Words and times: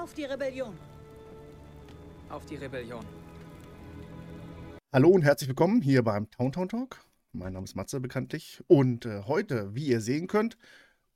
Auf 0.00 0.14
die 0.14 0.24
Rebellion! 0.24 0.78
Auf 2.28 2.46
die 2.46 2.54
Rebellion. 2.54 3.04
Hallo 4.92 5.08
und 5.08 5.22
herzlich 5.22 5.48
willkommen 5.48 5.82
hier 5.82 6.04
beim 6.04 6.30
Towntown 6.30 6.68
Talk. 6.68 7.00
Mein 7.32 7.54
Name 7.54 7.64
ist 7.64 7.74
Matze 7.74 7.98
bekanntlich. 7.98 8.62
Und 8.68 9.06
äh, 9.06 9.22
heute, 9.26 9.74
wie 9.74 9.88
ihr 9.88 10.00
sehen 10.00 10.28
könnt, 10.28 10.56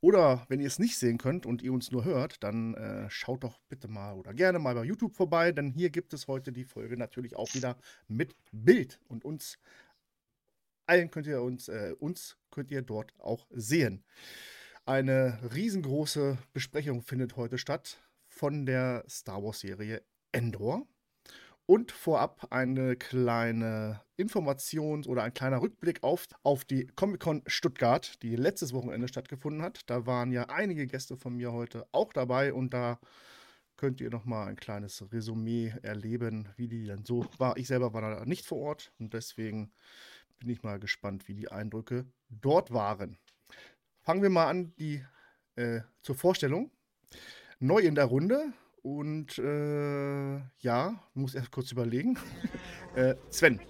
oder 0.01 0.45
wenn 0.49 0.59
ihr 0.59 0.67
es 0.67 0.79
nicht 0.79 0.97
sehen 0.97 1.17
könnt 1.17 1.45
und 1.45 1.61
ihr 1.61 1.71
uns 1.71 1.91
nur 1.91 2.03
hört, 2.03 2.43
dann 2.43 2.73
äh, 2.73 3.09
schaut 3.09 3.45
doch 3.45 3.61
bitte 3.69 3.87
mal 3.87 4.15
oder 4.15 4.33
gerne 4.33 4.59
mal 4.59 4.75
bei 4.75 4.83
YouTube 4.83 5.15
vorbei, 5.15 5.53
denn 5.53 5.71
hier 5.71 5.89
gibt 5.89 6.13
es 6.13 6.27
heute 6.27 6.51
die 6.51 6.65
Folge 6.65 6.97
natürlich 6.97 7.37
auch 7.37 7.53
wieder 7.53 7.77
mit 8.09 8.35
Bild. 8.51 8.99
Und 9.07 9.23
uns 9.23 9.59
allen 10.87 11.09
könnt 11.09 11.27
ihr 11.27 11.41
uns, 11.41 11.69
äh, 11.69 11.95
uns 11.99 12.35
könnt 12.51 12.69
ihr 12.69 12.81
dort 12.81 13.13
auch 13.17 13.47
sehen. 13.49 14.03
Eine 14.85 15.39
riesengroße 15.55 16.37
Besprechung 16.51 17.01
findet 17.01 17.37
heute 17.37 17.57
statt 17.57 18.01
von 18.35 18.65
der 18.65 19.03
Star 19.07 19.43
Wars-Serie 19.43 20.01
Endor. 20.31 20.87
Und 21.65 21.93
vorab 21.93 22.47
eine 22.49 22.97
kleine 22.97 24.01
Information 24.17 25.05
oder 25.05 25.23
ein 25.23 25.33
kleiner 25.33 25.61
Rückblick 25.61 26.03
auf, 26.03 26.27
auf 26.43 26.65
die 26.65 26.87
Comic-Con 26.87 27.43
Stuttgart, 27.47 28.21
die 28.21 28.35
letztes 28.35 28.73
Wochenende 28.73 29.07
stattgefunden 29.07 29.61
hat. 29.61 29.89
Da 29.89 30.05
waren 30.05 30.33
ja 30.33 30.49
einige 30.49 30.87
Gäste 30.87 31.15
von 31.15 31.37
mir 31.37 31.53
heute 31.53 31.87
auch 31.93 32.11
dabei 32.11 32.51
und 32.53 32.73
da 32.73 32.99
könnt 33.77 34.01
ihr 34.01 34.09
noch 34.09 34.25
mal 34.25 34.47
ein 34.47 34.57
kleines 34.57 35.09
Resümee 35.13 35.73
erleben, 35.83 36.49
wie 36.57 36.67
die 36.67 36.85
dann 36.85 37.05
so 37.05 37.25
war. 37.37 37.55
Ich 37.55 37.67
selber 37.67 37.93
war 37.93 38.01
da 38.01 38.25
nicht 38.25 38.45
vor 38.45 38.59
Ort 38.59 38.91
und 38.99 39.13
deswegen 39.13 39.71
bin 40.39 40.49
ich 40.49 40.63
mal 40.63 40.79
gespannt, 40.79 41.29
wie 41.29 41.33
die 41.33 41.49
Eindrücke 41.49 42.05
dort 42.29 42.73
waren. 42.73 43.17
Fangen 44.01 44.21
wir 44.21 44.29
mal 44.29 44.47
an 44.47 44.73
die, 44.75 45.01
äh, 45.55 45.79
zur 46.01 46.15
Vorstellung. 46.15 46.71
Neu 47.63 47.79
in 47.79 47.95
der 47.95 48.03
Runde 48.03 48.51
und 48.81 49.37
äh, 49.37 50.35
ja, 50.59 51.01
muss 51.13 51.33
erst 51.33 51.49
kurz 51.49 51.71
überlegen. 51.71 52.17
äh, 52.95 53.15
Sven. 53.29 53.61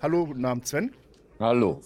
Hallo, 0.00 0.24
guten 0.24 0.44
Abend, 0.44 0.68
Sven. 0.68 0.94
Hallo. 1.40 1.80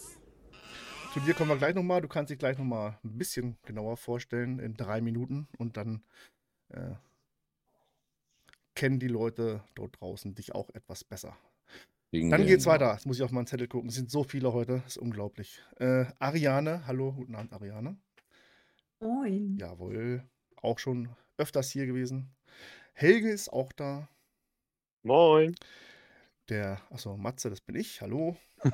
Zu 1.15 1.21
dir 1.21 1.33
kommen 1.33 1.49
wir 1.49 1.57
gleich 1.57 1.75
nochmal. 1.75 2.03
Du 2.03 2.09
kannst 2.09 2.31
dich 2.31 2.39
gleich 2.39 2.59
nochmal 2.59 2.99
ein 3.03 3.17
bisschen 3.17 3.57
genauer 3.65 3.97
vorstellen 3.97 4.59
in 4.59 4.75
drei 4.75 5.01
Minuten 5.01 5.49
und 5.57 5.79
dann 5.79 6.03
äh, 6.69 6.97
kennen 8.75 8.99
die 8.99 9.09
Leute 9.09 9.65
dort 9.75 9.99
draußen 9.99 10.35
dich 10.35 10.55
auch 10.55 10.69
etwas 10.75 11.03
besser. 11.03 11.35
Wegen 12.11 12.29
Dann 12.29 12.45
geht's 12.45 12.67
weiter. 12.67 12.93
Jetzt 12.93 13.07
muss 13.07 13.17
ich 13.17 13.23
auf 13.23 13.33
meinen 13.33 13.47
Zettel 13.47 13.69
gucken. 13.69 13.89
Es 13.89 13.95
sind 13.95 14.11
so 14.11 14.23
viele 14.23 14.53
heute. 14.53 14.83
Das 14.85 14.97
ist 14.97 14.99
unglaublich. 14.99 15.63
Äh, 15.79 16.05
Ariane. 16.19 16.87
Hallo, 16.87 17.13
guten 17.13 17.35
Abend, 17.35 17.55
Ariane. 17.55 17.97
Moin. 19.01 19.57
Jawohl. 19.57 20.29
Auch 20.57 20.79
schon 20.79 21.09
öfters 21.39 21.71
hier 21.71 21.87
gewesen. 21.87 22.35
Helge 22.93 23.31
ist 23.31 23.49
auch 23.53 23.73
da. 23.73 24.09
Moin. 25.03 25.55
Der, 26.49 26.81
achso, 26.91 27.17
Matze, 27.17 27.51
das 27.51 27.61
bin 27.61 27.77
ich. 27.77 28.01
Hallo. 28.01 28.37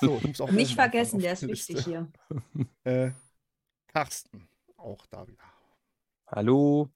So, 0.00 0.16
ich 0.18 0.26
muss 0.28 0.40
auch 0.40 0.50
Nicht 0.50 0.74
vergessen, 0.74 1.20
der 1.20 1.32
ist 1.34 1.42
die 1.42 1.48
wichtig 1.48 1.76
Liste. 1.76 1.90
hier. 1.90 2.12
Äh, 2.84 3.10
Carsten, 3.88 4.48
auch 4.76 5.06
da 5.06 5.26
wieder. 5.26 5.42
Hallo. 6.28 6.88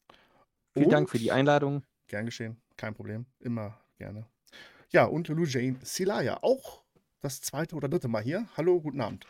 Vielen 0.75 0.91
Dank 0.91 1.09
für 1.11 1.17
Und- 1.17 1.23
die 1.25 1.33
Einladung. 1.33 1.83
Gern 2.07 2.27
geschehen, 2.27 2.61
kein 2.77 2.95
Problem. 2.95 3.27
Immer 3.39 3.81
gerne. 3.97 4.27
Ja, 4.91 5.05
und 5.05 5.29
Lou 5.29 5.45
Jane 5.45 5.79
Silaya, 5.83 6.39
auch 6.43 6.85
das 7.21 7.41
zweite 7.41 7.77
oder 7.77 7.89
dritte 7.89 8.09
Mal 8.09 8.23
hier. 8.23 8.49
Hallo, 8.57 8.81
guten 8.81 9.01
Abend. 9.01 9.27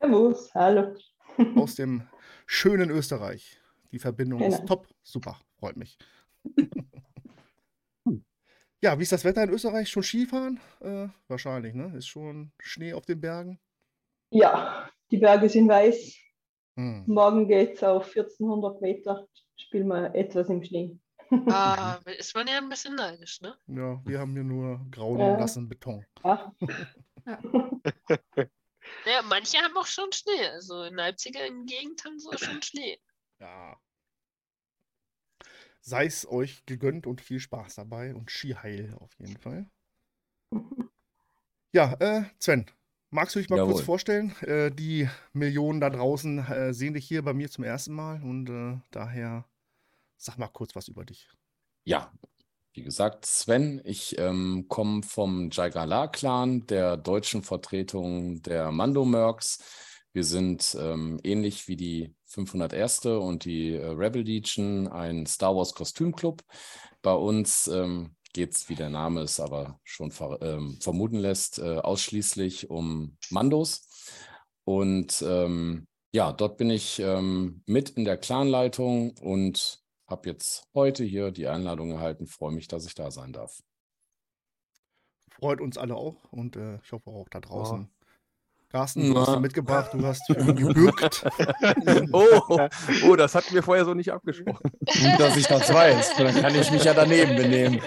Servus, 0.00 0.54
hallo. 0.54 0.94
Aus 1.56 1.74
dem 1.76 2.06
schönen 2.46 2.90
Österreich. 2.90 3.58
Die 3.92 3.98
Verbindung 3.98 4.40
ist 4.40 4.56
Genau. 4.60 4.66
top. 4.66 4.88
Super, 5.02 5.38
freut 5.58 5.76
mich. 5.76 5.98
Ja, 8.84 8.98
wie 8.98 9.04
ist 9.04 9.12
das 9.12 9.24
Wetter 9.24 9.44
in 9.44 9.50
Österreich? 9.50 9.88
Schon 9.88 10.02
Skifahren? 10.02 10.58
Äh, 10.80 11.06
wahrscheinlich, 11.28 11.72
ne? 11.72 11.96
Ist 11.96 12.08
schon 12.08 12.50
Schnee 12.60 12.94
auf 12.94 13.06
den 13.06 13.20
Bergen? 13.20 13.60
Ja, 14.30 14.90
die 15.12 15.18
Berge 15.18 15.48
sind 15.48 15.68
weiß. 15.68 16.16
Hm. 16.76 17.04
Morgen 17.06 17.46
geht 17.46 17.74
es 17.76 17.84
auf 17.84 18.06
1400 18.08 18.80
Meter. 18.80 19.28
Spielen 19.56 19.86
wir 19.86 20.12
etwas 20.16 20.48
im 20.48 20.64
Schnee. 20.64 20.98
Ah, 21.48 22.00
ist 22.18 22.34
man 22.34 22.48
ja 22.48 22.58
ein 22.58 22.68
bisschen 22.68 22.96
neidisch, 22.96 23.40
ne? 23.40 23.54
Ja, 23.68 24.02
wir 24.04 24.18
haben 24.18 24.32
hier 24.32 24.42
nur 24.42 24.84
grauen, 24.90 25.20
Ja. 25.20 25.36
nassen 25.36 25.68
Beton. 25.68 26.04
Ja, 26.24 26.52
Ja, 27.24 27.38
manche 29.24 29.58
haben 29.58 29.76
auch 29.76 29.86
schon 29.86 30.12
Schnee. 30.12 30.46
Also 30.48 30.84
in 30.84 30.94
Leipziger 30.94 31.48
Gegend 31.66 32.04
haben 32.04 32.18
sie 32.18 32.38
schon 32.38 32.62
Schnee. 32.62 32.98
Ja. 33.40 33.76
Sei 35.80 36.06
es 36.06 36.26
euch 36.28 36.64
gegönnt 36.66 37.06
und 37.06 37.20
viel 37.20 37.40
Spaß 37.40 37.74
dabei 37.74 38.14
und 38.14 38.30
Skiheil 38.30 38.94
auf 39.00 39.12
jeden 39.18 39.36
Fall. 39.36 39.70
Ja, 41.74 41.94
äh, 42.00 42.24
Sven, 42.38 42.66
magst 43.08 43.34
du 43.34 43.38
dich 43.38 43.48
mal 43.48 43.56
kurz 43.56 43.78
Jawohl. 43.78 43.84
vorstellen? 43.84 44.36
Äh, 44.42 44.70
die 44.70 45.08
Millionen 45.32 45.80
da 45.80 45.88
draußen 45.88 46.38
äh, 46.38 46.74
sehen 46.74 46.92
dich 46.92 47.08
hier 47.08 47.22
bei 47.22 47.32
mir 47.32 47.50
zum 47.50 47.64
ersten 47.64 47.94
Mal 47.94 48.22
und 48.22 48.50
äh, 48.50 48.78
daher 48.90 49.48
sag 50.18 50.36
mal 50.36 50.48
kurz 50.48 50.76
was 50.76 50.88
über 50.88 51.06
dich. 51.06 51.30
Ja, 51.84 52.12
wie 52.74 52.82
gesagt, 52.82 53.26
Sven, 53.26 53.82
ich 53.84 54.18
ähm, 54.18 54.66
komme 54.68 55.02
vom 55.02 55.50
Jaigala-Clan, 55.50 56.66
der 56.66 56.96
deutschen 56.96 57.42
Vertretung 57.42 58.40
der 58.42 58.70
Mando-Mercs. 58.70 59.58
Wir 60.14 60.24
sind 60.24 60.76
ähm, 60.80 61.20
ähnlich 61.22 61.68
wie 61.68 61.76
die 61.76 62.14
501. 62.26 63.06
und 63.06 63.44
die 63.44 63.74
äh, 63.74 63.86
Rebel 63.86 64.22
Legion 64.22 64.88
ein 64.88 65.26
Star 65.26 65.54
Wars 65.54 65.74
Kostümclub. 65.74 66.42
Bei 67.02 67.12
uns 67.12 67.66
ähm, 67.68 68.16
geht 68.32 68.54
es, 68.54 68.68
wie 68.70 68.74
der 68.74 68.88
Name 68.88 69.20
es 69.20 69.38
aber 69.38 69.78
schon 69.84 70.10
ver 70.10 70.38
ähm, 70.40 70.78
vermuten 70.80 71.18
lässt, 71.18 71.58
äh, 71.58 71.76
ausschließlich 71.78 72.70
um 72.70 73.18
Mandos. 73.28 73.86
Und 74.64 75.22
ähm, 75.26 75.86
ja, 76.12 76.32
dort 76.32 76.56
bin 76.56 76.70
ich 76.70 77.00
ähm, 77.00 77.62
mit 77.66 77.90
in 77.90 78.04
der 78.04 78.16
Clanleitung 78.16 79.16
und 79.18 79.81
habe 80.12 80.28
jetzt 80.28 80.68
heute 80.74 81.02
hier 81.02 81.32
die 81.32 81.48
Einladung 81.48 81.90
erhalten. 81.90 82.26
Freue 82.26 82.52
mich, 82.52 82.68
dass 82.68 82.86
ich 82.86 82.94
da 82.94 83.10
sein 83.10 83.32
darf. 83.32 83.58
Freut 85.30 85.60
uns 85.60 85.78
alle 85.78 85.96
auch 85.96 86.30
und 86.30 86.54
äh, 86.56 86.78
ich 86.84 86.92
hoffe 86.92 87.10
auch 87.10 87.28
da 87.28 87.40
draußen. 87.40 87.88
Oh. 87.90 87.98
Carsten, 88.68 89.12
du 89.12 89.20
hast 89.20 89.28
Na. 89.28 89.34
ihn 89.36 89.42
mitgebracht, 89.42 89.90
du 89.92 90.06
hast 90.06 90.26
gebürgt. 90.28 91.24
Oh, 92.12 92.58
oh, 93.06 93.16
das 93.16 93.34
hatten 93.34 93.52
wir 93.54 93.62
vorher 93.62 93.84
so 93.84 93.92
nicht 93.92 94.10
abgesprochen. 94.12 94.70
Gut, 94.80 95.18
dass 95.20 95.36
ich 95.36 95.46
das 95.46 95.72
weiß. 95.72 96.16
Dann 96.16 96.34
kann 96.34 96.54
ich 96.54 96.70
mich 96.70 96.84
ja 96.84 96.94
daneben 96.94 97.36
benehmen. 97.36 97.80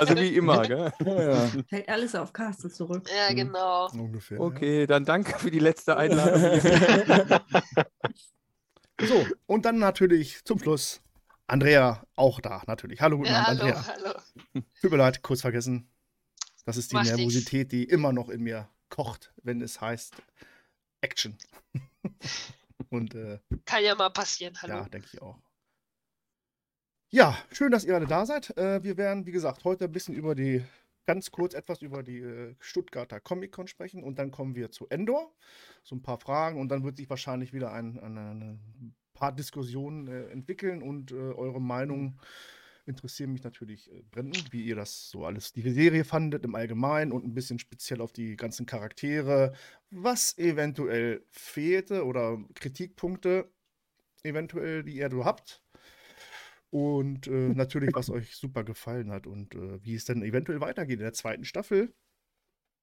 Also 0.00 0.16
wie 0.16 0.34
immer, 0.36 0.62
gell? 0.62 0.92
Ja, 1.04 1.46
Fällt 1.68 1.88
alles 1.88 2.14
auf 2.16 2.32
Carsten 2.32 2.70
zurück. 2.70 3.08
Ja, 3.08 3.32
Mhm. 3.32 3.36
genau. 3.36 3.88
Ungefähr. 3.92 4.40
Okay, 4.40 4.86
dann 4.88 5.04
danke 5.04 5.38
für 5.38 5.50
die 5.50 5.60
letzte 5.60 5.96
Einladung. 5.96 6.42
Ja. 6.42 7.40
So, 8.98 9.26
und 9.44 9.66
dann 9.66 9.78
natürlich 9.78 10.42
zum 10.46 10.58
Schluss 10.58 11.02
Andrea 11.46 12.04
auch 12.16 12.40
da, 12.40 12.62
natürlich. 12.66 13.00
Hallo, 13.00 13.18
guten 13.18 13.30
Ja, 13.30 13.44
Abend, 13.44 13.60
hallo, 13.62 13.74
Andrea. 13.76 13.86
hallo. 13.86 14.62
Tut 14.80 14.90
mir 14.90 14.96
leid, 14.96 15.22
kurz 15.22 15.40
vergessen. 15.42 15.88
Das 16.64 16.76
ist 16.76 16.90
die 16.90 16.96
Macht 16.96 17.06
nix. 17.06 17.16
Nervosität, 17.18 17.70
die 17.72 17.84
immer 17.84 18.12
noch 18.12 18.28
in 18.28 18.42
mir 18.42 18.68
kocht, 18.88 19.32
wenn 19.42 19.60
es 19.60 19.80
heißt 19.80 20.14
Action. 21.00 21.38
Und 22.90 23.14
äh, 23.14 23.38
Kann 23.64 23.84
ja 23.84 23.94
mal 23.94 24.10
passieren, 24.10 24.54
hallo. 24.60 24.74
ja, 24.74 24.88
denke 24.88 25.08
ich 25.12 25.22
auch. 25.22 25.38
Ja, 27.10 27.36
schön, 27.52 27.70
dass 27.70 27.84
ihr 27.84 27.94
alle 27.94 28.06
da 28.06 28.26
seid. 28.26 28.56
Äh, 28.56 28.82
wir 28.82 28.96
werden, 28.96 29.26
wie 29.26 29.32
gesagt, 29.32 29.64
heute 29.64 29.84
ein 29.84 29.92
bisschen 29.92 30.14
über 30.14 30.34
die, 30.34 30.64
ganz 31.06 31.30
kurz 31.30 31.54
etwas 31.54 31.80
über 31.82 32.02
die 32.02 32.18
äh, 32.18 32.56
Stuttgarter 32.58 33.20
Comic-Con 33.20 33.68
sprechen 33.68 34.02
und 34.02 34.18
dann 34.18 34.32
kommen 34.32 34.56
wir 34.56 34.72
zu 34.72 34.88
Endor. 34.88 35.32
So 35.84 35.94
ein 35.94 36.02
paar 36.02 36.18
Fragen 36.18 36.60
und 36.60 36.68
dann 36.68 36.82
wird 36.82 36.96
sich 36.96 37.08
wahrscheinlich 37.08 37.52
wieder 37.52 37.72
ein, 37.72 37.98
ein, 38.00 38.16
ein 38.18 38.94
paar 39.16 39.34
Diskussionen 39.34 40.06
äh, 40.06 40.26
entwickeln 40.28 40.82
und 40.82 41.10
äh, 41.10 41.14
eure 41.14 41.60
Meinung 41.60 42.20
interessieren 42.86 43.32
mich 43.32 43.42
natürlich 43.42 43.90
äh, 43.90 44.02
brennend, 44.10 44.52
wie 44.52 44.64
ihr 44.64 44.76
das 44.76 45.10
so 45.10 45.24
alles, 45.24 45.52
die 45.52 45.68
Serie 45.68 46.04
fandet 46.04 46.44
im 46.44 46.54
Allgemeinen 46.54 47.12
und 47.12 47.24
ein 47.24 47.34
bisschen 47.34 47.58
speziell 47.58 48.00
auf 48.00 48.12
die 48.12 48.36
ganzen 48.36 48.66
Charaktere, 48.66 49.52
was 49.90 50.38
eventuell 50.38 51.24
fehlte 51.30 52.04
oder 52.04 52.38
Kritikpunkte 52.54 53.50
eventuell, 54.22 54.84
die 54.84 54.96
ihr 54.96 55.10
so 55.10 55.24
habt. 55.24 55.62
Und 56.70 57.26
äh, 57.26 57.30
natürlich, 57.54 57.90
was 57.94 58.10
euch 58.10 58.36
super 58.36 58.64
gefallen 58.64 59.10
hat 59.10 59.26
und 59.26 59.54
äh, 59.54 59.82
wie 59.84 59.94
es 59.94 60.04
dann 60.04 60.22
eventuell 60.22 60.60
weitergeht 60.60 60.98
in 60.98 61.04
der 61.04 61.12
zweiten 61.12 61.44
Staffel. 61.44 61.94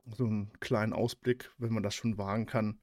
So 0.05 0.25
einen 0.25 0.51
kleinen 0.59 0.91
Ausblick, 0.93 1.51
wenn 1.57 1.73
man 1.73 1.83
das 1.83 1.95
schon 1.95 2.17
wagen 2.17 2.45
kann. 2.45 2.81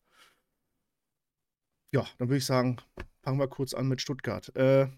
Ja, 1.93 2.07
dann 2.19 2.29
würde 2.29 2.39
ich 2.39 2.47
sagen, 2.47 2.77
fangen 3.23 3.39
wir 3.39 3.49
kurz 3.49 3.75
an 3.75 3.89
mit 3.89 4.01
Stuttgart. 4.01 4.55
Äh, 4.57 4.89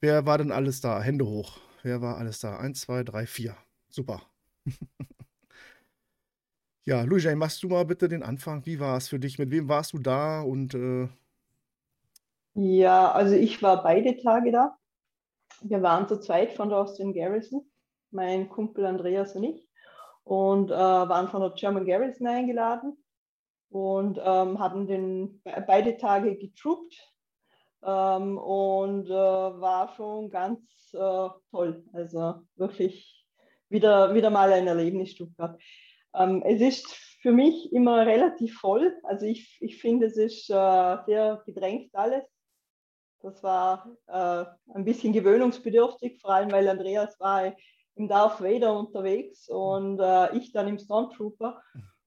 wer 0.00 0.26
war 0.26 0.38
denn 0.38 0.52
alles 0.52 0.80
da? 0.80 1.00
Hände 1.02 1.26
hoch. 1.26 1.58
Wer 1.82 2.00
war 2.00 2.16
alles 2.18 2.40
da? 2.40 2.58
Eins, 2.58 2.80
zwei, 2.80 3.04
drei, 3.04 3.26
vier. 3.26 3.56
Super. 3.88 4.22
ja, 6.84 7.02
Louis, 7.02 7.26
machst 7.36 7.62
du 7.62 7.68
mal 7.68 7.84
bitte 7.84 8.08
den 8.08 8.22
Anfang. 8.22 8.64
Wie 8.66 8.80
war 8.80 8.96
es 8.96 9.08
für 9.08 9.18
dich? 9.18 9.38
Mit 9.38 9.50
wem 9.50 9.68
warst 9.68 9.92
du 9.92 9.98
da? 9.98 10.40
Und 10.42 10.74
äh, 10.74 11.08
Ja, 12.54 13.12
also 13.12 13.34
ich 13.34 13.62
war 13.62 13.82
beide 13.82 14.16
Tage 14.16 14.50
da. 14.50 14.76
Wir 15.62 15.82
waren 15.82 16.08
zu 16.08 16.18
zweit 16.20 16.52
von 16.54 16.68
der 16.70 16.78
Austrian 16.78 17.12
Garrison, 17.14 17.64
mein 18.10 18.48
Kumpel 18.48 18.86
Andreas 18.86 19.34
und 19.36 19.44
ich, 19.44 19.68
und 20.24 20.70
äh, 20.70 20.74
waren 20.74 21.28
von 21.28 21.40
der 21.40 21.50
German 21.52 21.86
Garrison 21.86 22.26
eingeladen 22.26 22.96
und 23.70 24.18
ähm, 24.22 24.58
hatten 24.58 24.86
den, 24.86 25.40
be- 25.42 25.64
beide 25.66 25.96
Tage 25.96 26.36
getroopt 26.36 26.94
ähm, 27.82 28.38
und 28.38 29.06
äh, 29.06 29.12
war 29.12 29.94
schon 29.96 30.30
ganz 30.30 30.60
äh, 30.92 31.28
toll. 31.50 31.84
Also 31.92 32.42
wirklich 32.56 33.26
wieder, 33.68 34.14
wieder 34.14 34.30
mal 34.30 34.52
ein 34.52 34.66
Erlebnis 34.66 35.12
Stuttgart. 35.12 35.60
Ähm, 36.14 36.42
es 36.44 36.60
ist 36.60 36.86
für 37.20 37.32
mich 37.32 37.72
immer 37.72 38.06
relativ 38.06 38.58
voll. 38.58 38.96
Also 39.02 39.26
ich, 39.26 39.58
ich 39.60 39.80
finde, 39.80 40.06
es 40.06 40.16
ist 40.16 40.48
äh, 40.48 40.96
sehr 41.06 41.42
gedrängt 41.44 41.90
alles. 41.94 42.24
Das 43.22 43.42
war 43.42 43.90
äh, 44.06 44.44
ein 44.74 44.84
bisschen 44.84 45.12
gewöhnungsbedürftig, 45.12 46.20
vor 46.20 46.30
allem 46.30 46.52
weil 46.52 46.68
Andreas 46.68 47.18
war 47.18 47.52
im 47.96 48.08
Darth 48.08 48.40
Vader 48.40 48.78
unterwegs 48.78 49.48
und 49.48 49.98
äh, 49.98 50.36
ich 50.36 50.52
dann 50.52 50.68
im 50.68 50.78
Stormtrooper 50.78 51.60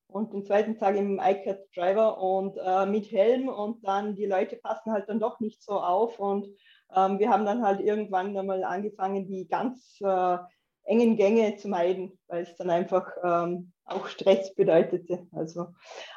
und 0.09 0.33
den 0.33 0.43
zweiten 0.43 0.77
Tag 0.77 0.95
im 0.95 1.19
iCat 1.19 1.59
Driver 1.75 2.21
und 2.21 2.57
äh, 2.57 2.85
mit 2.85 3.11
Helm 3.11 3.47
und 3.47 3.85
dann 3.85 4.15
die 4.15 4.25
Leute 4.25 4.57
passen 4.57 4.91
halt 4.91 5.07
dann 5.07 5.19
doch 5.19 5.39
nicht 5.39 5.63
so 5.63 5.73
auf 5.73 6.19
und 6.19 6.47
ähm, 6.95 7.19
wir 7.19 7.29
haben 7.29 7.45
dann 7.45 7.63
halt 7.63 7.79
irgendwann 7.79 8.35
einmal 8.35 8.63
angefangen, 8.63 9.27
die 9.27 9.47
ganz 9.47 9.97
äh, 10.01 10.37
engen 10.83 11.17
Gänge 11.17 11.55
zu 11.57 11.69
meiden, 11.69 12.17
weil 12.27 12.43
es 12.43 12.55
dann 12.55 12.71
einfach 12.71 13.07
ähm, 13.23 13.71
auch 13.85 14.07
Stress 14.07 14.55
bedeutete. 14.55 15.27
Also, 15.31 15.67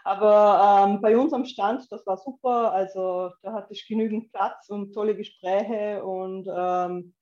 aber 0.02 0.86
ähm, 0.88 1.00
bei 1.02 1.16
uns 1.16 1.32
am 1.34 1.44
Stand, 1.44 1.90
das 1.90 2.06
war 2.06 2.16
super. 2.16 2.72
Also 2.72 3.30
da 3.42 3.52
hatte 3.52 3.72
ich 3.72 3.86
genügend 3.86 4.32
Platz 4.32 4.68
und 4.70 4.92
tolle 4.92 5.14
Gespräche 5.14 6.02
und 6.02 6.48
ähm, 6.50 7.14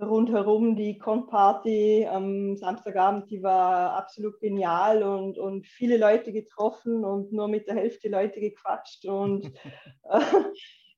rundherum 0.00 0.76
die 0.76 0.98
Con-Party 0.98 2.06
am 2.10 2.56
Samstagabend, 2.56 3.30
die 3.30 3.42
war 3.42 3.92
absolut 3.92 4.40
genial 4.40 5.02
und, 5.02 5.38
und 5.38 5.66
viele 5.66 5.96
Leute 5.96 6.32
getroffen 6.32 7.04
und 7.04 7.32
nur 7.32 7.48
mit 7.48 7.68
der 7.68 7.76
Hälfte 7.76 8.08
Leute 8.08 8.40
gequatscht 8.40 9.04
und 9.04 9.52
äh, 10.10 10.20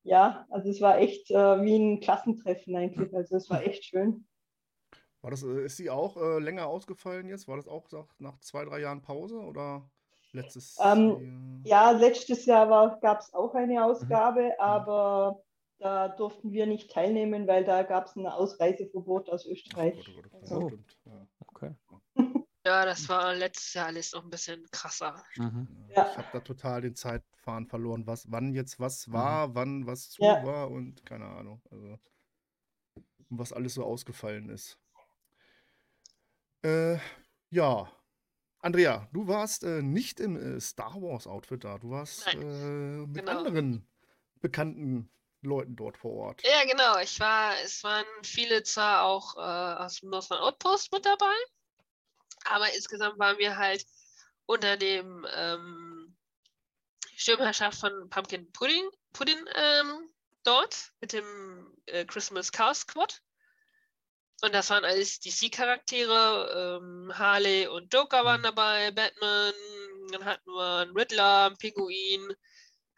ja, 0.03 0.47
also 0.51 0.71
es 0.71 0.81
war 0.81 0.99
echt 0.99 1.31
äh, 1.31 1.63
wie 1.63 1.77
ein 1.77 2.01
Klassentreffen 2.01 2.77
eigentlich. 2.77 3.13
Also 3.15 3.37
es 3.37 3.51
war 3.51 3.63
echt 3.63 3.85
schön. 3.85 4.27
War 5.21 5.33
das, 5.33 5.43
äh, 5.43 5.65
ist 5.65 5.77
sie 5.77 5.91
auch 5.91 6.17
äh, 6.17 6.39
länger 6.39 6.69
ausgefallen 6.69 7.29
jetzt? 7.29 7.49
War 7.49 7.57
das 7.57 7.67
auch 7.67 7.89
nach, 8.19 8.39
zwei, 8.39 8.65
drei 8.65 8.79
Jahren 8.81 9.03
Pause 9.03 9.41
oder 9.41 9.91
letztes 10.33 10.79
Ähm, 10.81 11.63
Jahr? 11.65 11.91
Ja, 11.93 11.99
letztes 11.99 12.47
Jahr 12.47 12.99
gab 13.01 13.21
es 13.21 13.35
auch 13.35 13.55
eine 13.55 13.85
Ausgabe, 13.85 14.55
aber 14.61 15.43
da 15.79 16.09
durften 16.09 16.53
wir 16.53 16.67
nicht 16.67 16.91
teilnehmen, 16.91 17.47
weil 17.47 17.65
da 17.65 17.83
gab 17.83 18.07
es 18.07 18.17
ein 18.17 18.27
Ausreiseverbot 18.27 19.29
aus 19.29 19.47
Österreich. 19.47 19.97
Oh 20.33 20.37
Also- 20.41 20.71
ja. 21.05 21.27
Okay. 21.47 21.75
Ja, 22.65 22.85
das 22.85 23.09
war 23.09 23.33
letztes 23.35 23.75
Jahr 23.75 23.87
alles 23.87 24.13
noch 24.13 24.25
ein 24.25 24.31
bisschen 24.31 24.67
krasser. 24.73 25.23
Mhm. 25.37 25.69
Ja. 25.95 26.11
Ich 26.11 26.19
habe 26.19 26.29
da 26.33 26.41
total 26.41 26.81
den 26.81 26.97
Zeitfahren 26.97 27.69
verloren, 27.69 28.09
was, 28.09 28.31
wann 28.33 28.53
jetzt 28.53 28.81
was 28.81 29.13
war, 29.13 29.55
wann 29.55 29.87
was 29.87 30.11
zu 30.11 30.23
Ja. 30.23 30.45
war 30.45 30.71
und 30.73 31.07
keine 31.07 31.27
Ahnung. 31.27 31.63
Also, 31.71 31.97
was 33.29 33.53
alles 33.53 33.75
so 33.75 33.85
ausgefallen 33.85 34.49
ist. 34.49 34.81
Äh, 36.65 36.99
ja. 37.51 37.89
Andrea, 38.59 39.09
du 39.13 39.29
warst 39.29 39.63
äh, 39.63 39.83
nicht 39.83 40.19
im 40.19 40.37
äh, 40.37 40.61
Star 40.61 41.01
Wars 41.01 41.29
Outfit 41.29 41.63
da. 41.63 41.79
Du 41.79 41.91
warst 41.91 42.27
äh, 42.35 42.37
mit 42.37 43.15
genau. 43.15 43.39
anderen 43.39 43.87
bekannten 44.41 45.09
Leuten 45.47 45.77
dort 45.77 45.97
vor 45.97 46.13
Ort. 46.13 46.43
Ja, 46.45 46.65
genau. 46.65 46.99
Ich 46.99 47.19
war, 47.21 47.55
es 47.63 47.83
waren 47.85 48.05
viele 48.23 48.63
zwar 48.63 49.03
auch 49.05 49.37
äh, 49.37 49.83
aus 49.83 50.01
dem 50.01 50.11
Northern 50.11 50.39
Outpost 50.39 50.93
mit 50.93 51.07
dabei, 51.07 51.35
aber 52.45 52.73
insgesamt 52.75 53.19
waren 53.19 53.39
wir 53.39 53.57
halt 53.57 53.85
unter 54.47 54.77
dem 54.77 55.27
ähm, 55.35 56.17
Schirmherrschaft 57.17 57.79
von 57.81 58.09
Pumpkin 58.11 58.51
Pudding, 58.53 58.89
Pudding 59.13 59.45
ähm, 59.55 60.11
dort 60.45 60.93
mit 61.01 61.13
dem 61.13 61.73
äh, 61.87 62.05
Christmas 62.05 62.53
Chaos 62.53 62.81
Squad. 62.81 63.23
Und 64.43 64.55
das 64.55 64.69
waren 64.71 64.85
alles 64.85 65.19
DC-Charaktere. 65.21 66.79
Ähm, 66.79 67.11
Harley 67.19 67.67
und 67.69 67.93
Joker 67.93 68.25
waren 68.25 68.43
Mhm. 68.43 68.45
dabei, 68.45 68.91
Batman, 68.91 69.55
dann 70.13 70.25
hatten 70.25 70.51
wir 70.51 70.77
einen 70.83 70.97
Riddler, 70.97 71.47
einen 71.47 71.57
Pinguin, 71.57 72.35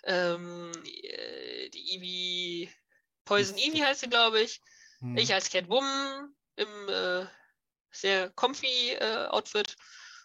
ähm, 0.09 0.73
äh, 0.85 1.69
die 1.71 1.95
Eevee, 1.95 2.73
Poison 3.25 3.57
das- 3.57 3.81
heißt 3.83 4.01
sie, 4.01 4.09
glaube 4.09 4.41
ich. 4.41 4.61
Hm. 5.01 5.17
Ich 5.17 5.33
als 5.33 5.51
Catwoman 5.51 6.35
im 6.57 6.89
äh, 6.89 7.27
sehr 7.93 8.31
comfy 8.31 8.93
äh, 8.95 9.27
Outfit. 9.29 9.77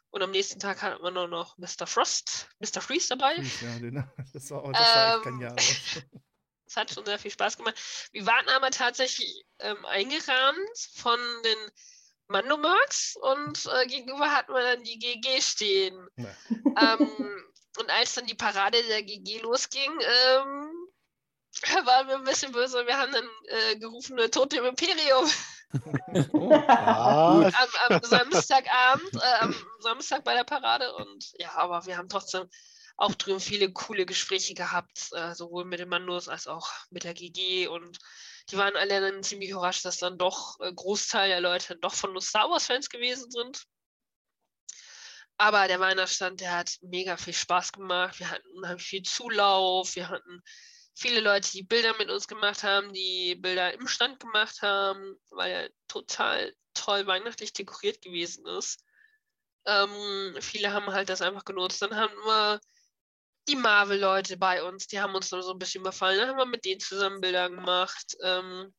Und 0.10 0.22
am 0.22 0.32
nächsten 0.32 0.60
Tag 0.60 0.82
hatten 0.82 1.04
wir 1.04 1.10
nur 1.12 1.28
noch 1.28 1.58
Mr. 1.58 1.88
Frost, 1.88 2.48
Mr. 2.60 2.82
Freeze 2.82 3.10
dabei. 3.10 3.36
Freeze, 3.36 3.66
ja, 3.66 3.80
den, 3.80 3.96
das 4.34 4.48
sah, 4.48 4.62
das 4.72 4.94
sah 4.94 5.18
echt 5.18 5.26
Ähm, 5.26 5.32
genial. 5.40 5.56
Es 6.66 6.78
hat 6.78 6.92
schon 6.92 7.06
sehr 7.06 7.20
viel 7.20 7.30
Spaß 7.30 7.58
gemacht. 7.58 7.76
Wir 8.14 8.26
waren 8.26 8.48
aber 8.50 8.72
tatsächlich 8.72 9.44
ähm, 9.60 9.86
eingerahmt 9.86 10.80
von 10.96 11.20
den 11.46 11.72
Mandomarks 12.28 13.16
und 13.22 13.68
äh, 13.68 13.86
gegenüber 13.86 14.32
hatten 14.32 14.54
wir 14.54 14.62
dann 14.64 14.84
die 14.84 14.98
GG 14.98 15.40
stehen. 15.42 16.08
Ähm, 16.18 17.44
und 17.80 17.90
als 17.90 18.14
dann 18.14 18.26
die 18.26 18.36
Parade 18.36 18.82
der 18.84 19.04
GG 19.04 19.40
losging, 19.40 19.92
ähm, 19.92 20.88
waren 21.86 22.08
wir 22.08 22.16
ein 22.16 22.24
bisschen 22.24 22.52
böse. 22.52 22.86
Wir 22.86 22.98
haben 22.98 23.12
dann 23.12 23.28
äh, 23.48 23.76
gerufen, 23.78 24.18
Tod 24.32 24.52
dem 24.52 24.66
Imperium 24.66 25.30
Was? 25.74 27.54
am, 27.90 27.96
am 27.96 28.04
Samstagabend, 28.04 29.16
äh, 29.16 29.40
am 29.40 29.56
Samstag 29.80 30.24
bei 30.24 30.36
der 30.36 30.44
Parade. 30.44 30.94
Und 30.96 31.34
ja, 31.40 31.54
aber 31.56 31.86
wir 31.86 31.98
haben 31.98 32.10
trotzdem 32.10 32.48
auch 32.96 33.16
drüben 33.16 33.40
viele 33.40 33.72
coole 33.72 34.06
Gespräche 34.06 34.54
gehabt, 34.54 35.10
äh, 35.14 35.34
sowohl 35.34 35.66
mit 35.66 35.80
den 35.80 35.90
Mandos 35.90 36.28
als 36.28 36.48
auch 36.48 36.70
mit 36.92 37.04
der 37.04 37.14
GG. 37.14 37.68
Und 37.68 37.98
die 38.50 38.58
waren 38.58 38.76
alle 38.76 39.02
dann 39.02 39.24
ziemlich 39.24 39.50
überrascht, 39.50 39.86
dass 39.86 39.98
dann 39.98 40.18
doch 40.18 40.60
äh, 40.60 40.72
Großteil 40.72 41.30
der 41.30 41.42
Leute 41.42 41.76
doch 41.78 41.94
von 41.94 42.12
nur 42.12 42.22
Star 42.22 42.50
Wars-Fans 42.50 42.90
gewesen 42.90 43.32
sind. 43.32 43.64
Aber 45.38 45.68
der 45.68 45.80
Weihnachtsstand, 45.80 46.42
der 46.42 46.58
hat 46.58 46.78
mega 46.82 47.18
viel 47.18 47.34
Spaß 47.34 47.72
gemacht. 47.72 48.20
Wir 48.20 48.30
hatten 48.30 48.48
unheimlich 48.56 48.86
viel 48.86 49.04
Zulauf. 49.04 49.96
Wir 49.96 50.10
hatten 50.10 50.42
viele 50.96 51.22
Leute, 51.22 51.50
die 51.52 51.64
Bilder 51.64 51.96
mit 51.98 52.10
uns 52.10 52.28
gemacht 52.28 52.64
haben, 52.64 52.94
die 52.94 53.36
Bilder 53.36 53.74
im 53.74 53.88
Stand 53.88 54.20
gemacht 54.20 54.62
haben, 54.62 55.18
weil 55.32 55.52
er 55.52 55.70
total 55.88 56.56
toll 56.74 57.08
weihnachtlich 57.08 57.54
dekoriert 57.54 58.02
gewesen 58.02 58.46
ist. 58.46 58.84
Ähm, 59.66 60.36
viele 60.40 60.74
haben 60.74 60.88
halt 60.88 61.10
das 61.10 61.22
einfach 61.22 61.46
genutzt. 61.46 61.82
Dann 61.82 61.96
haben 61.96 62.16
wir 62.26 62.60
die 63.48 63.56
Marvel-Leute 63.56 64.38
bei 64.38 64.64
uns, 64.64 64.88
die 64.88 65.02
haben 65.02 65.16
uns 65.16 65.32
noch 65.32 65.42
so 65.42 65.52
ein 65.52 65.60
bisschen 65.60 65.82
überfallen. 65.82 66.20
Dann 66.20 66.30
haben 66.30 66.38
wir 66.38 66.46
mit 66.46 66.66
denen 66.66 66.80
zusammen 66.80 67.22
Bilder 67.22 67.50
gemacht. 67.50 68.16
Ähm, 68.22 68.74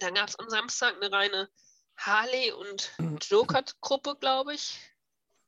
dann 0.00 0.14
gab 0.14 0.28
es 0.28 0.38
am 0.38 0.48
Samstag 0.48 0.96
eine 0.96 1.12
reine 1.12 1.48
Harley- 1.96 2.52
und 2.52 2.92
Joker-Gruppe, 3.28 4.16
glaube 4.18 4.54
ich, 4.54 4.78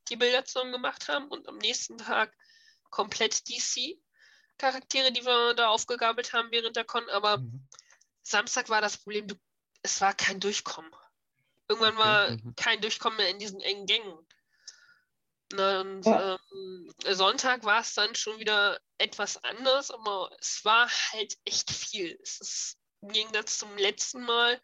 die 0.09 0.17
Bilder 0.17 0.45
zusammen 0.45 0.73
gemacht 0.73 1.09
haben. 1.09 1.29
Und 1.29 1.49
am 1.49 1.59
nächsten 1.59 1.99
Tag 1.99 2.35
komplett 2.91 3.49
DC-Charaktere, 3.49 5.13
die 5.13 5.25
wir 5.25 5.55
da 5.55 5.69
aufgegabelt 5.69 6.33
haben 6.33 6.51
während 6.51 6.77
der 6.77 6.85
Con. 6.85 7.09
Aber 7.11 7.39
Mhm. 7.39 7.67
Samstag 8.23 8.69
war 8.69 8.81
das 8.81 8.99
Problem, 8.99 9.27
du- 9.29 9.41
es 9.83 10.01
war 10.01 10.15
kein 10.15 10.41
Durchkommen. 10.41 10.93
Irgendwann 11.69 11.97
war 11.97 12.31
mhm. 12.31 12.55
kein 12.57 12.81
Durchkommen 12.81 13.17
mehr 13.17 13.29
in 13.31 13.39
diesen 13.39 13.61
engen 13.61 13.87
Gängen. 13.87 14.19
Na, 15.55 15.81
und 15.81 16.05
Ja. 16.07 16.39
ähm, 16.55 16.93
Sonntag 17.11 17.65
war 17.65 17.81
es 17.81 17.95
dann 17.95 18.15
schon 18.15 18.39
wieder 18.39 18.81
etwas 18.99 19.43
anders, 19.45 19.91
aber 19.91 20.35
es 20.41 20.65
war 20.65 20.89
halt 21.13 21.37
echt 21.45 21.71
viel. 21.71 22.19
Es 22.23 22.41
ist, 22.41 22.79
im 23.03 23.09
Gegensatz 23.11 23.59
zum 23.59 23.77
letzten 23.77 24.23
Mal. 24.23 24.61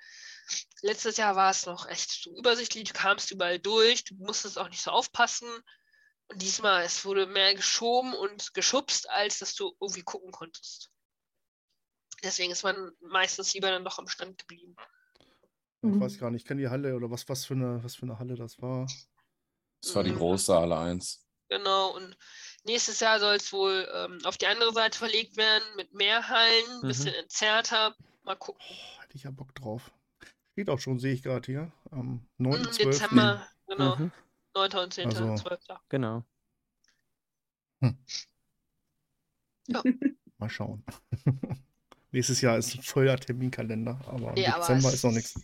Letztes 0.83 1.17
Jahr 1.17 1.37
war 1.37 1.51
es 1.51 1.67
noch 1.67 1.87
echt 1.89 2.11
so 2.11 2.37
übersichtlich, 2.37 2.85
du 2.85 2.93
kamst 2.95 3.31
überall 3.31 3.59
durch, 3.59 4.05
du 4.05 4.15
musstest 4.17 4.59
auch 4.59 4.69
nicht 4.69 4.83
so 4.83 4.91
aufpassen. 4.91 5.49
Und 6.29 6.43
diesmal, 6.43 6.85
es 6.85 7.05
wurde 7.05 7.27
mehr 7.27 7.55
geschoben 7.55 8.13
und 8.15 8.53
geschubst, 8.55 9.09
als 9.09 9.39
dass 9.39 9.55
du 9.55 9.75
irgendwie 9.81 10.03
gucken 10.03 10.31
konntest. 10.31 10.91
Deswegen 12.23 12.53
ist 12.53 12.65
man 12.65 12.93
meistens 13.01 13.55
lieber 13.55 13.71
dann 13.71 13.85
doch 13.85 13.99
am 13.99 14.09
Stand 14.09 14.39
geblieben. 14.39 14.77
Ich 15.83 15.91
Mhm. 15.91 16.01
weiß 16.01 16.19
gar 16.19 16.31
nicht, 16.31 16.43
ich 16.43 16.49
kenne 16.49 16.61
die 16.61 16.69
Halle 16.69 16.95
oder 16.97 17.11
was, 17.11 17.29
was, 17.29 17.45
für 17.45 17.55
eine, 17.55 17.83
was 17.85 17.95
für 17.95 18.03
eine 18.03 18.19
Halle 18.19 18.35
das 18.35 18.61
war. 18.61 18.87
Das 19.81 19.95
war 19.95 20.03
die 20.03 20.13
große 20.13 20.53
Halle 20.55 20.77
1. 20.77 21.25
Genau, 21.49 21.95
und 21.95 22.17
nächstes 22.65 23.01
Jahr 23.01 23.21
soll 23.21 23.37
es 23.37 23.53
wohl 23.53 23.89
ähm, 23.95 24.19
auf 24.25 24.37
die 24.37 24.49
andere 24.49 24.73
Seite 24.73 24.99
verlegt 24.99 25.37
werden, 25.37 25.65
mit 25.77 25.95
mehr 25.95 26.29
Hallen, 26.29 26.65
ein 26.71 26.83
Mhm. 26.83 26.89
bisschen 26.89 27.15
entzerrter. 27.15 27.95
Mal 28.25 28.37
gucken. 28.37 28.61
Oh, 28.69 29.01
hätte 29.03 29.17
ich 29.17 29.23
ja 29.23 29.31
Bock 29.31 29.55
drauf. 29.55 29.91
Steht 30.59 30.71
auch 30.71 30.81
schon, 30.81 30.99
sehe 30.99 31.13
ich 31.15 31.23
gerade 31.23 31.47
hier. 31.47 31.71
Am 31.93 32.27
Im 32.41 32.47
9.12. 32.49 32.85
Dezember, 32.91 33.47
genau, 33.69 33.95
Mhm. 33.95 34.11
9. 34.57 34.71
und 34.83 34.93
10. 34.93 35.07
Also- 35.07 35.35
12. 35.37 35.61
Genau. 35.89 36.25
Mal 40.39 40.51
schauen. 40.51 40.83
Nächstes 42.11 42.41
Jahr 42.41 42.59
ist 42.59 42.75
ein 42.75 42.83
voller 42.83 43.17
Terminkalender, 43.19 44.01
aber 44.09 44.31
aber 44.31 44.35
Dezember 44.35 44.89
es 44.89 44.95
ist 44.95 45.05
noch 45.05 45.13
nichts. 45.13 45.41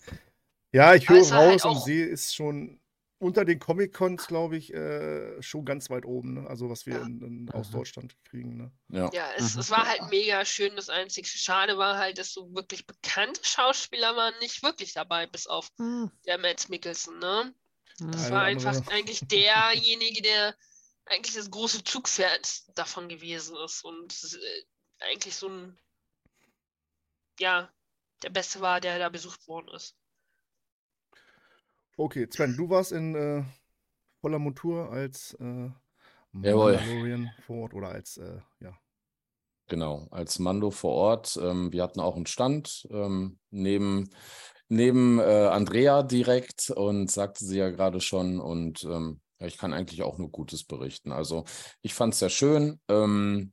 Ja, 0.72 0.94
ich 0.96 1.08
aber 1.08 1.18
höre 1.20 1.30
halt 1.30 1.52
raus 1.52 1.64
und 1.64 1.70
auch- 1.76 1.84
sehe, 1.84 2.06
ist 2.06 2.34
schon 2.34 2.80
unter 3.24 3.44
den 3.44 3.58
Comic-Cons, 3.58 4.26
glaube 4.26 4.56
ich, 4.56 4.72
äh, 4.74 5.40
schon 5.42 5.64
ganz 5.64 5.88
weit 5.90 6.04
oben. 6.04 6.34
Ne? 6.34 6.48
Also 6.48 6.68
was 6.68 6.84
wir 6.86 6.94
Ja. 6.96 7.02
in, 7.02 7.20
in, 7.22 7.50
aus 7.50 7.70
Deutschland 7.70 8.16
kriegen. 8.24 8.56
Ne? 8.56 8.72
Ja. 8.88 9.10
Ja, 9.12 9.30
es, 9.36 9.54
Mhm. 9.54 9.60
es 9.60 9.70
war 9.70 9.88
halt 9.88 10.10
mega 10.10 10.44
schön. 10.44 10.76
Das 10.76 10.88
einzige 10.90 11.26
Schade 11.26 11.78
war 11.78 11.96
halt, 11.98 12.18
dass 12.18 12.32
so 12.32 12.54
wirklich 12.54 12.86
bekannte 12.86 13.40
Schauspieler 13.44 14.14
waren 14.14 14.34
nicht 14.40 14.62
wirklich 14.62 14.92
dabei, 14.92 15.26
bis 15.26 15.46
auf 15.46 15.70
der 16.26 16.38
Mads 16.38 16.68
Mikkelsen, 16.68 17.18
ne? 17.18 17.54
Das 17.98 18.24
Eine 18.26 18.34
war 18.34 18.42
einfach 18.42 18.74
andere. 18.76 18.92
eigentlich 18.92 19.20
derjenige, 19.20 20.20
der 20.22 20.54
eigentlich 21.06 21.34
das 21.34 21.50
große 21.50 21.84
Zugpferd 21.84 22.76
davon 22.78 23.08
gewesen 23.08 23.56
ist 23.64 23.84
und 23.84 24.12
äh, 24.22 25.04
eigentlich 25.06 25.34
so 25.36 25.48
ein, 25.48 25.78
ja, 27.40 27.72
der 28.22 28.30
Beste 28.30 28.60
war, 28.60 28.80
der 28.80 28.98
da 28.98 29.08
besucht 29.08 29.46
worden 29.48 29.68
ist. 29.74 29.96
Okay, 31.96 32.26
Sven, 32.30 32.56
du 32.56 32.68
warst 32.68 32.92
in 32.92 33.14
äh, 33.14 33.44
voller 34.20 34.38
Montur 34.38 34.90
als 34.90 35.34
äh. 35.40 35.70
Mandalorian 36.34 37.30
vor 37.46 37.62
Ort 37.62 37.74
oder 37.74 37.88
als, 37.90 38.16
äh, 38.16 38.40
ja. 38.60 38.76
Genau, 39.68 40.08
als 40.10 40.38
Mando 40.38 40.70
vor 40.70 40.92
Ort. 40.92 41.38
Ähm, 41.40 41.72
wir 41.72 41.82
hatten 41.82 42.00
auch 42.00 42.16
einen 42.16 42.26
Stand 42.26 42.86
ähm, 42.90 43.38
neben, 43.50 44.10
neben 44.68 45.20
äh, 45.20 45.22
Andrea 45.22 46.02
direkt 46.02 46.70
und 46.70 47.10
sagte 47.10 47.44
sie 47.44 47.58
ja 47.58 47.70
gerade 47.70 48.00
schon. 48.00 48.40
Und 48.40 48.84
ähm, 48.84 49.20
ich 49.38 49.56
kann 49.56 49.72
eigentlich 49.72 50.02
auch 50.02 50.18
nur 50.18 50.30
Gutes 50.30 50.64
berichten. 50.64 51.12
Also 51.12 51.44
ich 51.80 51.94
fand 51.94 52.14
es 52.14 52.18
sehr 52.18 52.30
schön. 52.30 52.80
Ähm, 52.88 53.52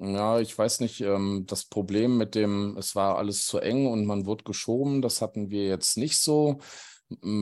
ja, 0.00 0.40
ich 0.40 0.56
weiß 0.56 0.80
nicht, 0.80 1.00
ähm, 1.00 1.44
das 1.46 1.66
Problem 1.66 2.16
mit 2.16 2.34
dem, 2.34 2.76
es 2.78 2.96
war 2.96 3.18
alles 3.18 3.46
zu 3.46 3.58
eng 3.58 3.86
und 3.86 4.06
man 4.06 4.26
wurde 4.26 4.44
geschoben, 4.44 5.02
das 5.02 5.20
hatten 5.20 5.50
wir 5.50 5.66
jetzt 5.66 5.98
nicht 5.98 6.18
so. 6.18 6.58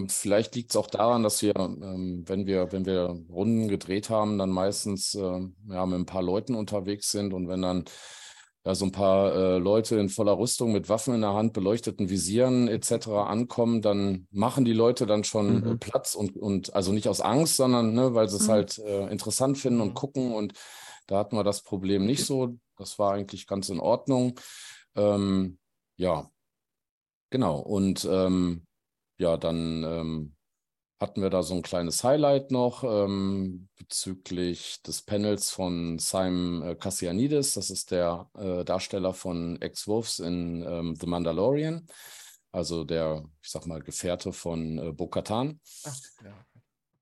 Vielleicht 0.09 0.55
liegt 0.55 0.71
es 0.71 0.77
auch 0.77 0.87
daran, 0.87 1.25
dass 1.25 1.43
wir, 1.43 1.55
ähm, 1.57 2.23
wenn 2.27 2.47
wir, 2.47 2.71
wenn 2.71 2.87
wir 2.87 3.17
Runden 3.29 3.67
gedreht 3.67 4.11
haben, 4.11 4.39
dann 4.39 4.51
meistens 4.51 5.15
äh, 5.15 5.21
ja, 5.69 5.87
mit 5.87 5.99
ein 5.99 6.07
paar 6.07 6.23
Leuten 6.23 6.55
unterwegs 6.55 7.11
sind 7.11 7.33
und 7.33 7.49
wenn 7.49 7.63
dann 7.63 7.85
ja, 8.65 8.75
so 8.77 8.85
ein 8.85 8.93
paar 8.93 9.33
äh, 9.35 9.59
Leute 9.59 9.97
in 9.99 10.09
voller 10.09 10.39
Rüstung 10.39 10.73
mit 10.73 10.89
Waffen 10.89 11.15
in 11.15 11.21
der 11.23 11.35
Hand, 11.35 11.53
beleuchteten 11.53 12.11
Visieren 12.11 12.69
etc. 12.69 13.27
ankommen, 13.27 13.83
dann 13.83 14.29
machen 14.31 14.65
die 14.65 14.73
Leute 14.73 15.05
dann 15.07 15.25
schon 15.25 15.65
äh, 15.65 15.75
Mhm. 15.75 15.79
Platz 15.81 16.15
und, 16.15 16.37
und 16.37 16.73
also 16.75 16.93
nicht 16.93 17.09
aus 17.09 17.21
Angst, 17.21 17.57
sondern 17.57 17.93
ne, 17.93 18.15
weil 18.15 18.29
sie 18.29 18.37
es 18.37 18.47
Mhm. 18.47 18.53
halt 18.53 18.79
äh, 18.79 19.09
interessant 19.11 19.59
finden 19.59 19.81
und 19.81 19.91
Mhm. 19.91 19.95
gucken 19.95 20.33
und 20.33 20.53
da 21.09 21.19
hatten 21.19 21.37
wir 21.37 21.45
das 21.45 21.63
Problem 21.63 22.07
nicht 22.07 22.25
so. 22.25 22.57
Das 22.77 22.99
war 22.99 23.13
eigentlich 23.15 23.47
ganz 23.47 23.69
in 23.69 23.81
Ordnung. 23.81 24.39
Ähm, 24.97 25.59
ja, 25.97 26.31
genau. 27.31 27.59
Und 27.61 28.05
ähm, 28.11 28.66
ja, 29.19 29.37
dann 29.37 29.85
ähm, 29.85 30.37
hatten 30.99 31.21
wir 31.21 31.31
da 31.31 31.43
so 31.43 31.55
ein 31.55 31.63
kleines 31.63 32.03
Highlight 32.05 32.51
noch 32.51 32.83
ähm, 32.85 33.69
bezüglich 33.77 34.83
des 34.83 35.03
Panels 35.03 35.51
von 35.51 35.99
Simon 35.99 36.63
äh, 36.63 36.75
Kassianidis. 36.75 37.53
Das 37.53 37.71
ist 37.71 37.91
der 37.91 38.31
äh, 38.39 38.65
Darsteller 38.65 39.13
von 39.13 39.61
Ex-Wolves 39.61 40.21
in 40.21 40.63
ähm, 40.63 40.97
The 40.97 41.07
Mandalorian. 41.07 41.87
Also 42.53 42.85
der, 42.85 43.25
ich 43.43 43.51
sag 43.51 43.67
mal, 43.67 43.83
Gefährte 43.83 44.33
von 44.33 44.79
äh, 44.79 44.93
Bo-Katan. 44.93 45.61
Ja. 46.25 46.47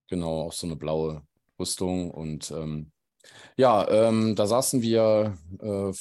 Genau, 0.08 0.42
auch 0.42 0.52
so 0.52 0.66
eine 0.66 0.76
blaue 0.76 1.22
Rüstung. 1.58 2.10
Und 2.10 2.50
ähm, 2.50 2.90
ja, 3.56 3.88
ähm, 3.88 4.34
da 4.34 4.46
saßen 4.46 4.82
wir 4.82 5.38
äh, 5.60 5.92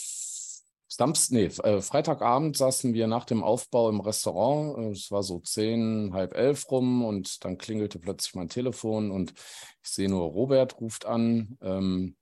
Samst, 0.96 1.32
nee, 1.32 1.46
äh, 1.46 1.82
Freitagabend 1.82 2.56
saßen 2.56 2.94
wir 2.94 3.08
nach 3.08 3.26
dem 3.26 3.44
Aufbau 3.44 3.90
im 3.90 4.00
Restaurant. 4.00 4.96
Es 4.96 5.10
war 5.10 5.24
so 5.24 5.40
zehn, 5.40 6.14
halb 6.14 6.36
elf 6.36 6.70
rum 6.70 7.04
und 7.04 7.44
dann 7.44 7.58
klingelte 7.58 7.98
plötzlich 7.98 8.36
mein 8.36 8.48
Telefon 8.50 9.10
und 9.10 9.34
ich 9.82 9.90
sehe 9.90 10.08
nur, 10.08 10.26
Robert 10.28 10.80
ruft 10.80 11.06
an. 11.06 11.58
Ähm, 11.62 12.16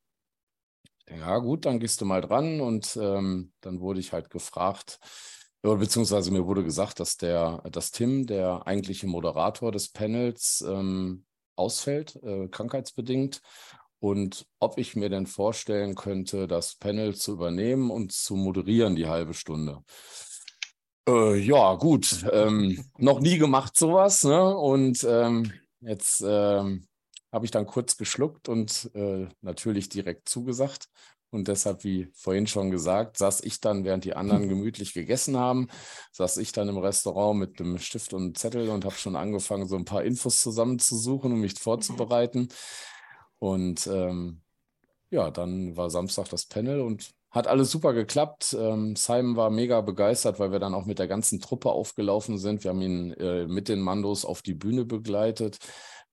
ja, 1.10 1.38
gut, 1.40 1.66
dann 1.66 1.82
gehst 1.82 2.00
du 2.00 2.06
mal 2.06 2.22
dran 2.22 2.62
und 2.62 2.98
ähm, 3.02 3.52
dann 3.60 3.82
wurde 3.82 4.00
ich 4.00 4.14
halt 4.14 4.30
gefragt, 4.30 5.00
beziehungsweise 5.62 6.32
mir 6.32 6.46
wurde 6.46 6.64
gesagt, 6.64 7.02
dass 7.02 7.18
der, 7.18 7.62
dass 7.70 7.92
Tim, 7.92 8.26
der 8.26 8.66
eigentliche 8.66 9.06
Moderator 9.06 9.74
des 9.74 9.90
Panels, 9.90 10.64
ähm, 10.66 11.26
ausfällt, 11.56 12.16
äh, 12.24 12.48
krankheitsbedingt. 12.48 13.42
Und 14.02 14.48
ob 14.60 14.80
ich 14.80 14.96
mir 14.96 15.10
denn 15.10 15.28
vorstellen 15.28 15.94
könnte, 15.94 16.48
das 16.48 16.74
Panel 16.74 17.14
zu 17.14 17.34
übernehmen 17.34 17.92
und 17.92 18.12
zu 18.12 18.36
moderieren 18.36 18.96
die 18.96 19.06
halbe 19.06 19.36
Stunde. 19.36 19.84
Äh, 21.08 21.38
ja, 21.38 21.76
gut. 21.76 22.26
Ähm, 22.32 22.84
noch 22.98 23.20
nie 23.20 23.38
gemacht 23.38 23.78
sowas, 23.78 24.24
ne? 24.24 24.58
Und 24.58 25.06
ähm, 25.08 25.54
jetzt 25.82 26.24
ähm, 26.26 26.88
habe 27.32 27.46
ich 27.46 27.52
dann 27.52 27.68
kurz 27.68 27.96
geschluckt 27.96 28.50
und 28.50 28.90
äh, 28.96 29.28
natürlich 29.42 29.88
direkt 29.88 30.28
zugesagt. 30.28 30.88
Und 31.30 31.48
deshalb, 31.48 31.84
wie 31.84 32.10
vorhin 32.14 32.48
schon 32.48 32.72
gesagt, 32.72 33.18
saß 33.18 33.42
ich 33.42 33.62
dann, 33.62 33.86
während 33.86 34.04
die 34.04 34.16
anderen 34.16 34.50
gemütlich 34.50 34.96
gegessen 34.96 35.38
haben, 35.38 35.68
saß 36.12 36.38
ich 36.38 36.54
dann 36.54 36.70
im 36.70 36.80
Restaurant 36.80 37.40
mit 37.40 37.62
einem 37.62 37.78
Stift 37.78 38.16
und 38.16 38.24
einem 38.24 38.36
Zettel 38.36 38.68
und 38.70 38.84
habe 38.84 38.96
schon 38.96 39.16
angefangen, 39.16 39.68
so 39.68 39.76
ein 39.76 39.86
paar 39.86 40.04
Infos 40.04 40.42
zusammenzusuchen, 40.42 41.32
um 41.32 41.40
mich 41.40 41.60
vorzubereiten. 41.60 42.50
Und 43.42 43.88
ähm, 43.88 44.42
ja, 45.10 45.32
dann 45.32 45.76
war 45.76 45.90
Samstag 45.90 46.30
das 46.30 46.46
Panel 46.46 46.80
und 46.80 47.10
hat 47.32 47.48
alles 47.48 47.72
super 47.72 47.94
geklappt. 47.94 48.56
Ähm, 48.58 48.96
Simon 48.96 49.36
war 49.36 49.50
mega 49.50 49.82
begeistert, 49.82 50.38
weil 50.40 50.52
wir 50.52 50.60
dann 50.60 50.76
auch 50.76 50.86
mit 50.86 51.00
der 51.00 51.08
ganzen 51.08 51.42
Truppe 51.42 51.72
aufgelaufen 51.72 52.38
sind. 52.38 52.64
Wir 52.64 52.70
haben 52.70 52.82
ihn 52.82 53.14
äh, 53.14 53.48
mit 53.48 53.68
den 53.68 53.80
Mandos 53.80 54.26
auf 54.26 54.44
die 54.44 54.54
Bühne 54.54 54.86
begleitet, 54.86 55.58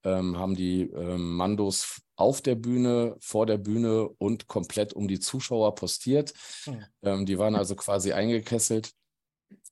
ähm, 0.03 0.39
haben 0.39 0.55
die 0.55 0.81
ähm, 0.81 1.35
Mandos 1.35 2.01
auf 2.15 2.41
der 2.41 2.55
Bühne, 2.55 3.15
vor 3.19 3.45
der 3.45 3.59
Bühne 3.59 4.09
und 4.17 4.47
komplett 4.47 4.93
um 4.93 5.07
die 5.07 5.19
Zuschauer 5.19 5.75
postiert. 5.75 6.33
Hm. 6.63 6.85
Ähm, 7.03 7.25
die 7.27 7.37
waren 7.37 7.55
also 7.55 7.75
quasi 7.75 8.11
eingekesselt. 8.11 8.91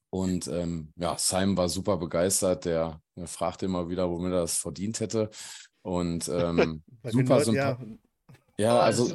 Und 0.09 0.47
ähm, 0.47 0.93
ja, 0.95 1.17
Simon 1.17 1.57
war 1.57 1.69
super 1.69 1.97
begeistert. 1.97 2.65
Der, 2.65 3.01
der 3.15 3.27
fragte 3.27 3.65
immer 3.65 3.89
wieder, 3.89 4.09
womit 4.09 4.31
er 4.31 4.41
das 4.41 4.57
verdient 4.57 4.99
hätte. 4.99 5.31
Und 5.87 6.27
ähm, 6.33 6.83
super 7.03 7.37
Leuten, 7.37 7.55
ja, 7.55 7.55
sympathisch. 7.55 7.55
Ja, 7.55 7.77
super. 7.77 7.97
ja. 8.57 8.79
Also, 8.79 9.07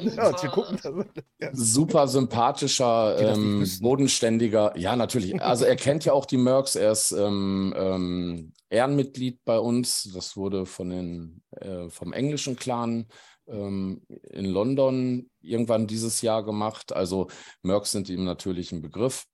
ja. 1.39 1.49
super 1.53 2.07
sympathischer, 2.07 3.19
ähm, 3.19 3.67
bodenständiger. 3.79 4.75
Ja, 4.75 4.95
natürlich. 4.95 5.39
Also 5.39 5.65
er 5.65 5.75
kennt 5.75 6.03
ja 6.05 6.13
auch 6.13 6.25
die 6.25 6.37
Mercs. 6.37 6.75
Er 6.75 6.91
ist 6.91 7.11
ähm, 7.11 7.73
ähm, 7.77 8.53
Ehrenmitglied 8.69 9.39
bei 9.45 9.59
uns. 9.59 10.09
Das 10.13 10.35
wurde 10.35 10.65
von 10.65 10.89
den, 10.89 11.43
äh, 11.51 11.89
vom 11.89 12.11
englischen 12.11 12.55
Clan 12.55 13.05
ähm, 13.47 14.01
in 14.31 14.45
London 14.45 15.29
irgendwann 15.41 15.85
dieses 15.85 16.23
Jahr 16.23 16.43
gemacht. 16.43 16.91
Also 16.91 17.27
Mercs 17.61 17.91
sind 17.91 18.09
ihm 18.09 18.23
natürlich 18.23 18.71
ein 18.71 18.81
Begriff. 18.81 19.25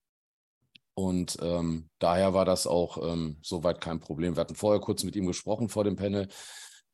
Und 0.93 1.37
ähm, 1.41 1.87
daher 1.99 2.33
war 2.33 2.43
das 2.43 2.67
auch 2.67 2.97
ähm, 3.01 3.37
soweit 3.41 3.79
kein 3.79 4.01
Problem. 4.01 4.35
Wir 4.35 4.41
hatten 4.41 4.55
vorher 4.55 4.81
kurz 4.81 5.05
mit 5.05 5.15
ihm 5.15 5.27
gesprochen 5.27 5.69
vor 5.69 5.85
dem 5.85 5.95
Panel, 5.95 6.27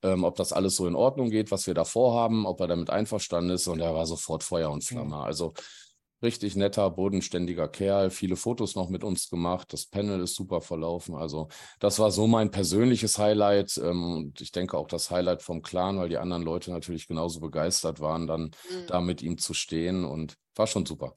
ähm, 0.03 0.23
ob 0.23 0.35
das 0.35 0.53
alles 0.53 0.75
so 0.75 0.87
in 0.87 0.95
Ordnung 0.95 1.29
geht, 1.29 1.51
was 1.51 1.67
wir 1.67 1.73
da 1.73 1.85
vorhaben, 1.85 2.45
ob 2.45 2.59
er 2.61 2.67
damit 2.67 2.89
einverstanden 2.89 3.51
ist. 3.51 3.67
Und 3.67 3.79
er 3.79 3.93
war 3.93 4.05
sofort 4.05 4.43
Feuer 4.43 4.69
und 4.71 4.83
Flamme. 4.83 5.17
Also 5.17 5.53
richtig 6.23 6.55
netter, 6.55 6.89
bodenständiger 6.89 7.67
Kerl, 7.67 8.09
viele 8.09 8.35
Fotos 8.35 8.75
noch 8.75 8.89
mit 8.89 9.03
uns 9.03 9.29
gemacht. 9.29 9.71
Das 9.73 9.85
Panel 9.85 10.21
ist 10.21 10.33
super 10.35 10.61
verlaufen. 10.61 11.15
Also 11.15 11.49
das 11.79 11.99
war 11.99 12.09
so 12.11 12.25
mein 12.25 12.49
persönliches 12.51 13.19
Highlight. 13.19 13.77
Ähm, 13.77 14.13
und 14.15 14.41
ich 14.41 14.51
denke 14.51 14.77
auch 14.77 14.87
das 14.87 15.11
Highlight 15.11 15.41
vom 15.43 15.61
Clan, 15.61 15.99
weil 15.99 16.09
die 16.09 16.17
anderen 16.17 16.43
Leute 16.43 16.71
natürlich 16.71 17.07
genauso 17.07 17.39
begeistert 17.41 17.99
waren, 17.99 18.25
dann 18.27 18.43
Mhm. 18.69 18.87
da 18.87 19.01
mit 19.01 19.21
ihm 19.21 19.37
zu 19.37 19.53
stehen. 19.53 20.03
Und 20.05 20.35
war 20.55 20.67
schon 20.67 20.85
super. 20.85 21.13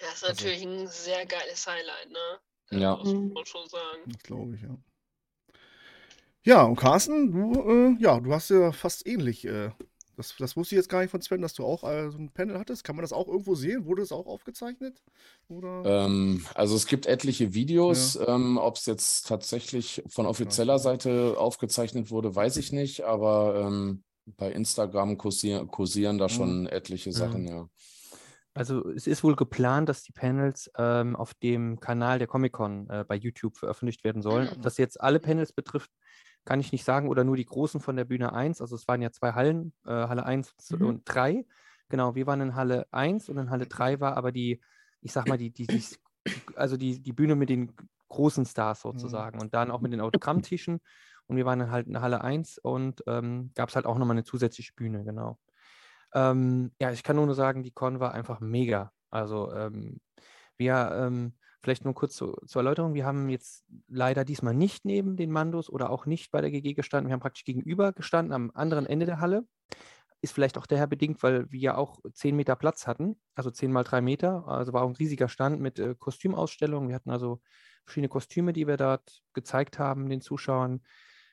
Ja, 0.00 0.06
ist 0.12 0.24
Also- 0.24 0.26
natürlich 0.44 0.62
ein 0.64 0.86
sehr 0.88 1.24
geiles 1.26 1.66
Highlight, 1.66 2.10
ne? 2.10 2.80
Ja. 2.80 2.96
Das 2.96 3.04
muss 3.04 3.14
Mhm. 3.14 3.32
man 3.32 3.46
schon 3.46 3.68
sagen. 3.68 4.02
Das 4.06 4.22
glaube 4.22 4.54
ich, 4.56 4.62
ja. 4.62 4.76
Ja, 6.46 6.62
und 6.62 6.76
Carsten, 6.76 7.32
du, 7.32 7.54
äh, 7.68 7.96
ja, 8.00 8.20
du 8.20 8.32
hast 8.32 8.50
ja 8.50 8.70
fast 8.70 9.04
ähnlich. 9.04 9.44
Äh, 9.44 9.70
das, 10.16 10.36
das 10.38 10.56
wusste 10.56 10.76
ich 10.76 10.78
jetzt 10.78 10.88
gar 10.88 11.00
nicht 11.00 11.10
von 11.10 11.20
Sven, 11.20 11.42
dass 11.42 11.54
du 11.54 11.64
auch 11.64 11.82
äh, 11.82 12.08
so 12.08 12.18
ein 12.18 12.30
Panel 12.32 12.56
hattest. 12.56 12.84
Kann 12.84 12.94
man 12.94 13.02
das 13.02 13.12
auch 13.12 13.26
irgendwo 13.26 13.56
sehen? 13.56 13.84
Wurde 13.84 14.02
das 14.02 14.12
auch 14.12 14.26
aufgezeichnet? 14.26 15.02
Oder? 15.48 15.82
Ähm, 15.84 16.46
also 16.54 16.76
es 16.76 16.86
gibt 16.86 17.06
etliche 17.06 17.52
Videos. 17.52 18.16
Ähm, 18.28 18.58
Ob 18.58 18.76
es 18.76 18.86
jetzt 18.86 19.26
tatsächlich 19.26 20.04
von 20.06 20.26
offizieller 20.26 20.78
Seite 20.78 21.34
aufgezeichnet 21.36 22.12
wurde, 22.12 22.32
weiß 22.36 22.58
ich 22.58 22.70
nicht. 22.70 23.02
Aber 23.02 23.66
ähm, 23.66 24.04
bei 24.38 24.52
Instagram 24.52 25.18
kursieren, 25.18 25.66
kursieren 25.66 26.16
da 26.16 26.26
Mhm. 26.26 26.30
schon 26.30 26.66
etliche 26.68 27.12
Sachen, 27.12 27.48
ja. 27.48 27.68
Also 28.54 28.88
es 28.88 29.06
ist 29.06 29.22
wohl 29.22 29.36
geplant, 29.36 29.88
dass 29.88 30.02
die 30.02 30.12
Panels 30.12 30.70
ähm, 30.78 31.14
auf 31.14 31.34
dem 31.34 31.78
Kanal 31.78 32.18
der 32.18 32.26
Comic-Con 32.28 32.88
äh, 32.88 33.04
bei 33.06 33.16
YouTube 33.16 33.58
veröffentlicht 33.58 34.02
werden 34.04 34.22
sollen. 34.22 34.48
Ob 34.48 34.58
Mhm. 34.58 34.62
das 34.62 34.78
jetzt 34.78 34.98
alle 35.00 35.18
Panels 35.20 35.52
betrifft, 35.52 35.90
kann 36.46 36.60
ich 36.60 36.72
nicht 36.72 36.84
sagen. 36.84 37.10
Oder 37.10 37.24
nur 37.24 37.36
die 37.36 37.44
großen 37.44 37.80
von 37.80 37.96
der 37.96 38.06
Bühne 38.06 38.32
1. 38.32 38.62
Also 38.62 38.74
es 38.76 38.88
waren 38.88 39.02
ja 39.02 39.12
zwei 39.12 39.34
Hallen, 39.34 39.74
äh, 39.86 39.90
Halle 39.90 40.24
1 40.24 40.54
Mhm. 40.70 40.86
und 40.86 41.02
3. 41.04 41.46
Genau, 41.90 42.14
wir 42.14 42.26
waren 42.26 42.40
in 42.40 42.54
Halle 42.56 42.86
1 42.92 43.28
und 43.28 43.36
in 43.38 43.50
Halle 43.50 43.66
3 43.66 44.00
war 44.00 44.16
aber 44.16 44.32
die, 44.32 44.62
ich 45.02 45.12
sag 45.12 45.26
mal, 45.28 45.38
die, 45.38 45.52
die, 45.52 45.68
die 45.68 45.84
also 46.56 46.78
die, 46.78 47.02
die 47.02 47.12
Bühne 47.12 47.36
mit 47.36 47.50
den 47.50 47.76
großen 48.08 48.46
Stars 48.46 48.84
Mhm. 48.84 48.90
sozusagen 48.92 49.40
und 49.40 49.54
dann 49.54 49.70
auch 49.70 49.80
mit 49.82 49.92
den 49.92 50.00
Autogrammtischen. 50.00 50.80
Und 51.28 51.36
wir 51.36 51.44
waren 51.44 51.58
dann 51.58 51.70
halt 51.72 51.88
in 51.88 52.00
Halle 52.00 52.22
1 52.22 52.58
und 52.58 53.02
ähm, 53.06 53.50
gab 53.54 53.68
es 53.68 53.76
halt 53.76 53.86
auch 53.86 53.98
nochmal 53.98 54.16
eine 54.16 54.24
zusätzliche 54.24 54.72
Bühne, 54.74 55.04
genau. 55.04 55.38
Ähm, 56.14 56.72
ja, 56.80 56.92
ich 56.92 57.02
kann 57.02 57.16
nur 57.16 57.34
sagen, 57.34 57.62
die 57.62 57.72
Con 57.72 58.00
war 58.00 58.14
einfach 58.14 58.40
mega. 58.40 58.92
Also 59.10 59.52
ähm, 59.52 60.00
wir, 60.56 60.90
ähm, 60.94 61.34
vielleicht 61.66 61.84
nur 61.84 61.94
kurz 61.94 62.14
zu, 62.14 62.36
zur 62.46 62.60
Erläuterung, 62.60 62.94
wir 62.94 63.04
haben 63.04 63.28
jetzt 63.28 63.64
leider 63.88 64.24
diesmal 64.24 64.54
nicht 64.54 64.84
neben 64.84 65.16
den 65.16 65.32
Mandos 65.32 65.68
oder 65.68 65.90
auch 65.90 66.06
nicht 66.06 66.30
bei 66.30 66.40
der 66.40 66.52
GG 66.52 66.74
gestanden. 66.74 67.08
Wir 67.08 67.14
haben 67.14 67.20
praktisch 67.20 67.42
gegenüber 67.42 67.92
gestanden 67.92 68.32
am 68.32 68.52
anderen 68.54 68.86
Ende 68.86 69.04
der 69.04 69.18
Halle. 69.18 69.44
Ist 70.20 70.32
vielleicht 70.32 70.58
auch 70.58 70.66
daher 70.66 70.86
bedingt, 70.86 71.24
weil 71.24 71.50
wir 71.50 71.58
ja 71.58 71.76
auch 71.76 71.98
10 72.12 72.36
Meter 72.36 72.54
Platz 72.54 72.86
hatten, 72.86 73.20
also 73.34 73.50
10 73.50 73.72
mal 73.72 73.82
3 73.82 74.00
Meter. 74.00 74.46
Also 74.46 74.72
war 74.72 74.82
auch 74.82 74.88
ein 74.88 74.94
riesiger 74.94 75.28
Stand 75.28 75.60
mit 75.60 75.80
äh, 75.80 75.96
Kostümausstellungen. 75.98 76.88
Wir 76.88 76.94
hatten 76.94 77.10
also 77.10 77.40
verschiedene 77.84 78.10
Kostüme, 78.10 78.52
die 78.52 78.68
wir 78.68 78.76
dort 78.76 79.22
gezeigt 79.32 79.80
haben 79.80 80.08
den 80.08 80.20
Zuschauern. 80.20 80.82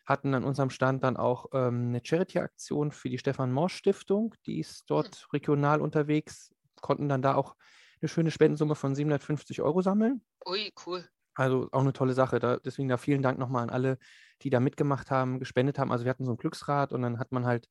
Hatten 0.03 0.33
an 0.33 0.43
unserem 0.43 0.71
Stand 0.71 1.03
dann 1.03 1.15
auch 1.15 1.45
ähm, 1.53 1.89
eine 1.89 2.01
Charity-Aktion 2.03 2.91
für 2.91 3.09
die 3.11 3.19
Stefan 3.19 3.51
Morsch 3.51 3.75
Stiftung. 3.75 4.33
Die 4.47 4.59
ist 4.59 4.85
dort 4.87 5.27
regional 5.31 5.79
unterwegs, 5.79 6.51
konnten 6.81 7.07
dann 7.07 7.21
da 7.21 7.35
auch 7.35 7.55
eine 8.03 8.09
schöne 8.09 8.31
Spendensumme 8.31 8.75
von 8.75 8.93
750 8.93 9.61
Euro 9.61 9.81
sammeln. 9.81 10.21
Ui, 10.45 10.71
cool. 10.85 11.07
Also 11.35 11.69
auch 11.71 11.81
eine 11.81 11.93
tolle 11.93 12.13
Sache. 12.13 12.39
Da, 12.39 12.57
deswegen 12.57 12.89
da 12.89 12.97
vielen 12.97 13.23
Dank 13.23 13.39
nochmal 13.39 13.63
an 13.63 13.69
alle, 13.69 13.97
die 14.41 14.49
da 14.49 14.59
mitgemacht 14.59 15.09
haben, 15.09 15.39
gespendet 15.39 15.79
haben. 15.79 15.91
Also 15.91 16.05
wir 16.05 16.09
hatten 16.09 16.25
so 16.25 16.31
ein 16.31 16.37
Glücksrad 16.37 16.91
und 16.91 17.01
dann 17.01 17.17
hat 17.17 17.31
man 17.31 17.45
halt 17.45 17.69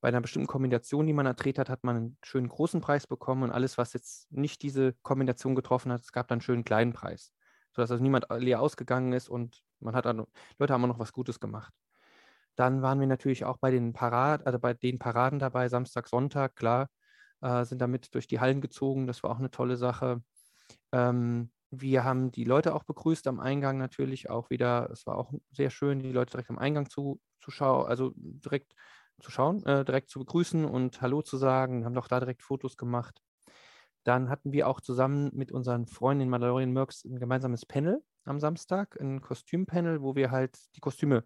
bei 0.00 0.08
einer 0.08 0.20
bestimmten 0.20 0.46
Kombination, 0.46 1.06
die 1.06 1.12
man 1.12 1.26
erträgt 1.26 1.58
hat, 1.58 1.68
hat 1.68 1.82
man 1.82 1.96
einen 1.96 2.18
schönen 2.22 2.48
großen 2.48 2.80
Preis 2.80 3.06
bekommen 3.06 3.42
und 3.42 3.50
alles, 3.50 3.78
was 3.78 3.92
jetzt 3.92 4.30
nicht 4.32 4.62
diese 4.62 4.94
Kombination 5.02 5.54
getroffen 5.54 5.92
hat, 5.92 6.02
es 6.02 6.12
gab 6.12 6.28
dann 6.28 6.36
einen 6.36 6.42
schönen 6.42 6.64
kleinen 6.64 6.92
Preis. 6.92 7.32
Sodass 7.74 7.90
also 7.90 8.02
niemand 8.02 8.26
leer 8.30 8.60
ausgegangen 8.60 9.12
ist 9.12 9.28
und 9.28 9.62
man 9.78 9.94
hat 9.94 10.04
dann, 10.04 10.26
Leute 10.58 10.72
haben 10.72 10.84
auch 10.84 10.88
noch 10.88 10.98
was 10.98 11.12
Gutes 11.12 11.40
gemacht. 11.40 11.72
Dann 12.56 12.82
waren 12.82 13.00
wir 13.00 13.06
natürlich 13.06 13.44
auch 13.44 13.58
bei 13.58 13.70
den 13.70 13.92
Paraden, 13.92 14.44
also 14.44 14.58
bei 14.58 14.74
den 14.74 14.98
Paraden 14.98 15.38
dabei, 15.38 15.68
Samstag, 15.68 16.08
Sonntag, 16.08 16.56
klar, 16.56 16.88
äh, 17.42 17.64
sind 17.64 17.80
damit 17.80 18.14
durch 18.14 18.26
die 18.26 18.40
Hallen 18.40 18.60
gezogen. 18.60 19.06
Das 19.06 19.22
war 19.22 19.30
auch 19.30 19.38
eine 19.38 19.50
tolle 19.50 19.76
Sache. 19.76 20.22
Ähm, 20.92 21.50
wir 21.70 22.04
haben 22.04 22.32
die 22.32 22.44
Leute 22.44 22.74
auch 22.74 22.84
begrüßt 22.84 23.26
am 23.28 23.40
Eingang 23.40 23.78
natürlich 23.78 24.28
auch 24.28 24.50
wieder. 24.50 24.90
Es 24.90 25.06
war 25.06 25.16
auch 25.16 25.32
sehr 25.52 25.70
schön, 25.70 26.00
die 26.00 26.12
Leute 26.12 26.32
direkt 26.32 26.50
am 26.50 26.58
Eingang 26.58 26.90
zu, 26.90 27.20
zu 27.40 27.50
schauen, 27.50 27.86
also 27.86 28.12
direkt 28.16 28.74
zu 29.20 29.30
schauen, 29.30 29.64
äh, 29.66 29.84
direkt 29.84 30.10
zu 30.10 30.18
begrüßen 30.18 30.64
und 30.64 31.00
Hallo 31.00 31.22
zu 31.22 31.36
sagen. 31.36 31.84
Haben 31.84 31.96
auch 31.96 32.08
da 32.08 32.18
direkt 32.18 32.42
Fotos 32.42 32.76
gemacht. 32.76 33.20
Dann 34.04 34.30
hatten 34.30 34.52
wir 34.52 34.66
auch 34.66 34.80
zusammen 34.80 35.30
mit 35.34 35.52
unseren 35.52 35.86
Freunden 35.86 36.22
in 36.22 36.28
Mandalorian 36.30 36.72
Mercs 36.72 37.04
ein 37.04 37.18
gemeinsames 37.18 37.66
Panel 37.66 38.02
am 38.24 38.40
Samstag, 38.40 38.98
ein 39.00 39.20
Kostümpanel, 39.20 40.02
wo 40.02 40.16
wir 40.16 40.30
halt 40.30 40.58
die 40.74 40.80
Kostüme 40.80 41.24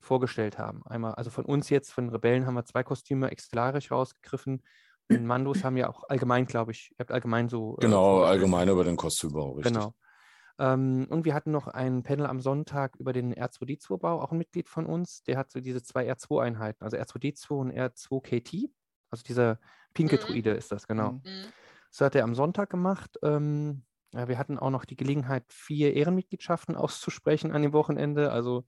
vorgestellt 0.00 0.58
haben. 0.58 0.82
Einmal, 0.86 1.14
also 1.14 1.30
von 1.30 1.44
uns 1.44 1.70
jetzt, 1.70 1.92
von 1.92 2.08
Rebellen 2.10 2.46
haben 2.46 2.54
wir 2.54 2.64
zwei 2.64 2.82
Kostüme 2.82 3.30
exemplarisch 3.30 3.90
rausgegriffen. 3.90 4.62
In 5.10 5.26
Mandos 5.26 5.64
haben 5.64 5.76
wir 5.76 5.88
auch 5.90 6.04
allgemein, 6.08 6.46
glaube 6.46 6.72
ich, 6.72 6.90
ihr 6.92 6.96
habt 7.00 7.10
allgemein 7.12 7.48
so. 7.48 7.76
äh, 7.78 7.82
Genau, 7.82 8.16
vorgestellt. 8.16 8.30
allgemein 8.32 8.68
über 8.68 8.84
den 8.84 8.96
Kostümbau, 8.96 9.52
richtig. 9.52 9.72
Genau. 9.74 9.94
Ähm, 10.58 11.06
und 11.10 11.24
wir 11.24 11.34
hatten 11.34 11.50
noch 11.52 11.68
ein 11.68 12.02
Panel 12.02 12.26
am 12.26 12.40
Sonntag 12.40 12.96
über 12.96 13.12
den 13.12 13.32
R2D2-Bau, 13.34 14.20
auch 14.20 14.32
ein 14.32 14.38
Mitglied 14.38 14.68
von 14.68 14.86
uns. 14.86 15.22
Der 15.24 15.38
hat 15.38 15.50
so 15.50 15.60
diese 15.60 15.82
zwei 15.82 16.06
R2-Einheiten, 16.06 16.84
also 16.84 16.96
R2D2 16.96 17.54
und 17.60 17.70
R2KT. 17.72 18.70
Also 19.10 19.22
dieser 19.24 19.58
pinke 19.94 20.16
Mhm. 20.16 20.20
Druide 20.20 20.50
ist 20.52 20.70
das, 20.70 20.86
genau. 20.86 21.12
Mhm. 21.12 21.22
Das 21.90 22.00
hat 22.02 22.14
er 22.14 22.24
am 22.24 22.34
Sonntag 22.34 22.70
gemacht. 22.70 23.18
Ähm, 23.22 23.84
ja, 24.12 24.28
wir 24.28 24.38
hatten 24.38 24.58
auch 24.58 24.70
noch 24.70 24.84
die 24.84 24.96
Gelegenheit, 24.96 25.44
vier 25.48 25.94
Ehrenmitgliedschaften 25.94 26.76
auszusprechen 26.76 27.52
an 27.52 27.62
dem 27.62 27.72
Wochenende. 27.72 28.30
Also 28.30 28.66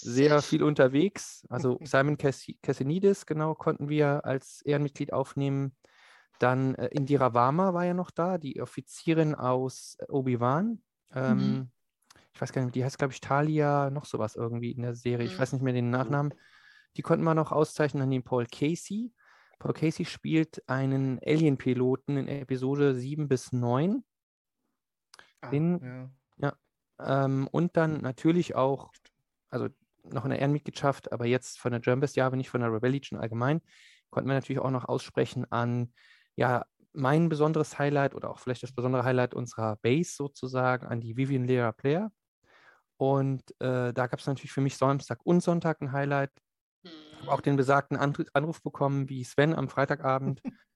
sehr 0.00 0.42
viel 0.42 0.62
unterwegs. 0.62 1.44
Also 1.48 1.78
Simon 1.82 2.16
Cassi- 2.16 2.58
Cassinidis, 2.62 3.26
genau, 3.26 3.54
konnten 3.54 3.88
wir 3.88 4.24
als 4.24 4.62
Ehrenmitglied 4.62 5.12
aufnehmen. 5.12 5.76
Dann 6.38 6.74
äh, 6.76 6.86
Indira 6.88 7.34
Varma 7.34 7.74
war 7.74 7.84
ja 7.84 7.94
noch 7.94 8.10
da, 8.10 8.38
die 8.38 8.60
Offizierin 8.62 9.34
aus 9.34 9.96
äh, 10.00 10.06
Obi-Wan. 10.08 10.82
Ähm, 11.12 11.70
Ich 12.32 12.40
weiß 12.40 12.52
gar 12.52 12.62
nicht, 12.62 12.74
die 12.74 12.84
heißt, 12.84 12.96
glaube 12.98 13.12
ich, 13.12 13.20
Talia, 13.20 13.90
noch 13.90 14.04
sowas 14.06 14.36
irgendwie 14.36 14.70
in 14.72 14.82
der 14.82 14.94
Serie. 14.94 15.26
Ich 15.26 15.34
Mhm. 15.36 15.38
weiß 15.40 15.52
nicht 15.52 15.62
mehr 15.62 15.72
den 15.74 15.90
Nachnamen. 15.90 16.32
Die 16.96 17.02
konnten 17.02 17.24
wir 17.24 17.34
noch 17.34 17.52
auszeichnen 17.52 18.02
an 18.02 18.10
den 18.10 18.22
Paul 18.22 18.46
Casey. 18.46 19.12
Paul 19.58 19.74
Casey 19.74 20.04
spielt 20.06 20.62
einen 20.68 21.18
Alien-Piloten 21.24 22.16
in 22.16 22.28
Episode 22.28 22.94
7 22.94 23.28
bis 23.28 23.52
9. 23.52 24.02
Ah, 25.42 25.50
Den- 25.50 26.10
ja. 26.38 26.56
Ähm, 26.98 27.48
und 27.50 27.76
dann 27.76 28.00
natürlich 28.00 28.54
auch, 28.54 28.92
also 29.50 29.68
noch 30.04 30.24
in 30.24 30.30
der 30.30 30.38
Ehrenmitgliedschaft, 30.40 31.12
aber 31.12 31.26
jetzt 31.26 31.58
von 31.58 31.72
der 31.72 31.80
German 31.80 32.08
Jahre, 32.14 32.36
nicht 32.36 32.50
von 32.50 32.60
der 32.60 32.72
Rebel 32.72 32.90
Legion 32.90 33.20
allgemein, 33.20 33.60
konnten 34.10 34.28
wir 34.28 34.34
natürlich 34.34 34.60
auch 34.60 34.70
noch 34.70 34.86
aussprechen 34.86 35.50
an, 35.50 35.92
ja, 36.36 36.64
mein 36.92 37.28
besonderes 37.28 37.78
Highlight 37.78 38.14
oder 38.14 38.30
auch 38.30 38.40
vielleicht 38.40 38.62
das 38.62 38.72
besondere 38.72 39.04
Highlight 39.04 39.34
unserer 39.34 39.76
Base 39.76 40.12
sozusagen, 40.16 40.86
an 40.86 41.00
die 41.00 41.16
Vivian 41.16 41.44
Lea 41.44 41.70
Player. 41.76 42.10
Und 42.96 43.42
äh, 43.60 43.92
da 43.92 44.06
gab 44.08 44.18
es 44.18 44.26
natürlich 44.26 44.52
für 44.52 44.60
mich 44.60 44.76
Samstag 44.76 45.20
und 45.24 45.42
Sonntag 45.42 45.80
ein 45.80 45.92
Highlight. 45.92 46.32
Ich 46.82 47.20
habe 47.20 47.32
auch 47.32 47.40
den 47.40 47.56
besagten 47.56 47.96
Anru- 47.96 48.28
Anruf 48.32 48.62
bekommen, 48.62 49.08
wie 49.08 49.24
Sven 49.24 49.54
am 49.54 49.68
Freitagabend. 49.68 50.42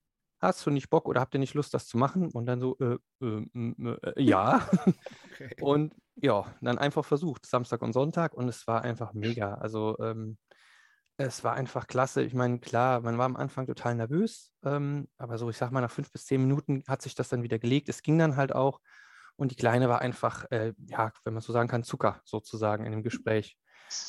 Hast 0.40 0.64
du 0.66 0.70
nicht 0.70 0.90
Bock 0.90 1.06
oder 1.08 1.20
habt 1.20 1.34
ihr 1.34 1.40
nicht 1.40 1.54
Lust, 1.54 1.72
das 1.74 1.86
zu 1.86 1.96
machen? 1.96 2.30
Und 2.30 2.46
dann 2.46 2.60
so, 2.60 2.76
äh, 2.78 2.98
äh, 3.22 3.46
äh, 3.54 3.96
äh, 4.02 4.22
ja. 4.22 4.68
Okay. 5.32 5.50
Und 5.60 5.94
ja, 6.16 6.46
dann 6.60 6.78
einfach 6.78 7.04
versucht, 7.04 7.46
Samstag 7.46 7.82
und 7.82 7.92
Sonntag. 7.92 8.34
Und 8.34 8.48
es 8.48 8.66
war 8.66 8.82
einfach 8.82 9.12
mega. 9.14 9.54
Also 9.54 9.96
ähm, 10.00 10.38
es 11.16 11.44
war 11.44 11.54
einfach 11.54 11.86
klasse. 11.86 12.22
Ich 12.22 12.34
meine, 12.34 12.58
klar, 12.58 13.00
man 13.00 13.18
war 13.18 13.26
am 13.26 13.36
Anfang 13.36 13.66
total 13.66 13.94
nervös, 13.94 14.52
ähm, 14.64 15.08
aber 15.18 15.38
so, 15.38 15.48
ich 15.50 15.56
sag 15.56 15.70
mal, 15.70 15.80
nach 15.80 15.90
fünf 15.90 16.10
bis 16.10 16.26
zehn 16.26 16.40
Minuten 16.40 16.82
hat 16.88 17.02
sich 17.02 17.14
das 17.14 17.28
dann 17.28 17.42
wieder 17.42 17.58
gelegt. 17.58 17.88
Es 17.88 18.02
ging 18.02 18.18
dann 18.18 18.36
halt 18.36 18.54
auch. 18.54 18.80
Und 19.36 19.50
die 19.50 19.56
Kleine 19.56 19.88
war 19.88 20.00
einfach, 20.00 20.44
äh, 20.50 20.74
ja, 20.86 21.12
wenn 21.24 21.34
man 21.34 21.42
so 21.42 21.52
sagen 21.52 21.68
kann, 21.68 21.82
Zucker 21.82 22.20
sozusagen 22.24 22.84
in 22.86 22.92
dem 22.92 23.02
Gespräch. 23.02 23.56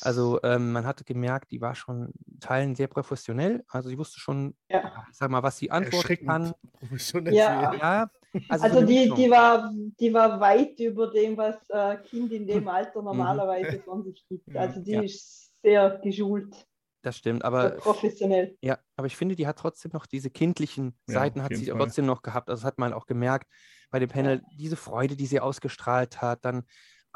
Also 0.00 0.40
ähm, 0.42 0.72
man 0.72 0.86
hatte 0.86 1.04
gemerkt, 1.04 1.50
die 1.50 1.60
war 1.60 1.74
schon 1.74 2.12
Teilen 2.40 2.74
sehr 2.74 2.86
professionell. 2.88 3.62
Also 3.68 3.88
sie 3.88 3.98
wusste 3.98 4.20
schon, 4.20 4.56
Ja. 4.68 5.04
sag 5.12 5.30
mal, 5.30 5.42
was 5.42 5.58
sie 5.58 5.70
antworten 5.70 6.26
kann. 6.26 6.54
professionell. 6.72 7.34
Ja. 7.34 7.74
Ja, 7.74 8.10
also, 8.48 8.68
so 8.68 8.74
Also 8.74 8.86
die, 8.86 9.10
die, 9.14 9.30
war, 9.30 9.72
die 10.00 10.12
war 10.12 10.40
weit 10.40 10.78
über 10.80 11.10
dem, 11.10 11.36
was 11.36 11.56
äh, 11.70 11.96
Kind 12.08 12.32
in 12.32 12.46
dem 12.46 12.68
Alter 12.68 13.02
normalerweise 13.02 13.80
von 13.80 14.04
sich 14.04 14.24
gibt. 14.28 14.46
Ja. 14.48 14.60
Also 14.62 14.80
die 14.80 14.92
Ja. 14.92 15.02
ist 15.02 15.60
sehr 15.62 15.98
geschult, 16.02 16.66
das 17.02 17.16
stimmt. 17.18 17.44
Aber 17.44 17.70
professionell. 17.76 18.56
Ja, 18.62 18.78
aber 18.96 19.06
ich 19.06 19.16
finde, 19.16 19.36
die 19.36 19.46
hat 19.46 19.58
trotzdem 19.58 19.92
noch 19.94 20.06
diese 20.06 20.28
kindlichen 20.30 20.98
Ja, 21.08 21.14
Seiten, 21.14 21.40
auf 21.40 21.46
hat 21.46 21.56
sie 21.56 21.66
Fall. 21.66 21.78
trotzdem 21.78 22.06
noch 22.06 22.22
gehabt. 22.22 22.50
Also 22.50 22.62
das 22.62 22.66
hat 22.66 22.78
man 22.78 22.92
auch 22.92 23.06
gemerkt 23.06 23.48
bei 23.90 24.00
dem 24.00 24.08
Panel, 24.08 24.42
diese 24.58 24.76
Freude, 24.76 25.16
die 25.16 25.26
sie 25.26 25.38
ausgestrahlt 25.40 26.20
hat. 26.20 26.44
Dann 26.44 26.64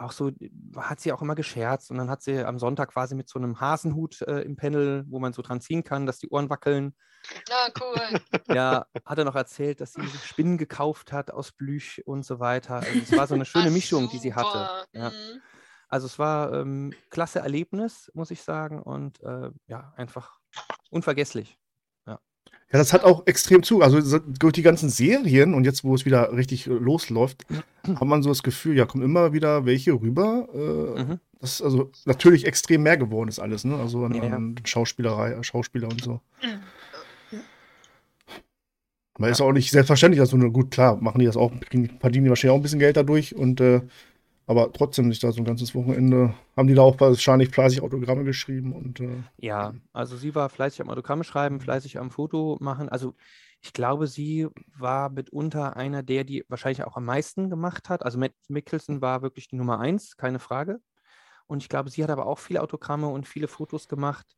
auch 0.01 0.13
so, 0.13 0.31
hat 0.77 1.01
sie 1.01 1.13
auch 1.13 1.23
immer 1.23 1.35
gescherzt 1.35 1.91
und 1.91 1.99
dann 1.99 2.11
hat 2.11 2.23
sie 2.23 2.45
am 2.45 2.59
Sonntag 2.59 2.93
quasi 2.93 3.15
mit 3.15 3.29
so 3.29 3.39
einem 3.39 3.61
Hasenhut 3.61 4.23
äh, 4.23 4.41
im 4.41 4.57
Panel, 4.57 5.05
wo 5.09 5.19
man 5.19 5.33
so 5.33 5.43
dran 5.43 5.61
ziehen 5.61 5.85
kann, 5.85 6.07
dass 6.07 6.19
die 6.19 6.29
Ohren 6.31 6.51
wackeln. 6.51 6.95
Ah, 7.51 7.69
cool. 7.81 8.21
Ja, 8.55 8.87
hat 9.05 9.19
er 9.19 9.25
noch 9.25 9.37
erzählt, 9.37 9.81
dass 9.81 9.93
sie 9.93 10.07
Spinnen 10.25 10.59
gekauft 10.59 11.13
hat 11.13 11.31
aus 11.31 11.53
Blüch 11.53 12.03
und 12.07 12.25
so 12.25 12.41
weiter. 12.41 12.77
Also 12.77 12.99
es 12.99 13.13
war 13.13 13.27
so 13.27 13.35
eine 13.35 13.45
schöne 13.47 13.71
Mischung, 13.71 14.09
die 14.09 14.19
sie 14.19 14.35
hatte. 14.35 14.87
Ja. 14.93 15.11
Mhm. 15.11 15.41
Also 15.89 16.07
es 16.07 16.19
war 16.19 16.53
ähm, 16.55 16.95
klasse 17.11 17.41
Erlebnis, 17.41 18.11
muss 18.15 18.31
ich 18.31 18.43
sagen, 18.43 18.81
und 18.83 19.21
äh, 19.23 19.51
ja, 19.67 19.93
einfach 19.97 20.39
unvergesslich. 20.91 21.59
Ja, 22.73 22.79
das 22.79 22.93
hat 22.93 23.03
auch 23.03 23.27
extrem 23.27 23.63
zu. 23.65 23.83
Also 23.83 24.01
so- 24.01 24.21
durch 24.21 24.53
die 24.53 24.63
ganzen 24.63 24.91
Serien 24.91 25.55
und 25.55 25.65
jetzt, 25.65 25.83
wo 25.83 25.95
es 25.95 26.05
wieder 26.07 26.33
richtig 26.37 26.67
losläuft, 26.67 27.45
hat 27.83 28.03
man 28.07 28.23
so 28.23 28.29
das 28.29 28.45
Gefühl, 28.45 28.77
ja, 28.77 28.85
kommen 28.87 29.03
immer 29.05 29.33
wieder 29.33 29.65
welche 29.67 29.93
rüber. 29.93 30.49
Äh, 30.55 31.03
Mhm. 31.03 31.21
Das 31.41 31.53
ist 31.55 31.63
also 31.63 31.91
natürlich 32.05 32.45
extrem 32.47 32.83
mehr 32.83 32.99
geworden 32.99 33.29
ist 33.31 33.39
alles, 33.39 33.65
ne? 33.65 33.75
Also 33.77 34.05
an, 34.05 34.13
Ja, 34.15 34.25
ja. 34.25 34.37
an 34.37 34.57
Schauspielerei, 34.65 35.33
äh, 35.33 35.43
Schauspieler 35.43 35.89
und 35.89 36.03
so. 36.05 36.21
Ja. 36.43 36.51
Aber 39.15 39.29
ist 39.29 39.41
auch 39.41 39.53
nicht 39.53 39.71
selbstverständlich, 39.71 40.21
dass 40.21 40.31
so 40.31 40.37
eine, 40.37 40.51
gut, 40.51 40.71
klar, 40.71 40.97
machen 41.01 41.19
die 41.19 41.27
das 41.27 41.37
auch, 41.37 41.53
verdienen 42.01 42.25
die 42.25 42.29
wahrscheinlich 42.31 42.53
auch 42.53 42.57
ein 42.57 42.63
bisschen 42.63 42.79
Geld 42.79 42.97
dadurch 42.97 43.35
und 43.35 43.61
äh, 43.61 43.81
aber 44.51 44.73
trotzdem 44.73 45.07
nicht 45.07 45.23
da 45.23 45.31
so 45.31 45.41
ein 45.41 45.45
ganzes 45.45 45.77
Wochenende, 45.77 46.35
haben 46.57 46.67
die 46.67 46.75
da 46.75 46.83
auch 46.83 46.99
wahrscheinlich 46.99 47.51
fleißig 47.51 47.83
Autogramme 47.83 48.25
geschrieben 48.25 48.73
und 48.73 48.99
äh, 48.99 49.23
Ja, 49.37 49.75
also 49.93 50.17
sie 50.17 50.35
war 50.35 50.49
fleißig 50.49 50.81
am 50.81 50.91
Autogramme 50.91 51.23
schreiben, 51.23 51.61
fleißig 51.61 52.01
am 52.01 52.11
Foto 52.11 52.59
machen. 52.61 52.89
Also 52.89 53.15
ich 53.61 53.73
glaube, 53.73 54.09
sie 54.09 54.49
war 54.77 55.09
mitunter 55.09 55.77
einer 55.77 56.03
der, 56.03 56.25
die 56.25 56.45
wahrscheinlich 56.49 56.83
auch 56.83 56.97
am 56.97 57.05
meisten 57.05 57.49
gemacht 57.49 57.89
hat. 57.89 58.05
Also 58.05 58.19
Matt 58.19 58.33
Mickelson 58.49 59.01
war 59.01 59.23
wirklich 59.23 59.47
die 59.47 59.57
Nummer 59.57 59.79
eins, 59.79 60.17
keine 60.17 60.41
Frage. 60.41 60.81
Und 61.47 61.63
ich 61.63 61.69
glaube, 61.69 61.91
sie 61.91 62.03
hat 62.03 62.11
aber 62.11 62.27
auch 62.27 62.41
viele 62.41 62.61
Autogramme 62.61 63.07
und 63.09 63.29
viele 63.29 63.47
Fotos 63.47 63.87
gemacht, 63.87 64.37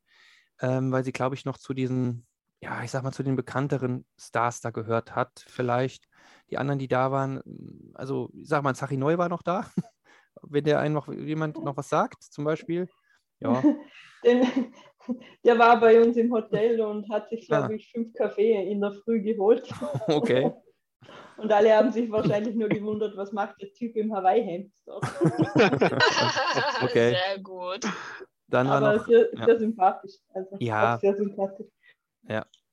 ähm, 0.61 0.93
weil 0.93 1.05
sie, 1.05 1.13
glaube 1.13 1.37
ich, 1.37 1.47
noch 1.47 1.57
zu 1.57 1.73
diesen 1.73 2.27
ja, 2.63 2.83
ich 2.85 2.93
sag 2.93 3.03
mal, 3.03 3.13
zu 3.13 3.25
den 3.25 3.35
bekannteren 3.35 4.07
Stars 4.17 4.61
da 4.61 4.71
gehört 4.71 5.17
hat. 5.17 5.45
Vielleicht 5.49 6.07
die 6.51 6.59
anderen, 6.59 6.79
die 6.79 6.87
da 6.89 7.11
waren, 7.11 7.43
also 7.95 8.31
ich 8.35 8.49
sag 8.49 8.63
mal, 8.63 8.75
Zachi 8.75 8.97
Neu 8.97 9.19
war 9.19 9.29
noch 9.29 9.43
da. 9.43 9.67
Wenn 10.43 10.65
der 10.65 10.81
einen 10.81 10.95
noch 10.95 11.09
jemand 11.13 11.63
noch 11.63 11.77
was 11.77 11.89
sagt, 11.89 12.23
zum 12.23 12.45
Beispiel. 12.45 12.89
Ja, 13.41 13.63
Den, 14.25 14.47
der 15.45 15.59
war 15.59 15.81
bei 15.81 16.01
uns 16.01 16.17
im 16.17 16.33
Hotel 16.33 16.81
und 16.81 17.09
hat 17.11 17.29
sich, 17.29 17.47
glaube 17.49 17.67
Ah. 17.67 17.71
ich, 17.71 17.91
fünf 17.91 18.13
Kaffee 18.15 18.71
in 18.71 18.81
der 18.81 18.93
Früh 18.93 19.21
geholt. 19.21 19.69
okay. 20.09 20.53
Und 21.37 21.51
alle 21.53 21.75
haben 21.77 21.91
sich 21.91 22.09
wahrscheinlich 22.11 22.55
nur 22.55 22.69
gewundert, 22.69 23.17
was 23.17 23.33
macht 23.33 23.61
der 23.61 23.73
Typ 23.73 23.97
im 23.97 24.15
Hawaii-Hemd. 24.15 24.73
Okay. 26.83 27.11
Sehr 27.11 27.39
gut. 27.43 27.81
Dann 28.49 28.69
war 28.69 28.77
Aber 28.83 28.97
noch, 28.97 29.07
sehr, 29.07 29.29
ja. 29.35 29.45
sehr 29.47 29.59
sympathisch. 29.59 30.13
Also 30.35 30.57
Ja. 30.61 30.99
sehr 31.01 31.17
sympathisch. 31.17 31.67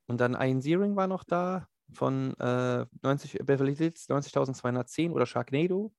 und 0.08 0.22
dann 0.22 0.34
Ian 0.34 0.62
Searing 0.62 0.96
war 0.96 1.08
noch 1.08 1.24
da 1.24 1.68
von 1.94 2.36
äh, 2.40 2.86
90, 3.02 3.40
Beverly 3.46 3.76
Hills 3.76 4.08
90.210 4.10 5.12
oder 5.12 5.26
Sharknado. 5.26 5.92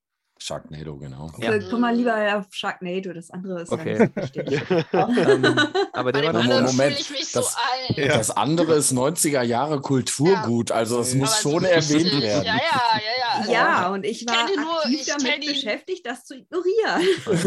Sharknado, 0.42 0.96
genau. 0.96 1.31
Ja. 1.38 1.50
Also, 1.50 1.68
komm 1.70 1.83
mal 1.83 1.94
lieber 1.94 2.37
auf 2.38 2.46
Sharknado, 2.50 3.12
das 3.12 3.31
andere 3.31 3.61
ist 3.62 3.70
Okay. 3.70 3.92
ja 3.98 3.98
nicht 4.05 4.14
so 4.14 4.22
wichtig. 4.40 4.62
Ähm, 4.92 5.61
aber 5.92 6.12
der 6.12 6.33
war 6.33 6.42
Moment, 6.42 6.98
ich 6.98 7.11
mich 7.11 7.29
so 7.31 7.40
das- 7.40 7.57
alt. 7.57 7.96
Ja. 7.98 8.16
Das 8.16 8.31
andere 8.31 8.74
ist 8.74 8.92
90er 8.92 9.42
Jahre 9.42 9.81
Kulturgut, 9.81 10.72
also 10.72 10.98
das 10.98 11.12
Ja. 11.12 11.18
muss 11.18 11.33
Aber 11.33 11.40
schon 11.42 11.61
so 11.62 11.66
erwähnt 11.68 12.05
richtig, 12.05 12.22
werden. 12.22 12.44
Ja, 12.46 12.55
ja, 12.55 12.61
ja, 12.94 13.00
ja. 13.18 13.38
Also, 13.38 13.53
Ja, 13.53 13.88
und 13.92 14.05
ich 14.07 14.26
war 14.26 14.46
kenne 14.46 14.62
nur- 14.62 14.79
aktiv 14.79 15.00
ich 15.00 15.07
damit 15.07 15.44
ihn. 15.44 15.50
beschäftigt, 15.53 16.07
das 16.07 16.24
zu 16.24 16.35
ignorieren. 16.37 17.03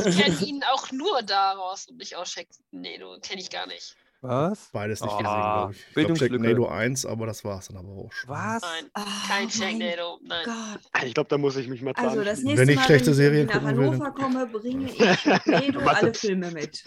Ich 0.08 0.18
kenne 0.20 0.38
ihn 0.46 0.64
auch 0.72 0.92
nur 0.92 1.22
daraus 1.24 1.88
und 1.88 1.98
nicht 1.98 2.16
aus 2.16 2.30
Sharknado. 2.32 3.18
Kenne 3.22 3.42
ich 3.42 3.50
gar 3.50 3.68
nicht. 3.68 3.96
Was? 4.24 4.70
Beides 4.72 5.02
nicht 5.02 5.12
Ah, 5.12 5.18
gesehen, 5.18 5.24
glaube 5.24 5.72
ich. 5.74 5.78
Ich 5.78 5.84
glaube, 5.84 5.94
Bildungslücke. 5.96 6.34
Sharknado 6.36 6.68
1, 6.68 7.06
aber 7.06 7.26
das 7.28 7.44
war 7.46 7.60
es 7.60 7.68
dann 7.68 7.78
aber 7.78 7.90
auch 7.90 8.12
schon. 8.12 8.30
Was? 8.30 8.62
Nein, 8.62 8.90
Ah, 8.94 9.04
kein 9.28 9.44
mein 9.44 9.50
Sharknado. 9.52 10.20
Nein. 10.24 10.46
Gott. 10.46 11.04
Ich 11.06 11.14
glaube, 11.14 11.30
da 11.30 11.38
muss 11.38 11.56
ich 11.58 11.68
mich 11.68 11.82
mal 11.82 11.94
dran. 11.94 12.06
Also 12.10 12.24
das 12.24 12.42
nächste 12.42 12.72
ich 12.72 12.76
Mal, 12.78 12.86
schlechte 12.86 13.18
wenn 13.18 13.36
ich 13.36 13.48
nach 13.54 13.62
will, 13.62 13.68
Hannover 13.92 14.12
komme, 14.12 14.48
bringe 14.48 14.86
ich 14.90 14.98
Sharknado 15.22 15.80
alle 15.82 16.14
Filme 16.14 16.52
mit. 16.52 16.84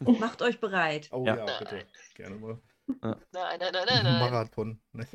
Macht 0.20 0.42
euch 0.42 0.58
bereit. 0.58 1.08
Oh 1.12 1.24
Ja. 1.26 1.36
ja, 1.36 1.46
bitte. 1.60 1.84
Gerne 2.14 2.36
mal. 2.36 2.58
Nein, 2.86 3.14
nein, 3.32 3.58
nein, 3.60 3.72
nein, 3.86 4.02
nein. 4.04 4.20
Marathon. 4.20 4.80
Nee. 4.92 5.06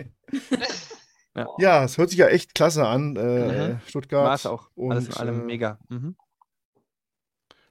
Ja. 1.35 1.47
Ja, 1.59 1.83
es 1.85 1.97
hört 1.97 2.09
sich 2.09 2.17
ja 2.19 2.27
echt 2.27 2.55
klasse 2.55 2.85
an, 2.87 3.15
äh, 3.15 3.69
Mhm. 3.73 3.79
Stuttgart. 3.87 4.25
War 4.25 4.33
es 4.33 4.45
auch. 4.47 4.69
Alles 4.77 5.05
in 5.05 5.11
Und, 5.13 5.17
allem 5.19 5.41
äh, 5.41 5.43
mega. 5.43 5.79
Mhm. 5.87 6.15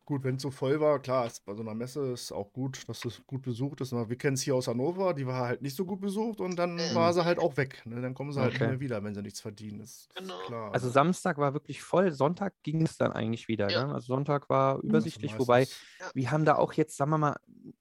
Gut, 0.09 0.25
wenn 0.25 0.37
es 0.37 0.43
so 0.43 0.51
voll 0.51 0.81
war, 0.81 1.01
klar, 1.01 1.27
ist, 1.27 1.45
bei 1.45 1.55
so 1.55 1.61
einer 1.61 1.75
Messe 1.75 2.13
ist 2.13 2.33
auch 2.33 2.51
gut, 2.51 2.89
dass 2.89 3.05
es 3.05 3.21
gut 3.27 3.43
besucht 3.43 3.83
ist. 3.83 3.93
Aber 3.93 4.09
wir 4.09 4.17
kennen 4.17 4.37
es 4.37 4.41
hier 4.43 4.55
aus 4.55 4.67
Hannover, 4.67 5.13
die 5.13 5.27
war 5.27 5.47
halt 5.47 5.61
nicht 5.61 5.77
so 5.77 5.85
gut 5.85 6.01
besucht 6.01 6.41
und 6.41 6.57
dann 6.57 6.77
Mhm. 6.77 6.95
war 6.95 7.13
sie 7.13 7.27
halt 7.27 7.39
auch 7.39 7.59
weg. 7.59 7.83
Ne? 7.85 8.01
Dann 8.01 8.15
kommen 8.15 8.33
sie 8.33 8.41
halt 8.41 8.55
Okay. 8.55 8.65
nicht 8.65 8.71
mehr 8.71 8.81
wieder, 8.81 9.05
wenn 9.05 9.15
sie 9.15 9.21
nichts 9.21 9.41
verdienen. 9.41 9.81
Ist 9.81 10.09
Genau. 10.15 10.39
klar. 10.47 10.73
Also 10.73 10.89
Samstag 10.89 11.37
war 11.37 11.53
wirklich 11.53 11.83
voll, 11.83 12.11
Sonntag 12.13 12.55
ging 12.63 12.81
es 12.81 12.97
dann 12.97 13.13
eigentlich 13.13 13.49
wieder. 13.49 13.69
Ja. 13.69 13.87
Ne? 13.87 13.93
Also 13.93 14.07
Sonntag 14.15 14.49
war 14.49 14.77
Also 14.77 14.87
übersichtlich, 14.89 15.39
wobei 15.39 15.59
meistens- 15.61 16.15
wir 16.15 16.31
haben 16.31 16.47
da 16.47 16.55
auch 16.55 16.73
jetzt, 16.73 16.97
sagen 16.97 17.11
wir 17.11 17.19
mal, 17.19 17.37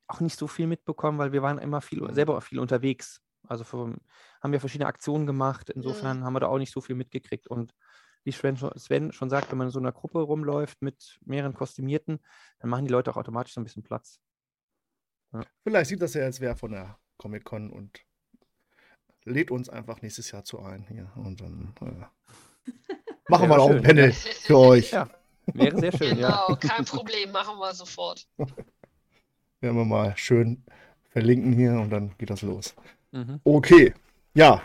auch 0.07 0.19
nicht 0.19 0.37
so 0.37 0.47
viel 0.47 0.67
mitbekommen, 0.67 1.17
weil 1.19 1.31
wir 1.31 1.41
waren 1.43 1.59
immer 1.59 1.79
viel, 1.79 2.01
Mhm. 2.01 2.13
selber 2.13 2.35
auch 2.37 2.43
viel 2.43 2.59
unterwegs. 2.59 3.21
Also 3.47 3.63
für, 3.63 3.95
haben 4.43 4.51
wir 4.51 4.59
verschiedene 4.59 4.89
Aktionen 4.89 5.25
gemacht. 5.27 5.69
Insofern 5.69 6.25
haben 6.25 6.33
wir 6.33 6.41
da 6.41 6.47
auch 6.47 6.57
nicht 6.57 6.73
so 6.73 6.81
viel 6.81 6.95
mitgekriegt. 6.97 7.47
Und 7.47 7.73
wie 8.27 8.33
Sven 8.33 8.57
schon, 8.57 8.77
Sven 8.77 9.13
schon 9.13 9.29
sagt, 9.29 9.51
wenn 9.51 9.57
man 9.57 9.67
in 9.67 9.71
so 9.71 9.79
einer 9.79 9.93
Gruppe 9.93 10.19
rumläuft 10.19 10.81
mit 10.81 11.17
mehreren 11.25 11.53
Kostümierten, 11.53 12.19
dann 12.59 12.69
machen 12.69 12.83
die 12.83 12.91
Leute 12.91 13.09
auch 13.09 13.15
automatisch 13.15 13.53
so 13.53 13.61
ein 13.61 13.63
bisschen 13.63 13.83
Platz. 13.83 14.19
Vielleicht 15.63 15.89
sieht 15.89 16.01
das 16.01 16.13
ja 16.13 16.23
jetzt 16.23 16.41
wer 16.41 16.57
von 16.57 16.71
der 16.71 16.99
Comic-Con 17.17 17.69
und 17.69 18.01
lädt 19.23 19.49
uns 19.49 19.69
einfach 19.69 20.01
nächstes 20.01 20.29
Jahr 20.31 20.43
zu 20.43 20.59
ein 20.59 20.85
hier. 20.89 21.09
Und 21.15 21.39
dann 21.39 21.73
äh, 21.81 22.71
machen 23.29 23.49
wir 23.49 23.59
auch 23.59 23.69
ein 23.69 23.81
Panel 23.81 24.11
für 24.11 24.57
euch. 24.57 24.91
Ja, 24.91 25.09
Wäre 25.53 25.79
sehr 25.79 25.91
schön, 25.93 26.17
ja. 26.17 26.45
Genau, 26.47 26.59
kein 26.59 26.83
Problem, 26.83 27.31
machen 27.31 27.57
wir 27.57 27.73
sofort. 27.73 28.27
Werden 29.61 29.77
wir 29.77 29.85
mal 29.85 30.17
schön 30.17 30.65
verlinken 31.11 31.53
hier 31.53 31.79
und 31.79 31.91
dann 31.91 32.13
geht 32.17 32.29
das 32.29 32.41
los. 32.41 32.75
Mhm. 33.11 33.39
Okay, 33.45 33.93
ja, 34.33 34.61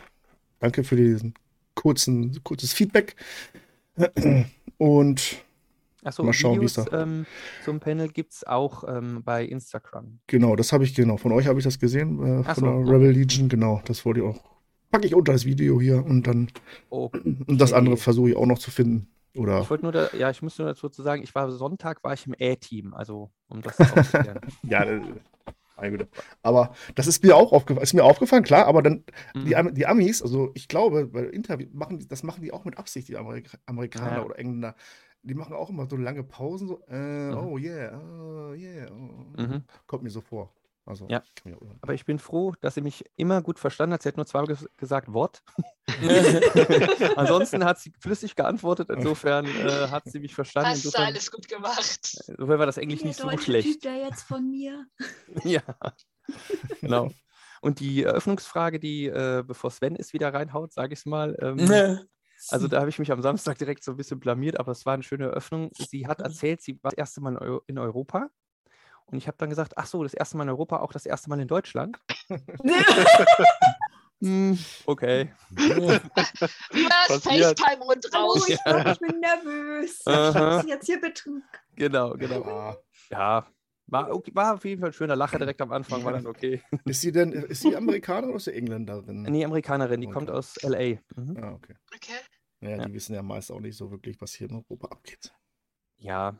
danke 0.58 0.82
für 0.82 0.96
diesen 0.96 1.34
kurzen, 1.74 2.42
kurzes 2.44 2.72
Feedback. 2.72 3.16
Und 4.78 5.36
Achso, 6.04 6.24
Mal 6.24 6.32
schauen, 6.32 6.60
wie 6.60 6.64
es 6.64 6.74
da- 6.74 7.02
ähm, 7.02 7.26
zum 7.64 7.78
Panel 7.78 8.08
gibt 8.08 8.32
es 8.32 8.44
auch 8.44 8.82
ähm, 8.88 9.22
bei 9.22 9.44
Instagram. 9.44 10.18
genau, 10.26 10.56
das 10.56 10.72
habe 10.72 10.82
ich 10.84 10.94
genau. 10.94 11.16
Von 11.16 11.30
euch 11.32 11.46
habe 11.46 11.58
ich 11.60 11.64
das 11.64 11.78
gesehen, 11.78 12.40
äh, 12.40 12.42
von 12.42 12.54
so. 12.54 12.60
der 12.84 12.92
Rebel 12.94 13.12
Legion. 13.12 13.48
Genau, 13.48 13.80
das 13.84 14.04
wollte 14.04 14.20
ich 14.20 14.26
auch. 14.26 14.42
Packe 14.90 15.06
ich 15.06 15.14
unter 15.14 15.32
das 15.32 15.44
Video 15.44 15.80
hier 15.80 16.04
und 16.04 16.26
dann 16.26 16.48
Oh, 16.90 17.10
und 17.46 17.58
das 17.60 17.72
andere 17.72 17.96
versuche 17.96 18.30
ich 18.30 18.36
auch 18.36 18.46
noch 18.46 18.58
zu 18.58 18.70
finden. 18.70 19.06
Oder 19.36 19.60
ich 19.62 19.70
wollte 19.70 19.84
nur, 19.84 19.92
da, 19.92 20.10
ja, 20.18 20.28
ich 20.28 20.42
müsste 20.42 20.62
nur 20.62 20.74
dazu 20.74 20.90
sagen, 21.02 21.22
ich 21.22 21.34
war 21.34 21.50
Sonntag, 21.50 22.04
war 22.04 22.12
ich 22.12 22.26
im 22.26 22.34
A-Team, 22.38 22.92
also 22.92 23.30
um 23.48 23.62
das 23.62 23.80
aufzuklären. 23.80 24.40
ja, 24.64 24.84
Güte. 25.90 26.08
aber 26.42 26.74
das 26.94 27.06
ist 27.06 27.22
mir 27.24 27.36
auch 27.36 27.52
aufgefallen, 27.52 27.82
ist 27.82 27.94
mir 27.94 28.04
aufgefallen, 28.04 28.44
klar, 28.44 28.66
aber 28.66 28.82
dann 28.82 29.04
die, 29.34 29.40
Mhm. 29.50 29.54
Am- 29.54 29.74
die 29.74 29.86
Amis, 29.86 30.22
also 30.22 30.50
ich 30.54 30.68
glaube, 30.68 31.06
bei 31.06 31.24
Interview 31.24 31.66
machen 31.72 31.98
die, 31.98 32.06
das 32.08 32.22
machen 32.22 32.42
die 32.42 32.52
auch 32.52 32.64
mit 32.64 32.78
Absicht, 32.78 33.08
die 33.08 33.16
Amerik 33.16 33.50
Amerikaner 33.66 34.16
Ja. 34.18 34.24
oder 34.24 34.38
Engländer. 34.38 34.74
Die 35.24 35.34
machen 35.34 35.54
auch 35.54 35.70
immer 35.70 35.86
so 35.88 35.96
lange 35.96 36.24
Pausen, 36.24 36.66
so, 36.68 36.80
äh, 36.88 37.30
Mhm. 37.30 37.36
oh 37.38 37.56
yeah, 37.58 38.00
oh 38.00 38.54
yeah. 38.54 38.86
Oh. 38.90 39.40
Mhm. 39.42 39.62
Kommt 39.86 40.02
mir 40.02 40.10
so 40.10 40.20
vor. 40.20 40.52
Also, 40.84 41.06
Ja. 41.08 41.22
Aber 41.80 41.94
ich 41.94 42.04
bin 42.04 42.18
froh, 42.18 42.54
dass 42.60 42.74
sie 42.74 42.80
mich 42.80 43.04
immer 43.16 43.40
gut 43.40 43.58
verstanden 43.58 43.94
hat. 43.94 44.02
Sie 44.02 44.08
hat 44.08 44.16
nur 44.16 44.26
zweimal 44.26 44.48
ges 44.48 44.68
gesagt, 44.76 45.12
Wort. 45.12 45.42
Ansonsten 47.16 47.64
hat 47.64 47.78
sie 47.78 47.92
flüssig 48.00 48.34
geantwortet. 48.34 48.90
Insofern 48.90 49.46
äh, 49.46 49.88
hat 49.88 50.04
sie 50.06 50.18
mich 50.18 50.34
verstanden. 50.34 50.70
Hast 50.70 50.84
du 50.84 50.88
Insofern, 50.88 51.06
alles 51.06 51.30
gut 51.30 51.48
gemacht. 51.48 52.22
insofern 52.26 52.58
war 52.58 52.66
das 52.66 52.78
Englisch 52.78 53.04
nicht 53.04 53.18
so 53.18 53.30
schlecht. 53.38 53.72
Typ 53.74 53.82
da 53.82 53.94
jetzt 53.94 54.22
von 54.22 54.48
mir. 54.50 54.86
Ja, 55.44 55.62
genau. 56.80 57.10
Und 57.60 57.80
die 57.80 58.02
Eröffnungsfrage, 58.02 58.80
die, 58.80 59.06
äh, 59.06 59.44
bevor 59.46 59.70
Sven 59.70 59.96
es 59.96 60.12
wieder 60.12 60.34
reinhaut, 60.34 60.72
sage 60.72 60.94
ich 60.94 61.00
es 61.00 61.06
mal. 61.06 61.36
Ähm, 61.40 61.58
also 62.48 62.66
da 62.66 62.80
habe 62.80 62.90
ich 62.90 62.98
mich 62.98 63.12
am 63.12 63.22
Samstag 63.22 63.58
direkt 63.58 63.84
so 63.84 63.92
ein 63.92 63.96
bisschen 63.96 64.18
blamiert, 64.18 64.58
aber 64.58 64.72
es 64.72 64.84
war 64.84 64.94
eine 64.94 65.04
schöne 65.04 65.26
Eröffnung. 65.26 65.70
Sie 65.74 66.08
hat 66.08 66.20
erzählt, 66.20 66.60
sie 66.60 66.78
war 66.82 66.90
das 66.90 66.98
erste 66.98 67.20
Mal 67.20 67.60
in 67.66 67.78
Europa. 67.78 68.28
Und 69.12 69.18
ich 69.18 69.26
habe 69.28 69.36
dann 69.36 69.50
gesagt, 69.50 69.76
ach 69.76 69.86
so, 69.86 70.02
das 70.02 70.14
erste 70.14 70.36
Mal 70.38 70.44
in 70.44 70.48
Europa, 70.48 70.78
auch 70.80 70.92
das 70.92 71.04
erste 71.06 71.28
Mal 71.28 71.38
in 71.40 71.48
Deutschland. 71.48 71.98
Hm, 74.22 74.56
okay. 74.86 75.32
Was? 75.50 76.00
FaceTime 77.24 77.82
und 77.82 78.06
Hallo, 78.12 78.26
raus. 78.34 78.48
ich, 78.48 78.54
ich 78.54 79.00
bin 79.00 79.18
nervös. 79.18 79.98
Ich 80.00 80.06
Aha. 80.06 80.32
habe 80.34 80.62
sie 80.62 80.68
jetzt 80.68 80.86
hier 80.86 81.00
betrunken. 81.00 81.42
Genau, 81.74 82.12
genau. 82.14 82.76
Ja, 83.10 83.44
war, 83.88 84.14
okay, 84.14 84.30
war 84.32 84.54
auf 84.54 84.64
jeden 84.64 84.80
Fall 84.80 84.90
ein 84.90 84.92
schöner 84.92 85.16
Lacher 85.16 85.38
direkt 85.40 85.60
am 85.60 85.72
Anfang, 85.72 86.04
war 86.04 86.12
dann 86.12 86.28
okay. 86.28 86.62
ist 86.84 87.00
sie 87.00 87.10
denn, 87.10 87.32
ist 87.32 87.62
sie 87.62 87.74
Amerikaner 87.74 88.28
oder 88.28 88.36
ist 88.36 88.44
sie 88.44 88.52
Engländerin? 88.54 89.22
Nee, 89.22 89.44
Amerikanerin, 89.44 90.00
die 90.00 90.06
kommt 90.06 90.30
Okay. 90.30 90.38
aus 90.38 90.56
L.A. 90.58 91.00
Mhm. 91.20 91.36
Ah, 91.42 91.54
okay. 91.54 91.74
Okay. 91.92 92.20
Naja, 92.60 92.76
Ja. 92.76 92.84
die 92.86 92.94
wissen 92.94 93.14
ja 93.16 93.22
meist 93.22 93.50
auch 93.50 93.58
nicht 93.58 93.76
so 93.76 93.90
wirklich, 93.90 94.20
was 94.20 94.34
hier 94.34 94.48
in 94.48 94.54
Europa 94.54 94.86
abgeht. 94.86 95.34
Ja, 95.98 96.36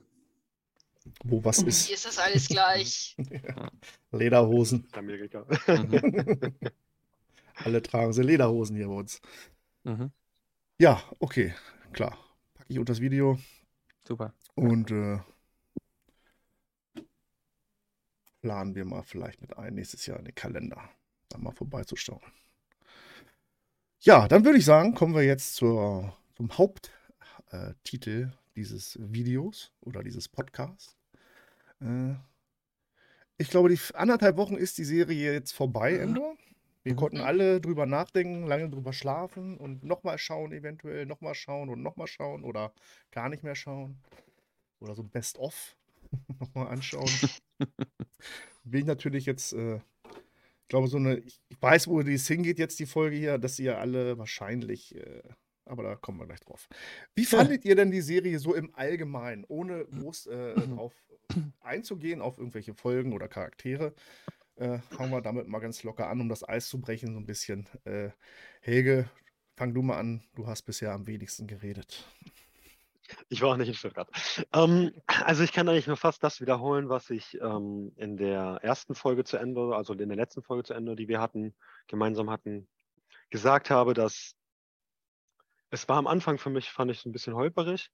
Wo 1.25 1.45
was 1.45 1.59
Hier 1.59 1.69
ist. 1.69 1.91
ist 1.91 2.07
das 2.07 2.19
alles 2.19 2.49
gleich. 2.49 3.17
Lederhosen. 4.13 4.87
Amerika. 4.93 5.47
mhm. 5.67 6.55
Alle 7.55 7.83
tragen 7.83 8.13
sie 8.13 8.23
Lederhosen 8.23 8.77
hier 8.77 8.89
bei 8.89 8.95
uns. 8.95 9.21
Mhm. 9.85 10.11
Ja, 10.79 11.03
okay, 11.19 11.55
klar. 11.93 12.19
Packe 12.55 12.73
ich 12.73 12.79
unter 12.79 12.93
das 12.93 13.01
Video 13.01 13.39
super. 14.05 14.35
und 14.55 14.91
äh, 14.91 15.21
planen 18.41 18.75
wir 18.75 18.85
mal 18.85 19.03
vielleicht 19.03 19.41
mit 19.41 19.57
ein, 19.57 19.75
nächstes 19.75 20.07
Jahr 20.07 20.19
in 20.19 20.25
den 20.25 20.35
Kalender, 20.35 20.89
da 21.29 21.39
mal 21.39 21.53
vorbeizuschauen. 21.53 22.21
Ja, 24.01 24.27
dann 24.27 24.45
würde 24.45 24.59
ich 24.59 24.65
sagen, 24.65 24.95
kommen 24.95 25.15
wir 25.15 25.23
jetzt 25.23 25.55
zur, 25.55 26.17
zum 26.37 26.59
Haupttitel 26.59 28.31
äh, 28.33 28.42
dieses 28.57 28.99
Videos 29.01 29.73
oder 29.81 30.03
dieses 30.03 30.29
Podcasts. 30.29 30.97
Äh, 31.81 32.15
ich 33.39 33.51
glaube, 33.51 33.69
die 33.71 33.79
anderthalb 33.95 34.37
Wochen 34.37 34.57
ist 34.57 34.79
die 34.79 34.85
Serie 34.85 35.33
jetzt 35.33 35.53
vorbei, 35.53 35.97
Endo. 35.97 36.37
Wir 36.85 36.93
Mhm. 36.93 36.97
konnten 36.97 37.21
alle 37.21 37.61
drüber 37.61 37.87
nachdenken, 37.87 38.47
lange 38.47 38.69
drüber 38.71 38.93
schlafen 38.93 39.57
und 39.57 39.85
nochmal 39.85 40.19
schauen, 40.19 40.53
eventuell 40.53 41.07
nochmal 41.07 41.35
schauen 41.35 41.69
und 41.69 41.83
nochmal 41.83 42.07
schauen 42.09 42.45
oder 42.45 42.73
gar 43.11 43.29
nicht 43.29 43.43
mehr 43.45 43.55
schauen. 43.55 43.99
Oder 44.81 44.95
so 44.95 45.03
Best-of 45.05 45.77
nochmal 46.41 46.69
anschauen. 46.69 47.09
Bin 48.65 48.81
ich 48.81 48.87
natürlich 48.87 49.27
jetzt, 49.27 49.53
äh, 49.53 49.77
ich 49.77 50.69
glaube, 50.69 50.89
so 50.89 50.99
eine, 50.99 51.19
ich 51.19 51.41
weiß, 51.61 51.89
wo 51.89 52.03
dies 52.03 52.29
hingeht 52.29 52.59
jetzt, 52.59 52.79
die 52.81 52.87
Folge 52.87 53.17
hier, 53.17 53.39
dass 53.39 53.59
ihr 53.59 53.79
alle 53.79 54.19
wahrscheinlich, 54.19 54.95
äh, 54.97 55.23
aber 55.65 55.83
da 55.83 55.97
kommen 55.97 56.19
wir 56.19 56.27
gleich 56.27 56.41
drauf. 56.41 56.69
Wie 57.15 57.25
fandet 57.25 57.65
ihr 57.65 57.77
denn 57.77 57.91
die 57.91 58.01
Serie 58.01 58.39
so 58.39 58.55
im 58.55 58.75
Allgemeinen, 58.75 59.45
ohne 59.49 59.85
groß 59.85 60.27
äh, 60.27 60.55
drauf 60.55 60.95
einzugehen, 61.61 62.21
auf 62.21 62.39
irgendwelche 62.39 62.75
Folgen 62.75 63.13
oder 63.13 63.29
Charaktere? 63.29 63.95
äh, 64.57 64.79
fangen 64.79 65.11
wir 65.11 65.21
damit 65.21 65.49
mal 65.49 65.61
ganz 65.61 65.83
locker 65.83 66.09
an, 66.09 66.21
um 66.21 66.29
das 66.29 66.49
Eis 66.49 66.69
zu 66.69 66.81
brechen, 66.81 67.13
so 67.13 67.21
ein 67.21 67.27
bisschen. 67.27 67.69
Äh, 67.85 68.11
Helge, 68.61 69.09
fang 69.57 69.75
du 69.75 69.83
mal 69.83 69.99
an. 69.99 70.23
Du 70.35 70.47
hast 70.47 70.63
bisher 70.63 70.93
am 70.93 71.07
wenigsten 71.07 71.47
geredet. 71.47 72.05
Ich 73.29 73.43
war 73.43 73.51
auch 73.51 73.57
nicht 73.57 73.69
in 73.69 73.75
Stuttgart. 73.75 74.09
Ähm, 74.53 74.93
also 75.07 75.43
ich 75.43 75.53
kann 75.53 75.69
eigentlich 75.69 75.87
nur 75.87 75.97
fast 75.97 76.23
das 76.23 76.41
wiederholen, 76.41 76.89
was 76.89 77.11
ich 77.11 77.39
ähm, 77.41 77.93
in 77.97 78.17
der 78.17 78.61
ersten 78.63 78.95
Folge 78.95 79.25
zu 79.25 79.37
Ende, 79.37 79.75
also 79.75 79.93
in 79.93 80.09
der 80.09 80.17
letzten 80.17 80.43
Folge 80.43 80.65
zu 80.65 80.75
Ende, 80.75 80.97
die 80.97 81.09
wir 81.09 81.21
hatten, 81.21 81.55
gemeinsam 81.89 82.31
hatten, 82.31 82.69
gesagt 83.31 83.71
habe, 83.71 83.95
dass 83.95 84.35
es 85.73 85.89
war 85.89 85.97
am 85.97 86.07
Anfang 86.07 86.39
für 86.39 86.51
mich, 86.51 86.71
fand 86.71 86.91
ich 86.91 86.99
es 86.99 87.07
ein 87.07 87.13
bisschen 87.13 87.35
holperig, 87.35 87.91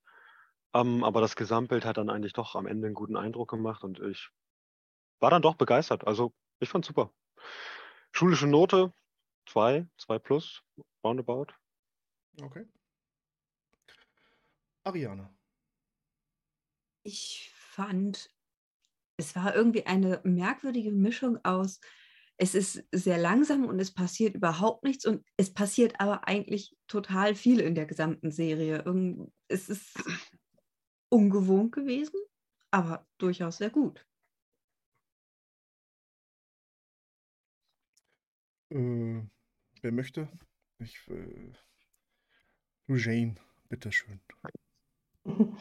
ähm, 0.74 1.04
aber 1.04 1.20
das 1.20 1.36
Gesamtbild 1.36 1.84
hat 1.84 1.96
dann 1.96 2.10
eigentlich 2.10 2.32
doch 2.32 2.56
am 2.56 2.66
Ende 2.66 2.88
einen 2.88 2.94
guten 2.94 3.16
Eindruck 3.16 3.48
gemacht 3.50 3.84
und 3.84 4.00
ich 4.00 4.30
war 5.20 5.30
dann 5.30 5.42
doch 5.42 5.54
begeistert. 5.54 6.06
Also 6.06 6.34
ich 6.58 6.68
fand 6.68 6.84
super. 6.84 7.12
Schulische 8.10 8.48
Note 8.48 8.92
2, 9.46 9.88
2 9.96 10.18
plus, 10.18 10.62
roundabout. 11.04 11.46
Okay. 12.42 12.66
Ariane. 14.82 15.30
Ich 17.04 17.52
fand, 17.54 18.28
es 19.16 19.36
war 19.36 19.54
irgendwie 19.54 19.86
eine 19.86 20.20
merkwürdige 20.24 20.90
Mischung 20.90 21.38
aus, 21.44 21.80
es 22.38 22.54
ist 22.54 22.84
sehr 22.92 23.18
langsam 23.18 23.66
und 23.66 23.80
es 23.80 23.92
passiert 23.92 24.36
überhaupt 24.36 24.84
nichts 24.84 25.04
und 25.04 25.26
es 25.36 25.52
passiert 25.52 26.00
aber 26.00 26.26
eigentlich 26.28 26.76
total 26.86 27.34
viel 27.34 27.60
in 27.60 27.74
der 27.74 27.84
gesamten 27.84 28.30
Serie. 28.30 28.84
Es 29.48 29.68
ist 29.68 29.98
ungewohnt 31.10 31.72
gewesen, 31.72 32.18
aber 32.70 33.06
durchaus 33.18 33.58
sehr 33.58 33.70
gut. 33.70 34.06
Äh, 38.70 39.22
wer 39.82 39.92
möchte? 39.92 40.28
Ich, 40.78 40.96
äh, 41.08 41.52
Jane, 42.86 43.34
bitteschön. 43.68 44.20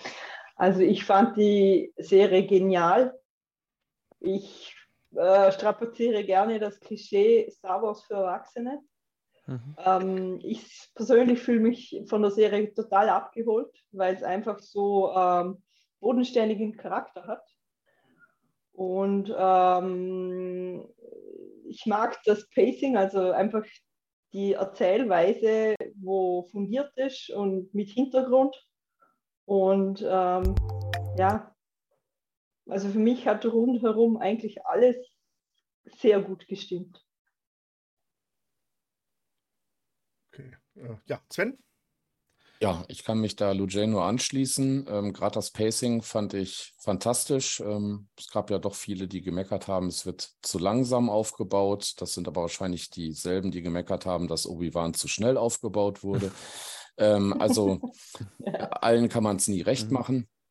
Also 0.60 0.82
ich 0.82 1.06
fand 1.06 1.38
die 1.38 1.94
Serie 1.98 2.48
genial. 2.48 3.16
Ich 4.20 4.76
äh, 5.16 5.52
strapaziere 5.52 6.24
gerne 6.24 6.60
das 6.60 6.80
Klischee 6.80 7.50
Star 7.52 7.82
Wars 7.82 8.04
für 8.04 8.16
Erwachsene. 8.16 8.82
Mhm. 9.46 9.76
Ähm, 9.78 10.40
ich 10.44 10.90
persönlich 10.94 11.42
fühle 11.42 11.62
mich 11.62 12.04
von 12.08 12.22
der 12.22 12.32
Serie 12.32 12.74
total 12.74 13.10
abgeholt, 13.10 13.74
weil 13.92 14.16
es 14.16 14.24
einfach 14.24 14.60
so 14.60 15.14
ähm, 15.16 15.64
bodenständigen 16.00 16.76
Charakter 16.78 17.26
hat. 17.26 17.44
Und 18.74 19.34
ähm, 19.36 20.88
ich 21.68 21.86
mag 21.86 22.20
das 22.26 22.48
Pacing, 22.50 22.98
also 22.98 23.32
einfach 23.32 23.66
die 24.34 24.54
Erzählweise, 24.54 25.76
wo 25.96 26.44
fundiert 26.44 26.92
ist 26.96 27.30
und 27.32 27.74
mit 27.74 27.90
Hintergrund. 27.90 28.56
Und 29.46 30.06
ähm, 30.08 30.56
ja, 31.18 31.56
also 32.68 32.90
für 32.90 33.00
mich 33.00 33.28
hat 33.28 33.46
rundherum 33.46 34.18
eigentlich 34.18 34.66
alles 34.66 34.96
sehr 35.86 36.22
gut 36.22 36.48
gestimmt. 36.48 37.04
Okay. 40.32 40.52
Äh, 40.76 40.96
ja, 41.06 41.22
Sven? 41.30 41.58
Ja, 42.60 42.84
ich 42.88 43.04
kann 43.04 43.20
mich 43.20 43.36
da 43.36 43.52
Lujay 43.52 43.86
nur 43.86 44.04
anschließen. 44.04 44.88
Ähm, 44.90 45.14
Gerade 45.14 45.36
das 45.36 45.52
Pacing 45.52 46.02
fand 46.02 46.34
ich 46.34 46.74
fantastisch. 46.80 47.60
Ähm, 47.60 48.08
es 48.18 48.32
gab 48.32 48.50
ja 48.50 48.58
doch 48.58 48.74
viele, 48.74 49.08
die 49.08 49.22
gemeckert 49.22 49.68
haben, 49.68 49.88
es 49.88 50.08
wird 50.08 50.32
zu 50.42 50.58
langsam 50.58 51.10
aufgebaut. 51.10 51.94
Das 51.98 52.14
sind 52.14 52.28
aber 52.28 52.42
wahrscheinlich 52.42 52.90
dieselben, 52.90 53.52
die 53.52 53.62
gemeckert 53.62 54.08
haben, 54.08 54.28
dass 54.28 54.48
Obi-Wan 54.48 54.96
zu 54.96 55.08
schnell 55.08 55.38
aufgebaut 55.38 56.04
wurde. 56.04 56.32
ähm, 56.98 57.40
also 57.40 57.80
allen 58.72 59.08
kann 59.08 59.24
man 59.24 59.36
es 59.36 59.48
nie 59.48 59.62
recht 59.62 59.92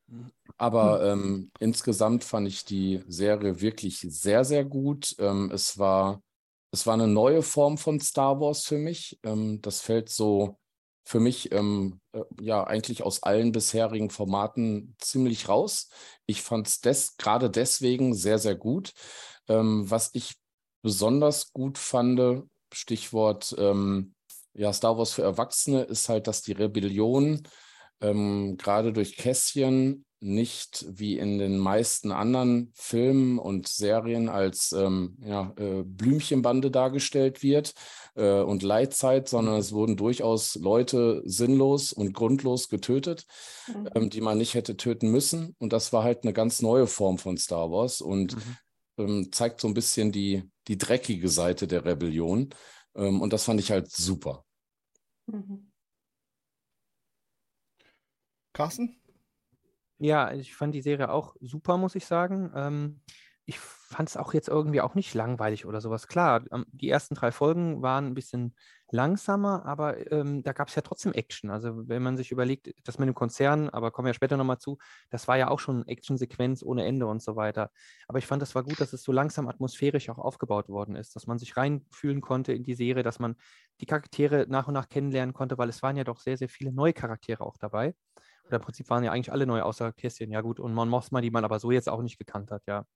Mhm. 0.06 0.30
Aber 0.58 1.04
ähm, 1.04 1.50
insgesamt 1.58 2.24
fand 2.24 2.48
ich 2.48 2.64
die 2.64 3.02
Serie 3.06 3.60
wirklich 3.60 4.00
sehr, 4.00 4.44
sehr 4.44 4.64
gut. 4.64 5.14
Ähm, 5.18 5.50
es 5.52 5.78
war, 5.78 6.22
es 6.70 6.86
war 6.86 6.94
eine 6.94 7.06
neue 7.06 7.42
Form 7.42 7.76
von 7.76 8.00
Star 8.00 8.40
Wars 8.40 8.64
für 8.64 8.78
mich. 8.78 9.18
Ähm, 9.22 9.60
das 9.60 9.80
fällt 9.82 10.08
so 10.08 10.58
für 11.04 11.20
mich 11.20 11.52
ähm, 11.52 12.00
äh, 12.12 12.22
ja 12.40 12.64
eigentlich 12.64 13.02
aus 13.02 13.22
allen 13.22 13.52
bisherigen 13.52 14.08
Formaten 14.08 14.96
ziemlich 14.98 15.48
raus. 15.48 15.90
Ich 16.24 16.42
fand 16.42 16.66
es 16.68 16.80
des, 16.80 17.16
gerade 17.18 17.50
deswegen 17.50 18.14
sehr, 18.14 18.38
sehr 18.38 18.56
gut. 18.56 18.94
Ähm, 19.48 19.88
was 19.90 20.10
ich 20.14 20.36
besonders 20.82 21.52
gut 21.52 21.76
fand, 21.76 22.44
Stichwort 22.72 23.54
ähm, 23.58 24.14
ja, 24.54 24.72
Star 24.72 24.96
Wars 24.96 25.12
für 25.12 25.22
Erwachsene, 25.22 25.82
ist 25.82 26.08
halt, 26.08 26.26
dass 26.26 26.42
die 26.42 26.52
Rebellion 26.52 27.46
gerade 27.98 28.92
durch 28.92 29.16
Kässchen 29.16 30.05
nicht 30.20 30.84
wie 30.88 31.18
in 31.18 31.38
den 31.38 31.58
meisten 31.58 32.10
anderen 32.10 32.70
Filmen 32.74 33.38
und 33.38 33.68
Serien 33.68 34.28
als 34.28 34.72
ähm, 34.72 35.16
ja, 35.20 35.52
äh, 35.56 35.82
Blümchenbande 35.84 36.70
dargestellt 36.70 37.42
wird 37.42 37.74
äh, 38.14 38.40
und 38.40 38.62
Leitzeit, 38.62 39.28
sondern 39.28 39.56
es 39.56 39.72
wurden 39.72 39.96
durchaus 39.96 40.54
Leute 40.56 41.22
sinnlos 41.26 41.92
und 41.92 42.12
grundlos 42.14 42.68
getötet, 42.68 43.26
Mhm. 43.68 43.88
ähm, 43.94 44.10
die 44.10 44.20
man 44.20 44.38
nicht 44.38 44.54
hätte 44.54 44.76
töten 44.76 45.10
müssen. 45.10 45.54
Und 45.58 45.72
das 45.72 45.92
war 45.92 46.02
halt 46.04 46.22
eine 46.22 46.32
ganz 46.32 46.62
neue 46.62 46.86
Form 46.86 47.18
von 47.18 47.36
Star 47.36 47.70
Wars 47.70 48.00
und 48.00 48.36
Mhm. 48.36 48.56
ähm, 48.98 49.32
zeigt 49.32 49.60
so 49.60 49.68
ein 49.68 49.74
bisschen 49.74 50.12
die, 50.12 50.44
die 50.68 50.78
dreckige 50.78 51.28
Seite 51.28 51.66
der 51.66 51.84
Rebellion. 51.84 52.50
Ähm, 52.94 53.20
und 53.20 53.32
das 53.32 53.44
fand 53.44 53.60
ich 53.60 53.70
halt 53.70 53.90
super. 53.90 54.44
Mhm. 55.26 55.70
Carsten? 58.52 58.96
Ja, 59.98 60.32
ich 60.32 60.54
fand 60.54 60.74
die 60.74 60.82
Serie 60.82 61.10
auch 61.10 61.36
super, 61.40 61.76
muss 61.78 61.94
ich 61.94 62.04
sagen. 62.06 62.52
Ähm, 62.54 63.00
ich 63.48 63.58
fand 63.60 64.08
es 64.08 64.16
auch 64.16 64.34
jetzt 64.34 64.48
irgendwie 64.48 64.80
auch 64.80 64.94
nicht 64.96 65.14
langweilig 65.14 65.64
oder 65.66 65.80
sowas. 65.80 66.08
Klar, 66.08 66.42
die 66.72 66.88
ersten 66.90 67.14
drei 67.14 67.30
Folgen 67.30 67.80
waren 67.80 68.06
ein 68.06 68.14
bisschen 68.14 68.56
langsamer, 68.90 69.64
aber 69.64 70.10
ähm, 70.10 70.42
da 70.42 70.52
gab 70.52 70.68
es 70.68 70.74
ja 70.74 70.82
trotzdem 70.82 71.12
Action. 71.12 71.50
Also 71.50 71.88
wenn 71.88 72.02
man 72.02 72.16
sich 72.16 72.32
überlegt, 72.32 72.68
das 72.84 72.98
mit 72.98 73.06
dem 73.08 73.14
Konzern, 73.14 73.70
aber 73.70 73.92
kommen 73.92 74.06
wir 74.06 74.14
später 74.14 74.36
nochmal 74.36 74.58
zu, 74.58 74.78
das 75.10 75.28
war 75.28 75.36
ja 75.38 75.48
auch 75.48 75.60
schon 75.60 75.86
Actionsequenz 75.86 76.62
ohne 76.64 76.84
Ende 76.84 77.06
und 77.06 77.22
so 77.22 77.36
weiter. 77.36 77.70
Aber 78.08 78.18
ich 78.18 78.26
fand, 78.26 78.42
das 78.42 78.54
war 78.56 78.64
gut, 78.64 78.80
dass 78.80 78.92
es 78.92 79.02
so 79.04 79.12
langsam 79.12 79.48
atmosphärisch 79.48 80.08
auch 80.10 80.18
aufgebaut 80.18 80.68
worden 80.68 80.96
ist, 80.96 81.14
dass 81.14 81.26
man 81.28 81.38
sich 81.38 81.56
reinfühlen 81.56 82.20
konnte 82.20 82.52
in 82.52 82.64
die 82.64 82.74
Serie, 82.74 83.04
dass 83.04 83.20
man 83.20 83.36
die 83.80 83.86
Charaktere 83.86 84.46
nach 84.48 84.66
und 84.66 84.74
nach 84.74 84.88
kennenlernen 84.88 85.32
konnte, 85.34 85.56
weil 85.56 85.68
es 85.68 85.82
waren 85.82 85.96
ja 85.96 86.04
doch 86.04 86.18
sehr, 86.20 86.36
sehr 86.36 86.48
viele 86.48 86.72
neue 86.72 86.92
Charaktere 86.92 87.44
auch 87.44 87.56
dabei. 87.58 87.94
Oder 88.46 88.56
im 88.56 88.62
Prinzip 88.62 88.88
waren 88.90 89.04
ja 89.04 89.12
eigentlich 89.12 89.32
alle 89.32 89.46
neu, 89.46 89.62
außer 89.62 89.92
Kästchen. 89.92 90.30
Ja, 90.30 90.40
gut. 90.40 90.60
Und 90.60 90.74
Mon 90.74 90.88
Mothma, 90.88 91.20
die 91.20 91.30
man 91.30 91.44
aber 91.44 91.58
so 91.58 91.70
jetzt 91.70 91.88
auch 91.88 92.02
nicht 92.02 92.18
gekannt 92.18 92.50
hat, 92.50 92.62
ja. 92.66 92.86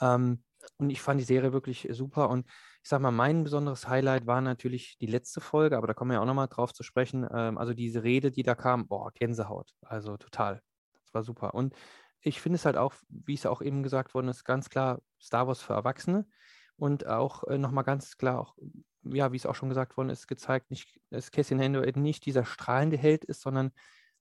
Ähm, 0.00 0.42
und 0.78 0.90
ich 0.90 1.00
fand 1.00 1.20
die 1.20 1.24
Serie 1.24 1.52
wirklich 1.52 1.88
super. 1.90 2.30
Und 2.30 2.46
ich 2.82 2.88
sag 2.88 3.00
mal, 3.00 3.10
mein 3.10 3.44
besonderes 3.44 3.88
Highlight 3.88 4.26
war 4.26 4.40
natürlich 4.40 4.96
die 4.98 5.06
letzte 5.06 5.40
Folge, 5.40 5.76
aber 5.76 5.86
da 5.86 5.94
kommen 5.94 6.10
wir 6.10 6.16
ja 6.16 6.20
auch 6.20 6.26
nochmal 6.26 6.48
drauf 6.48 6.72
zu 6.72 6.82
sprechen. 6.82 7.26
Ähm, 7.32 7.58
also 7.58 7.74
diese 7.74 8.02
Rede, 8.02 8.30
die 8.30 8.42
da 8.42 8.54
kam, 8.54 8.86
boah, 8.86 9.12
Gänsehaut. 9.12 9.72
Also 9.82 10.16
total. 10.16 10.62
Das 11.04 11.14
war 11.14 11.22
super. 11.22 11.54
Und 11.54 11.74
ich 12.20 12.40
finde 12.40 12.56
es 12.56 12.64
halt 12.64 12.76
auch, 12.76 12.94
wie 13.08 13.34
es 13.34 13.46
auch 13.46 13.62
eben 13.62 13.82
gesagt 13.82 14.14
worden 14.14 14.28
ist, 14.28 14.44
ganz 14.44 14.70
klar 14.70 15.00
Star 15.20 15.46
Wars 15.46 15.62
für 15.62 15.74
Erwachsene. 15.74 16.26
Und 16.76 17.06
auch 17.06 17.44
äh, 17.44 17.58
nochmal 17.58 17.84
ganz 17.84 18.16
klar, 18.16 18.40
auch, 18.40 18.56
ja, 19.04 19.32
wie 19.32 19.36
es 19.36 19.46
auch 19.46 19.54
schon 19.54 19.68
gesagt 19.68 19.96
worden 19.96 20.10
ist, 20.10 20.26
gezeigt, 20.26 20.70
nicht, 20.70 21.00
dass 21.10 21.30
Cassian 21.30 21.60
eben 21.60 22.02
nicht 22.02 22.24
dieser 22.26 22.44
strahlende 22.44 22.96
Held 22.96 23.24
ist, 23.24 23.42
sondern 23.42 23.72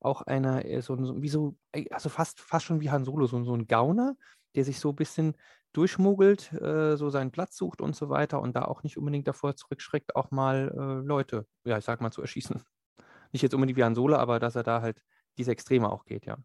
auch 0.02 0.22
einer, 0.24 0.66
äh, 0.66 0.82
so, 0.82 0.96
so 1.04 1.22
wie 1.22 1.30
so, 1.30 1.56
also 1.92 2.10
fast, 2.10 2.40
fast 2.42 2.66
schon 2.66 2.82
wie 2.82 2.92
Han 2.92 3.06
Solo, 3.06 3.28
so, 3.28 3.44
so 3.44 3.56
ein 3.56 3.68
Gauner, 3.68 4.16
der 4.56 4.66
sich 4.66 4.80
so 4.80 4.90
ein 4.90 4.96
bisschen 4.96 5.36
durchmogelt, 5.74 6.52
äh, 6.54 6.98
so 6.98 7.10
seinen 7.10 7.32
Platz 7.32 7.56
sucht 7.58 7.82
und 7.82 7.96
so 7.96 8.10
weiter 8.10 8.42
und 8.42 8.56
da 8.56 8.64
auch 8.66 8.84
nicht 8.84 8.98
unbedingt 8.98 9.28
davor 9.28 9.56
zurückschreckt, 9.56 10.16
auch 10.16 10.32
mal 10.32 10.70
äh, 10.76 11.06
Leute, 11.08 11.48
ja, 11.64 11.78
ich 11.78 11.86
sag 11.86 12.02
mal, 12.02 12.12
zu 12.12 12.22
erschießen. 12.22 12.62
Nicht 13.32 13.44
jetzt 13.44 13.54
unbedingt 13.54 13.78
wie 13.78 13.84
Han 13.84 13.96
Solo, 13.96 14.18
aber 14.18 14.40
dass 14.40 14.56
er 14.56 14.64
da 14.64 14.82
halt 14.82 15.02
diese 15.38 15.52
Extreme 15.52 15.90
auch 15.90 16.06
geht, 16.06 16.26
ja. 16.26 16.38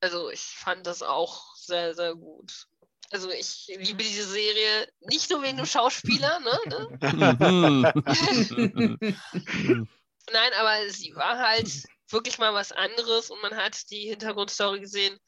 Also 0.00 0.30
ich 0.30 0.42
fand 0.42 0.86
das 0.86 1.02
auch 1.02 1.54
sehr, 1.56 1.94
sehr 1.94 2.14
gut. 2.14 2.68
Also 3.10 3.30
ich 3.30 3.66
liebe 3.68 4.02
diese 4.02 4.26
Serie 4.26 4.88
nicht 5.00 5.30
nur 5.30 5.42
wegen 5.42 5.56
dem 5.56 5.66
Schauspieler, 5.66 6.40
ne? 6.40 6.58
ne? 6.66 6.98
Mhm. 7.12 7.86
Nein, 10.32 10.52
aber 10.58 10.90
sie 10.90 11.14
war 11.14 11.38
halt 11.38 11.68
wirklich 12.08 12.38
mal 12.38 12.52
was 12.54 12.72
anderes 12.72 13.30
und 13.30 13.40
man 13.42 13.56
hat 13.56 13.90
die 13.90 14.08
Hintergrundstory 14.08 14.80
gesehen, 14.80 15.18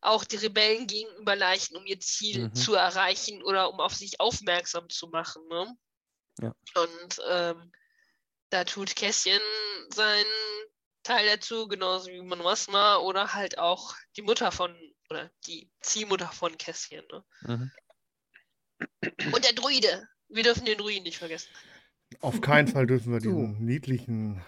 auch 0.00 0.24
die 0.24 0.36
Rebellen 0.36 0.86
gegenüber 0.86 1.34
Leichen, 1.34 1.76
um 1.76 1.86
ihr 1.86 1.98
Ziel 2.00 2.48
Mhm. 2.48 2.54
zu 2.54 2.74
erreichen 2.74 3.42
oder 3.42 3.70
um 3.70 3.80
auf 3.80 3.94
sich 3.94 4.20
aufmerksam 4.20 4.88
zu 4.90 5.08
machen. 5.08 5.46
Ne? 5.48 5.76
Ja. 6.40 6.54
Und 6.74 7.22
ähm, 7.28 7.72
da 8.50 8.64
tut 8.64 8.94
Kässchen 8.94 9.40
seinen 9.88 10.26
Teil 11.02 11.26
dazu, 11.26 11.68
genauso 11.68 12.10
wie 12.10 12.20
Mothma 12.20 12.96
oder 12.96 13.32
halt 13.34 13.58
auch 13.58 13.94
die 14.16 14.22
Mutter 14.22 14.52
von 14.52 14.76
oder 15.14 15.30
die 15.46 15.70
Ziehmutter 15.80 16.28
von 16.28 16.56
Kässchen. 16.58 17.04
Ne? 17.10 17.24
Mhm. 17.42 17.70
Und 19.32 19.44
der 19.44 19.52
Druide. 19.52 20.08
Wir 20.28 20.42
dürfen 20.42 20.64
den 20.64 20.78
Druiden 20.78 21.04
nicht 21.04 21.18
vergessen. 21.18 21.48
Auf 22.20 22.40
keinen 22.40 22.68
Fall 22.68 22.86
dürfen 22.86 23.12
wir 23.12 23.20
So. 23.20 23.30
diesen 23.30 23.64
niedlichen, 23.64 24.42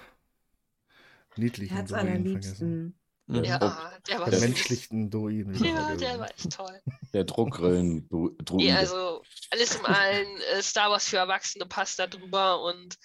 niedlichen 1.37 1.87
Druiden 1.87 2.33
vergessen. 2.33 2.85
Mhm. 2.85 2.95
Ja, 3.29 3.59
der 4.09 4.21
war. 4.21 4.29
Vermenschlichten 4.29 5.11
Druiden. 5.11 5.55
Ja, 5.65 5.97
der 5.97 6.21
war 6.21 6.31
echt 6.31 6.53
toll. 6.53 6.81
Der 7.13 7.25
Druckgrillen-Druide. 7.25 8.55
Nee, 8.55 8.73
also 8.73 9.21
alles 9.51 9.75
im 9.75 9.85
allen 9.85 10.41
äh, 10.53 10.63
Star 10.63 10.93
Wars 10.93 11.09
für 11.09 11.17
Erwachsene 11.17 11.67
passt 11.67 11.99
da 11.99 12.07
drüber 12.07 12.63
und 12.63 12.97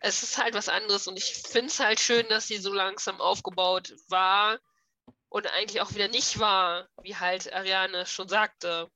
es 0.00 0.22
ist 0.22 0.36
halt 0.36 0.52
was 0.52 0.68
anderes 0.68 1.06
und 1.06 1.16
ich 1.16 1.32
finde 1.32 1.68
es 1.68 1.80
halt 1.80 1.98
schön, 1.98 2.26
dass 2.28 2.46
sie 2.46 2.58
so 2.58 2.74
langsam 2.74 3.22
aufgebaut 3.22 3.94
war 4.08 4.58
und 5.30 5.46
eigentlich 5.46 5.80
auch 5.80 5.94
wieder 5.94 6.08
nicht 6.08 6.38
war, 6.38 6.88
wie 7.02 7.16
halt 7.16 7.52
Ariane 7.52 8.04
schon 8.04 8.28
sagte. 8.28 8.90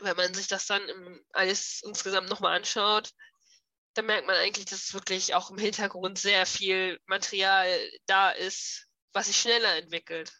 Wenn 0.00 0.16
man 0.16 0.34
sich 0.34 0.48
das 0.48 0.66
dann 0.66 0.86
im, 0.88 1.24
alles 1.32 1.82
insgesamt 1.82 2.28
nochmal 2.28 2.56
anschaut, 2.56 3.10
dann 3.94 4.06
merkt 4.06 4.26
man 4.26 4.36
eigentlich, 4.36 4.66
dass 4.66 4.92
wirklich 4.94 5.34
auch 5.34 5.50
im 5.50 5.58
Hintergrund 5.58 6.18
sehr 6.18 6.44
viel 6.44 7.00
Material 7.06 7.68
da 8.06 8.30
ist, 8.30 8.86
was 9.12 9.26
sich 9.26 9.36
schneller 9.36 9.76
entwickelt. 9.76 10.32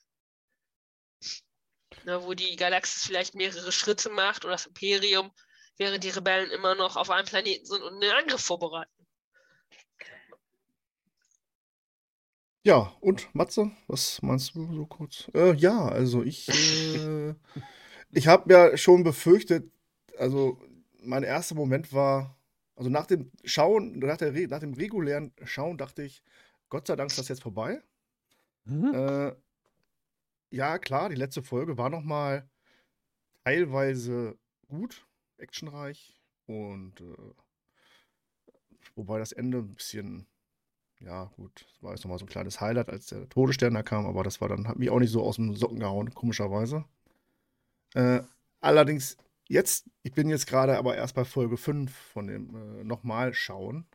Ne, 2.04 2.22
wo 2.22 2.34
die 2.34 2.56
Galaxis 2.56 3.04
vielleicht 3.04 3.34
mehrere 3.34 3.72
Schritte 3.72 4.10
macht 4.10 4.44
oder 4.44 4.54
das 4.54 4.66
Imperium, 4.66 5.32
während 5.76 6.04
die 6.04 6.10
Rebellen 6.10 6.50
immer 6.50 6.74
noch 6.74 6.96
auf 6.96 7.10
einem 7.10 7.26
Planeten 7.26 7.66
sind 7.66 7.82
und 7.82 8.02
einen 8.02 8.12
Angriff 8.12 8.44
vorbereiten. 8.44 8.97
Ja, 12.68 12.92
und 13.00 13.34
Matze, 13.34 13.70
was 13.86 14.20
meinst 14.20 14.54
du 14.54 14.70
so 14.74 14.84
kurz? 14.84 15.30
Äh, 15.32 15.54
ja, 15.54 15.88
also 15.88 16.22
ich, 16.22 16.50
äh, 16.50 17.34
ich 18.12 18.28
habe 18.28 18.52
ja 18.52 18.76
schon 18.76 19.04
befürchtet, 19.04 19.72
also 20.18 20.60
mein 21.02 21.22
erster 21.22 21.54
Moment 21.54 21.94
war, 21.94 22.36
also 22.76 22.90
nach 22.90 23.06
dem 23.06 23.32
Schauen, 23.42 23.98
nach, 23.98 24.18
der, 24.18 24.32
nach 24.48 24.58
dem 24.58 24.74
regulären 24.74 25.32
Schauen 25.44 25.78
dachte 25.78 26.02
ich, 26.02 26.22
Gott 26.68 26.86
sei 26.86 26.96
Dank 26.96 27.08
ist 27.08 27.18
das 27.18 27.28
jetzt 27.28 27.42
vorbei. 27.42 27.80
Mhm. 28.66 28.92
Äh, 28.92 29.32
ja, 30.50 30.78
klar, 30.78 31.08
die 31.08 31.16
letzte 31.16 31.42
Folge 31.42 31.78
war 31.78 31.88
noch 31.88 32.02
mal 32.02 32.50
teilweise 33.44 34.36
gut, 34.68 35.06
actionreich 35.38 36.20
und 36.44 37.00
äh, 37.00 37.32
wobei 38.94 39.18
das 39.18 39.32
Ende 39.32 39.56
ein 39.56 39.74
bisschen, 39.74 40.26
ja 41.00 41.24
gut, 41.36 41.66
das 41.68 41.82
war 41.82 41.92
jetzt 41.92 42.04
noch 42.04 42.10
mal 42.10 42.18
so 42.18 42.24
ein 42.24 42.28
kleines 42.28 42.60
Highlight, 42.60 42.90
als 42.90 43.06
der 43.06 43.28
Todesstern 43.28 43.74
da 43.74 43.82
kam, 43.82 44.06
aber 44.06 44.24
das 44.24 44.40
war 44.40 44.48
dann, 44.48 44.68
hat 44.68 44.78
mich 44.78 44.90
auch 44.90 44.98
nicht 44.98 45.12
so 45.12 45.22
aus 45.22 45.36
dem 45.36 45.54
Socken 45.54 45.78
gehauen, 45.78 46.12
komischerweise. 46.14 46.84
Äh, 47.94 48.20
allerdings 48.60 49.16
jetzt, 49.48 49.88
ich 50.02 50.12
bin 50.12 50.28
jetzt 50.28 50.46
gerade 50.46 50.76
aber 50.76 50.96
erst 50.96 51.14
bei 51.14 51.24
Folge 51.24 51.56
5 51.56 51.94
von 51.94 52.26
dem 52.26 52.54
äh, 52.54 52.84
nochmal 52.84 53.32
schauen, 53.32 53.86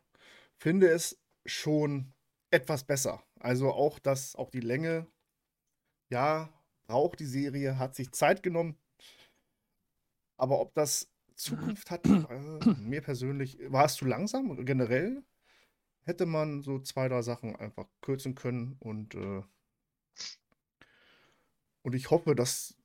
finde 0.56 0.88
es 0.88 1.18
schon 1.46 2.12
etwas 2.50 2.84
besser. 2.84 3.22
Also 3.40 3.72
auch 3.72 3.98
das, 3.98 4.36
auch 4.36 4.50
die 4.50 4.60
Länge, 4.60 5.06
ja, 6.10 6.48
braucht 6.86 7.20
die 7.20 7.26
Serie, 7.26 7.78
hat 7.78 7.94
sich 7.94 8.12
Zeit 8.12 8.42
genommen. 8.42 8.76
Aber 10.36 10.60
ob 10.60 10.74
das 10.74 11.10
Zukunft 11.34 11.90
hat, 11.90 12.06
äh, 12.06 12.70
mir 12.78 13.02
persönlich, 13.02 13.58
war 13.68 13.84
es 13.84 13.94
zu 13.94 14.04
langsam. 14.04 14.64
Generell 14.64 15.22
hätte 16.04 16.26
man 16.26 16.62
so 16.62 16.78
zwei, 16.80 17.08
drei 17.08 17.22
Sachen 17.22 17.56
einfach 17.56 17.86
kürzen 18.00 18.34
können 18.34 18.76
und, 18.78 19.14
äh, 19.14 19.42
und 21.82 21.94
ich 21.94 22.10
hoffe, 22.10 22.34
dass 22.34 22.76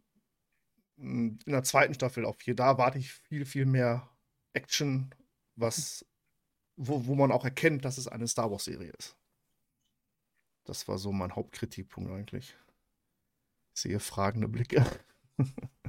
in 0.98 1.40
der 1.46 1.64
zweiten 1.64 1.94
Staffel 1.94 2.26
auf 2.26 2.42
hier, 2.42 2.56
da 2.56 2.78
warte 2.78 2.98
ich 2.98 3.14
viel, 3.14 3.46
viel 3.46 3.66
mehr 3.66 4.10
Action, 4.54 5.14
was, 5.56 6.06
wo, 6.76 7.06
wo 7.06 7.16
man 7.16 7.32
auch 7.32 7.46
erkennt, 7.46 7.86
dass 7.86 7.98
es 7.98 8.08
eine 8.08 8.28
Star 8.28 8.52
Wars-Serie 8.52 8.92
ist. 8.98 9.16
Das 10.66 10.88
war 10.88 10.98
so 10.98 11.12
mein 11.12 11.36
Hauptkritikpunkt 11.36 12.12
eigentlich. 12.12 12.56
Ich 13.74 13.82
sehe 13.82 14.00
fragende 14.00 14.48
Blicke. 14.48 14.86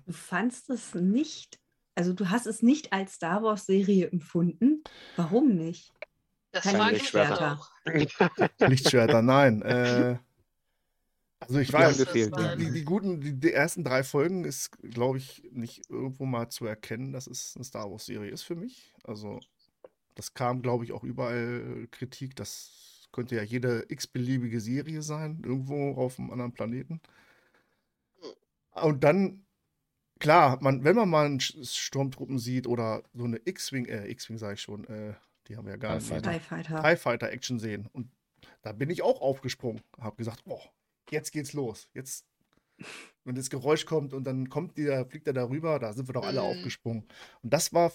Du 0.06 0.16
fandst 0.16 0.70
es 0.70 0.94
nicht, 0.94 1.60
also 1.94 2.12
du 2.12 2.30
hast 2.30 2.46
es 2.46 2.62
nicht 2.62 2.92
als 2.92 3.14
Star 3.14 3.44
Wars-Serie 3.44 4.10
empfunden. 4.10 4.82
Warum 5.14 5.54
nicht? 5.54 5.92
Das 6.52 6.64
Keine 6.64 6.84
mich 6.84 6.92
Lichtschwerter. 6.92 7.60
auch. 7.60 7.70
Lichtschwerter, 8.68 9.22
nein. 9.22 9.62
Äh, 9.62 10.18
also 11.40 11.58
ich 11.58 11.72
weiß, 11.72 11.98
gefehlt, 11.98 12.34
die, 12.36 12.64
die, 12.64 12.72
die 12.72 12.84
guten, 12.84 13.20
die, 13.20 13.32
die 13.32 13.52
ersten 13.52 13.82
drei 13.82 14.02
Folgen 14.02 14.44
ist, 14.44 14.72
glaube 14.82 15.18
ich, 15.18 15.42
nicht 15.52 15.88
irgendwo 15.88 16.26
mal 16.26 16.50
zu 16.50 16.66
erkennen, 16.66 17.12
dass 17.12 17.26
es 17.26 17.54
eine 17.56 17.64
Star 17.64 17.90
Wars-Serie 17.90 18.30
ist 18.30 18.42
für 18.42 18.56
mich. 18.56 18.92
Also 19.04 19.40
das 20.14 20.34
kam, 20.34 20.60
glaube 20.60 20.84
ich, 20.84 20.92
auch 20.92 21.04
überall 21.04 21.88
Kritik. 21.90 22.36
Das 22.36 23.08
könnte 23.12 23.36
ja 23.36 23.42
jede 23.42 23.84
x-beliebige 23.88 24.60
Serie 24.60 25.02
sein, 25.02 25.42
irgendwo 25.44 25.92
auf 25.94 26.18
einem 26.18 26.30
anderen 26.30 26.52
Planeten. 26.52 27.00
Und 28.72 29.02
dann, 29.02 29.46
klar, 30.18 30.58
man, 30.60 30.84
wenn 30.84 30.96
man 30.96 31.08
mal 31.08 31.26
einen 31.26 31.40
Sturmtruppen 31.40 32.38
sieht 32.38 32.66
oder 32.66 33.02
so 33.14 33.24
eine 33.24 33.40
X-Wing, 33.44 33.86
äh, 33.86 34.08
X-Wing 34.08 34.38
sage 34.38 34.54
ich 34.54 34.62
schon, 34.62 34.84
äh, 34.84 35.14
die 35.48 35.56
haben 35.56 35.64
wir 35.66 35.72
ja 35.72 35.76
gar 35.78 35.96
nicht. 35.96 36.06
Fighter. 36.06 36.32
TIE 36.32 36.40
Fighter. 36.40 36.82
TIE 36.82 36.96
Fighter 36.96 37.30
Action 37.30 37.58
sehen. 37.58 37.88
Und 37.92 38.10
da 38.62 38.72
bin 38.72 38.90
ich 38.90 39.02
auch 39.02 39.20
aufgesprungen. 39.20 39.82
Habe 39.98 40.16
gesagt, 40.16 40.42
oh, 40.46 40.62
jetzt 41.10 41.32
geht's 41.32 41.52
los. 41.52 41.88
Jetzt, 41.94 42.26
wenn 43.24 43.34
das 43.34 43.50
Geräusch 43.50 43.86
kommt 43.86 44.12
und 44.12 44.24
dann 44.24 44.48
kommt 44.48 44.78
der, 44.78 45.06
fliegt 45.06 45.26
er 45.26 45.32
darüber, 45.32 45.78
da 45.78 45.92
sind 45.92 46.08
wir 46.08 46.12
doch 46.14 46.24
alle 46.24 46.40
Mhm. 46.40 46.46
aufgesprungen. 46.46 47.08
Und 47.42 47.52
das 47.52 47.72
war 47.72 47.92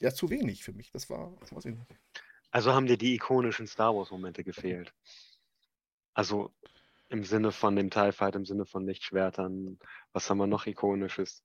ja 0.00 0.12
zu 0.12 0.30
wenig 0.30 0.64
für 0.64 0.72
mich. 0.72 0.90
Das 0.92 1.08
war, 1.10 1.32
weiß 1.50 1.64
ich 1.66 1.74
nicht. 1.76 1.86
Also 2.50 2.72
haben 2.72 2.86
dir 2.86 2.96
die 2.96 3.14
ikonischen 3.14 3.66
Star 3.66 3.94
Wars-Momente 3.94 4.44
gefehlt. 4.44 4.94
Also 6.14 6.54
im 7.08 7.24
Sinne 7.24 7.52
von 7.52 7.76
dem 7.76 7.90
TIE 7.90 8.12
Fight, 8.12 8.34
im 8.34 8.44
Sinne 8.46 8.66
von 8.66 8.86
Lichtschwertern. 8.86 9.78
Was 10.12 10.28
haben 10.30 10.38
wir 10.38 10.46
noch 10.46 10.66
ikonisches? 10.66 11.42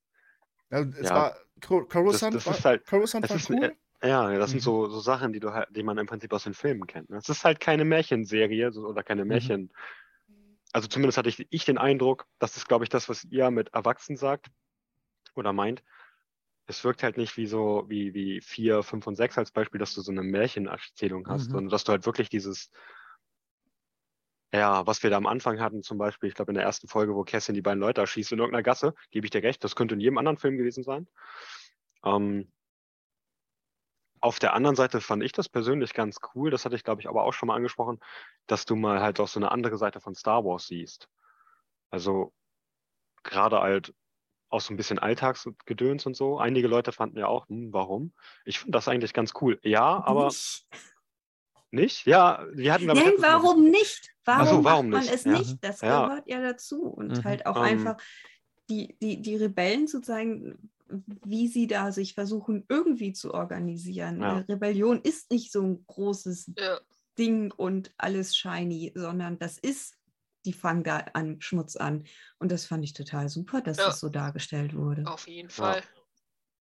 Ja, 0.70 0.80
es 0.80 1.08
Ja. 1.08 1.14
war, 1.14 1.36
Cor- 1.60 1.88
Coruscant 1.88 2.34
das 2.34 2.46
war, 2.46 2.56
ist 2.56 2.64
halt- 2.64 2.86
Coruscant 2.86 3.28
war 3.28 3.36
ist, 3.36 3.50
cool. 3.50 3.76
Ja, 4.04 4.36
das 4.36 4.50
sind 4.50 4.58
Mhm. 4.60 4.64
so, 4.64 4.88
so 4.88 5.00
Sachen, 5.00 5.32
die 5.32 5.38
du 5.40 5.52
halt, 5.52 5.68
die 5.70 5.82
man 5.84 5.96
im 5.96 6.06
Prinzip 6.06 6.32
aus 6.32 6.44
den 6.44 6.54
Filmen 6.54 6.86
kennt. 6.86 7.08
ne? 7.10 7.18
Es 7.18 7.28
ist 7.28 7.44
halt 7.44 7.60
keine 7.60 7.84
Märchenserie 7.84 8.72
so, 8.72 8.86
oder 8.86 9.02
keine 9.04 9.24
Märchen. 9.24 9.72
Also 10.72 10.88
zumindest 10.88 11.18
hatte 11.18 11.28
ich, 11.28 11.46
ich 11.50 11.64
den 11.64 11.78
Eindruck, 11.78 12.26
das 12.38 12.56
ist, 12.56 12.66
glaube 12.66 12.84
ich, 12.84 12.88
das, 12.88 13.08
was 13.08 13.24
ihr 13.24 13.50
mit 13.50 13.72
Erwachsenen 13.74 14.16
sagt 14.16 14.50
oder 15.34 15.52
meint. 15.52 15.84
Es 16.66 16.82
wirkt 16.84 17.02
halt 17.02 17.16
nicht 17.16 17.36
wie 17.36 17.46
so, 17.46 17.84
wie, 17.88 18.14
wie 18.14 18.40
4, 18.40 18.82
5 18.82 19.06
und 19.06 19.16
6 19.16 19.38
als 19.38 19.52
Beispiel, 19.52 19.78
dass 19.78 19.94
du 19.94 20.00
so 20.00 20.10
eine 20.10 20.22
Märchenerzählung 20.22 21.28
hast, 21.28 21.46
Mhm. 21.48 21.52
sondern 21.52 21.70
dass 21.70 21.84
du 21.84 21.92
halt 21.92 22.06
wirklich 22.06 22.28
dieses, 22.28 22.70
ja, 24.52 24.86
was 24.86 25.02
wir 25.02 25.10
da 25.10 25.16
am 25.16 25.26
Anfang 25.26 25.60
hatten, 25.60 25.82
zum 25.82 25.98
Beispiel, 25.98 26.28
ich 26.28 26.34
glaube 26.34 26.50
in 26.52 26.56
der 26.56 26.64
ersten 26.64 26.88
Folge, 26.88 27.14
wo 27.14 27.24
Cassian 27.24 27.54
die 27.54 27.62
beiden 27.62 27.80
Leute 27.80 28.00
erschießt 28.00 28.32
in 28.32 28.38
irgendeiner 28.38 28.62
Gasse, 28.62 28.94
gebe 29.10 29.26
ich 29.26 29.30
dir 29.30 29.42
recht, 29.42 29.62
das 29.64 29.76
könnte 29.76 29.94
in 29.94 30.00
jedem 30.00 30.18
anderen 30.18 30.38
Film 30.38 30.56
gewesen 30.56 30.82
sein. 30.82 31.08
Ähm, 32.04 32.52
auf 34.22 34.38
der 34.38 34.54
anderen 34.54 34.76
Seite 34.76 35.00
fand 35.00 35.22
ich 35.22 35.32
das 35.32 35.48
persönlich 35.48 35.94
ganz 35.94 36.18
cool, 36.34 36.50
das 36.50 36.64
hatte 36.64 36.76
ich, 36.76 36.84
glaube 36.84 37.00
ich, 37.02 37.08
aber 37.08 37.24
auch 37.24 37.32
schon 37.32 37.48
mal 37.48 37.56
angesprochen, 37.56 37.98
dass 38.46 38.64
du 38.64 38.76
mal 38.76 39.00
halt 39.00 39.20
auch 39.20 39.28
so 39.28 39.40
eine 39.40 39.50
andere 39.50 39.76
Seite 39.76 40.00
von 40.00 40.14
Star 40.14 40.44
Wars 40.44 40.66
siehst. 40.68 41.08
Also 41.90 42.32
gerade 43.24 43.60
halt 43.60 43.92
auch 44.48 44.60
so 44.60 44.72
ein 44.72 44.76
bisschen 44.76 44.98
Alltagsgedöns 44.98 46.06
und 46.06 46.14
so. 46.14 46.38
Einige 46.38 46.68
Leute 46.68 46.92
fanden 46.92 47.18
ja 47.18 47.26
auch, 47.26 47.48
hm, 47.48 47.72
warum? 47.72 48.12
Ich 48.44 48.60
finde 48.60 48.72
das 48.72 48.86
eigentlich 48.86 49.12
ganz 49.12 49.32
cool. 49.40 49.58
Ja, 49.62 50.02
aber 50.04 50.26
Nicht. 50.26 50.66
nicht? 51.70 52.06
Ja, 52.06 52.46
wir 52.52 52.72
hatten, 52.72 52.86
Nein, 52.86 53.12
warum 53.18 53.70
nicht? 53.70 54.14
Warum, 54.24 54.46
so, 54.46 54.64
warum 54.64 54.90
macht 54.90 55.06
man 55.06 55.14
nicht? 55.14 55.14
es 55.14 55.24
Ja. 55.24 55.32
nicht? 55.32 55.64
Das 55.64 55.80
Ja. 55.80 56.06
gehört 56.06 56.28
ja 56.28 56.40
dazu. 56.40 56.82
Und 56.82 57.12
Mhm. 57.18 57.24
halt 57.24 57.46
auch 57.46 57.56
Ähm. 57.56 57.62
einfach 57.62 57.96
die, 58.70 58.96
die, 59.00 59.20
die 59.20 59.36
Rebellen 59.36 59.88
zu 59.88 60.00
zeigen, 60.00 60.70
wie 61.06 61.48
sie 61.48 61.66
da 61.66 61.92
sich 61.92 62.14
versuchen, 62.14 62.64
irgendwie 62.68 63.12
zu 63.12 63.32
organisieren. 63.34 64.20
Ja. 64.20 64.38
Rebellion 64.48 65.00
ist 65.02 65.30
nicht 65.30 65.52
so 65.52 65.62
ein 65.62 65.84
großes 65.86 66.52
Ja, 66.58 66.80
Ding 67.18 67.52
und 67.52 67.92
alles 67.98 68.36
shiny, 68.36 68.92
sondern 68.94 69.38
das 69.38 69.58
ist, 69.58 69.96
die 70.44 70.52
fangen 70.52 70.82
da 70.82 70.98
an, 71.14 71.40
Schmutz 71.40 71.76
an. 71.76 72.04
Und 72.38 72.50
das 72.50 72.66
fand 72.66 72.84
ich 72.84 72.94
total 72.94 73.28
super, 73.28 73.60
dass 73.60 73.78
Ja. 73.78 73.86
das 73.86 74.00
so 74.00 74.08
dargestellt 74.08 74.74
wurde. 74.74 75.06
auf 75.06 75.28
jeden 75.28 75.50
Fall. 75.50 75.82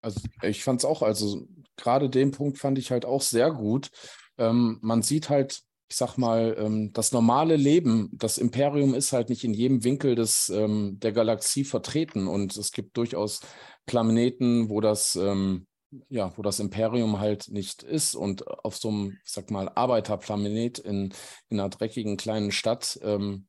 Also 0.03 0.21
ich 0.43 0.65
fand 0.65 0.81
es 0.81 0.85
auch, 0.87 1.03
also 1.03 1.47
gerade 1.77 2.09
den 2.09 2.31
Punkt 2.31 2.59
fand 2.59 2.79
ich 2.79 2.91
halt 2.91 3.05
auch 3.05 3.21
sehr 3.23 3.51
gut. 3.51 3.91
Ähm, 4.39 4.79
man 4.81 5.03
sieht 5.03 5.29
halt, 5.29 5.63
ich 5.91 5.97
sag 5.97 6.17
mal, 6.17 6.57
ähm, 6.57 6.93
das 6.93 7.11
normale 7.11 7.57
Leben, 7.57 8.11
das 8.13 8.39
Imperium 8.39 8.95
ist 8.95 9.13
halt 9.13 9.29
nicht 9.29 9.43
in 9.43 9.53
jedem 9.53 9.83
Winkel 9.83 10.15
des, 10.15 10.49
ähm, 10.49 10.99
der 11.01 11.11
Galaxie 11.13 11.65
vertreten. 11.65 12.29
Und 12.29 12.57
es 12.57 12.71
gibt 12.71 12.97
durchaus 12.97 13.41
Planeten, 13.87 14.71
wo 14.71 14.81
das 14.81 15.17
ähm, 15.17 15.67
ja, 16.09 16.33
wo 16.37 16.43
das 16.43 16.61
Imperium 16.61 17.19
halt 17.19 17.49
nicht 17.49 17.83
ist. 17.83 18.15
Und 18.15 18.47
auf 18.65 18.77
so 18.77 18.91
einem, 18.91 19.19
ich 19.25 19.33
sag 19.33 19.51
mal, 19.51 19.69
Arbeiterplanet 19.75 20.79
in, 20.79 21.13
in 21.49 21.59
einer 21.59 21.69
dreckigen 21.69 22.17
kleinen 22.17 22.53
Stadt, 22.53 23.01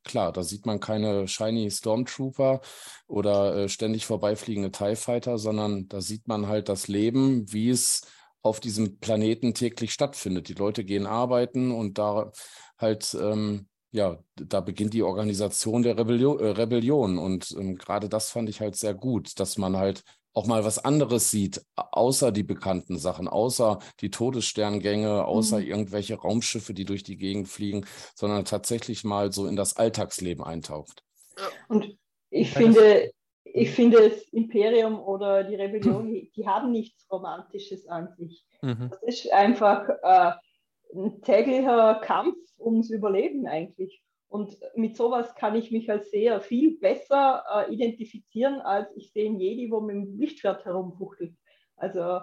klar, 0.03 0.31
da 0.31 0.41
sieht 0.41 0.65
man 0.65 0.79
keine 0.79 1.27
shiny 1.27 1.69
Stormtrooper 1.69 2.61
oder 3.05 3.55
äh, 3.55 3.69
ständig 3.69 4.07
vorbeifliegende 4.07 4.71
TIE 4.71 4.95
Fighter, 4.95 5.37
sondern 5.37 5.87
da 5.87 6.01
sieht 6.01 6.27
man 6.27 6.47
halt 6.47 6.67
das 6.67 6.87
Leben, 6.87 7.51
wie 7.53 7.69
es 7.69 8.01
auf 8.41 8.59
diesem 8.59 8.99
Planeten 8.99 9.53
täglich 9.53 9.93
stattfindet. 9.93 10.47
Die 10.49 10.53
Leute 10.53 10.83
gehen 10.83 11.05
arbeiten 11.05 11.71
und 11.71 11.97
da 11.97 12.31
halt, 12.77 13.15
ähm, 13.19 13.67
ja, 13.91 14.19
da 14.35 14.61
beginnt 14.61 14.93
die 14.93 15.03
Organisation 15.03 15.83
der 15.83 15.97
Rebellion. 15.97 16.39
Äh, 16.39 16.47
Rebellion. 16.51 17.17
Und 17.17 17.51
ähm, 17.57 17.75
gerade 17.77 18.09
das 18.09 18.31
fand 18.31 18.49
ich 18.49 18.61
halt 18.61 18.75
sehr 18.75 18.93
gut, 18.93 19.39
dass 19.39 19.57
man 19.57 19.77
halt 19.77 20.03
auch 20.33 20.47
mal 20.47 20.63
was 20.63 20.79
anderes 20.79 21.29
sieht, 21.29 21.61
außer 21.75 22.31
die 22.31 22.43
bekannten 22.43 22.97
Sachen, 22.97 23.27
außer 23.27 23.79
die 23.99 24.09
Todessterngänge, 24.11 25.25
außer 25.25 25.59
Mhm. 25.59 25.65
irgendwelche 25.65 26.15
Raumschiffe, 26.15 26.73
die 26.73 26.85
durch 26.85 27.03
die 27.03 27.17
Gegend 27.17 27.49
fliegen, 27.49 27.85
sondern 28.15 28.45
tatsächlich 28.45 29.03
mal 29.03 29.31
so 29.33 29.45
in 29.45 29.57
das 29.57 29.75
Alltagsleben 29.75 30.43
eintaucht. 30.43 31.03
Und 31.67 31.97
ich 32.29 32.51
finde, 32.51 33.11
ich 33.43 33.71
finde, 33.71 34.09
das 34.09 34.21
Imperium 34.29 34.99
oder 34.99 35.43
die 35.43 35.55
Rebellion, 35.55 36.07
die, 36.07 36.31
die 36.35 36.47
haben 36.47 36.71
nichts 36.71 37.09
Romantisches 37.11 37.87
an 37.87 38.13
sich. 38.17 38.45
Mhm. 38.61 38.89
Das 38.89 39.01
ist 39.03 39.33
einfach 39.33 39.89
äh, 40.03 40.31
ein 40.95 41.21
täglicher 41.21 41.95
Kampf 42.03 42.37
ums 42.59 42.89
Überleben 42.89 43.47
eigentlich. 43.47 44.03
Und 44.29 44.57
mit 44.75 44.95
sowas 44.95 45.35
kann 45.35 45.55
ich 45.55 45.71
mich 45.71 45.91
als 45.91 46.09
Seher 46.09 46.39
viel 46.39 46.79
besser 46.79 47.43
äh, 47.53 47.73
identifizieren, 47.73 48.61
als 48.61 48.95
ich 48.95 49.11
sehe 49.11 49.27
einen 49.27 49.39
Jedi, 49.39 49.69
wo 49.71 49.81
mit 49.81 49.95
dem 49.95 50.17
Lichtschwert 50.17 50.63
herumfuchtelt. 50.63 51.35
Also, 51.75 52.21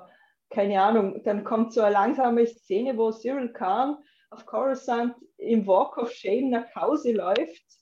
keine 0.49 0.81
Ahnung, 0.81 1.23
dann 1.25 1.45
kommt 1.45 1.75
so 1.75 1.83
eine 1.83 1.93
langsame 1.93 2.47
Szene, 2.47 2.97
wo 2.97 3.11
Cyril 3.11 3.53
Khan 3.53 3.99
auf 4.31 4.47
Coruscant 4.47 5.15
im 5.37 5.67
Walk 5.67 5.99
of 5.99 6.11
Shame 6.11 6.51
nach 6.51 6.75
Hause 6.75 7.13
läuft 7.13 7.78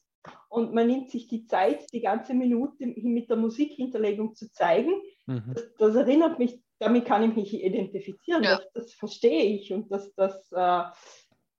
und 0.49 0.75
man 0.75 0.87
nimmt 0.87 1.11
sich 1.11 1.29
die 1.29 1.47
Zeit, 1.47 1.93
die 1.93 2.01
ganze 2.01 2.35
Minute 2.35 2.87
mit 2.87 3.29
der 3.29 3.37
Musikhinterlegung 3.37 4.35
zu 4.35 4.51
zeigen. 4.51 4.93
Mhm. 5.27 5.53
Das, 5.55 5.75
das 5.79 5.95
erinnert 5.97 6.39
mich, 6.39 6.61
damit 6.79 7.07
kann 7.07 7.29
ich 7.29 7.37
mich 7.37 7.55
identifizieren, 7.55 8.43
Ja. 8.43 8.57
das, 8.57 8.73
das 8.73 8.93
verstehe 8.95 9.45
ich 9.45 9.73
und 9.73 9.91
das, 9.91 10.13
das, 10.15 10.51
äh, 10.53 10.83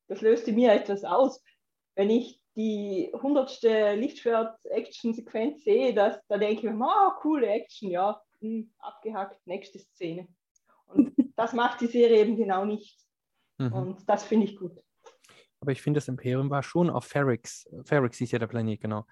das 0.07 0.21
löst 0.21 0.47
in 0.47 0.55
mir 0.55 0.73
etwas 0.73 1.03
aus. 1.03 1.43
Wenn 1.95 2.09
ich 2.09 2.41
die 2.55 3.11
hundertste 3.13 3.95
Lichtschwert-Action-Sequenz 3.95 5.63
sehe, 5.63 5.93
das, 5.93 6.19
da 6.27 6.37
denke 6.37 6.67
ich 6.67 6.73
mir, 6.73 6.85
oh, 6.85 7.11
coole 7.21 7.47
Action, 7.47 7.91
ja, 7.91 8.21
hm, 8.39 8.71
abgehackt, 8.79 9.45
nächste 9.45 9.79
Szene. 9.79 10.27
Und 10.87 11.13
das 11.35 11.53
macht 11.53 11.81
die 11.81 11.87
Serie 11.87 12.21
eben 12.21 12.35
genau 12.35 12.65
nicht. 12.65 12.99
Mhm. 13.57 13.73
Und 13.73 14.09
das 14.09 14.23
finde 14.23 14.45
ich 14.45 14.57
gut. 14.57 14.79
Aber 15.59 15.71
ich 15.71 15.81
finde, 15.81 15.97
das 15.97 16.07
Imperium 16.07 16.49
war 16.49 16.63
schon 16.63 16.89
auf 16.89 17.05
Ferrix. 17.05 17.67
Ferrix 17.83 18.17
hieß 18.19 18.31
ja 18.31 18.39
der 18.39 18.47
Planet, 18.47 18.79
genau. 18.79 19.05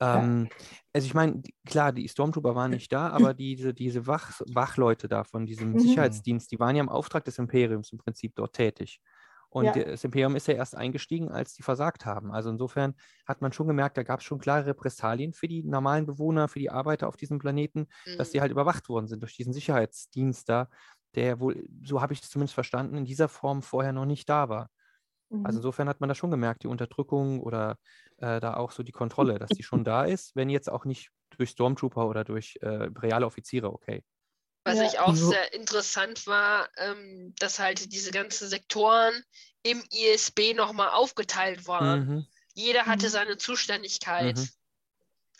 Ähm, 0.00 0.50
Also 0.92 1.06
ich 1.06 1.14
meine, 1.14 1.42
klar, 1.66 1.92
die 1.92 2.08
Stormtrooper 2.08 2.54
waren 2.54 2.72
nicht 2.72 2.92
da, 2.92 3.08
aber 3.10 3.34
diese, 3.34 3.74
diese 3.74 4.06
Wach, 4.06 4.40
Wachleute 4.46 5.08
da 5.08 5.24
von 5.24 5.46
diesem 5.46 5.76
Mhm. 5.76 5.78
Sicherheitsdienst, 5.78 6.50
die 6.52 6.58
waren 6.58 6.74
ja 6.76 6.82
im 6.82 6.88
Auftrag 6.88 7.24
des 7.24 7.38
Imperiums 7.38 7.92
im 7.92 7.98
Prinzip 7.98 8.34
dort 8.36 8.54
tätig. 8.56 9.00
Und 9.48 9.74
Ja. 9.74 9.76
das 9.76 10.04
Imperium 10.04 10.36
ist 10.36 10.46
ja 10.46 10.54
erst 10.54 10.76
eingestiegen, 10.76 11.30
als 11.32 11.54
die 11.54 11.62
versagt 11.62 12.06
haben. 12.06 12.30
Also 12.30 12.50
insofern 12.50 12.94
hat 13.26 13.40
man 13.42 13.52
schon 13.52 13.66
gemerkt, 13.66 13.96
da 13.96 14.04
gab 14.04 14.20
es 14.20 14.24
schon 14.24 14.38
klare 14.38 14.66
Repressalien 14.66 15.32
für 15.32 15.48
die 15.48 15.64
normalen 15.64 16.06
Bewohner, 16.06 16.46
für 16.48 16.60
die 16.60 16.70
Arbeiter 16.70 17.08
auf 17.08 17.16
diesem 17.16 17.38
Planeten, 17.40 17.88
dass 18.16 18.30
Mhm. 18.30 18.30
die 18.30 18.40
halt 18.40 18.52
überwacht 18.52 18.88
worden 18.88 19.08
sind 19.08 19.22
durch 19.22 19.34
diesen 19.36 19.52
Sicherheitsdienst 19.52 20.48
da, 20.48 20.68
der 21.16 21.40
wohl, 21.40 21.66
so 21.82 22.00
habe 22.00 22.12
ich 22.12 22.22
es 22.22 22.30
zumindest 22.30 22.54
verstanden, 22.54 22.96
in 22.96 23.04
dieser 23.04 23.28
Form 23.28 23.62
vorher 23.62 23.92
noch 23.92 24.06
nicht 24.06 24.28
da 24.28 24.48
war. 24.48 24.70
Also 25.42 25.58
Mhm. 25.58 25.60
insofern 25.60 25.88
hat 25.88 26.00
man 26.00 26.08
da 26.08 26.14
schon 26.14 26.30
gemerkt, 26.30 26.62
die 26.64 26.68
Unterdrückung 26.68 27.40
oder 27.40 27.78
äh, 28.18 28.40
da 28.40 28.54
auch 28.56 28.72
so 28.72 28.82
die 28.82 28.92
Kontrolle, 28.92 29.38
dass 29.38 29.52
die 29.54 29.62
schon 29.62 29.84
da 29.84 30.04
ist, 30.04 30.36
wenn 30.36 30.50
jetzt 30.50 30.70
auch 30.70 30.84
nicht 30.84 31.10
durch 31.38 31.50
Stormtrooper 31.50 32.06
oder 32.08 32.24
durch 32.24 32.58
äh, 32.62 32.86
imperiale 32.86 33.26
Offiziere, 33.26 33.72
okay. 33.72 34.02
Was 34.64 34.80
Ja. 34.80 34.82
ich 34.82 34.98
auch 34.98 35.16
So. 35.16 35.16
sehr 35.16 35.52
interessant 35.52 36.26
war, 36.26 36.70
ähm, 36.78 37.34
dass 37.38 37.58
halt 37.58 37.92
diese 37.92 38.10
ganzen 38.10 38.48
Sektoren 38.48 39.22
im 39.62 39.84
ISB 39.90 40.54
nochmal 40.54 40.90
aufgeteilt 40.90 41.66
waren. 41.66 42.06
Mhm. 42.06 42.26
Jeder 42.54 42.86
hatte 42.86 43.08
Mhm. 43.08 43.10
seine 43.10 43.36
Zuständigkeit. 43.38 44.40
Mhm. 44.40 44.50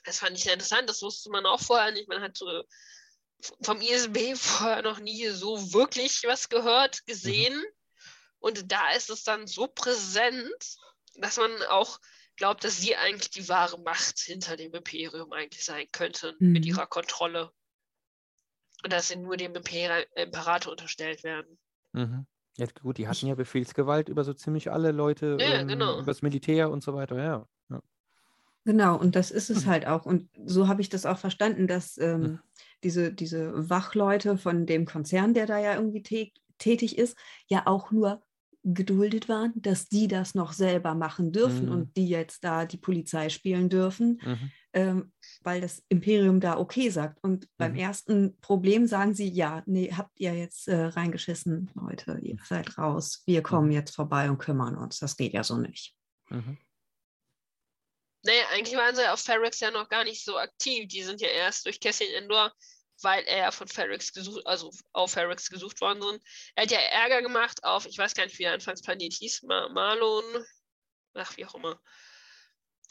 Das 0.04 0.18
fand 0.20 0.36
ich 0.36 0.44
sehr 0.44 0.54
interessant, 0.54 0.88
das 0.90 1.02
wusste 1.02 1.30
man 1.30 1.46
auch 1.46 1.60
vorher 1.60 1.92
nicht. 1.92 2.08
Man 2.08 2.22
hat 2.22 2.36
so 2.36 2.64
vom 3.62 3.80
ISB 3.82 4.34
vorher 4.36 4.82
noch 4.82 5.00
nie 5.00 5.28
so 5.28 5.72
wirklich 5.74 6.22
was 6.24 6.48
gehört, 6.48 7.06
gesehen. 7.06 7.64
Und 8.40 8.72
da 8.72 8.92
ist 8.92 9.10
es 9.10 9.22
dann 9.24 9.46
so 9.46 9.68
präsent, 9.68 10.76
dass 11.16 11.36
man 11.36 11.50
auch 11.70 12.00
glaubt, 12.36 12.64
dass 12.64 12.78
sie 12.78 12.96
eigentlich 12.96 13.30
die 13.30 13.48
wahre 13.48 13.78
Macht 13.80 14.18
hinter 14.20 14.56
dem 14.56 14.74
Imperium 14.74 15.32
eigentlich 15.32 15.64
sein 15.64 15.86
könnten, 15.92 16.36
mit 16.52 16.64
Mhm. 16.64 16.66
ihrer 16.66 16.86
Kontrolle. 16.86 17.52
Und 18.84 18.92
dass 18.92 19.08
sie 19.08 19.16
nur 19.16 19.38
dem 19.38 19.54
Imper 19.54 20.04
Imperator 20.16 20.72
unterstellt 20.72 21.24
werden. 21.24 21.58
Mhm. 21.92 22.26
Ja, 22.56 22.66
gut, 22.82 22.98
die 22.98 23.08
hatten 23.08 23.26
ja 23.26 23.34
Befehlsgewalt 23.34 24.08
über 24.08 24.24
so 24.24 24.34
ziemlich 24.34 24.70
alle 24.70 24.92
Leute, 24.92 25.26
Ja, 25.38 25.58
ähm, 25.58 25.66
genau. 25.68 25.98
über 25.98 26.10
das 26.12 26.22
Militär 26.22 26.70
und 26.70 26.82
so 26.82 26.94
weiter, 26.94 27.16
ja. 27.22 27.46
ja. 27.70 27.80
Genau, 28.66 28.98
und 28.98 29.16
das 29.16 29.30
ist 29.30 29.50
es 29.50 29.64
Mhm. 29.64 29.70
halt 29.70 29.86
auch. 29.86 30.06
Und 30.06 30.28
so 30.44 30.68
habe 30.68 30.82
ich 30.82 30.88
das 30.90 31.06
auch 31.06 31.18
verstanden, 31.18 31.66
dass 31.66 31.96
ähm, 31.98 32.34
Mhm. 32.34 32.40
diese, 32.84 33.12
diese 33.12 33.70
Wachleute 33.70 34.36
von 34.38 34.66
dem 34.66 34.84
Konzern, 34.86 35.34
der 35.34 35.46
da 35.46 35.58
ja 35.58 35.74
irgendwie 35.74 36.02
tä 36.02 36.32
tätig 36.58 36.98
ist, 36.98 37.16
ja 37.48 37.66
auch 37.66 37.90
nur 37.90 38.22
geduldet 38.62 39.28
waren, 39.28 39.52
dass 39.56 39.88
die 39.88 40.06
das 40.08 40.34
noch 40.34 40.52
selber 40.52 40.94
machen 40.94 41.32
dürfen 41.32 41.66
Mhm. 41.66 41.72
und 41.72 41.96
die 41.96 42.08
jetzt 42.08 42.44
da 42.44 42.66
die 42.66 42.76
Polizei 42.76 43.28
spielen 43.30 43.68
dürfen, 43.70 44.20
Mhm. 44.22 44.52
ähm, 44.74 45.12
weil 45.42 45.60
das 45.62 45.82
Imperium 45.88 46.40
da 46.40 46.58
okay 46.58 46.90
sagt. 46.90 47.18
Und 47.22 47.48
beim 47.56 47.72
Mhm. 47.72 47.78
ersten 47.78 48.40
Problem 48.40 48.86
sagen 48.86 49.14
sie, 49.14 49.28
ja, 49.28 49.62
nee, 49.66 49.92
habt 49.92 50.18
ihr 50.20 50.34
jetzt 50.34 50.68
äh, 50.68 50.76
reingeschissen, 50.76 51.70
Leute, 51.74 52.18
ihr 52.22 52.36
seid 52.44 52.76
raus, 52.76 53.22
wir 53.26 53.42
kommen 53.42 53.68
Mhm. 53.68 53.74
jetzt 53.74 53.94
vorbei 53.94 54.28
und 54.30 54.38
kümmern 54.38 54.76
uns. 54.76 54.98
Das 54.98 55.16
geht 55.16 55.32
ja 55.32 55.42
so 55.42 55.56
nicht. 55.56 55.94
Mhm. 56.28 56.58
Naja, 58.22 58.42
eigentlich 58.52 58.76
waren 58.76 58.94
sie 58.94 59.10
auf 59.10 59.20
Ferrex 59.20 59.60
ja 59.60 59.70
noch 59.70 59.88
gar 59.88 60.04
nicht 60.04 60.22
so 60.24 60.36
aktiv. 60.36 60.86
Die 60.88 61.02
sind 61.02 61.22
ja 61.22 61.28
erst 61.28 61.64
durch 61.64 61.80
Cassian 61.80 62.12
Endor, 62.22 62.52
weil 63.02 63.24
er 63.24 63.38
ja 63.38 63.50
von 63.50 63.68
Ferrex 63.68 64.12
gesucht, 64.12 64.46
also 64.46 64.72
auf 64.92 65.12
Ferrex 65.12 65.48
gesucht 65.50 65.80
worden 65.80 66.02
sind. 66.02 66.22
Er 66.54 66.64
hat 66.64 66.70
ja 66.70 66.78
Ärger 66.78 67.22
gemacht 67.22 67.64
auf, 67.64 67.86
ich 67.86 67.98
weiß 67.98 68.14
gar 68.14 68.24
nicht, 68.24 68.38
wie 68.38 68.44
der 68.44 68.54
Anfangsplanet 68.54 69.12
hieß, 69.12 69.42
Ma 69.42 69.68
Marlon, 69.68 70.24
ach, 71.14 71.36
wie 71.36 71.46
auch 71.46 71.54
immer. 71.54 71.80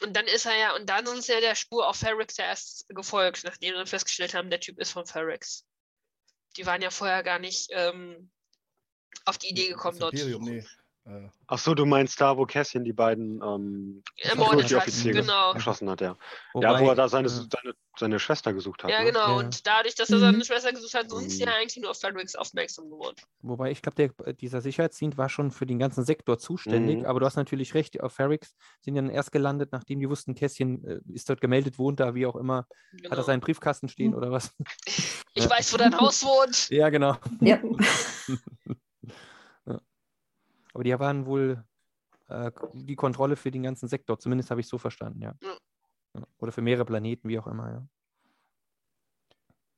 Und 0.02 0.14
dann 0.14 0.26
ist 0.26 0.46
er 0.46 0.56
ja, 0.56 0.74
und 0.74 0.86
dann 0.86 1.06
sind 1.06 1.22
sie 1.22 1.32
ja 1.32 1.40
der 1.40 1.54
Spur 1.54 1.86
auf 1.86 1.96
Ferrex 1.96 2.36
ja 2.38 2.46
erst 2.46 2.88
gefolgt, 2.88 3.44
nachdem 3.44 3.70
sie 3.70 3.76
dann 3.76 3.86
festgestellt 3.86 4.34
haben, 4.34 4.50
der 4.50 4.60
Typ 4.60 4.78
ist 4.78 4.92
von 4.92 5.06
Ferrex. 5.06 5.66
Die 6.56 6.66
waren 6.66 6.82
ja 6.82 6.90
vorher 6.90 7.22
gar 7.22 7.38
nicht 7.38 7.68
ähm, 7.70 8.30
auf 9.24 9.38
die 9.38 9.50
Idee 9.50 9.68
gekommen, 9.68 9.98
dort 9.98 10.16
zu 10.16 10.30
suchen. 10.30 10.44
nee. 10.44 10.66
Äh, 11.10 11.28
Ach 11.48 11.58
so, 11.58 11.74
du 11.74 11.84
meinst 11.86 12.20
da, 12.20 12.36
wo 12.36 12.46
Cassian 12.46 12.84
die 12.84 12.92
beiden 12.92 13.42
ähm, 13.42 14.02
hat, 14.24 14.38
Offiziere 14.38 15.20
genau. 15.22 15.52
erschossen 15.52 15.90
hat, 15.90 16.00
ja. 16.00 16.08
ja, 16.10 16.16
Wobei- 16.54 16.80
wo 16.80 16.88
er 16.90 16.94
da 16.94 17.08
seine, 17.08 17.26
ja. 17.28 17.34
seine, 17.34 17.74
seine 17.98 18.18
Schwester 18.20 18.52
gesucht 18.52 18.84
hat. 18.84 18.90
Ja, 18.90 19.00
ne? 19.00 19.06
genau. 19.06 19.26
Ja. 19.30 19.34
Und 19.36 19.66
dadurch, 19.66 19.96
dass 19.96 20.10
er 20.10 20.18
Mhm. 20.18 20.20
seine 20.20 20.44
Schwester 20.44 20.72
gesucht 20.72 20.94
hat, 20.94 21.10
sind 21.10 21.30
sie 21.30 21.42
Mhm. 21.42 21.48
ja 21.48 21.54
eigentlich 21.56 21.82
nur 21.82 21.90
auf 21.90 21.98
Ferrex 21.98 22.36
aufmerksam 22.36 22.88
geworden. 22.88 23.16
Wobei 23.42 23.72
ich 23.72 23.82
glaube, 23.82 23.96
der- 23.96 24.32
dieser 24.34 24.60
Sicherheitsdienst 24.60 25.18
war 25.18 25.28
schon 25.28 25.50
für 25.50 25.66
den 25.66 25.80
ganzen 25.80 26.04
Sektor 26.04 26.38
zuständig, 26.38 26.98
Mhm. 27.00 27.06
aber 27.06 27.18
du 27.18 27.26
hast 27.26 27.36
natürlich 27.36 27.74
recht, 27.74 27.94
die 27.94 28.00
auf 28.00 28.12
Ferrix 28.12 28.54
sind 28.80 28.94
dann 28.94 29.10
erst 29.10 29.32
gelandet, 29.32 29.70
nachdem 29.72 29.98
die 29.98 30.08
wussten, 30.08 30.34
Kässchen 30.36 30.84
äh, 30.84 31.00
ist 31.12 31.28
dort 31.28 31.40
gemeldet, 31.40 31.78
wohnt 31.78 31.98
da, 31.98 32.14
wie 32.14 32.26
auch 32.26 32.36
immer. 32.36 32.58
Hat 32.58 32.66
Genau. 33.02 33.16
er 33.16 33.22
seinen 33.24 33.40
Briefkasten 33.40 33.88
stehen 33.88 34.12
Mhm. 34.12 34.16
oder 34.18 34.30
was? 34.30 34.54
Ich 35.34 35.44
Ja. 35.44 35.50
weiß, 35.50 35.72
wo 35.72 35.76
dein 35.76 35.92
Haus 36.00 36.24
wohnt. 36.24 36.68
Ja, 36.70 36.88
genau. 36.90 37.16
Ja. 37.40 37.58
Ja. 37.58 37.60
Aber 40.80 40.84
die 40.84 40.98
waren 40.98 41.26
wohl 41.26 41.62
äh, 42.28 42.50
die 42.72 42.96
Kontrolle 42.96 43.36
für 43.36 43.50
den 43.50 43.62
ganzen 43.62 43.86
Sektor, 43.86 44.18
zumindest 44.18 44.50
habe 44.50 44.62
ich 44.62 44.66
so 44.66 44.78
verstanden, 44.78 45.20
ja. 45.20 45.34
Oder 46.38 46.52
für 46.52 46.62
mehrere 46.62 46.86
Planeten, 46.86 47.28
wie 47.28 47.38
auch 47.38 47.46
immer, 47.46 47.70
ja. 47.70 47.86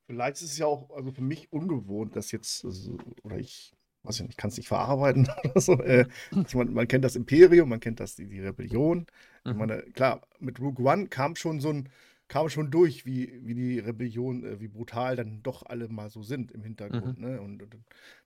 Vielleicht 0.07 0.37
ist 0.37 0.43
es 0.53 0.57
ja 0.57 0.65
auch 0.65 0.91
also 0.91 1.11
für 1.11 1.21
mich 1.21 1.51
ungewohnt, 1.51 2.15
dass 2.15 2.31
jetzt, 2.31 2.63
also, 2.63 2.97
oder 3.23 3.37
ich 3.37 3.73
weiß 4.03 4.19
ja 4.19 4.25
nicht, 4.27 4.37
kann 4.37 4.49
es 4.49 4.55
nicht 4.55 4.69
verarbeiten 4.69 5.27
oder 5.43 5.59
so. 5.59 5.73
Äh, 5.81 6.07
ich 6.47 6.55
meine, 6.55 6.71
man 6.71 6.87
kennt 6.87 7.03
das 7.03 7.17
Imperium, 7.17 7.67
man 7.67 7.81
kennt 7.81 7.99
das, 7.99 8.15
die, 8.15 8.29
die 8.29 8.39
Rebellion. 8.39 9.05
Ich 9.43 9.51
Mhm. 9.51 9.57
meine, 9.57 9.81
klar, 9.91 10.21
mit 10.39 10.61
Rogue 10.61 10.85
One 10.89 11.07
kam 11.09 11.35
schon 11.35 11.59
so 11.59 11.67
ein, 11.67 11.89
kam 12.33 12.49
schon 12.49 12.71
durch, 12.71 13.05
wie, 13.05 13.45
wie 13.45 13.53
die 13.55 13.79
Rebellion, 13.79 14.43
äh, 14.45 14.59
wie 14.59 14.67
brutal 14.67 15.15
dann 15.15 15.43
doch 15.43 15.63
alle 15.63 15.87
mal 15.89 16.09
so 16.09 16.23
sind 16.23 16.51
im 16.51 16.63
Hintergrund, 16.63 17.19
ne? 17.19 17.41
Und, 17.41 17.61
und 17.63 17.77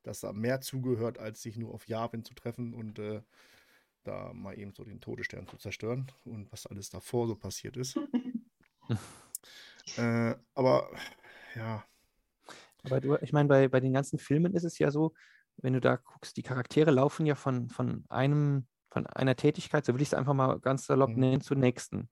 dass 0.04 0.22
da 0.22 0.34
mehr 0.34 0.62
zugehört, 0.62 1.20
als 1.20 1.42
sich 1.42 1.58
nur 1.58 1.74
auf 1.74 1.88
Yavin 1.88 2.24
zu 2.24 2.34
treffen 2.34 2.74
und 2.74 3.00
äh, 3.00 3.22
da 4.04 4.34
mal 4.34 4.58
eben 4.60 4.74
so 4.74 4.84
den 4.86 5.02
Todesstern 5.02 5.48
zu 5.48 5.58
zerstören 5.58 6.12
und 6.26 6.52
was 6.52 6.68
alles 6.68 6.90
davor 6.90 7.28
so 7.28 7.36
passiert 7.36 7.78
ist. 7.78 8.00
äh, 9.98 10.36
aber 10.54 10.90
ja, 11.56 11.86
Aber 12.84 13.02
du, 13.02 13.16
ich 13.22 13.34
meine, 13.34 13.50
bei, 13.50 13.68
bei 13.68 13.80
den 13.80 13.94
ganzen 13.94 14.20
Filmen 14.20 14.54
ist 14.54 14.64
es 14.64 14.78
ja 14.80 14.92
so, 14.92 15.14
wenn 15.58 15.74
du 15.74 15.82
da 15.82 15.96
guckst, 15.98 16.38
die 16.38 16.44
Charaktere 16.44 16.92
laufen 16.92 17.26
ja 17.26 17.36
von, 17.36 17.70
von 17.70 18.06
einem, 18.10 18.68
von 18.90 19.08
einer 19.08 19.36
Tätigkeit, 19.36 19.86
so 19.86 19.94
will 19.94 20.02
ich 20.02 20.10
es 20.10 20.14
einfach 20.14 20.34
mal 20.34 20.60
ganz 20.60 20.86
salopp 20.86 21.10
Mhm. 21.10 21.22
nennen, 21.22 21.42
zur 21.42 21.58
nächsten. 21.58 22.10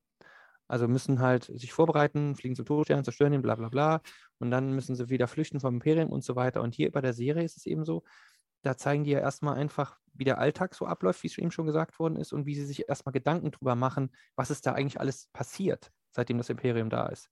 Also 0.68 0.88
müssen 0.88 1.20
halt 1.20 1.46
sich 1.46 1.74
vorbereiten, 1.74 2.36
fliegen 2.36 2.56
zum 2.56 2.66
Todesstern, 2.66 3.04
zerstören 3.04 3.34
ihn, 3.34 3.42
bla 3.42 3.56
bla 3.56 3.70
bla. 3.70 4.02
Und 4.40 4.52
dann 4.52 4.74
müssen 4.74 4.96
sie 4.96 5.10
wieder 5.10 5.28
flüchten 5.28 5.60
vom 5.60 5.76
Imperium 5.76 6.10
und 6.10 6.24
so 6.24 6.36
weiter. 6.36 6.62
Und 6.62 6.76
hier 6.76 6.92
bei 6.92 7.02
der 7.02 7.14
Serie 7.14 7.44
ist 7.44 7.58
es 7.58 7.66
eben 7.66 7.86
so, 7.86 8.04
da 8.64 8.76
zeigen 8.78 9.04
die 9.04 9.12
ja 9.12 9.20
erstmal 9.20 9.56
einfach, 9.56 9.98
wie 10.14 10.24
der 10.24 10.40
Alltag 10.40 10.74
so 10.74 10.86
abläuft, 10.88 11.22
wie 11.24 11.28
es 11.28 11.38
eben 11.38 11.52
schon 11.52 11.68
gesagt 11.68 12.00
worden 12.00 12.16
ist, 12.18 12.34
und 12.34 12.46
wie 12.46 12.56
sie 12.56 12.66
sich 12.66 12.90
erstmal 12.90 13.14
Gedanken 13.14 13.52
drüber 13.52 13.76
machen, 13.76 14.12
was 14.36 14.50
ist 14.50 14.66
da 14.66 14.74
eigentlich 14.74 15.00
alles 15.00 15.30
passiert, 15.34 15.92
seitdem 16.12 16.38
das 16.38 16.50
Imperium 16.50 16.90
da 16.90 17.08
ist. 17.08 17.30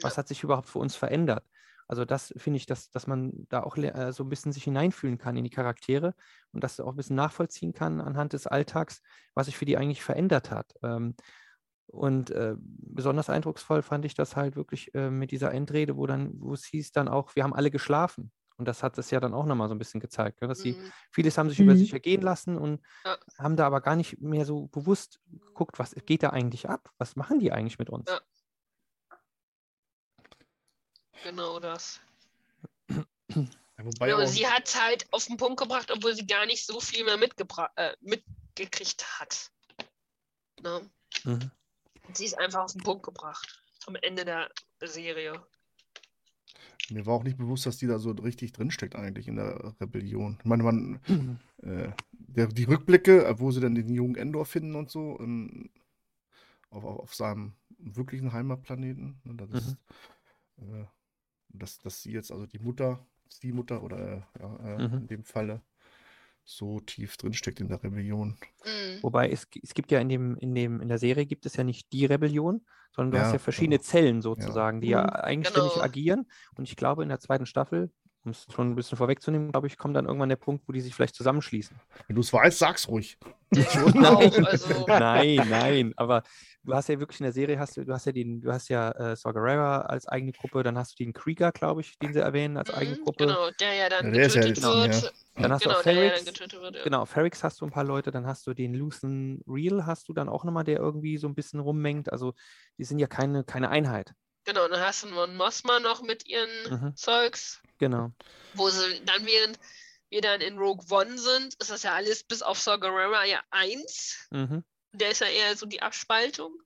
Was 0.00 0.16
hat 0.16 0.28
sich 0.28 0.42
überhaupt 0.42 0.68
für 0.68 0.78
uns 0.78 0.96
verändert? 0.96 1.44
Also 1.90 2.04
das 2.04 2.32
finde 2.36 2.56
ich, 2.56 2.66
dass, 2.66 2.90
dass 2.90 3.08
man 3.08 3.32
da 3.48 3.64
auch 3.64 3.76
äh, 3.76 4.12
so 4.12 4.22
ein 4.22 4.28
bisschen 4.28 4.52
sich 4.52 4.62
hineinfühlen 4.62 5.18
kann 5.18 5.36
in 5.36 5.42
die 5.42 5.50
Charaktere 5.50 6.14
und 6.52 6.62
das 6.62 6.78
auch 6.78 6.90
ein 6.92 6.96
bisschen 6.96 7.16
nachvollziehen 7.16 7.72
kann 7.72 8.00
anhand 8.00 8.32
des 8.32 8.46
Alltags, 8.46 9.02
was 9.34 9.46
sich 9.46 9.56
für 9.56 9.64
die 9.64 9.76
eigentlich 9.76 10.04
verändert 10.04 10.52
hat. 10.52 10.72
Ähm, 10.84 11.16
und 11.90 12.30
äh, 12.30 12.54
besonders 12.58 13.28
eindrucksvoll 13.30 13.82
fand 13.82 14.04
ich 14.04 14.14
das 14.14 14.36
halt 14.36 14.56
wirklich 14.56 14.94
äh, 14.94 15.10
mit 15.10 15.30
dieser 15.30 15.52
Endrede, 15.52 15.96
wo 15.96 16.06
dann, 16.06 16.32
wo 16.40 16.52
es 16.54 16.64
hieß 16.64 16.92
dann 16.92 17.08
auch, 17.08 17.34
wir 17.34 17.42
haben 17.44 17.54
alle 17.54 17.70
geschlafen. 17.70 18.32
Und 18.56 18.66
das 18.66 18.82
hat 18.82 18.98
es 18.98 19.10
ja 19.10 19.20
dann 19.20 19.32
auch 19.32 19.46
nochmal 19.46 19.68
so 19.68 19.74
ein 19.74 19.78
bisschen 19.78 20.00
gezeigt, 20.00 20.42
ne? 20.42 20.48
dass 20.48 20.60
sie, 20.60 20.72
Mhm. 20.72 20.92
vieles 21.10 21.38
haben 21.38 21.48
sich 21.48 21.58
über 21.60 21.72
Mhm. 21.72 21.78
sich 21.78 21.92
ergehen 21.94 22.20
lassen 22.20 22.58
und 22.58 22.82
Ja. 23.04 23.16
haben 23.38 23.56
da 23.56 23.66
aber 23.66 23.80
gar 23.80 23.96
nicht 23.96 24.20
mehr 24.20 24.44
so 24.44 24.66
bewusst 24.68 25.18
geguckt, 25.30 25.78
was 25.78 25.94
geht 26.06 26.22
da 26.22 26.30
eigentlich 26.30 26.68
ab? 26.68 26.90
Was 26.98 27.16
machen 27.16 27.38
die 27.40 27.52
eigentlich 27.52 27.78
mit 27.78 27.88
uns? 27.88 28.10
Ja. 28.10 28.20
Genau 31.24 31.58
das. 31.58 32.00
Ja, 34.00 34.16
und 34.16 34.26
sie 34.26 34.46
hat 34.46 34.66
es 34.68 34.80
halt 34.80 35.06
auf 35.12 35.24
den 35.26 35.36
Punkt 35.38 35.58
gebracht, 35.58 35.90
obwohl 35.90 36.14
sie 36.14 36.26
gar 36.26 36.44
nicht 36.44 36.66
so 36.66 36.80
viel 36.80 37.04
mehr 37.04 37.16
mitgebra 37.16 37.70
äh, 37.76 37.96
mitgekriegt 38.00 39.04
hat. 39.18 39.50
Ne? 40.60 40.90
Mhm. 41.24 41.50
Sie 42.14 42.24
ist 42.24 42.38
einfach 42.38 42.64
auf 42.64 42.72
den 42.72 42.82
Punkt 42.82 43.04
gebracht. 43.04 43.62
Am 43.86 43.96
Ende 43.96 44.24
der 44.24 44.50
Serie. 44.82 45.40
mir 46.90 47.06
war 47.06 47.14
auch 47.14 47.24
nicht 47.24 47.38
bewusst, 47.38 47.66
dass 47.66 47.78
die 47.78 47.86
da 47.86 47.98
so 47.98 48.10
richtig 48.10 48.52
drinsteckt 48.52 48.96
eigentlich 48.96 49.28
in 49.28 49.36
der 49.36 49.74
Rebellion. 49.80 50.36
Ich 50.40 50.44
meine, 50.44 50.62
man, 50.62 51.00
äh, 51.62 51.90
der, 52.12 52.48
die 52.48 52.64
Rückblicke, 52.64 53.26
äh, 53.26 53.38
wo 53.38 53.50
sie 53.50 53.60
dann 53.60 53.74
den 53.74 53.88
jungen 53.88 54.16
Endor 54.16 54.44
finden 54.44 54.74
und 54.74 54.90
so, 54.90 55.18
ähm, 55.20 55.70
auf, 56.70 56.84
auf, 56.84 56.98
auf 57.00 57.14
seinem 57.14 57.52
wirklichen 57.78 58.32
Heimatplaneten. 58.32 59.20
ne, 59.24 59.34
Das 59.34 59.50
ist, 59.50 59.76
äh, 60.58 60.84
dass, 61.48 61.78
dass 61.78 62.02
sie 62.02 62.12
jetzt, 62.12 62.32
also 62.32 62.46
die 62.46 62.58
Mutter, 62.58 63.06
die 63.42 63.52
Mutter 63.52 63.82
oder 63.82 63.98
äh, 63.98 64.22
ja, 64.40 64.56
äh, 64.56 64.86
Mhm. 64.86 64.98
in 64.98 65.06
dem 65.06 65.24
Falle 65.24 65.62
so 66.44 66.80
tief 66.80 67.16
drinsteckt 67.16 67.60
in 67.60 67.68
der 67.68 67.82
Rebellion. 67.82 68.36
Mhm. 68.64 69.02
Wobei 69.02 69.30
es, 69.30 69.46
es 69.62 69.74
gibt 69.74 69.90
ja 69.92 70.00
in 70.00 70.08
dem, 70.08 70.36
in 70.36 70.54
dem, 70.54 70.80
in 70.80 70.88
der 70.88 70.98
Serie 70.98 71.26
gibt 71.26 71.46
es 71.46 71.56
ja 71.56 71.64
nicht 71.64 71.92
die 71.92 72.06
Rebellion, 72.06 72.64
sondern 72.94 73.12
du 73.12 73.18
hast 73.20 73.28
Ja, 73.28 73.32
ja 73.34 73.38
verschiedene 73.38 73.76
aber- 73.76 73.84
Zellen 73.84 74.20
sozusagen, 74.22 74.80
die 74.80 74.88
ja 74.88 75.02
Mhm. 75.02 75.08
eigenständig 75.10 75.72
Genau. 75.74 75.84
agieren. 75.84 76.26
Und 76.56 76.64
ich 76.68 76.76
glaube, 76.76 77.02
in 77.04 77.08
der 77.08 77.20
zweiten 77.20 77.46
Staffel, 77.46 77.90
um 78.24 78.32
es 78.32 78.46
schon 78.52 78.70
ein 78.70 78.74
bisschen 78.74 78.98
vorwegzunehmen, 78.98 79.52
glaube 79.52 79.66
ich, 79.68 79.78
kommt 79.78 79.96
dann 79.96 80.06
irgendwann 80.06 80.28
der 80.28 80.36
Punkt, 80.36 80.66
wo 80.68 80.72
die 80.72 80.80
sich 80.80 80.94
vielleicht 80.94 81.14
zusammenschließen. 81.14 81.76
Wenn 82.08 82.16
du 82.16 82.20
es 82.20 82.32
weißt, 82.32 82.58
sag's 82.58 82.88
ruhig. 82.88 83.16
Auch, 83.52 84.36
also, 84.46 84.84
Nein, 84.88 85.46
nein, 85.48 85.92
aber 85.96 86.22
du 86.62 86.74
hast 86.74 86.88
ja 86.88 86.98
wirklich 87.00 87.20
in 87.20 87.24
der 87.24 87.32
Serie, 87.32 87.58
hast 87.58 87.76
du, 87.76 87.84
du 87.84 87.92
hast 87.92 88.06
ja 88.06 88.12
den, 88.12 88.40
du 88.40 88.52
hast 88.52 88.68
ja 88.68 88.90
äh, 88.92 89.16
Saw 89.16 89.32
Gerrera 89.32 89.82
als 89.82 90.06
eigene 90.06 90.32
Gruppe, 90.32 90.62
dann 90.62 90.78
hast 90.78 90.98
du 90.98 91.04
den 91.04 91.12
Krieger, 91.12 91.50
glaube 91.52 91.80
ich, 91.80 91.98
den 91.98 92.12
sie 92.12 92.20
erwähnen 92.20 92.56
als 92.56 92.70
eigene 92.72 92.96
mhm, 92.98 93.04
Gruppe. 93.04 93.26
genau, 93.26 93.50
der 93.58 93.74
ja 93.74 93.88
dann 93.88 94.06
Ja, 94.06 94.12
der 94.12 94.26
ist 94.26 94.34
ja 94.36 94.40
getötet 94.42 94.64
jetzt- 94.64 95.02
wird. 95.02 95.02
ja. 95.04 95.42
Dann 95.42 95.52
hast 95.52 95.64
du 95.64 95.68
Genau, 95.70 95.78
ja 95.80 95.84
dann 95.84 95.94
Ferrix. 95.94 96.24
getötet 96.26 96.60
wird. 96.60 96.76
Ja. 96.76 96.84
Genau, 96.84 97.06
Ferrix 97.06 97.42
hast 97.44 97.60
du 97.60 97.64
ein 97.64 97.70
paar 97.70 97.84
Leute, 97.84 98.10
dann 98.10 98.26
hast 98.26 98.46
du 98.46 98.52
den 98.54 98.74
Lucen 98.74 99.42
Real, 99.46 99.86
hast 99.86 100.08
du 100.08 100.12
dann 100.12 100.28
auch 100.28 100.44
nochmal, 100.44 100.64
der 100.64 100.78
irgendwie 100.78 101.16
so 101.18 101.26
ein 101.28 101.34
bisschen 101.34 101.60
rummengt. 101.60 102.12
Also 102.12 102.34
die 102.78 102.84
sind 102.84 102.98
ja 102.98 103.06
keine, 103.06 103.42
keine 103.44 103.70
Einheit. 103.70 104.12
Genau, 104.44 104.68
dann 104.68 104.80
hast 104.80 105.04
du 105.04 105.08
Mon 105.08 105.36
Mothma 105.36 105.80
noch 105.80 106.02
mit 106.02 106.26
ihren 106.28 106.48
Mhm. 106.68 106.96
Zeugs, 106.96 107.62
Genau. 107.78 108.10
wo 108.54 108.68
sie 108.68 109.02
dann, 109.06 109.24
während 109.24 109.58
wir 110.10 110.20
dann 110.20 110.40
in 110.40 110.58
Rogue 110.58 110.84
One 110.90 111.18
sind, 111.18 111.54
ist 111.54 111.70
das 111.70 111.84
ja 111.84 111.94
alles 111.94 112.24
bis 112.24 112.42
auf 112.42 112.58
Saw 112.58 112.78
Gerrera 112.78 113.24
ja 113.24 113.40
eins. 113.50 114.28
Mhm. 114.30 114.64
Der 114.92 115.10
ist 115.10 115.20
ja 115.20 115.28
eher 115.28 115.56
so 115.56 115.66
die 115.66 115.82
Abspaltung. 115.82 116.60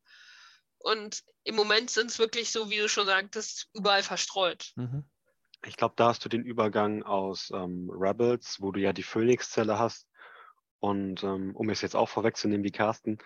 Und 0.79 1.23
im 1.45 1.55
Moment 1.55 1.91
sind 1.91 2.11
es 2.11 2.19
wirklich 2.19 2.51
so, 2.51 2.71
wie 2.71 2.79
du 2.79 2.89
schon 2.89 3.07
sagtest, 3.07 3.69
überall 3.75 4.03
verstreut. 4.03 4.73
Mhm. 4.77 5.05
Ich 5.67 5.77
glaube, 5.77 5.95
da 5.97 6.09
hast 6.09 6.25
du 6.25 6.29
den 6.29 6.45
Übergang 6.45 7.03
aus 7.03 7.51
ähm, 7.55 7.91
Rebels, 7.91 8.61
wo 8.61 8.73
du 8.73 8.81
ja 8.81 8.93
die 8.93 9.03
Phoenix-Zelle 9.03 9.79
hast. 9.79 10.09
Und 10.81 11.23
ähm, 11.23 11.57
um 11.57 11.71
es 11.71 11.81
jetzt 11.81 11.97
auch 11.97 12.09
vorwegzunehmen 12.09 12.65
wie 12.65 12.71
Carsten, 12.71 13.19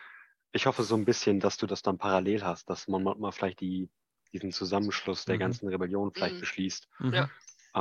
ich 0.53 0.67
hoffe 0.67 0.85
so 0.85 0.95
ein 0.95 1.05
bisschen, 1.05 1.41
dass 1.41 1.57
du 1.57 1.67
das 1.67 1.83
dann 1.83 1.99
parallel 1.99 2.45
hast, 2.45 2.71
dass 2.71 2.87
man 2.89 3.03
mal 3.03 3.33
vielleicht 3.33 3.61
die, 3.61 3.91
diesen 4.33 4.53
Zusammenschluss 4.53 5.25
der 5.25 5.35
Mhm. 5.35 5.41
ganzen 5.41 5.69
Rebellion 5.69 6.13
vielleicht 6.13 6.37
Mhm. 6.37 6.41
beschließt. 6.41 6.89
Mhm. 7.01 7.15
Ja. 7.15 7.31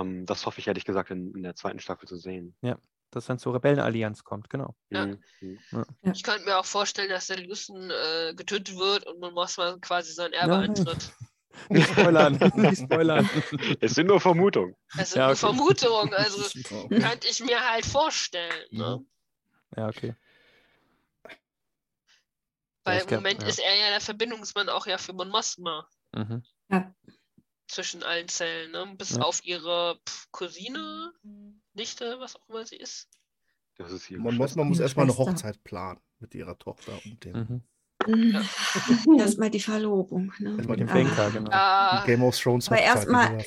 Ähm, 0.01 0.25
das 0.25 0.45
hoffe 0.45 0.59
ich 0.59 0.67
ehrlich 0.67 0.85
gesagt 0.85 1.11
in, 1.11 1.33
in 1.35 1.43
der 1.43 1.55
zweiten 1.55 1.79
Staffel 1.79 2.07
zu 2.07 2.17
sehen. 2.17 2.55
Dass 3.09 3.25
dann 3.25 3.39
zur 3.39 3.53
Rebellenallianz 3.55 4.23
kommt, 4.25 4.49
genau. 4.49 4.75
Ja. 4.89 5.05
Mhm. 5.05 5.19
Mhm. 5.71 5.85
Ich 6.13 6.23
könnte 6.23 6.43
mir 6.43 6.57
auch 6.57 6.65
vorstellen, 6.65 7.09
dass 7.09 7.27
der 7.27 7.39
Lucen 7.39 7.89
äh, 7.89 8.33
getötet 8.35 8.77
wird 8.77 9.05
und 9.07 9.19
Mon 9.19 9.33
Mothma 9.33 9.77
quasi 9.79 10.11
sein 10.11 10.33
Erbe 10.33 10.57
Nein. 10.57 10.69
eintritt. 10.71 11.13
Nicht 11.69 11.89
spoilern, 11.89 12.37
nicht 12.55 12.81
spoilern. 12.83 13.27
Es 13.79 13.95
sind 13.95 14.05
nur 14.07 14.21
Vermutungen. 14.21 14.75
Das 14.95 15.09
sind 15.09 15.19
Ja, 15.19 15.25
nur 15.25 15.31
okay. 15.31 15.39
Vermutungen, 15.39 16.13
also 16.13 16.59
Oh. 16.69 16.87
könnte 16.89 17.27
ich 17.27 17.43
mir 17.43 17.59
halt 17.59 17.83
vorstellen. 17.83 18.67
Ne? 18.69 19.03
Ja, 19.75 19.87
okay. 19.87 20.13
Weil 22.83 23.01
im 23.01 23.15
Moment 23.15 23.41
ja. 23.41 23.49
ist 23.49 23.59
er 23.59 23.75
ja 23.75 23.89
der 23.89 24.01
Verbindungsmann 24.01 24.69
auch 24.69 24.85
ja 24.85 24.97
für 24.99 25.13
Mon 25.13 25.29
Mothma 25.29 25.87
Mhm. 26.13 26.43
Zwischen 27.67 28.03
allen 28.03 28.27
Zellen, 28.27 28.71
ne? 28.71 28.95
bis 28.97 29.11
Ja. 29.11 29.21
auf 29.21 29.43
ihre 29.43 29.99
Cousine, 30.31 31.13
Nichte, 31.73 32.19
was 32.19 32.35
auch 32.35 32.47
immer 32.49 32.65
sie 32.65 32.77
ist. 32.77 33.07
Das 33.77 33.91
ist 33.91 34.05
hier. 34.05 34.19
Man 34.19 34.35
muss, 34.35 34.55
man 34.55 34.67
muss 34.67 34.79
erstmal 34.79 35.05
eine. 35.05 35.17
Hochzeit 35.17 35.63
planen 35.63 35.99
mit 36.19 36.33
ihrer 36.33 36.57
Tochter 36.57 36.99
und 37.05 37.23
dem 37.23 37.37
Mhm. 37.37 37.63
Erstmal 39.19 39.49
die 39.49 39.59
Verlobung. 39.59 40.31
Ne? 40.39 40.51
Erstmal 40.55 40.77
Mit 40.77 40.79
dem 40.81 40.89
Ah. 40.89 40.93
Banker, 40.93 41.31
genau. 41.31 41.49
Ah, 41.51 42.03
Game 42.05 42.23
of 42.23 42.37
Thrones 42.39 42.67
Aber 42.67 42.79
erstmal-. 42.79 43.37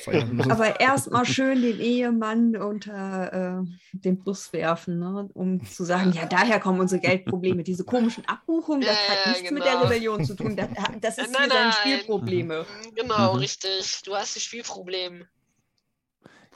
Aber 0.49 0.79
erstmal 0.79 1.25
schön 1.25 1.61
den 1.61 1.79
Ehemann 1.79 2.55
unter 2.55 3.61
äh, 3.63 3.65
den 3.93 4.23
Bus 4.23 4.51
werfen, 4.53 4.99
ne? 4.99 5.29
um 5.33 5.65
zu 5.65 5.83
sagen, 5.83 6.11
ja, 6.13 6.25
daher 6.25 6.59
kommen 6.59 6.79
unsere 6.79 7.01
Geldprobleme. 7.01 7.63
Diese 7.63 7.83
komischen 7.85 8.27
Abbuchungen, 8.27 8.81
das 8.81 8.97
Ja, 9.07 9.15
hat 9.15 9.27
nichts 9.33 9.51
mit 9.51 9.63
der 9.63 9.71
genau. 9.73 9.83
Rebellion 9.85 10.25
zu 10.25 10.35
tun. 10.35 10.55
Das, 10.55 10.67
das 10.99 11.17
ist 11.27 11.31
Nein, 11.33 11.49
nein. 11.49 11.71
Spielprobleme. 11.71 12.65
genau, 12.95 13.33
Mhm. 13.33 13.39
richtig. 13.39 14.01
Du 14.05 14.15
hast 14.15 14.35
die 14.35 14.39
Spielprobleme. 14.41 15.25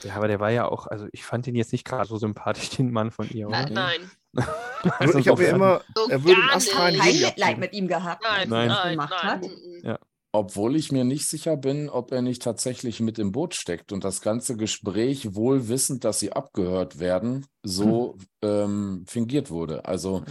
Ja, 0.04 0.16
aber 0.18 0.28
der 0.28 0.42
war 0.42 0.52
ja 0.52 0.68
auch, 0.68 0.88
also 0.88 1.08
ich 1.14 1.24
fand 1.24 1.48
ihn 1.48 1.56
jetzt 1.56 1.72
nicht 1.72 1.86
gerade 1.86 2.06
so 2.08 2.18
sympathisch, 2.18 2.70
den 2.72 2.92
Mann 2.92 3.12
von 3.12 3.30
ihr, 3.30 3.48
oder? 3.48 3.70
nein, 3.70 4.12
Also 5.00 5.18
ich 5.18 5.28
habe 5.30 5.42
mir 5.42 5.50
immer, 5.50 5.82
so 5.96 6.08
er 6.10 6.24
würde 6.24 6.42
einen 6.44 6.54
nicht. 6.54 6.72
Kein 6.72 7.22
Mitleid 7.22 7.58
mit 7.58 7.74
ihm 7.74 7.88
gehabt, 7.88 8.24
Nein, 8.24 8.50
Nein. 8.50 8.92
gemacht 8.92 9.14
nein. 9.24 9.32
hat. 9.32 9.46
Ja. 9.82 10.00
Obwohl 10.32 10.76
ich 10.76 10.92
mir 10.92 11.06
nicht 11.06 11.28
sicher 11.28 11.58
bin, 11.58 11.90
ob 11.90 12.12
er 12.12 12.22
nicht 12.22 12.44
tatsächlich 12.44 13.00
mit 13.00 13.18
im 13.18 13.32
Boot 13.32 13.56
steckt 13.56 13.92
und 13.92 14.04
das 14.04 14.22
ganze 14.22 14.58
Gespräch, 14.58 15.34
wohl 15.34 15.70
wissend, 15.70 16.04
dass 16.04 16.20
sie 16.20 16.34
abgehört 16.34 17.00
werden, 17.00 17.48
so 17.64 18.18
ähm, 18.42 19.06
fingiert 19.08 19.50
wurde. 19.50 19.86
Also 19.86 20.24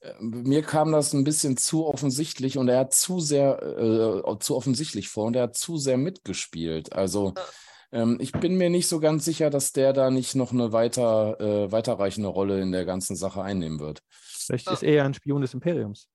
äh, 0.00 0.12
mir 0.20 0.62
kam 0.62 0.92
das 0.92 1.12
ein 1.12 1.24
bisschen 1.24 1.56
zu 1.56 1.86
offensichtlich 1.86 2.58
und 2.58 2.68
er 2.68 2.80
hat 2.80 2.92
zu 2.92 3.20
sehr, 3.20 3.62
äh, 3.62 4.38
zu 4.40 4.56
offensichtlich 4.56 5.08
vor 5.08 5.26
und 5.26 5.36
er 5.36 5.44
hat 5.44 5.56
zu 5.56 5.76
sehr 5.76 5.96
mitgespielt. 5.96 6.92
Also 6.92 7.32
ähm, 7.92 8.18
ich 8.20 8.32
bin 8.32 8.56
mir 8.56 8.70
nicht 8.70 8.88
so 8.88 9.00
ganz 9.00 9.24
sicher, 9.24 9.50
dass 9.50 9.72
der 9.72 9.92
da 9.92 10.10
nicht 10.10 10.34
noch 10.34 10.52
eine 10.52 10.72
weiter, 10.72 11.40
äh, 11.40 11.72
weiterreichende 11.72 12.28
Rolle 12.28 12.60
in 12.60 12.72
der 12.72 12.84
ganzen 12.84 13.16
Sache 13.16 13.42
einnehmen 13.42 13.80
wird. 13.80 14.02
Vielleicht 14.10 14.70
ist 14.70 14.82
er 14.82 14.92
ja 14.94 15.04
ein 15.04 15.14
Spion 15.14 15.42
des 15.42 15.54
Imperiums. 15.54 16.08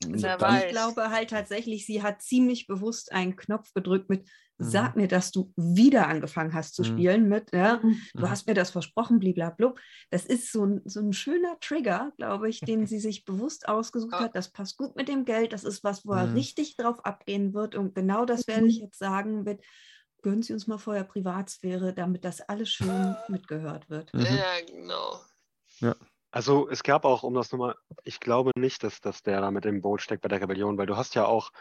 Dann- 0.00 0.40
weiß. 0.40 0.64
Ich 0.64 0.70
glaube 0.70 1.10
halt 1.10 1.30
tatsächlich, 1.30 1.86
sie 1.86 2.02
hat 2.02 2.20
ziemlich 2.20 2.66
bewusst 2.66 3.10
einen 3.12 3.36
Knopf 3.36 3.72
gedrückt 3.72 4.10
mit, 4.10 4.28
Mhm. 4.58 4.64
sag 4.64 4.96
mir, 4.96 5.08
dass 5.08 5.30
du 5.32 5.50
wieder 5.56 6.08
angefangen 6.08 6.52
hast 6.52 6.74
zu 6.74 6.82
Mhm. 6.82 6.86
spielen 6.86 7.28
mit, 7.28 7.52
ja, 7.54 7.76
du 7.78 7.88
Mhm. 7.88 8.28
hast 8.30 8.46
mir 8.46 8.52
das 8.54 8.70
versprochen, 8.70 9.18
bliblablub. 9.18 9.80
Das 10.10 10.26
ist 10.26 10.52
so 10.52 10.64
ein, 10.66 10.82
so 10.84 11.00
ein 11.00 11.12
schöner 11.14 11.56
Trigger, 11.60 12.12
glaube 12.18 12.50
ich, 12.50 12.60
den 12.60 12.86
sie 12.86 12.98
sich 13.00 13.24
bewusst 13.24 13.66
ausgesucht 13.66 14.12
Ja. 14.12 14.20
hat. 14.30 14.36
Das 14.36 14.50
passt 14.50 14.76
gut 14.76 14.94
mit 14.94 15.08
dem 15.08 15.24
Geld, 15.24 15.54
das 15.54 15.64
ist 15.64 15.82
was, 15.84 16.04
wo 16.04 16.12
er 16.12 16.26
Mhm. 16.26 16.34
richtig 16.34 16.76
drauf 16.76 17.02
abgehen 17.06 17.54
wird. 17.54 17.74
Und 17.74 17.94
genau 17.94 18.26
das 18.26 18.46
werde 18.46 18.66
ich 18.66 18.78
jetzt 18.80 18.98
sagen 18.98 19.42
mit, 19.44 19.62
gönnen 20.24 20.42
Sie 20.42 20.54
uns 20.54 20.66
mal 20.66 20.78
vorher 20.78 21.04
Privatsphäre, 21.04 21.92
damit 21.92 22.24
das 22.24 22.40
alles 22.40 22.70
schön 22.70 23.14
mitgehört 23.28 23.88
wird. 23.90 24.12
Mhm. 24.14 24.24
Ja, 24.24 24.60
genau. 24.66 25.20
Also 26.30 26.68
es 26.68 26.82
gab 26.82 27.04
auch, 27.04 27.22
um 27.22 27.34
das 27.34 27.52
nochmal, 27.52 27.76
ich 28.02 28.18
glaube 28.18 28.50
nicht, 28.56 28.82
dass, 28.82 29.00
dass 29.00 29.22
der 29.22 29.40
da 29.40 29.50
mit 29.52 29.66
im 29.66 29.82
Boot 29.82 30.00
steckt 30.02 30.22
bei 30.22 30.28
der 30.28 30.40
Rebellion, 30.40 30.78
weil 30.78 30.86
du 30.86 30.96
hast 30.96 31.14
ja 31.14 31.26
auch 31.26 31.52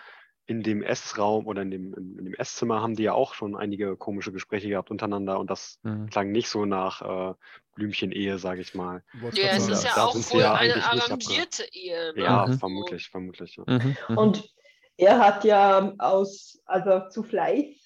in 0.46 0.64
dem 0.64 0.82
Essraum 0.82 1.46
oder 1.46 1.62
in 1.62 1.72
dem, 1.72 1.94
in, 1.94 2.18
in 2.18 2.26
dem 2.26 2.34
Esszimmer 2.34 2.82
haben 2.82 2.96
die 2.96 3.04
ja 3.04 3.14
auch 3.14 3.34
schon 3.34 3.56
einige 3.56 3.96
komische 3.98 4.32
Gespräche 4.32 4.70
gehabt 4.70 4.92
untereinander 4.92 5.40
und 5.40 5.50
das 5.50 5.80
Mhm. 5.84 6.10
klang 6.10 6.32
nicht 6.32 6.50
so 6.50 6.66
nach 6.66 7.02
äh, 7.02 7.34
Blümchen-Ehe, 7.76 8.40
sage 8.40 8.62
ich 8.62 8.74
mal. 8.74 9.04
Ja, 9.34 9.50
es 9.50 9.68
ist 9.70 9.84
ja 9.84 9.92
da 9.96 10.06
auch 10.06 10.16
wohl 10.16 10.42
ja 10.42 10.54
eine 10.54 10.84
arrangierte 10.84 11.68
Ehe. 11.72 12.14
Ne? 12.14 12.24
Ja, 12.24 12.48
Mhm. 12.48 12.60
vermutlich, 12.60 13.10
vermutlich. 13.10 13.58
Ja. 13.58 13.64
Mhm. 13.68 13.98
Mhm. 14.10 14.18
Und 14.18 14.54
er 14.98 15.20
hat 15.20 15.44
ja 15.44 15.94
aus, 15.98 16.62
also 16.66 17.10
zu 17.10 17.24
Fleiß 17.24 17.83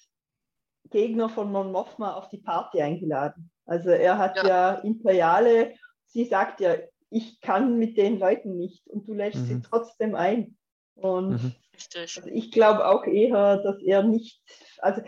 Gegner 0.90 1.28
von 1.28 1.50
Mon 1.52 1.72
Mothma 1.72 2.14
auf 2.14 2.28
die 2.28 2.38
Party 2.38 2.80
eingeladen. 2.82 3.50
Also 3.66 3.90
er 3.90 4.18
hat 4.18 4.36
Ja. 4.36 4.46
ja, 4.46 4.74
Imperiale, 4.76 5.74
sie 6.06 6.24
sagt 6.24 6.60
ja, 6.60 6.74
ich 7.10 7.40
kann 7.40 7.78
mit 7.78 7.96
den 7.96 8.18
Leuten 8.18 8.56
nicht 8.56 8.86
und 8.88 9.06
du 9.08 9.14
lädst 9.14 9.46
sie 9.46 9.54
Mhm. 9.54 9.62
trotzdem 9.62 10.14
ein. 10.14 10.56
Und 10.94 11.30
Mhm. 11.42 11.52
Richtig. 11.74 12.16
also 12.16 12.28
ich 12.30 12.50
glaube 12.50 12.86
auch 12.86 13.04
eher, 13.04 13.58
dass 13.58 13.80
er 13.82 14.02
nicht, 14.02 14.42
also 14.78 15.00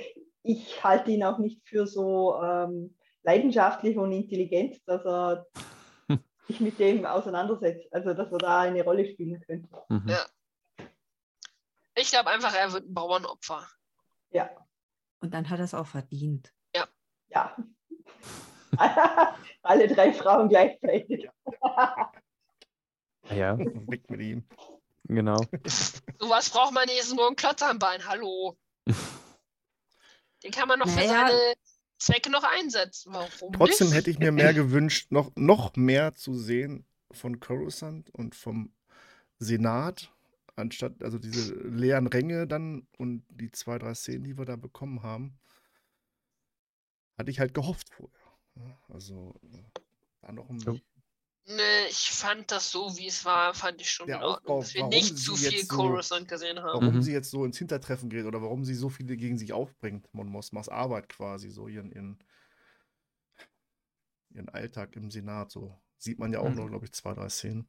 ich 0.43 0.83
halte 0.85 1.11
ihn 1.11 1.25
auch 1.25 1.39
nicht 1.39 1.61
für 1.69 1.87
so 1.87 2.41
ähm, 2.43 2.97
leidenschaftlich 3.23 3.97
und 3.99 4.13
intelligent, 4.13 4.81
dass 4.87 5.05
er 5.05 5.47
sich 6.49 6.61
mit 6.61 6.79
dem 6.79 7.05
auseinandersetzt, 7.05 7.93
also 7.93 8.15
dass 8.15 8.31
er 8.33 8.39
da 8.39 8.61
eine 8.61 8.83
Rolle 8.85 9.05
spielen 9.07 9.41
könnte. 9.47 9.69
Mhm. 9.89 10.09
Ja. 10.09 10.25
Ich 11.97 12.11
glaube 12.11 12.31
einfach, 12.31 12.55
er 12.55 12.73
wird 12.73 12.85
ein 12.89 12.95
Bauernopfer. 12.95 13.67
Ja, 14.31 14.49
Und 15.21 15.33
dann 15.35 15.49
hat 15.51 15.59
er 15.59 15.65
es 15.65 15.75
auch 15.75 15.87
verdient. 15.87 16.53
ja. 17.29 17.57
Alle 19.63 19.89
drei 19.89 20.13
Frauen 20.13 20.49
gleichzeitig. 20.49 21.29
Ja, 23.31 23.59
Weg 23.59 24.09
mit 24.11 24.21
ihm. 24.21 24.45
genau. 25.05 25.37
Sowas 26.19 26.51
braucht 26.51 26.73
man 26.73 26.87
nicht, 26.87 27.01
ist 27.01 27.15
nur 27.15 27.29
ein 27.29 27.37
Klotz 27.37 27.63
am 27.63 27.79
Bein. 27.79 28.07
Hallo. 28.07 28.57
Den 30.43 30.51
kann 30.53 30.69
man 30.69 30.79
noch 30.79 30.89
für 30.89 30.97
Naja. 30.97 31.29
seine 31.29 31.55
Zwecke 31.99 32.31
noch 32.31 32.45
einsetzen. 32.45 33.13
Warum 33.13 33.53
Trotzdem 33.53 33.89
nicht? 33.89 33.97
hätte 33.97 34.11
ich 34.11 34.19
mir 34.19 34.33
mehr 34.33 34.55
gewünscht, 34.55 35.11
noch, 35.13 35.31
noch 35.37 35.77
mehr 35.77 36.15
zu 36.15 36.35
sehen 36.35 36.87
von 37.13 37.39
Coruscant 37.41 38.09
und 38.15 38.35
vom 38.35 38.73
Senat, 39.39 40.11
anstatt 40.61 41.03
also 41.03 41.19
diese 41.19 41.55
leeren 41.55 42.07
Ränge 42.07 42.47
dann 42.47 42.87
und 42.99 43.25
die 43.31 43.51
zwei, 43.51 43.79
drei 43.79 43.95
Szenen, 43.95 44.25
die 44.25 44.39
wir 44.39 44.45
da 44.45 44.57
bekommen 44.57 45.03
haben, 45.03 45.39
hatte 47.19 47.31
ich 47.31 47.41
halt 47.41 47.55
gehofft 47.55 47.89
vorher. 47.91 48.19
Ja, 48.57 48.79
Also 48.89 49.35
äh, 49.53 49.81
da 50.23 50.33
noch 50.33 50.49
ein, 50.51 50.59
So. 50.61 50.79
Nee, 51.47 51.87
ich 51.89 52.11
fand 52.11 52.51
das 52.53 52.71
so, 52.71 52.97
wie 52.97 53.07
es 53.09 53.25
war, 53.25 53.55
fand 53.55 53.81
ich 53.81 53.91
schon 53.91 54.07
Der 54.07 54.19
in 54.19 54.23
Ordnung, 54.23 54.59
Aufbau, 54.59 54.61
dass 54.61 54.75
wir 54.75 54.81
warum 54.83 54.91
nicht 54.95 55.19
sie 55.19 55.25
zu 55.25 55.33
jetzt 55.33 55.43
viel 55.53 55.65
so- 55.65 55.77
Coruscant 55.77 56.29
gesehen 56.29 56.61
haben. 56.61 56.81
warum 56.81 56.97
Mhm. 56.97 57.03
sie 57.03 57.13
jetzt 57.13 57.31
so 57.31 57.45
ins 57.45 57.59
Hintertreffen 57.59 58.09
geht 58.11 58.25
oder 58.27 58.41
warum 58.43 58.65
sie 58.65 58.75
so 58.75 58.89
viele 58.89 59.17
gegen 59.17 59.39
sich 59.39 59.53
aufbringt, 59.53 60.07
Mon 60.15 60.29
Mothmas 60.29 60.69
Arbeit 60.69 61.09
quasi, 61.09 61.51
so 61.51 61.67
ihren, 61.67 61.91
ihren, 61.91 62.23
ihren 64.31 64.49
Alltag 64.51 64.95
im 64.97 65.11
Senat, 65.11 65.51
so 65.51 65.81
sieht 65.99 66.19
man 66.19 66.33
ja 66.33 66.41
auch 66.41 66.51
Mhm. 66.51 66.57
noch, 66.57 66.69
glaube 66.69 66.85
ich, 66.85 66.93
zwei, 66.93 67.15
drei 67.15 67.29
Szenen. 67.29 67.67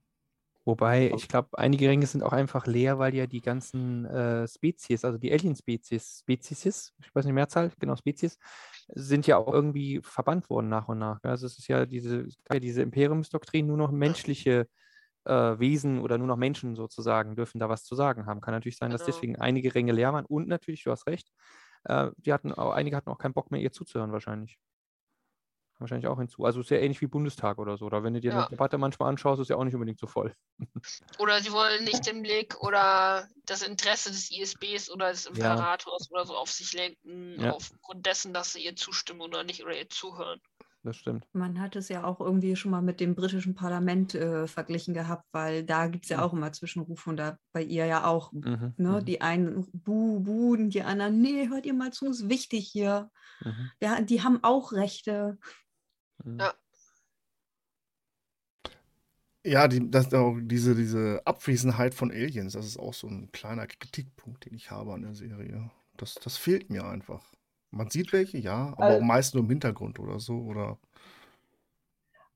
Wobei, 0.64 1.12
ich 1.16 1.28
glaube, 1.28 1.58
einige 1.58 1.90
Ränge 1.90 2.06
sind 2.06 2.24
auch 2.24 2.34
einfach 2.34 2.68
leer, 2.68 3.00
weil 3.00 3.16
ja 3.16 3.26
die 3.26 3.42
ganzen 3.42 4.06
äh, 4.06 4.48
Spezies, 4.48 5.04
also 5.04 5.18
die 5.18 5.32
Alien-Spezies, 5.32 6.20
Spezies, 6.22 6.94
ich 7.00 7.16
weiß 7.16 7.26
nicht, 7.26 7.34
Mehrzahl, 7.34 7.72
genau, 7.80 7.96
Spezies, 7.96 8.38
sind 8.94 9.26
ja 9.26 9.38
auch 9.38 9.52
irgendwie 9.52 10.02
verbannt 10.04 10.50
worden 10.52 10.70
nach 10.70 10.88
und 10.88 11.00
nach. 11.00 11.20
gell? 11.22 11.32
Also 11.32 11.48
es 11.48 11.58
ist 11.58 11.68
ja 11.68 11.86
diese, 11.88 12.28
diese 12.54 12.84
Imperiumsdoktrin, 12.84 13.66
nur 13.66 13.78
noch 13.78 13.92
menschliche 13.92 14.68
äh, 15.26 15.60
Wesen 15.60 16.00
oder 16.00 16.18
nur 16.18 16.28
noch 16.28 16.38
Menschen 16.38 16.76
sozusagen 16.76 17.36
dürfen 17.36 17.60
da 17.60 17.70
was 17.70 17.84
zu 17.84 17.96
sagen 17.96 18.26
haben. 18.28 18.42
Kann 18.42 18.54
natürlich 18.54 18.78
sein, 18.78 18.92
dass 18.92 19.02
Genau. 19.02 19.16
deswegen 19.16 19.36
einige 19.38 19.74
Ränge 19.74 19.94
leer 19.94 20.14
waren 20.14 20.26
und 20.26 20.48
natürlich, 20.48 20.84
du 20.84 20.92
hast 20.92 21.08
recht, 21.08 21.32
äh, 21.86 22.12
die 22.18 22.34
hatten 22.34 22.52
auch, 22.52 22.74
einige 22.74 22.96
hatten 22.98 23.10
auch 23.10 23.18
keinen 23.18 23.34
Bock 23.34 23.52
mehr, 23.52 23.62
ihr 23.62 23.72
zuzuhören 23.72 24.12
wahrscheinlich. 24.12 24.60
Wahrscheinlich 25.82 26.08
auch 26.08 26.20
hinzu. 26.20 26.46
Also 26.46 26.60
es 26.62 26.68
ist 26.68 26.70
ja 26.72 26.78
ähnlich 26.78 27.02
wie 27.02 27.08
Bundestag 27.08 27.58
oder 27.60 27.78
so. 27.78 27.86
Oder 27.86 28.04
wenn 28.04 28.14
du 28.14 28.22
dir 28.22 28.32
Ja. 28.32 28.40
eine 28.40 28.48
Debatte 28.50 28.78
manchmal 28.78 29.10
anschaust, 29.10 29.42
ist 29.42 29.50
ja 29.50 29.58
auch 29.58 29.64
nicht 29.66 29.74
unbedingt 29.76 30.00
so 30.00 30.08
voll. 30.08 30.34
Oder 31.20 31.42
sie 31.42 31.52
wollen 31.52 31.84
nicht 31.86 32.06
den 32.08 32.22
Blick 32.22 32.60
oder 32.62 33.28
das 33.46 33.62
Interesse 33.62 34.10
des 34.12 34.30
ISBs 34.32 34.90
oder 34.90 35.10
des 35.12 35.26
Ja. 35.34 35.56
Imperators 35.56 36.10
oder 36.12 36.26
so 36.26 36.36
auf 36.36 36.52
sich 36.52 36.74
lenken, 36.74 37.40
Ja. 37.40 37.52
aufgrund 37.52 38.06
dessen, 38.06 38.34
dass 38.34 38.54
sie 38.54 38.64
ihr 38.66 38.76
zustimmen 38.76 39.22
oder 39.22 39.44
nicht 39.44 39.64
oder 39.64 39.78
ihr 39.78 39.90
zuhören. 39.90 40.42
Das 40.84 40.98
stimmt. 40.98 41.28
Man 41.34 41.62
hat 41.62 41.76
es 41.76 41.90
ja 41.90 42.04
auch 42.04 42.20
irgendwie 42.20 42.56
schon 42.56 42.72
mal 42.72 42.82
mit 42.82 43.00
dem 43.00 43.14
britischen 43.14 43.54
Parlament 43.54 44.16
äh, 44.16 44.48
verglichen 44.48 44.96
gehabt, 44.96 45.26
weil 45.32 45.64
da 45.64 45.86
gibt 45.88 46.06
es 46.06 46.10
ja 46.10 46.24
auch 46.24 46.34
immer 46.34 46.52
Zwischenrufe 46.54 47.08
und 47.12 47.18
da 47.18 47.38
bei 47.54 47.62
ihr 47.62 47.86
ja 47.86 48.06
auch. 48.06 48.32
Mhm. 48.32 48.74
Ne? 48.78 49.00
mhm, 49.00 49.06
Die 49.06 49.22
einen 49.22 49.68
buh, 49.74 50.20
buh, 50.22 50.54
und 50.54 50.72
die 50.72 50.82
anderen, 50.82 51.22
nee, 51.22 51.48
hört 51.50 51.68
ihr 51.68 51.76
mal 51.76 51.92
zu, 51.94 52.10
ist 52.10 52.30
wichtig 52.30 52.68
hier. 52.72 53.12
mhm, 53.42 53.72
Ja, 53.80 54.02
die 54.02 54.24
haben 54.24 54.44
auch 54.44 54.72
Rechte. 54.74 55.38
Ja. 56.26 56.54
Ja, 59.44 59.68
die, 59.68 59.90
das, 59.90 60.14
auch 60.14 60.38
diese, 60.40 60.76
diese 60.76 61.20
Abwesenheit 61.26 61.96
von 61.96 62.12
Aliens, 62.12 62.54
das 62.54 62.68
ist 62.68 62.78
auch 62.78 62.94
so 62.94 63.08
ein 63.08 63.32
kleiner 63.32 63.66
Kritikpunkt, 63.66 64.46
den 64.46 64.54
ich 64.54 64.70
habe 64.70 64.94
an 64.94 65.02
der 65.02 65.16
Serie. 65.16 65.72
Das, 65.98 66.14
das 66.16 66.38
fehlt 66.38 66.70
mir 66.70 66.86
einfach. 66.86 67.34
Man 67.72 67.90
sieht 67.90 68.14
welche, 68.14 68.38
ja, 68.38 68.68
aber 68.74 68.84
Also- 68.86 69.02
meist 69.06 69.34
nur 69.34 69.44
im 69.44 69.50
Hintergrund 69.50 69.98
oder 70.00 70.20
so. 70.20 70.38
Oder 70.42 70.78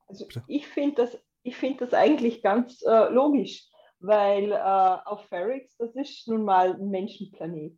Also 0.07 0.25
Bitte. 0.25 0.43
ich 0.47 0.65
finde 0.67 0.95
das, 1.03 1.17
ich 1.43 1.55
find 1.55 1.79
das 1.79 1.93
eigentlich 1.93 2.41
ganz 2.41 2.81
äh, 2.81 3.09
logisch, 3.13 3.67
weil 3.99 4.51
äh, 4.51 4.55
auf 4.57 5.27
Ferrix, 5.27 5.77
das 5.77 5.95
ist 5.95 6.27
nun 6.27 6.43
mal 6.43 6.73
ein 6.73 6.89
Menschenplanet. 6.89 7.77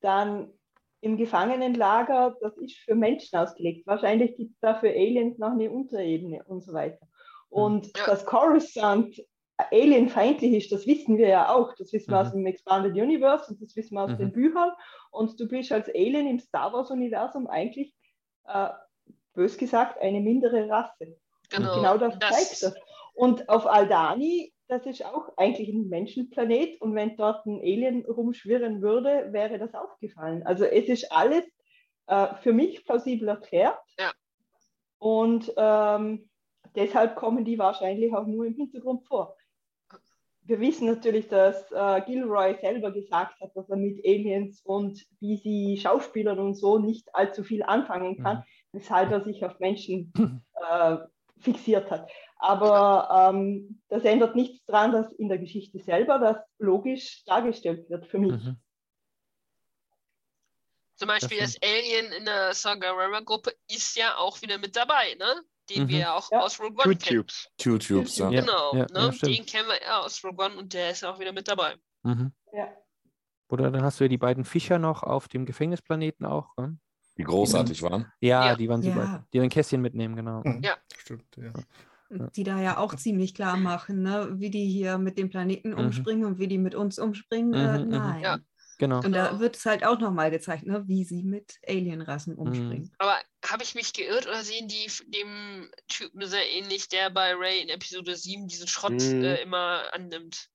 Dann 0.00 0.52
im 1.06 1.16
Gefangenenlager, 1.16 2.36
das 2.40 2.56
ist 2.58 2.76
für 2.78 2.94
Menschen 2.94 3.38
ausgelegt. 3.38 3.86
Wahrscheinlich 3.86 4.36
gibt 4.36 4.52
es 4.52 4.60
da 4.60 4.74
für 4.74 4.90
Aliens 4.90 5.38
noch 5.38 5.52
eine 5.52 5.70
Unterebene 5.70 6.44
und 6.44 6.62
so 6.62 6.72
weiter. 6.72 7.06
Und 7.48 7.86
Ja. 7.96 8.06
dass 8.06 8.26
Coruscant 8.26 9.16
alienfeindlich 9.70 10.52
ist, 10.52 10.72
das 10.72 10.86
wissen 10.86 11.16
wir 11.16 11.28
ja 11.28 11.48
auch. 11.54 11.74
Das 11.76 11.92
wissen 11.92 12.10
wir 12.10 12.20
Mhm. 12.20 12.26
aus 12.26 12.32
dem 12.32 12.46
Expanded 12.46 12.92
Universe 12.92 13.50
und 13.50 13.62
das 13.62 13.74
wissen 13.76 13.94
wir 13.94 14.02
aus 14.02 14.10
Mhm. 14.10 14.18
den 14.18 14.32
Büchern. 14.32 14.70
Und 15.10 15.40
du 15.40 15.48
bist 15.48 15.72
als 15.72 15.88
Alien 15.88 16.26
im 16.26 16.38
Star 16.38 16.72
Wars-Universum 16.72 17.46
eigentlich, 17.46 17.94
äh, 18.46 18.68
bös 19.34 19.56
gesagt, 19.56 19.98
eine 20.00 20.20
mindere 20.20 20.68
Rasse. 20.68 21.16
Genau. 21.50 21.70
Und 21.70 21.76
genau 21.76 21.98
das, 21.98 22.14
Und 22.14 22.22
zeigt 22.22 22.62
das. 22.62 22.74
Und 23.14 23.48
auf 23.48 23.66
Aldani, 23.66 24.52
das 24.68 24.84
ist 24.86 25.04
auch 25.04 25.36
eigentlich 25.36 25.68
ein 25.68 25.88
Menschenplanet 25.88 26.80
und 26.80 26.94
wenn 26.94 27.16
dort 27.16 27.46
ein 27.46 27.60
Alien 27.60 28.04
rumschwirren 28.04 28.82
würde, 28.82 29.32
wäre 29.32 29.58
das 29.58 29.74
aufgefallen. 29.74 30.42
Also 30.44 30.64
es 30.64 30.88
ist 30.88 31.12
alles 31.12 31.44
äh, 32.06 32.34
für 32.42 32.52
mich 32.52 32.84
plausibel 32.84 33.28
erklärt. 33.28 33.78
Ja. 33.98 34.12
Und 34.98 35.52
ähm, 35.56 36.28
deshalb 36.74 37.16
kommen 37.16 37.44
die 37.44 37.58
wahrscheinlich 37.58 38.12
auch 38.14 38.26
nur 38.26 38.46
im 38.46 38.54
Hintergrund 38.54 39.06
vor. 39.06 39.36
Wir 40.42 40.60
wissen 40.60 40.86
natürlich, 40.86 41.26
dass 41.28 41.70
äh, 41.72 42.02
Gilroy 42.06 42.56
selber 42.60 42.92
gesagt 42.92 43.40
hat, 43.40 43.50
dass 43.56 43.68
er 43.68 43.76
mit 43.76 43.98
Aliens 44.04 44.62
und 44.64 45.04
wie 45.20 45.36
sie 45.36 45.76
Schauspielern 45.76 46.38
und 46.38 46.54
so 46.54 46.78
nicht 46.78 47.12
allzu 47.14 47.42
viel 47.42 47.64
anfangen 47.64 48.16
kann, 48.22 48.44
weshalb 48.72 49.10
er 49.10 49.24
sich 49.24 49.44
auf 49.44 49.58
Menschen 49.58 50.12
äh, 50.70 50.98
fixiert 51.40 51.90
hat. 51.90 52.10
Aber 52.38 53.30
ähm, 53.32 53.80
das 53.88 54.04
ändert 54.04 54.36
nichts 54.36 54.64
daran, 54.66 54.92
dass 54.92 55.12
in 55.12 55.28
der 55.28 55.38
Geschichte 55.38 55.78
selber 55.78 56.18
das 56.18 56.36
logisch 56.58 57.24
dargestellt 57.24 57.88
wird 57.88 58.06
für 58.06 58.18
mich. 58.18 58.32
Mhm. 58.32 58.56
Zum 60.96 61.08
Beispiel 61.08 61.38
das, 61.38 61.52
stimmt. 61.52 61.64
Alien 61.72 62.12
in 62.12 62.24
der 62.24 62.54
Sagarama-Gruppe 62.54 63.52
ist 63.70 63.96
ja 63.96 64.16
auch 64.16 64.40
wieder 64.42 64.58
mit 64.58 64.76
dabei, 64.76 65.14
ne? 65.18 65.42
Den 65.68 65.82
Mhm. 65.84 65.88
wir 65.88 65.98
ja 65.98 66.14
auch 66.14 66.30
Ja. 66.30 66.40
aus 66.40 66.58
Rogue 66.60 66.76
Two 66.76 66.88
One 66.90 66.96
kennen. 66.96 67.20
Tubes. 67.20 67.48
Two 67.58 67.78
Tubes, 67.78 68.16
ja. 68.18 68.30
Ja, 68.30 68.40
Genau, 68.40 68.74
ja, 68.74 68.86
ne? 68.92 69.10
den 69.22 69.44
kennen 69.46 69.68
wir 69.68 69.82
ja 69.82 70.00
aus 70.00 70.24
Rogue 70.24 70.44
One 70.46 70.56
und 70.56 70.72
der 70.72 70.90
ist 70.90 71.02
ja 71.02 71.10
auch 71.12 71.18
wieder 71.18 71.32
mit 71.32 71.48
dabei. 71.48 71.74
Mhm. 72.02 72.32
Ja. 72.52 72.68
Oder 73.48 73.70
dann 73.70 73.82
hast 73.82 74.00
du 74.00 74.04
ja 74.04 74.08
die 74.08 74.16
beiden 74.18 74.44
Fischer 74.44 74.78
noch 74.78 75.02
auf 75.02 75.28
dem 75.28 75.44
Gefängnisplaneten 75.44 76.24
auch. 76.24 76.56
Ne? 76.56 76.78
Die 77.18 77.22
großartig 77.24 77.82
waren. 77.82 78.12
Ja, 78.20 78.46
Ja. 78.48 78.56
die 78.56 78.68
waren 78.68 78.82
super. 78.82 79.02
Ja. 79.04 79.26
Die 79.32 79.40
ein 79.40 79.48
Kästchen 79.48 79.80
mitnehmen, 79.80 80.16
genau. 80.16 80.42
Mhm, 80.44 80.60
Ja. 80.62 80.76
Stimmt, 80.98 81.24
ja. 81.36 81.52
Die 82.36 82.44
da 82.44 82.60
ja 82.60 82.78
auch 82.78 82.94
ziemlich 82.94 83.34
klar 83.34 83.56
machen, 83.56 84.02
ne? 84.02 84.28
wie 84.38 84.50
die 84.50 84.66
hier 84.68 84.96
mit 84.98 85.18
dem 85.18 85.28
Planeten 85.28 85.70
Mhm. 85.70 85.78
umspringen 85.78 86.24
und 86.24 86.38
wie 86.38 86.46
die 86.46 86.58
mit 86.58 86.74
uns 86.74 86.98
umspringen. 86.98 87.52
äh, 87.54 87.78
Mhm, 87.80 87.88
nein. 87.88 88.22
Ja. 88.22 88.38
Genau. 88.78 89.00
Und 89.00 89.12
da 89.12 89.40
wird 89.40 89.56
es 89.56 89.64
halt 89.64 89.84
auch 89.86 89.98
nochmal 89.98 90.30
gezeigt, 90.30 90.66
ne? 90.66 90.84
wie 90.86 91.02
sie 91.04 91.22
mit 91.22 91.58
Alienrassen 91.66 92.34
Mhm. 92.34 92.38
umspringen. 92.38 92.92
Aber 92.98 93.16
habe 93.44 93.62
ich 93.64 93.74
mich 93.74 93.92
geirrt 93.94 94.26
oder 94.26 94.42
sehen 94.42 94.68
die 94.68 94.86
dem 95.08 95.70
Typen 95.88 96.24
sehr 96.26 96.48
ähnlich, 96.52 96.88
der 96.88 97.08
bei 97.10 97.32
Ray 97.34 97.62
in 97.62 97.70
Episode 97.70 98.14
7 98.14 98.46
diesen 98.46 98.68
Schrott 98.68 98.92
Mhm. 98.92 99.24
äh, 99.24 99.42
immer 99.42 99.82
annimmt? 99.92 100.48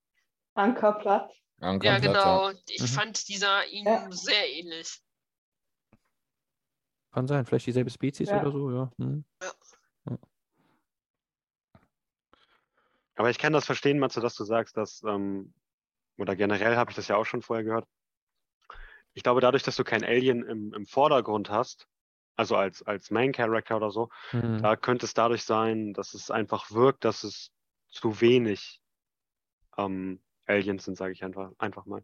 Ankerplatz. 0.53 1.33
Anker 1.59 1.85
Ja, 1.85 1.99
genau. 1.99 2.51
Ich 2.69 2.81
Mhm. 2.81 2.85
fand 2.87 3.27
dieser 3.27 3.67
ihm 3.67 3.85
Ja. 3.85 4.07
sehr 4.11 4.49
ähnlich. 4.53 4.99
Kann 7.11 7.27
sein, 7.27 7.45
vielleicht 7.45 7.67
dieselbe 7.67 7.89
Spezies 7.89 8.29
Ja. 8.29 8.41
oder 8.41 8.51
so, 8.51 8.71
ja. 8.71 8.91
Mhm. 8.97 9.25
Aber 13.15 13.29
ich 13.29 13.37
kann 13.37 13.53
das 13.53 13.65
verstehen, 13.65 13.99
Matze, 13.99 14.21
dass 14.21 14.35
du 14.35 14.45
sagst, 14.45 14.77
dass, 14.77 15.03
ähm, 15.03 15.53
oder 16.17 16.35
generell 16.35 16.77
habe 16.77 16.91
ich 16.91 16.95
das 16.95 17.07
ja 17.07 17.17
auch 17.17 17.25
schon 17.25 17.41
vorher 17.41 17.63
gehört, 17.63 17.87
ich 19.13 19.23
glaube, 19.23 19.41
dadurch, 19.41 19.63
dass 19.63 19.75
du 19.75 19.83
kein 19.83 20.03
Alien 20.05 20.43
im, 20.43 20.73
im 20.73 20.85
Vordergrund 20.85 21.49
hast, 21.49 21.87
also 22.37 22.55
als, 22.55 22.81
als 22.83 23.11
Main 23.11 23.33
Character 23.33 23.77
oder 23.77 23.91
so, 23.91 24.09
Mhm. 24.31 24.61
da 24.61 24.75
könnte 24.77 25.05
es 25.05 25.13
dadurch 25.13 25.43
sein, 25.43 25.93
dass 25.93 26.13
es 26.13 26.31
einfach 26.31 26.71
wirkt, 26.71 27.03
dass 27.03 27.23
es 27.25 27.51
zu 27.89 28.21
wenig 28.21 28.81
ähm, 29.77 30.21
Aliens 30.45 30.85
sind, 30.85 30.97
sage 30.97 31.11
ich 31.13 31.23
einfach, 31.23 31.51
einfach 31.57 31.85
mal. 31.85 32.03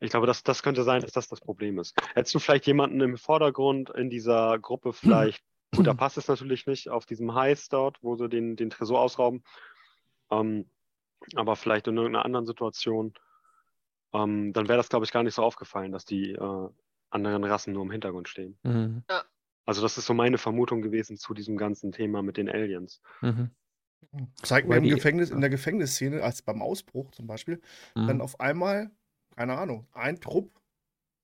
Ich 0.00 0.10
glaube, 0.10 0.26
das, 0.26 0.42
das 0.42 0.62
könnte 0.62 0.82
sein, 0.82 1.02
dass 1.02 1.12
das 1.12 1.28
das 1.28 1.40
Problem 1.40 1.78
ist. 1.78 1.94
Hättest 2.14 2.34
du 2.34 2.38
vielleicht 2.38 2.66
jemanden 2.66 3.00
im 3.00 3.16
Vordergrund 3.16 3.90
in 3.90 4.10
dieser 4.10 4.58
Gruppe 4.58 4.92
vielleicht, 4.92 5.42
gut, 5.74 5.86
da 5.86 5.94
passt 5.94 6.16
es 6.18 6.28
natürlich 6.28 6.66
nicht 6.66 6.88
auf 6.88 7.06
diesem 7.06 7.34
Heist 7.34 7.72
dort, 7.72 7.98
wo 8.02 8.16
sie 8.16 8.28
den, 8.28 8.56
den 8.56 8.70
Tresor 8.70 9.00
ausrauben, 9.00 9.44
ähm, 10.30 10.70
aber 11.34 11.54
vielleicht 11.54 11.86
in 11.86 11.96
irgendeiner 11.96 12.24
anderen 12.24 12.46
Situation, 12.46 13.12
ähm, 14.12 14.52
dann 14.52 14.68
wäre 14.68 14.78
das, 14.78 14.88
glaube 14.88 15.04
ich, 15.04 15.12
gar 15.12 15.22
nicht 15.22 15.34
so 15.34 15.42
aufgefallen, 15.42 15.92
dass 15.92 16.04
die 16.04 16.32
äh, 16.32 16.68
anderen 17.10 17.44
Rassen 17.44 17.74
nur 17.74 17.82
im 17.82 17.90
Hintergrund 17.90 18.28
stehen. 18.28 18.58
Mhm. 18.62 19.04
Also 19.66 19.82
das 19.82 19.98
ist 19.98 20.06
so 20.06 20.14
meine 20.14 20.38
Vermutung 20.38 20.82
gewesen 20.82 21.16
zu 21.16 21.34
diesem 21.34 21.56
ganzen 21.56 21.92
Thema 21.92 22.22
mit 22.22 22.36
den 22.38 22.48
Aliens. 22.48 23.02
Mhm. 23.20 23.50
Zeigt 24.42 24.66
mir 24.66 24.76
im 24.76 24.88
Gefängnis, 24.88 25.30
in 25.30 25.40
der 25.40 25.50
Gefängnisszene, 25.50 26.22
als 26.22 26.42
beim 26.42 26.62
Ausbruch 26.62 27.10
zum 27.12 27.26
Beispiel, 27.26 27.60
dann 27.94 28.16
Mhm. 28.16 28.20
auf 28.22 28.40
einmal, 28.40 28.90
keine 29.40 29.56
Ahnung, 29.56 29.86
ein 29.94 30.20
Trupp 30.20 30.50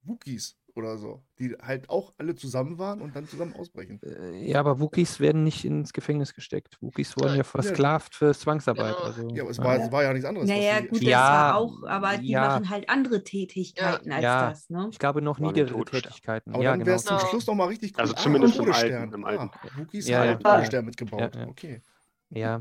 Wookies 0.03 0.57
oder 0.75 0.97
so, 0.97 1.23
die 1.39 1.55
halt 1.61 1.91
auch 1.91 2.15
alle 2.17 2.35
zusammen 2.35 2.79
waren 2.79 3.03
und 3.03 3.15
dann 3.15 3.29
zusammen 3.29 3.55
ausbrechen. 3.55 4.01
Äh, 4.03 4.51
Ja, 4.51 4.61
aber 4.61 4.81
Wookies 4.81 5.21
werden 5.21 5.45
nicht 5.45 5.67
ins 5.67 5.93
Gefängnis 5.93 6.33
gesteckt. 6.33 6.79
Wookies 6.81 7.15
wurden 7.19 7.33
Ja. 7.33 7.37
ja 7.39 7.45
versklavt 7.45 8.15
für 8.15 8.33
Zwangsarbeit. 8.35 8.95
Genau. 8.97 9.07
Also, 9.07 9.29
Ja, 9.35 9.43
aber 9.43 9.51
es 9.51 9.59
ja. 9.59 9.65
war, 9.65 9.77
es 9.77 9.93
war 9.93 10.03
ja 10.03 10.13
nichts 10.15 10.27
anderes. 10.27 10.49
Naja, 10.49 10.81
gut, 10.81 10.93
das 10.93 11.03
Ja, 11.03 11.19
war 11.19 11.57
auch, 11.57 11.83
aber 11.87 12.17
die 12.17 12.29
ja. 12.31 12.41
machen 12.41 12.71
halt 12.71 12.89
andere 12.89 13.23
Tätigkeiten 13.23 14.11
als 14.11 14.23
Ja. 14.23 14.49
das, 14.49 14.71
ne? 14.71 14.89
Ich 14.91 14.99
glaube, 14.99 15.21
noch 15.21 15.39
Todesstern. 15.39 15.85
Tätigkeiten. 15.85 16.55
Aber 16.55 16.63
ja, 16.65 16.71
dann 16.71 16.87
wäre 16.87 16.97
es 16.97 17.05
zum 17.05 17.19
Genau. 17.19 17.29
Schluss 17.29 17.47
nochmal 17.47 17.69
richtig 17.69 17.93
cool. 17.97 18.01
Also 18.01 18.15
zumindest 18.15 18.59
im 18.59 18.73
alten- 18.73 19.13
im 19.13 19.25
alten. 19.27 19.51
Ah, 19.53 19.69
Wookies 19.77 20.09
Ja, 20.09 20.21
haben 20.21 20.27
ja. 20.27 20.37
Todesstern 20.37 20.85
mitgebaut. 20.87 21.35
Ja, 21.35 21.41
ja. 21.43 21.49
Okay. 21.49 21.83
Ja, 22.31 22.61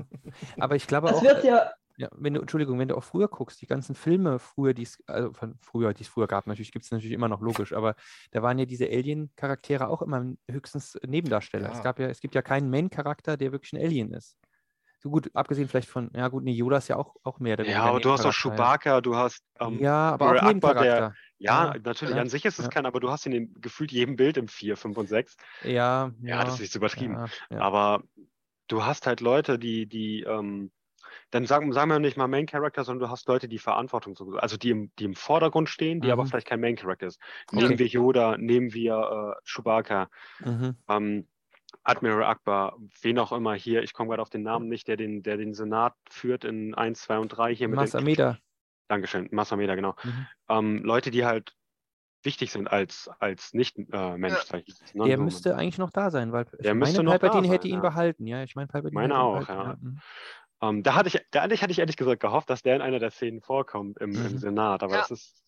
aber 0.60 0.76
ich 0.76 0.86
glaube 0.86 1.10
Es 1.10 1.16
auch, 1.16 1.24
wird 1.24 1.44
ja, 1.46 1.72
ja, 1.98 2.10
wenn 2.12 2.34
du, 2.34 2.42
Entschuldigung, 2.42 2.78
wenn 2.80 2.88
du 2.88 2.96
auch 2.98 3.04
früher 3.04 3.28
guckst, 3.28 3.62
die 3.62 3.68
ganzen 3.68 3.96
Filme 3.96 4.40
früher, 4.40 4.74
die 4.74 4.84
es, 4.84 5.02
also 5.08 5.32
von 5.34 5.56
früher, 5.62 5.94
die 5.94 6.04
es 6.04 6.10
früher 6.10 6.28
gab, 6.28 6.48
natürlich 6.48 6.72
gibt 6.72 6.86
es 6.86 6.92
natürlich 6.92 7.14
immer 7.14 7.30
noch 7.30 7.42
logisch, 7.42 7.74
aber 7.74 7.96
da 8.32 8.42
waren 8.44 8.60
ja 8.60 8.66
diese 8.66 8.86
Alien-Charaktere 8.86 9.88
auch 9.88 10.02
immer 10.02 10.34
höchstens 10.50 10.98
Nebendarsteller. 11.06 11.70
Es 11.70 11.78
Ja. 11.78 11.84
gab 11.84 12.00
ja, 12.00 12.08
es 12.08 12.20
gibt 12.20 12.36
ja 12.36 12.42
keinen 12.42 12.70
Main-Charakter, 12.70 13.38
der 13.38 13.52
wirklich 13.52 13.74
ein 13.74 13.82
Alien 13.82 14.14
ist. 14.14 14.38
So 15.00 15.12
gut, 15.12 15.30
abgesehen 15.36 15.68
vielleicht 15.68 15.90
von, 15.90 16.10
ja 16.16 16.28
gut, 16.30 16.44
nee, 16.44 16.54
Yoda 16.54 16.78
ist 16.78 16.88
ja 16.88 16.96
auch, 16.96 17.16
auch 17.24 17.40
mehr 17.40 17.54
oder 17.54 17.70
Ja, 17.70 17.84
aber 17.84 18.00
du 18.00 18.12
hast 18.12 18.26
auch 18.26 18.34
Chewbacca, 18.34 19.02
du 19.02 19.16
hast 19.16 19.44
ähm, 19.60 19.80
Ja, 19.80 20.12
aber 20.12 20.32
auch 20.32 20.42
Akbar, 20.42 20.74
der-. 20.74 21.14
Ja, 21.38 21.68
Ja, 21.68 21.76
natürlich, 21.84 22.16
ja, 22.16 22.22
an 22.22 22.30
sich 22.30 22.44
ist 22.46 22.58
es 22.60 22.66
ja. 22.66 22.72
kein, 22.72 22.86
aber 22.86 23.00
du 23.00 23.12
hast 23.12 23.26
in 23.26 23.32
den 23.32 23.54
gefühlt 23.62 23.92
jedem 23.92 24.16
Bild 24.16 24.38
im 24.38 24.48
4, 24.48 24.78
5 24.78 24.98
und 24.98 25.08
6. 25.08 25.36
Ja, 25.64 26.12
Ja, 26.22 26.44
das 26.44 26.56
ist 26.56 26.62
jetzt 26.62 26.76
übertrieben. 26.76 27.20
Aber 27.52 28.04
du 28.68 28.84
hast 28.84 29.06
halt 29.06 29.22
Leute, 29.22 29.60
die, 29.60 29.86
die, 29.86 30.24
ähm, 30.24 30.72
dann 31.32 31.46
sagen, 31.46 31.72
sagen 31.74 31.92
wir 31.92 32.00
nicht 32.00 32.18
mal 32.18 32.28
Main 32.28 32.46
Character, 32.46 32.84
sondern 32.84 33.08
du 33.08 33.12
hast 33.12 33.28
Leute, 33.28 33.48
die 33.48 33.60
Verantwortung, 33.60 34.16
so- 34.16 34.36
also 34.38 34.58
die 34.58 34.70
im, 34.72 34.92
die 35.00 35.06
im 35.06 35.16
Vordergrund 35.16 35.70
stehen, 35.70 36.02
die 36.02 36.12
aber 36.12 36.24
Mhm. 36.24 36.28
vielleicht 36.28 36.48
kein 36.48 36.62
Main 36.62 36.76
Character 36.76 37.08
ist. 37.08 37.20
Okay. 37.48 37.62
Nehmen 37.64 37.80
wir 37.80 37.88
Yoda, 37.88 38.38
nehmen 38.38 38.74
wir 38.74 39.36
äh, 39.38 39.42
Chewbacca, 39.50 40.10
Mhm. 40.40 40.76
ähm, 40.90 41.28
Admiral 41.84 42.24
Akbar, 42.26 42.78
wen 43.02 43.20
auch 43.20 43.32
immer 43.32 43.54
hier, 43.56 43.84
ich 43.84 43.94
komme 43.94 44.10
gerade 44.10 44.22
auf 44.22 44.30
den 44.30 44.44
Namen 44.44 44.68
nicht, 44.68 44.88
der 44.88 44.98
den, 44.98 45.24
der 45.24 45.38
den 45.38 45.54
Senat 45.54 45.94
führt 46.10 46.44
in 46.44 46.74
1, 46.74 47.02
2 47.02 47.20
und 47.20 47.30
3 47.30 47.54
hier 47.56 47.68
mit 47.68 47.78
den, 47.78 47.84
Masameda. 47.86 48.38
Dankeschön, 48.88 49.30
Massameda, 49.32 49.76
genau. 49.76 49.96
Mhm. 50.04 50.26
Ähm, 50.50 50.84
Leute, 50.84 51.12
die 51.12 51.26
halt 51.26 51.54
wichtig 52.24 52.52
sind 52.52 52.68
als, 52.72 53.10
als 53.20 53.54
Nicht-Mensch. 53.54 54.52
Äh, 54.52 54.64
ich 54.66 54.76
ne? 54.96 55.08
Der 55.08 55.18
So, 55.18 55.24
müsste 55.24 55.56
eigentlich 55.56 55.78
noch 55.78 55.92
da 55.92 56.10
sein, 56.10 56.32
weil 56.32 56.46
ich 56.54 56.60
Der 56.60 56.74
müsste 56.76 56.98
meine, 56.98 57.06
noch 57.06 57.20
da 57.20 57.20
Palpatine 57.20 57.54
hätte 57.54 57.68
ihn 57.68 57.76
ja. 57.76 57.82
behalten. 57.82 58.28
Ja, 58.28 58.44
ich 58.44 58.56
meine, 58.56 58.68
Palpatine 58.68 59.00
Meine 59.00 59.14
hätte 59.14 59.22
ihn 59.24 59.28
auch, 59.28 59.48
ja. 59.48 59.78
Mhm. 60.62 60.68
Ähm, 60.68 60.84
da 60.84 60.96
hatte 60.96 61.10
ich, 61.10 61.20
da 61.32 61.42
hatte 61.44 61.54
ich, 61.54 61.62
hatte 61.62 61.72
ich 61.72 61.80
ehrlich 61.80 61.98
gesagt 61.98 62.22
gehofft, 62.22 62.50
dass 62.50 62.62
der 62.64 62.76
in 62.76 62.82
einer 62.82 63.00
der 63.00 63.12
Szenen 63.12 63.42
vorkommt 63.42 63.98
im, 64.00 64.12
im 64.16 64.34
Mhm. 64.34 64.38
Senat, 64.38 64.84
aber 64.84 64.94
Ja. 64.94 65.00
das 65.02 65.12
ist, 65.12 65.44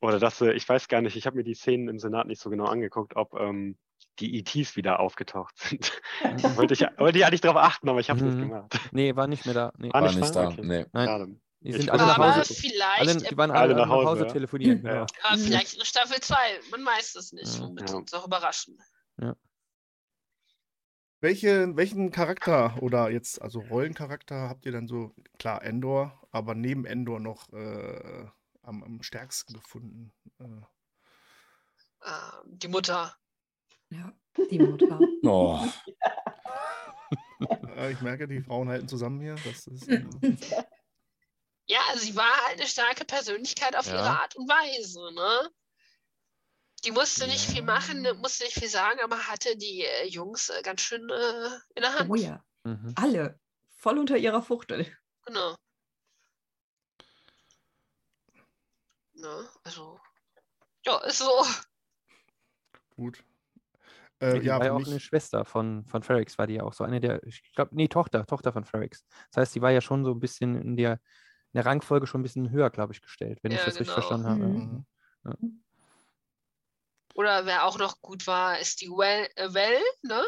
oder 0.00 0.18
dass, 0.18 0.40
äh, 0.40 0.52
ich 0.52 0.68
weiß 0.68 0.88
gar 0.88 1.00
nicht, 1.00 1.16
ich 1.16 1.26
habe 1.26 1.36
mir 1.36 1.44
die 1.44 1.54
Szenen 1.54 1.88
im 1.88 1.98
Senat 1.98 2.26
nicht 2.26 2.40
so 2.40 2.50
genau 2.50 2.66
angeguckt, 2.66 3.16
ob 3.16 3.34
ähm, 3.40 3.78
die 4.18 4.38
ETs 4.38 4.76
wieder 4.76 5.00
aufgetaucht 5.00 5.56
sind. 5.58 5.92
Mhm. 6.22 6.42
wollte, 6.56 6.74
ich, 6.74 6.80
wollte 6.98 7.18
ich 7.18 7.24
eigentlich 7.26 7.40
drauf 7.40 7.56
achten, 7.56 7.88
aber 7.88 8.00
ich 8.00 8.10
habe 8.10 8.18
es 8.20 8.24
Mhm. 8.26 8.40
nicht 8.40 8.48
gemacht. 8.50 8.80
Nee, 8.92 9.16
war 9.16 9.26
nicht 9.26 9.44
mehr 9.46 9.54
da. 9.54 9.72
Nee. 9.78 9.90
War 9.92 10.02
War 10.02 10.12
nicht 10.12 10.34
da? 10.34 10.48
Okay. 10.48 10.62
Nee. 10.64 10.86
Nein. 10.92 11.40
Die 11.60 11.70
Ich 11.70 11.76
sind 11.76 11.90
weiß 11.90 11.98
alle 12.00 12.06
nach 12.06 12.36
Hause. 12.36 12.54
vielleicht, 12.54 13.00
Alle, 13.00 13.16
die 13.16 13.36
waren 13.38 13.50
Alle 13.50 13.60
alle, 13.60 13.74
nach 13.74 13.86
nach 13.86 13.88
Hause, 13.88 14.06
Hause, 14.10 14.26
ja. 14.26 14.32
telefonieren. 14.32 14.84
Ja. 14.84 14.90
Genau. 14.92 15.06
aber 15.22 15.36
Mhm. 15.36 15.40
vielleicht 15.42 15.74
in 15.74 15.84
Staffel 15.84 16.20
2. 16.20 16.36
Man 16.70 16.84
weiß 16.84 17.14
es 17.16 17.32
nicht. 17.32 17.58
Ja. 17.58 17.62
Womit 17.66 17.90
Ja. 17.90 17.96
uns 17.96 18.12
auch 18.14 18.26
überraschen. 18.26 18.78
Welche, 21.26 21.74
welchen 21.74 22.12
Charakter 22.12 22.80
oder 22.80 23.10
jetzt, 23.10 23.42
also 23.42 23.58
Rollencharakter 23.58 24.48
habt 24.48 24.64
ihr 24.64 24.70
dann 24.70 24.86
so, 24.86 25.12
klar, 25.40 25.60
Endor, 25.64 26.22
aber 26.30 26.54
neben 26.54 26.84
Endor 26.84 27.18
noch 27.18 27.52
äh, 27.52 28.26
am, 28.62 28.84
am 28.84 29.02
stärksten 29.02 29.52
gefunden? 29.54 30.12
Äh, 30.38 30.44
Äh, 32.02 32.30
die 32.44 32.68
Mutter. 32.68 33.16
Ja, 33.90 34.12
die 34.52 34.60
Mutter. 34.60 35.00
Oh, 35.24 35.60
ich 37.90 38.00
merke, 38.02 38.28
die 38.28 38.40
Frauen 38.40 38.68
halten 38.68 38.86
zusammen 38.86 39.20
hier. 39.20 39.34
Das 39.34 39.66
ist, 39.66 39.88
äh, 39.88 40.04
Ja, 41.66 41.80
sie 41.96 42.14
war 42.14 42.46
halt 42.46 42.60
eine 42.60 42.68
starke 42.68 43.04
Persönlichkeit 43.04 43.74
auf 43.74 43.86
Ja. 43.88 43.94
ihre 43.94 44.10
Art 44.10 44.36
und 44.36 44.48
Weise, 44.48 45.12
ne? 45.12 45.50
Die 46.86 46.92
musste 46.92 47.26
nicht 47.26 47.44
viel 47.44 47.62
machen, 47.62 48.04
Ja. 48.04 48.14
musste 48.14 48.44
nicht 48.44 48.58
viel 48.58 48.68
sagen, 48.68 49.00
aber 49.02 49.18
hatte 49.26 49.56
die 49.56 49.84
äh, 49.84 50.06
Jungs 50.06 50.50
äh, 50.50 50.62
ganz 50.62 50.82
schön 50.82 51.02
äh, 51.10 51.48
in 51.74 51.82
der 51.82 51.92
Hand. 51.98 52.10
Oh 52.10 52.14
ja, 52.14 52.44
Mhm. 52.64 52.92
alle. 52.94 53.40
Voll 53.76 53.98
unter 53.98 54.16
ihrer 54.16 54.40
Fuchtel. 54.40 54.86
Genau. 55.26 55.56
Ne? 59.14 59.48
Also, 59.64 59.98
ja, 60.84 60.98
ist 61.04 61.18
so. 61.18 61.44
gut. 62.96 63.24
Ja, 64.22 64.28
Äh, 64.28 64.40
die 64.40 64.46
ja, 64.46 64.58
war 64.58 64.66
ja 64.66 64.72
auch 64.72 64.78
mich, 64.78 64.88
eine 64.88 65.00
Schwester 65.00 65.44
von, 65.44 65.84
von 65.86 66.02
Ferrix, 66.02 66.38
war 66.38 66.46
die 66.46 66.54
ja 66.54 66.62
auch 66.62 66.72
so 66.72 66.84
eine 66.84 67.00
der, 67.00 67.22
ich 67.24 67.52
glaube, 67.54 67.74
nee, 67.74 67.88
Tochter, 67.88 68.24
Tochter 68.26 68.52
von 68.52 68.64
Ferrix. 68.64 69.04
Das 69.32 69.42
heißt, 69.42 69.54
die 69.56 69.60
war 69.62 69.72
ja 69.72 69.80
schon 69.80 70.04
so 70.04 70.12
ein 70.12 70.20
bisschen 70.20 70.54
in 70.54 70.76
der, 70.76 70.92
in 70.92 70.98
der 71.54 71.66
Rangfolge 71.66 72.06
schon 72.06 72.20
ein 72.20 72.22
bisschen 72.22 72.50
höher, 72.50 72.70
glaube 72.70 72.92
ich, 72.92 73.02
gestellt, 73.02 73.40
wenn 73.42 73.52
ich 73.52 73.58
Ja, 73.58 73.66
das 73.66 73.74
richtig 73.80 73.88
genau. 73.88 73.94
verstanden 73.94 74.26
habe. 74.26 74.44
Mhm. 74.44 75.65
Oder 77.16 77.46
wer 77.46 77.64
auch 77.64 77.78
noch 77.78 78.02
gut 78.02 78.26
war, 78.26 78.58
ist 78.58 78.82
die 78.82 78.90
Well, 78.90 79.26
äh, 79.36 79.48
well 79.54 79.80
ne? 80.02 80.22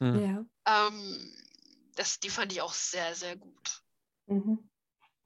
Mhm. 0.00 0.48
Ja. 0.66 0.88
Ähm, 0.88 1.32
das, 1.94 2.18
die 2.18 2.28
fand 2.28 2.52
ich 2.52 2.60
auch 2.60 2.72
sehr, 2.72 3.14
sehr 3.14 3.36
gut. 3.36 3.82
Mhm. 4.26 4.68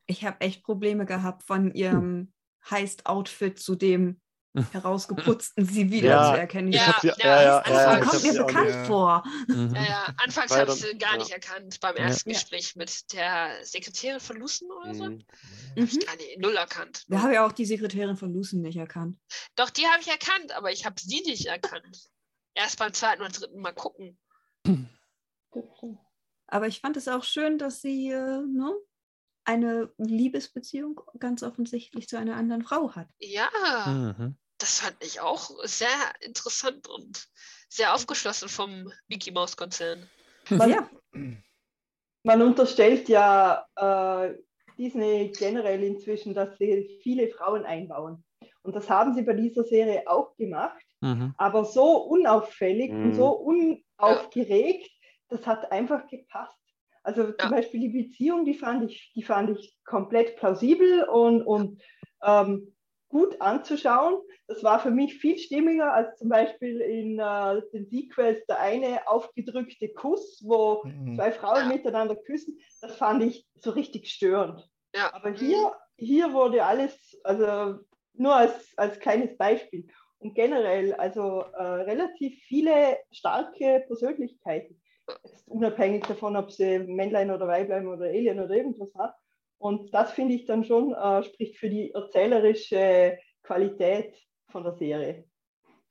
Ich 0.07 0.25
habe 0.25 0.41
echt 0.43 0.63
Probleme 0.63 1.07
gehabt, 1.07 1.45
von 1.45 1.73
ihrem 1.73 2.33
Heist-Outfit 2.71 3.59
zu 3.59 3.75
dem 3.75 4.21
herausgeputzten 4.73 5.65
sie 5.67 5.91
wieder 5.91 6.09
Ja, 6.09 6.33
zu 6.35 6.39
erkennen. 6.41 6.73
Ja, 6.73 6.95
Ich 6.99 7.03
ja, 7.05 7.15
ja, 7.19 7.43
ja, 7.43 7.61
das 7.63 7.71
ja, 7.73 7.99
ich 7.99 8.05
kommt 8.09 8.23
mir 8.23 8.45
bekannt 8.45 8.71
Ja. 8.71 8.85
vor. 8.85 9.25
Mhm. 9.49 9.75
Ja, 9.75 9.85
ja. 9.85 10.15
Anfangs 10.23 10.51
habe 10.53 10.73
ich 10.73 10.81
dann- 10.81 10.91
sie 10.93 10.99
gar 10.99 11.13
ja. 11.13 11.19
nicht 11.19 11.31
erkannt. 11.31 11.81
Beim 11.81 11.97
ersten 11.97 12.31
Ja. 12.31 12.35
Gespräch 12.35 12.77
mit 12.77 13.13
der 13.13 13.51
Sekretärin 13.65 14.21
von 14.21 14.37
Lucen 14.37 14.71
oder 14.71 14.95
so. 14.95 15.05
Mhm. 15.05 15.25
Hab 15.77 15.85
ich 15.85 15.95
Mhm. 15.95 15.99
gar 16.01 16.17
nicht, 16.17 16.39
null 16.41 16.57
erkannt. 16.57 17.05
Wir 17.09 17.23
haben 17.23 17.33
ja 17.33 17.47
auch 17.47 17.53
die 17.53 17.67
Sekretärin 17.67 18.17
von 18.17 18.33
Lucen 18.33 18.63
nicht 18.63 18.77
erkannt. 18.77 19.19
Doch, 19.57 19.71
die 19.71 19.87
habe 19.87 20.01
ich 20.01 20.09
erkannt, 20.09 20.53
aber 20.57 20.73
ich 20.73 20.85
habe 20.87 20.97
sie 21.01 21.21
nicht 21.27 21.47
erkannt. 21.47 22.09
Erst 22.55 22.79
beim 22.79 22.93
zweiten 22.95 23.21
oder 23.23 23.31
dritten 23.31 23.61
Mal 23.61 23.73
gucken. 23.75 24.19
Aber 26.49 26.67
ich 26.69 26.81
fand 26.81 26.97
es 26.97 27.09
auch 27.09 27.25
schön, 27.25 27.59
dass 27.59 27.81
sie 27.83 28.11
äh, 28.11 28.41
ne, 28.47 28.75
eine 29.45 29.91
Liebesbeziehung 29.99 31.01
ganz 31.19 31.43
offensichtlich 31.43 32.09
zu 32.09 32.19
einer 32.19 32.37
anderen 32.37 32.63
Frau 32.63 32.95
hat. 32.95 33.09
Ja, 33.19 33.49
Mhm. 33.87 34.37
Das 34.67 34.81
fand 34.81 34.97
ich 35.01 35.21
auch 35.21 35.49
sehr 35.63 35.89
interessant 36.21 36.89
und 36.89 37.29
sehr 37.69 37.95
aufgeschlossen 37.95 38.49
vom 38.49 38.93
Mickey 39.07 39.31
Mouse 39.31 39.57
Konzern. 39.57 40.11
Man, 40.51 40.71
Ja, 40.71 40.91
man 42.25 42.43
unterstellt 42.43 43.09
ja 43.09 43.65
äh, 43.77 44.35
Disney 44.77 45.33
generell 45.39 45.85
inzwischen, 45.85 46.35
dass 46.35 46.59
sie 46.59 46.99
viele 47.01 47.29
Frauen 47.29 47.65
einbauen. 47.65 48.25
Und 48.63 48.75
das 48.75 48.91
haben 48.91 49.15
sie 49.15 49.23
bei 49.23 49.35
dieser 49.35 49.63
Serie 49.63 50.03
auch 50.07 50.35
gemacht, 50.37 50.85
Mhm. 51.01 51.33
aber 51.39 51.65
so 51.65 51.99
unauffällig 51.99 52.93
und 53.05 53.11
Mhm. 53.11 53.15
so 53.15 53.29
unaufgeregt, 53.99 54.91
das 55.29 55.47
hat 55.47 55.71
einfach 55.71 56.09
gepasst. 56.09 56.59
Also 57.05 57.31
zum 57.31 57.51
Ja. 57.51 57.57
Beispiel 57.57 57.81
die 57.83 58.03
Beziehung, 58.03 58.45
die 58.45 58.55
fand 58.55 58.91
ich, 58.91 59.13
die 59.15 59.23
fand 59.23 59.57
ich 59.57 59.79
komplett 59.85 60.35
plausibel 60.37 61.05
und, 61.05 61.43
und 61.43 61.81
ähm, 62.25 62.76
gut 63.09 63.41
anzuschauen. 63.41 64.21
Das 64.49 64.63
war 64.63 64.81
für 64.81 64.91
mich 64.91 65.15
viel 65.19 65.39
stimmiger 65.39 65.93
als 65.93 66.19
zum 66.19 66.29
Beispiel 66.29 66.81
in 66.81 67.19
äh, 67.19 67.63
den 67.73 67.87
Sequels 67.87 68.45
der 68.47 68.61
eine 68.61 69.09
aufgedrückte 69.09 69.89
Kuss, 69.91 70.43
wo 70.45 70.83
Mhm. 70.85 71.17
zwei 71.17 71.33
Frauen 71.33 71.69
miteinander 71.69 72.17
küssen. 72.17 72.59
Das 72.81 72.97
fand 72.97 73.23
ich 73.23 73.47
so 73.57 73.71
richtig 73.71 74.09
störend. 74.09 74.69
Ja. 74.95 75.13
Aber 75.15 75.31
mhm. 75.31 75.37
hier, 75.37 75.73
hier 75.97 76.33
wurde 76.33 76.65
alles, 76.65 77.21
also 77.25 77.81
nur 78.15 78.35
als, 78.35 78.73
als 78.77 78.99
kleines 78.99 79.37
Beispiel. 79.37 79.87
Und 80.19 80.35
generell, 80.35 80.95
also 80.95 81.41
äh, 81.41 81.63
relativ 81.63 82.39
viele 82.45 82.97
starke 83.13 83.85
Persönlichkeiten. 83.87 84.81
Unabhängig 85.47 86.05
davon, 86.07 86.37
ob 86.37 86.51
sie 86.51 86.79
Männlein 86.81 87.31
oder 87.31 87.47
Weiblein 87.47 87.87
oder 87.87 88.07
Alien 88.07 88.41
oder 88.41 88.55
irgendwas 88.55 88.93
hat. 88.95 89.15
Und 89.59 89.93
das 89.95 90.13
finde 90.13 90.35
ich 90.35 90.45
dann 90.47 90.65
schon, 90.65 90.93
äh, 90.93 91.23
spricht 91.23 91.57
für 91.59 91.71
die 91.71 91.93
erzählerische 91.93 93.19
Qualität 93.43 94.15
von 94.51 94.65
der 94.65 94.75
Serie. 94.75 95.29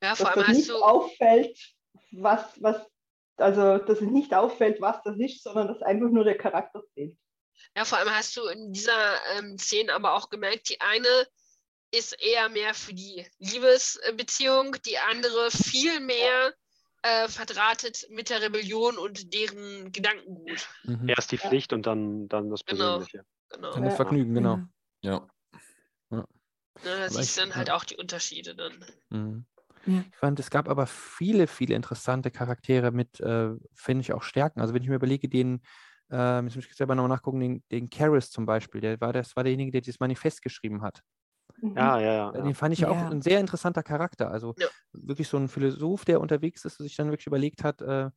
Ja, 0.02 0.14
vor 0.14 0.26
dass 0.26 0.36
allem 0.36 0.46
das 0.46 0.56
nicht 0.56 0.68
du. 0.70 0.76
auffällt, 0.76 1.58
was, 2.12 2.62
was, 2.62 2.86
also 3.36 3.78
dass 3.78 4.00
es 4.00 4.08
nicht 4.08 4.34
auffällt, 4.34 4.80
was 4.80 5.02
das 5.02 5.18
ist, 5.18 5.42
sondern 5.42 5.68
dass 5.68 5.82
einfach 5.82 6.10
nur 6.10 6.24
der 6.24 6.38
Charakter 6.38 6.82
zählt. 6.94 7.16
Ja, 7.74 7.84
vor 7.84 7.98
allem 7.98 8.10
hast 8.10 8.36
du 8.36 8.46
in 8.46 8.72
dieser 8.72 9.14
ähm, 9.36 9.58
Szene 9.58 9.92
aber 9.92 10.14
auch 10.14 10.28
gemerkt, 10.28 10.68
die 10.68 10.80
eine 10.80 11.26
ist 11.90 12.20
eher 12.20 12.48
mehr 12.48 12.74
für 12.74 12.94
die 12.94 13.26
Liebesbeziehung, 13.38 14.76
die 14.84 14.98
andere 14.98 15.50
viel 15.50 16.00
mehr 16.00 16.54
äh, 17.06 17.28
verdrahtet 17.28 18.06
mit 18.10 18.30
der 18.30 18.42
Rebellion 18.42 18.98
und 18.98 19.32
deren 19.34 19.92
Gedankengut. 19.92 20.68
Mhm. 20.84 21.08
Erst 21.08 21.30
die 21.32 21.38
Pflicht 21.38 21.72
und 21.72 21.86
dann, 21.86 22.28
dann 22.28 22.50
das 22.50 22.64
Genau. 22.64 22.98
Persönliche. 22.98 23.24
Genau. 23.50 23.72
Dann 23.72 23.82
das 23.84 23.92
Ja. 23.92 23.96
Vergnügen, 23.96 24.34
genau. 24.34 24.60
Ja. 25.02 25.26
Ne, 26.10 26.24
da 26.84 26.96
Aber 26.96 27.08
siehst 27.08 27.36
du 27.36 27.40
ich- 27.42 27.46
dann 27.48 27.56
halt 27.56 27.68
ja. 27.68 27.74
auch 27.76 27.84
die 27.84 27.96
Unterschiede 27.96 28.54
dann. 28.54 28.84
Mhm. 29.10 29.46
Ja. 29.86 30.04
Ich 30.10 30.16
fand, 30.16 30.40
es 30.40 30.50
gab 30.50 30.68
aber 30.68 30.86
viele, 30.86 31.46
viele 31.46 31.74
interessante 31.74 32.30
Charaktere 32.30 32.90
mit, 32.90 33.20
äh, 33.20 33.50
finde 33.74 34.00
ich, 34.02 34.12
auch 34.12 34.22
Stärken. 34.22 34.60
Also 34.60 34.74
wenn 34.74 34.82
ich 34.82 34.88
mir 34.88 34.96
überlege, 34.96 35.28
den, 35.28 35.62
äh, 36.10 36.42
jetzt 36.42 36.56
muss 36.56 36.66
ich 36.66 36.74
selber 36.74 36.94
nochmal 36.94 37.10
nachgucken, 37.16 37.40
den, 37.40 37.64
den 37.70 37.88
Karras 37.88 38.30
zum 38.30 38.46
Beispiel, 38.46 38.80
der 38.80 39.00
war, 39.00 39.12
das 39.12 39.36
war 39.36 39.44
derjenige, 39.44 39.70
der 39.72 39.80
dieses 39.80 40.00
Manifest 40.00 40.42
geschrieben 40.42 40.82
hat. 40.82 41.02
Mhm. 41.62 41.74
Ja, 41.76 42.00
ja, 42.00 42.12
ja. 42.12 42.30
Äh, 42.32 42.42
ja. 42.42 42.42
Den 42.42 42.54
fand 42.54 42.74
ich 42.74 42.86
auch 42.86 43.02
Ja. 43.02 43.10
ein 43.10 43.22
sehr 43.22 43.40
interessanter 43.40 43.82
Charakter. 43.82 44.30
Also 44.30 44.56
Ja. 44.56 44.68
wirklich 44.92 45.28
so 45.28 45.36
ein 45.38 45.48
Philosoph, 45.48 46.04
der 46.04 46.20
unterwegs 46.20 46.64
ist 46.64 46.80
und 46.80 46.86
sich 46.86 46.96
dann 46.96 47.10
wirklich 47.10 47.26
überlegt 47.26 47.64
hat, 47.64 47.82
äh, 47.82 48.10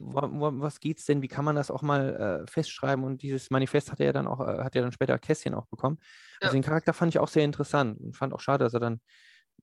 wo, 0.00 0.20
wo, 0.22 0.60
was 0.60 0.80
geht's 0.80 1.04
denn, 1.06 1.22
wie 1.22 1.28
kann 1.28 1.44
man 1.44 1.54
das 1.56 1.70
auch 1.70 1.82
mal 1.82 2.42
äh, 2.46 2.50
festschreiben? 2.50 3.04
Und 3.04 3.22
dieses 3.22 3.50
Manifest 3.50 3.92
hat 3.92 4.00
er 4.00 4.06
ja 4.06 4.12
dann 4.12 4.26
auch, 4.26 4.40
äh, 4.40 4.64
hat 4.64 4.74
er 4.76 4.82
dann 4.82 4.92
später 4.92 5.18
Kästchen 5.18 5.54
auch 5.54 5.66
bekommen. 5.66 5.98
Ja. 6.40 6.50
Also 6.50 6.56
den 6.56 6.62
Charakter 6.64 6.92
fand 6.92 7.14
ich 7.14 7.18
auch 7.20 7.28
sehr 7.28 7.44
interessant 7.44 8.00
und 8.00 8.16
fand 8.16 8.32
auch 8.34 8.40
schade, 8.40 8.64
dass 8.64 8.74
er 8.74 8.80
dann, 8.80 9.00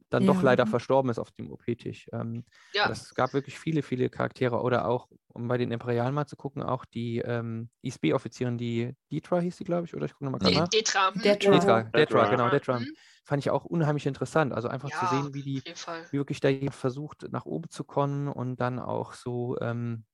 dann 0.10 0.26
doch 0.26 0.42
Ja. 0.42 0.44
leider 0.44 0.66
Mhm. 0.66 0.68
verstorben 0.68 1.12
ist 1.12 1.20
auf 1.20 1.32
dem 1.32 1.52
OP-Tisch. 1.52 2.08
Ähm, 2.14 2.46
Ja. 2.74 2.92
Es 2.92 3.14
gab 3.16 3.34
wirklich 3.34 3.60
viele, 3.60 3.82
viele 3.84 4.10
Charaktere 4.10 4.62
oder 4.62 4.88
auch, 4.88 5.08
um 5.30 5.48
bei 5.48 5.58
den 5.58 5.72
Imperialen 5.72 6.14
mal 6.16 6.26
zu 6.28 6.36
gucken, 6.38 6.64
auch 6.64 6.86
die 6.86 7.20
ähm, 7.20 7.70
ISB-Offizierin, 7.84 8.58
die 8.58 8.96
Dietra 9.12 9.40
hieß 9.40 9.58
sie, 9.58 9.64
glaube 9.66 9.86
ich, 9.86 9.96
oder 9.96 10.06
ich 10.06 10.14
gucke 10.14 10.26
nochmal 10.26 10.42
De 10.42 10.54
nach. 10.54 10.74
Detra. 10.74 11.12
hm? 11.14 11.22
Detra. 11.24 11.52
Detra, 11.52 11.84
Detra. 11.96 12.24
Detra, 12.24 12.28
genau. 12.28 12.50
Detra. 12.50 12.80
Mhm. 12.80 12.96
Fand 13.24 13.44
ich 13.44 13.50
auch 13.52 13.66
unheimlich 13.66 14.06
interessant. 14.08 14.54
Also 14.54 14.68
einfach 14.68 14.92
zu 14.92 15.06
Ja, 15.06 15.06
sehen, 15.06 15.34
wie 15.34 15.44
die, 15.44 15.64
wie 16.12 16.18
wirklich 16.18 16.40
da 16.40 16.50
jemand 16.50 16.76
versucht, 16.76 17.28
nach 17.32 17.46
oben 17.46 17.70
zu 17.70 17.84
kommen 17.84 18.28
und 18.28 18.58
dann 18.60 18.80
auch 18.80 19.14
so, 19.14 19.58
ähm, 19.62 20.06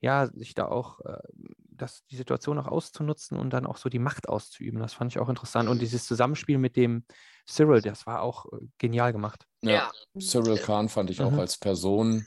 ja, 0.00 0.26
sich 0.28 0.54
da 0.54 0.66
auch, 0.68 1.00
äh, 1.00 1.18
das, 1.58 2.04
die 2.06 2.16
Situation 2.16 2.58
auch 2.58 2.68
auszunutzen 2.68 3.38
und 3.38 3.50
dann 3.50 3.66
auch 3.66 3.76
so 3.76 3.88
die 3.88 3.98
Macht 3.98 4.28
auszuüben. 4.28 4.80
Das 4.80 4.94
fand 4.94 5.12
ich 5.12 5.18
auch 5.18 5.28
interessant. 5.28 5.68
Und 5.68 5.82
dieses 5.82 6.06
Zusammenspiel 6.06 6.58
mit 6.58 6.76
dem 6.76 7.04
Cyril, 7.48 7.82
das 7.82 8.06
war 8.06 8.22
auch 8.22 8.46
äh, 8.52 8.66
genial 8.78 9.12
gemacht. 9.12 9.46
Ja. 9.62 9.82
Ja. 9.82 9.92
Cyril 10.18 10.58
Khan 10.58 10.88
fand 10.88 11.10
ich 11.10 11.22
auch 11.22 11.36
Mhm. 11.36 11.38
als 11.38 11.58
Person 11.58 12.26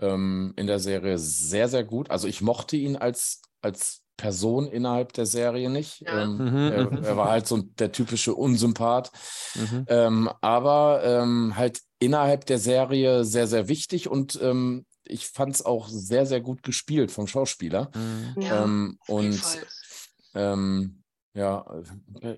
ähm, 0.00 0.52
in 0.56 0.66
der 0.66 0.80
Serie 0.80 1.18
sehr, 1.18 1.68
sehr 1.68 1.84
gut. 1.84 2.10
Also 2.10 2.28
ich 2.28 2.40
mochte 2.42 2.76
ihn 2.76 2.96
als, 2.96 3.42
als 3.62 4.04
Person 4.22 4.68
innerhalb 4.68 5.12
der 5.14 5.26
Serie 5.26 5.68
nicht. 5.68 6.02
Ja. 6.02 6.22
Ähm, 6.22 6.36
Mhm, 6.36 6.72
er, 6.72 6.90
mhm. 6.90 7.04
er 7.04 7.16
war 7.16 7.28
halt 7.30 7.48
so 7.48 7.58
der 7.58 7.90
typische 7.90 8.34
Unsympath. 8.34 9.10
Mhm. 9.56 9.84
Ähm, 9.88 10.30
aber 10.40 11.02
ähm, 11.04 11.54
halt 11.56 11.80
innerhalb 11.98 12.46
der 12.46 12.58
Serie 12.58 13.24
sehr, 13.24 13.48
sehr 13.48 13.66
wichtig 13.66 14.08
und 14.08 14.38
ähm, 14.40 14.86
ich 15.04 15.26
fand 15.26 15.56
es 15.56 15.64
auch 15.64 15.88
sehr, 15.88 16.24
sehr 16.24 16.40
gut 16.40 16.62
gespielt 16.62 17.10
vom 17.10 17.26
Schauspieler. 17.26 17.90
Mhm. 17.94 18.42
Ja, 18.42 18.62
ähm, 18.62 18.98
und 19.08 19.42
ähm, 20.34 21.01
ja, 21.34 21.64
äh, 22.20 22.36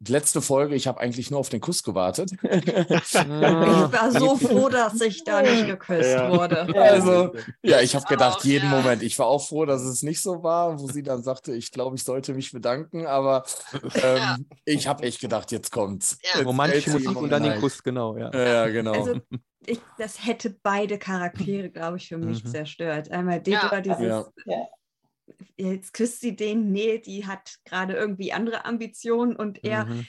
die 0.00 0.12
letzte 0.12 0.42
Folge, 0.42 0.74
ich 0.74 0.86
habe 0.86 1.00
eigentlich 1.00 1.30
nur 1.30 1.40
auf 1.40 1.48
den 1.48 1.60
Kuss 1.60 1.82
gewartet. 1.82 2.32
Ich 2.42 3.14
war 3.14 4.10
so 4.12 4.36
froh, 4.36 4.68
dass 4.68 5.00
ich 5.00 5.24
da 5.24 5.40
nicht 5.42 5.66
geküsst 5.66 6.10
Ja. 6.10 6.30
wurde. 6.30 6.66
Ja. 6.74 6.82
Also, 6.94 7.32
ja, 7.62 7.80
ich 7.80 7.94
habe 7.94 8.04
auch, 8.04 8.08
gedacht, 8.08 8.44
jeden 8.44 8.70
ja. 8.70 8.76
Moment. 8.76 9.02
Ich 9.02 9.18
war 9.18 9.26
auch 9.26 9.46
froh, 9.48 9.64
dass 9.64 9.82
es 9.82 10.02
nicht 10.02 10.20
so 10.20 10.42
war, 10.42 10.78
wo 10.78 10.86
sie 10.88 11.02
dann 11.02 11.22
sagte, 11.22 11.54
ich 11.54 11.70
glaube, 11.72 11.96
ich 11.96 12.04
sollte 12.04 12.34
mich 12.34 12.52
bedanken, 12.52 13.06
aber 13.06 13.44
ähm, 13.94 14.16
Ja. 14.16 14.36
ich 14.64 14.86
habe 14.86 15.02
echt 15.04 15.20
gedacht, 15.20 15.50
jetzt 15.50 15.72
kommt's. 15.72 16.18
Ja. 16.22 16.38
Jetzt 16.40 16.46
Romantische 16.46 16.90
Musik 16.90 17.16
und 17.16 17.30
dann 17.30 17.42
den. 17.42 17.60
Kuss, 17.60 17.82
genau, 17.82 18.16
ja. 18.18 18.30
Ja, 18.34 18.66
genau. 18.68 18.92
Also, 18.92 19.20
ich, 19.66 19.80
das 19.98 20.24
hätte 20.26 20.54
beide 20.62 20.98
Charaktere, 20.98 21.70
glaube 21.70 21.96
ich, 21.96 22.08
für 22.08 22.18
mich 22.18 22.44
Mhm. 22.44 22.48
zerstört. 22.48 23.10
Einmal 23.10 23.40
Deborah, 23.40 23.76
Ja. 23.76 23.80
dieses. 23.80 24.26
Jetzt 25.56 25.92
küsst 25.94 26.20
sie 26.20 26.36
den, 26.36 26.72
nee, 26.72 26.98
die 26.98 27.26
hat 27.26 27.58
gerade 27.64 27.94
irgendwie 27.94 28.32
andere 28.32 28.64
Ambitionen 28.64 29.36
und 29.36 29.64
er, 29.64 29.86
Mhm. 29.86 30.06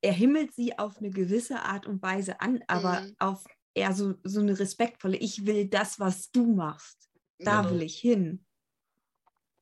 er 0.00 0.12
himmelt 0.12 0.52
sie 0.54 0.78
auf 0.78 0.98
eine 0.98 1.10
gewisse 1.10 1.60
Art 1.62 1.86
und 1.86 2.02
Weise 2.02 2.40
an, 2.40 2.62
aber 2.66 3.00
Mhm. 3.02 3.16
auf 3.18 3.44
eher 3.74 3.92
so, 3.92 4.14
so 4.24 4.40
eine 4.40 4.58
respektvolle, 4.58 5.16
ich 5.16 5.46
will 5.46 5.66
das, 5.68 5.98
was 6.00 6.30
du 6.30 6.46
machst. 6.54 7.10
Da 7.38 7.60
Genau. 7.62 7.74
will 7.74 7.82
ich 7.82 7.98
hin. 7.98 8.44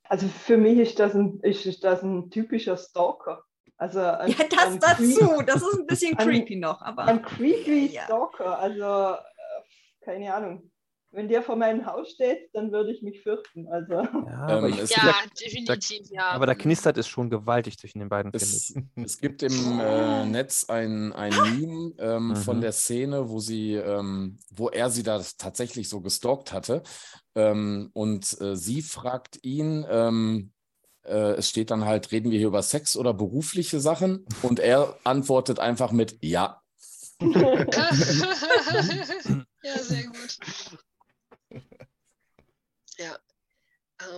Also 0.05 0.26
für 0.26 0.57
mich 0.57 0.78
ist 0.78 0.99
das 0.99 1.14
ein, 1.14 1.38
ist, 1.41 1.64
ist 1.66 1.84
das 1.84 2.03
ein 2.03 2.30
typischer 2.30 2.76
Stalker. 2.76 3.45
Also 3.76 4.01
ein, 4.01 4.30
Ja, 4.32 4.45
das 4.49 4.61
ein 4.74 4.80
dazu, 4.80 5.43
das 5.47 5.62
ist 5.62 5.78
ein 5.78 5.86
bisschen 5.86 6.18
Ein- 6.18 6.28
creepy 6.28 6.57
noch, 6.57 6.82
aber 6.82 7.05
Ein 7.05 7.22
creepy 7.22 7.86
Ja. 7.93 8.05
Stalker. 8.05 8.59
Also 8.59 9.14
äh, 9.14 10.05
keine 10.05 10.34
Ahnung. 10.34 10.70
Wenn 11.13 11.29
der 11.29 11.43
vor 11.43 11.57
meinem 11.57 11.87
Haus 11.87 12.13
steht, 12.13 12.51
dann 12.53 12.71
würde 12.71 12.93
ich 12.93 13.03
mich 13.03 13.21
fürchten. 13.23 13.67
Also 13.67 13.95
Ja, 13.95 14.07
aber, 14.47 14.69
Ähm, 14.69 14.75
Ja, 14.75 14.81
gesagt, 14.83 15.41
definitiv, 15.41 16.09
ja. 16.11 16.29
aber 16.29 16.47
da 16.47 16.55
knistert 16.55 16.97
es 16.99 17.09
schon 17.09 17.31
gewaltig 17.31 17.79
zwischen 17.79 17.99
den 17.99 18.09
beiden, 18.09 18.33
Es, 18.33 18.73
es 18.95 19.19
gibt 19.19 19.43
im 19.43 19.81
äh, 19.81 20.25
Netz 20.27 20.67
ein, 20.69 21.13
ein 21.13 21.33
Meme 21.33 21.95
ähm, 21.99 22.37
von 22.37 22.59
Mhm. 22.59 22.61
der 22.61 22.71
Szene, 22.73 23.29
wo 23.29 23.41
sie, 23.41 23.75
ähm, 23.75 24.39
wo 24.51 24.69
er 24.69 24.89
sie 24.91 25.03
da 25.03 25.21
tatsächlich 25.39 25.89
so 25.89 26.01
gestalkt 26.01 26.53
hatte. 26.53 26.85
Ähm, 27.35 27.91
und 27.93 28.41
äh, 28.41 28.55
sie 28.57 28.81
fragt 28.83 29.45
ihn, 29.45 29.85
ähm, 29.89 30.53
äh, 31.03 31.33
es 31.33 31.49
steht 31.49 31.73
dann 31.73 31.87
halt, 31.87 32.13
reden 32.13 32.31
wir 32.31 32.39
hier 32.39 32.47
über 32.49 32.63
Sex 32.63 32.97
oder 32.97 33.13
berufliche 33.15 33.81
Sachen? 33.81 34.27
Und 34.43 34.61
er 34.61 34.97
antwortet 35.03 35.59
einfach 35.59 35.91
mit 35.91 36.19
Ja. 36.23 36.63
ja, 37.21 37.93
sehr 39.79 40.05
gut. 40.05 40.39
Ja. 42.99 43.17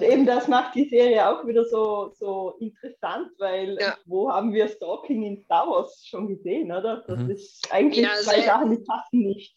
Ähm, 0.01 0.03
eben 0.11 0.27
das 0.27 0.49
macht 0.49 0.75
die 0.75 0.89
Serie 0.89 1.29
auch 1.29 1.47
wieder 1.47 1.65
so, 1.65 2.13
so 2.15 2.57
interessant, 2.61 3.31
weil 3.39 3.77
Ja. 3.81 3.97
wo 4.05 4.31
haben 4.31 4.53
wir 4.53 4.69
Stalking 4.69 5.23
in 5.25 5.43
Star 5.45 5.67
Wars 5.69 6.07
schon 6.07 6.29
gesehen, 6.29 6.71
oder? 6.71 7.05
Das 7.07 7.19
Mhm. 7.19 7.31
ist 7.31 7.73
eigentlich 7.73 8.05
Ja, 8.05 8.15
zwei 8.15 8.43
Sachen, 8.43 8.71
die 8.71 8.85
passen 8.85 9.21
nicht. 9.21 9.57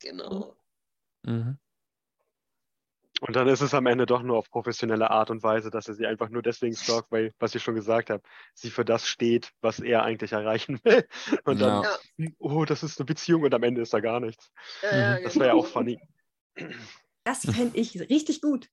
Genau. 0.00 0.56
Mhm. 1.22 1.58
Und 3.20 3.36
dann 3.36 3.46
ist 3.46 3.60
es 3.60 3.72
am 3.72 3.86
Ende 3.86 4.04
doch 4.04 4.22
nur 4.22 4.36
auf 4.36 4.50
professionelle 4.50 5.08
Art 5.08 5.30
und 5.30 5.44
Weise, 5.44 5.70
dass 5.70 5.86
er 5.86 5.94
sie 5.94 6.06
einfach 6.06 6.28
nur 6.28 6.42
deswegen 6.42 6.74
stalkt, 6.74 7.12
weil, 7.12 7.32
was 7.38 7.54
ich 7.54 7.62
schon 7.62 7.76
gesagt 7.76 8.10
habe, 8.10 8.20
sie 8.52 8.68
für 8.68 8.84
das 8.84 9.06
steht, 9.06 9.52
was 9.60 9.78
er 9.78 10.02
eigentlich 10.02 10.32
erreichen 10.32 10.80
will. 10.82 11.06
Und 11.44 11.60
dann, 11.60 11.84
Ja. 12.18 12.32
oh, 12.40 12.64
das 12.64 12.82
ist 12.82 12.98
eine 12.98 13.06
Beziehung 13.06 13.42
und 13.44 13.54
am 13.54 13.62
Ende 13.62 13.80
ist 13.80 13.94
da 13.94 14.00
gar 14.00 14.18
nichts. 14.18 14.50
Ja, 14.82 14.96
ja. 14.96 15.20
Das 15.20 15.36
wäre 15.36 15.46
ja 15.46 15.52
genau. 15.52 15.64
auch 15.64 15.68
funny. 15.68 16.00
das 17.22 17.42
fände 17.42 17.78
ich 17.78 18.00
richtig 18.10 18.40
gut, 18.40 18.68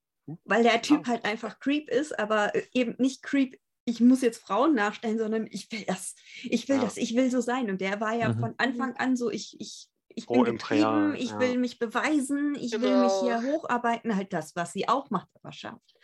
weil 0.45 0.63
der 0.63 0.82
Typ 0.82 1.07
halt 1.07 1.25
einfach 1.25 1.59
Creep 1.59 1.89
ist, 1.89 2.17
aber 2.19 2.53
äh, 2.55 2.63
eben 2.73 2.95
nicht 2.97 3.23
Creep. 3.23 3.59
Ich 3.86 3.99
muss 4.01 4.21
jetzt 4.21 4.41
Frauen 4.41 4.75
nachstellen, 4.75 5.17
sondern 5.17 5.47
ich 5.49 5.71
will 5.71 5.84
das, 5.88 6.15
ich 6.43 6.69
will 6.69 6.77
Ja. 6.77 6.84
das, 6.84 6.97
ich 6.97 7.15
will 7.15 7.32
so 7.32 7.41
sein. 7.41 7.69
Und 7.69 7.82
der 7.82 7.99
war 7.99 8.13
ja 8.13 8.30
Mhm. 8.30 8.39
von 8.39 8.53
Anfang 8.57 8.95
an 8.97 9.15
so, 9.15 9.32
ich, 9.32 9.55
ich, 9.59 9.88
ich 10.09 10.25
Pro 10.27 10.43
bin 10.43 10.55
getrieben, 10.57 10.82
Imperial, 10.82 11.15
ich 11.15 11.30
ja. 11.32 11.39
will 11.39 11.57
mich 11.57 11.80
beweisen, 11.80 12.55
ich 12.55 12.71
will 12.73 12.97
mich 12.97 13.19
Genau. 13.19 13.41
hier 13.41 13.41
hocharbeiten, 13.51 14.15
halt 14.15 14.32
das, 14.34 14.55
was 14.55 14.73
sie 14.73 14.88
auch 14.88 15.09
macht, 15.09 15.30
aber 15.41 15.51
schafft. 15.53 15.95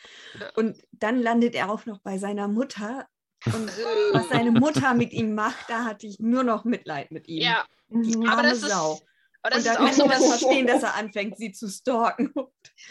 Und 0.55 0.81
dann 0.91 1.21
landet 1.21 1.53
er 1.53 1.69
auch 1.71 1.85
noch 1.85 1.99
bei 1.99 2.17
seiner 2.17 2.47
Mutter. 2.47 3.07
Und 3.45 3.69
was 4.13 4.29
seine 4.29 4.51
Mutter 4.51 4.93
mit 4.95 5.13
ihm 5.13 5.35
macht, 5.35 5.69
da 5.69 5.85
hatte 5.85 6.07
ich 6.07 6.19
nur 6.19 6.43
noch 6.43 6.63
Mitleid 6.65 7.11
mit 7.11 7.27
ihm. 7.27 7.43
Ja, 7.43 7.65
Die 7.89 8.15
Mhm. 8.17 8.23
aber 8.27 8.37
arme 8.37 8.49
das 8.49 8.63
ist, 8.63 8.69
Sau. 8.69 8.99
Aber 9.45 9.55
das 9.55 9.65
Und 9.65 9.71
ist 9.71 9.79
auch 9.79 9.93
so 9.93 10.07
das 10.07 10.21
was. 10.21 10.39
verstehen, 10.39 10.67
dass 10.67 10.83
er 10.83 10.95
anfängt, 10.95 11.37
sie 11.37 11.51
zu 11.51 11.69
stalken. 11.69 12.33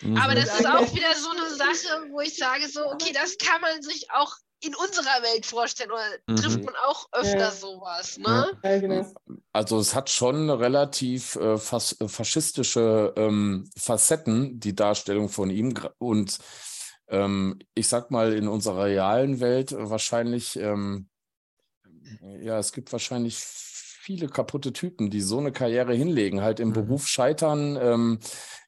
Mhm. 0.03 0.17
Aber 0.17 0.35
das 0.35 0.45
ist 0.59 0.67
auch 0.67 0.95
wieder 0.95 1.15
so 1.15 1.31
eine 1.31 1.51
Sache, 1.55 2.07
wo 2.11 2.21
ich 2.21 2.37
sage, 2.37 2.69
so, 2.69 2.87
okay, 2.87 3.13
das 3.13 3.37
kann 3.39 3.61
man 3.61 3.83
sich 3.83 4.11
auch 4.13 4.35
in 4.63 4.75
unserer 4.77 5.23
Welt 5.23 5.45
vorstellen 5.45 5.91
oder 5.91 6.03
Mhm. 6.27 6.37
trifft 6.37 6.65
man 6.65 6.75
auch 6.87 7.07
öfter 7.13 7.39
Ja. 7.39 7.51
sowas, 7.51 8.17
ne? 8.19 8.51
Ja, 8.63 8.79
genau. 8.79 9.13
Also 9.53 9.79
es 9.79 9.95
hat 9.95 10.09
schon 10.09 10.49
relativ 10.49 11.37
äh, 11.37 11.59
fas 11.59 12.01
äh, 12.01 12.09
faschistische 12.09 13.13
ähm, 13.17 13.69
Facetten, 13.77 14.59
die 14.61 14.75
Darstellung 14.75 15.29
von 15.29 15.51
ihm. 15.51 15.75
Und 15.99 16.39
ähm, 17.09 17.59
ich 17.75 17.89
sag 17.89 18.11
mal, 18.11 18.33
in 18.33 18.49
unserer 18.49 18.85
realen 18.85 19.41
Welt 19.41 19.75
wahrscheinlich, 19.77 20.57
ähm, 20.57 21.09
ja, 22.41 22.59
es 22.59 22.73
gibt 22.73 22.91
wahrscheinlich 22.93 23.37
viele 24.05 24.29
kaputte 24.29 24.75
Typen, 24.75 25.09
die 25.09 25.23
so 25.23 25.39
eine 25.39 25.51
Karriere 25.51 25.95
hinlegen, 25.95 26.43
halt 26.43 26.61
im 26.61 26.69
Mhm. 26.69 26.73
Beruf 26.75 27.07
scheitern, 27.09 27.79
ähm, 27.81 28.19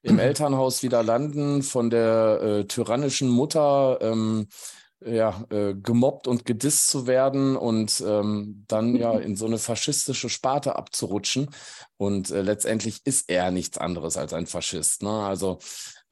im 0.03 0.19
Elternhaus 0.19 0.83
wieder 0.83 1.03
landen, 1.03 1.63
von 1.63 1.91
der 1.91 2.41
äh, 2.41 2.65
tyrannischen 2.65 3.29
Mutter 3.29 3.99
ähm, 4.01 4.49
ja, 5.05 5.45
äh, 5.51 5.75
gemobbt 5.75 6.27
und 6.27 6.47
gedisst 6.47 6.89
zu 6.89 7.07
werden 7.07 7.55
und 7.55 8.03
ähm, 8.07 8.65
dann 8.67 8.97
ja 8.97 9.13
in 9.19 9.37
so 9.37 9.45
eine 9.45 9.59
faschistische 9.59 10.31
Sparte 10.31 10.77
abzurutschen. 10.77 11.51
Und 11.99 12.31
äh, 12.31 12.41
letztendlich 12.41 13.03
ist 13.05 13.29
er 13.29 13.51
nichts 13.51 13.77
anderes 13.77 14.17
als 14.17 14.33
ein 14.33 14.47
Faschist. 14.47 15.03
Ne? 15.03 15.11
Also 15.11 15.59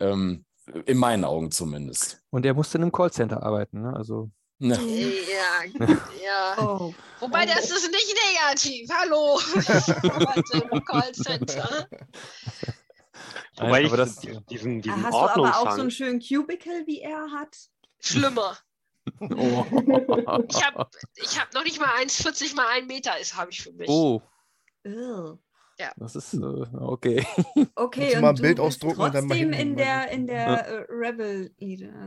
ähm, 0.00 0.44
in 0.84 0.98
meinen 0.98 1.24
Augen 1.24 1.50
zumindest. 1.50 2.20
Und 2.28 2.44
er 2.44 2.52
musste 2.52 2.76
in 2.76 2.82
einem 2.82 2.92
Callcenter 2.92 3.42
arbeiten, 3.42 3.80
ne? 3.80 3.94
Also. 3.96 4.30
Ne? 4.58 4.78
Ja, 4.80 5.64
ja. 6.22 6.56
Oh. 6.58 6.94
Wobei 7.20 7.44
das 7.46 7.70
ist 7.70 7.90
nicht 7.90 8.14
negativ. 8.32 8.88
Hallo. 8.92 9.40
Im 10.72 10.84
Callcenter. 10.84 11.88
Wobei 13.56 13.82
ich 13.82 13.88
aber 13.88 13.96
das- 13.96 14.16
diesen, 14.16 14.46
diesen, 14.46 14.82
diesen 14.82 15.02
hast 15.04 15.12
du 15.12 15.16
aber 15.18 15.32
auch 15.32 15.34
so 15.34 15.42
Ordnungshang. 15.42 15.80
einen 15.80 15.90
schönen 15.90 16.20
Cubicle, 16.20 16.86
wie 16.86 17.00
er 17.00 17.30
hat. 17.32 17.56
Schlimmer. 18.00 18.56
Oh. 19.20 19.66
Ich 20.48 20.64
habe 20.64 20.88
ich 21.16 21.38
hab 21.38 21.52
noch 21.52 21.62
nicht 21.62 21.78
mal 21.78 21.90
1,40 22.02 22.56
mal 22.56 22.66
1 22.68 22.86
Meter 22.88 23.18
ist, 23.18 23.36
habe 23.36 23.50
ich 23.50 23.60
für 23.62 23.70
mich. 23.72 23.86
oh, 23.86 24.22
Ugh. 24.86 25.38
das 25.98 26.16
ist 26.16 26.32
äh, 26.32 26.38
okay. 26.80 27.26
Okay, 27.74 28.00
Kannst 28.00 28.14
und 28.16 28.20
mal 28.22 28.28
ein 28.30 28.34
Bild 28.36 28.60
ausdrucken 28.60 29.02
und 29.02 29.14
dann 29.14 29.26
mal 29.26 29.34
trotzdem 29.36 29.52
in 29.52 29.76
der, 29.76 30.08
in 30.10 30.26
der 30.26 30.86
äh. 30.88 31.50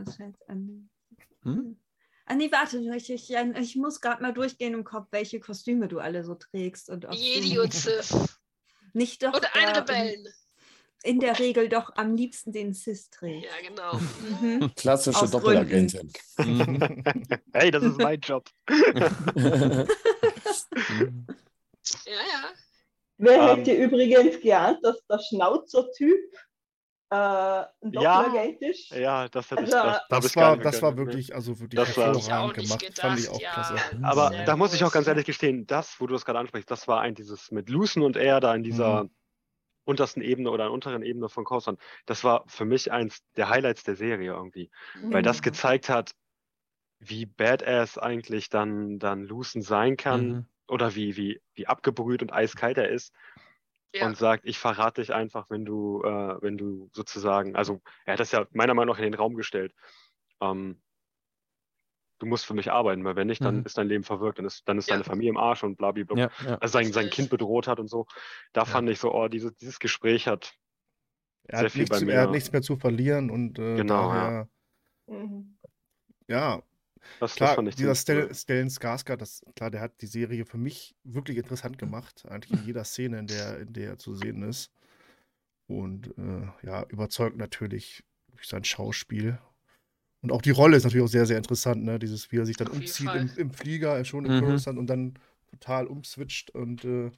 Das 0.04 0.18
heißt, 0.18 0.44
ähm, 0.48 0.88
Hm? 1.44 1.78
Ah, 2.30 2.34
nee, 2.34 2.52
warte, 2.52 2.78
ich, 2.96 3.10
ich, 3.10 3.30
ich 3.34 3.76
muss 3.76 4.00
gerade 4.02 4.22
mal 4.22 4.32
durchgehen 4.32 4.74
im 4.74 4.84
Kopf, 4.84 5.06
welche 5.12 5.40
Kostüme 5.40 5.88
du 5.88 5.98
alle 5.98 6.24
so 6.24 6.34
trägst. 6.34 6.90
Und 6.90 7.06
ob 7.06 7.14
Jedi 7.14 7.58
und 7.58 7.72
Sith. 7.72 8.14
nicht 8.92 9.22
doch 9.22 9.32
Und 9.32 9.46
ein 9.56 9.74
Rebellen. 9.74 10.28
in 11.04 11.20
der 11.20 11.38
Regel 11.38 11.68
doch 11.70 11.96
am 11.96 12.14
liebsten 12.16 12.52
den 12.52 12.74
Sis 12.74 13.08
trägst. 13.08 13.46
Ja, 13.46 13.68
genau. 13.68 13.98
Mhm. 14.42 14.70
Klassische 14.76 15.20
Aus 15.22 15.30
Doppelagentin. 15.30 16.12
Mhm. 16.38 17.02
Hey, 17.54 17.70
das 17.70 17.82
ist 17.84 17.98
mein 17.98 18.20
Job. 18.20 18.48
Ja, 22.04 22.12
ja. 22.12 22.50
Wer 23.16 23.40
Ähm. 23.40 23.56
hätte 23.58 23.72
übrigens 23.72 24.40
geahnt, 24.40 24.78
dass 24.82 24.96
der 25.06 25.18
Schnauzer-Typ 25.18 26.20
äh, 27.10 27.16
ein 27.82 27.92
Ja. 27.92 28.38
Ja, 28.90 29.28
das 29.28 29.50
hätte 29.50 29.64
ich, 29.64 29.76
Also, 29.76 29.76
das, 29.80 30.00
Das 30.08 30.36
gar 30.36 30.56
war, 30.56 30.58
das 30.58 30.82
war 30.82 30.96
wirklich, 30.96 31.34
also 31.34 31.60
wirklich 31.60 31.84
Das 31.84 31.88
hervorragend 31.88 32.54
gemacht. 32.54 32.90
Fand 32.94 33.18
ich 33.18 33.28
gedacht, 33.28 33.28
auch 33.28 33.42
ja. 33.42 33.50
klasse. 33.50 33.82
Aber 34.02 34.34
Sehr 34.36 34.44
da 34.44 34.56
muss 34.56 34.74
ich 34.74 34.84
auch 34.84 34.92
ganz 34.92 35.06
ehrlich 35.08 35.26
gestehen, 35.26 35.66
das, 35.66 36.00
wo 36.00 36.06
du 36.06 36.14
das 36.14 36.24
gerade 36.24 36.38
ansprichst, 36.40 36.70
das 36.70 36.88
war 36.88 37.00
ein 37.00 37.14
dieses 37.14 37.50
mit 37.52 37.68
Lucen 37.70 38.02
und 38.02 38.16
er 38.16 38.40
da 38.40 38.54
in 38.54 38.62
dieser 38.64 39.04
Mhm. 39.04 39.10
untersten 39.86 40.22
Ebene 40.22 40.50
oder 40.50 40.72
unteren 40.72 41.02
Ebene 41.02 41.28
von 41.30 41.44
Coruscant. 41.44 41.80
Das 42.06 42.24
war 42.24 42.44
für 42.48 42.64
mich 42.66 42.92
eins 42.92 43.20
der 43.36 43.50
Highlights 43.50 43.84
der 43.84 43.96
Serie 43.96 44.32
irgendwie, 44.32 44.70
weil 45.10 45.22
das 45.22 45.42
Mhm. 45.42 45.42
gezeigt 45.42 45.88
hat, 45.90 46.12
wie 47.00 47.26
badass 47.26 47.98
eigentlich 47.98 48.48
dann, 48.50 48.98
dann 48.98 49.22
Lucen 49.24 49.62
sein 49.62 49.96
kann 49.96 50.36
Mhm. 50.36 50.48
oder 50.68 50.94
wie, 50.94 51.16
wie, 51.16 51.40
wie 51.54 51.66
abgebrüht 51.68 52.22
und 52.22 52.32
eiskalt 52.32 52.78
er 52.78 52.88
ist 52.90 53.12
Ja. 53.94 54.06
und 54.06 54.16
sagt, 54.16 54.44
ich 54.46 54.58
verrate 54.58 55.00
dich 55.00 55.12
einfach, 55.14 55.48
wenn 55.50 55.64
du, 55.64 56.02
äh, 56.04 56.42
wenn 56.42 56.58
du 56.58 56.90
sozusagen, 56.92 57.56
also 57.56 57.80
er 58.04 58.14
hat 58.14 58.20
das 58.20 58.32
ja 58.32 58.46
meiner 58.52 58.74
Meinung 58.74 58.94
nach 58.94 58.98
in 58.98 59.04
den 59.10 59.14
Raum 59.14 59.34
gestellt. 59.34 59.74
Ähm, 60.40 60.82
du 62.18 62.26
musst 62.26 62.46
für 62.46 62.54
mich 62.54 62.70
arbeiten, 62.70 63.04
weil 63.04 63.16
wenn 63.16 63.28
nicht, 63.28 63.44
dann 63.44 63.58
Mhm. 63.58 63.64
ist 63.64 63.78
dein 63.78 63.88
Leben 63.88 64.04
verwirkt, 64.04 64.38
dann 64.38 64.46
ist, 64.46 64.68
dann 64.68 64.78
ist 64.78 64.88
Ja. 64.88 64.94
deine 64.94 65.04
Familie 65.04 65.30
im 65.30 65.36
Arsch 65.36 65.62
und 65.64 65.76
blablabla. 65.76 66.16
Ja, 66.16 66.30
ja. 66.44 66.58
Also 66.60 66.72
sein, 66.72 66.92
sein. 66.92 67.10
Kind 67.10 67.30
bedroht 67.30 67.68
hat 67.68 67.78
und 67.80 67.88
so. 67.88 68.06
Da 68.52 68.64
fand 68.64 68.88
ich 68.90 68.98
so, 68.98 69.12
oh, 69.14 69.28
dieses, 69.28 69.54
dieses 69.56 69.78
Gespräch 69.78 70.26
hat, 70.26 70.54
Er 71.44 71.58
Sehr 71.58 71.68
hat, 71.68 71.74
viel 71.74 71.82
nichts, 71.82 72.00
bei 72.00 72.00
er 72.02 72.20
hat 72.22 72.30
mir. 72.30 72.32
nichts 72.32 72.52
mehr 72.52 72.62
zu 72.62 72.76
verlieren 72.76 73.30
und 73.30 73.58
äh, 73.58 73.76
Genau, 73.76 74.08
daher, 74.10 74.48
Mhm. 75.06 75.58
ja, 76.28 76.62
das, 77.20 77.30
das 77.30 77.34
klar, 77.36 77.54
fand 77.56 77.68
ich 77.68 77.76
dieser 77.76 77.94
Stel. 77.94 78.34
Stellan 78.34 78.68
Skarsgård, 78.68 79.16
das, 79.16 79.42
klar, 79.56 79.70
der 79.70 79.80
hat 79.80 80.00
die 80.00 80.06
Serie 80.06 80.44
für 80.44 80.58
mich 80.58 80.94
wirklich 81.04 81.38
interessant 81.38 81.78
gemacht, 81.78 82.24
eigentlich 82.28 82.58
in 82.60 82.66
jeder 82.66 82.84
Szene, 82.84 83.18
in 83.18 83.26
der, 83.26 83.60
in 83.60 83.72
der 83.72 83.90
er 83.90 83.98
zu 83.98 84.14
sehen 84.14 84.42
ist. 84.42 84.70
Und 85.66 86.08
äh, 86.18 86.66
ja, 86.66 86.84
überzeugt 86.88 87.36
natürlich 87.36 88.04
durch 88.30 88.46
sein 88.48 88.64
Schauspiel. 88.64 89.38
Und 90.22 90.32
auch 90.32 90.42
die 90.42 90.50
Rolle 90.50 90.76
ist 90.76 90.84
natürlich 90.84 91.04
auch 91.04 91.10
sehr, 91.10 91.26
sehr 91.26 91.36
interessant, 91.38 91.84
ne? 91.84 91.98
Dieses, 91.98 92.32
wie 92.32 92.38
er 92.38 92.46
sich 92.46 92.56
dann 92.56 92.68
Auf 92.68 92.74
umzieht 92.74 93.14
im, 93.14 93.30
im 93.36 93.50
Flieger, 93.52 94.04
schon 94.04 94.24
im 94.24 94.36
Mhm. 94.36 94.40
Coruscant 94.40 94.78
und 94.78 94.86
dann 94.88 95.14
total 95.50 95.86
umswitcht 95.86 96.50
und 96.50 96.84
äh, 96.84 97.10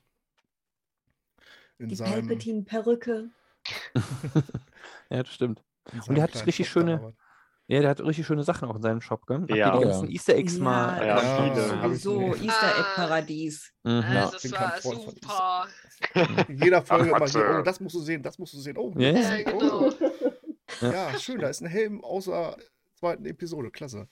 in 1.78 1.88
Die 1.88 1.94
seinem, 1.94 2.26
Palpatine-Perücke. 2.26 3.30
ja, 5.10 5.22
das 5.22 5.32
stimmt. 5.32 5.62
Und 6.06 6.14
der 6.14 6.24
hat 6.24 6.46
richtig 6.46 6.68
schöne-. 6.68 7.14
Ja, 7.70 7.80
der 7.80 7.90
hat 7.90 8.00
richtig 8.00 8.26
schöne 8.26 8.42
Sachen 8.42 8.68
auch 8.68 8.74
in 8.74 8.82
seinem 8.82 9.00
Shop, 9.00 9.26
gell? 9.26 9.42
Habt 9.42 9.50
Ja. 9.54 9.76
die 9.78 9.84
ganzen 9.84 10.08
Easter 10.10 10.34
Eggs 10.34 10.58
mal. 10.58 10.98
Ja, 11.06 11.22
Ja, 11.22 11.52
viele. 11.54 11.80
hab 11.82 11.92
ich 11.92 12.02
So, 12.02 12.18
mir- 12.20 12.34
Easter 12.42 12.66
Ah. 12.66 12.80
Egg-Paradies. 12.80 13.72
Mhm. 13.84 13.90
Also, 13.92 14.32
das 14.32 14.52
war 14.52 14.78
super. 14.80 15.66
In 16.48 16.58
jeder 16.64 16.82
Folge 16.82 17.10
immer 17.10 17.26
hier, 17.26 17.58
oh, 17.60 17.62
das 17.62 17.78
musst 17.78 17.94
du 17.94 18.00
sehen, 18.00 18.22
das 18.24 18.38
musst 18.38 18.54
du 18.54 18.58
sehen. 18.58 18.76
Oh, 18.76 18.92
Ja, 18.96 19.10
Ja, 19.12 19.22
sehen, 19.22 19.44
genau. 19.44 19.88
oh. 19.88 19.92
ja, 20.80 21.16
schön, 21.18 21.38
da 21.38 21.48
ist 21.48 21.60
ein 21.60 21.68
Helm 21.68 22.02
außer 22.02 22.56
zweiten 22.98 23.24
Episode. 23.26 23.70
Klasse. 23.70 24.08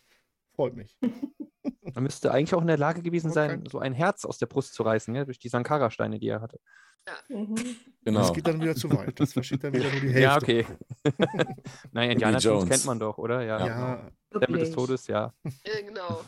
Freut 0.54 0.76
mich. 0.76 0.96
Er 1.94 2.00
müsste 2.00 2.32
eigentlich 2.32 2.54
auch 2.54 2.60
in 2.60 2.66
der 2.66 2.78
Lage 2.78 3.02
gewesen 3.02 3.32
sein, 3.32 3.60
Okay. 3.60 3.68
so 3.70 3.78
ein 3.78 3.92
Herz 3.94 4.24
aus 4.24 4.38
der 4.38 4.46
Brust 4.46 4.74
zu 4.74 4.82
reißen, 4.82 5.14
ja, 5.14 5.24
durch 5.24 5.38
die 5.38 5.48
Sankara-Steine, 5.48 6.18
die 6.18 6.28
er 6.28 6.40
hatte. 6.40 6.60
Mhm. 7.28 7.54
Genau. 8.04 8.20
Das 8.20 8.32
geht 8.34 8.46
dann 8.46 8.60
wieder 8.60 8.74
zu 8.74 8.90
weit. 8.92 9.18
Das 9.18 9.32
versteht 9.32 9.64
dann 9.64 9.72
wieder 9.72 9.90
nur 9.90 10.00
die 10.00 10.08
Hälfte. 10.12 10.20
Ja, 10.20 10.36
okay. 10.36 10.66
naja, 11.92 12.12
Indiana 12.12 12.38
Jones 12.38 12.68
kennt 12.68 12.84
man 12.84 12.98
doch, 12.98 13.16
oder? 13.18 13.42
Ja. 13.42 13.66
Ja, 13.66 14.10
Tempel 14.32 14.58
des. 14.58 14.72
Todes, 14.72 15.06
ja. 15.06 15.32
Ja, 15.64 15.80
genau. 15.80 16.22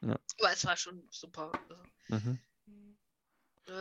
Ja. 0.00 0.16
Aber 0.40 0.52
es 0.52 0.64
war 0.64 0.76
schon 0.76 1.02
super. 1.10 1.52
Also, 1.52 1.82
Mhm. 2.24 2.38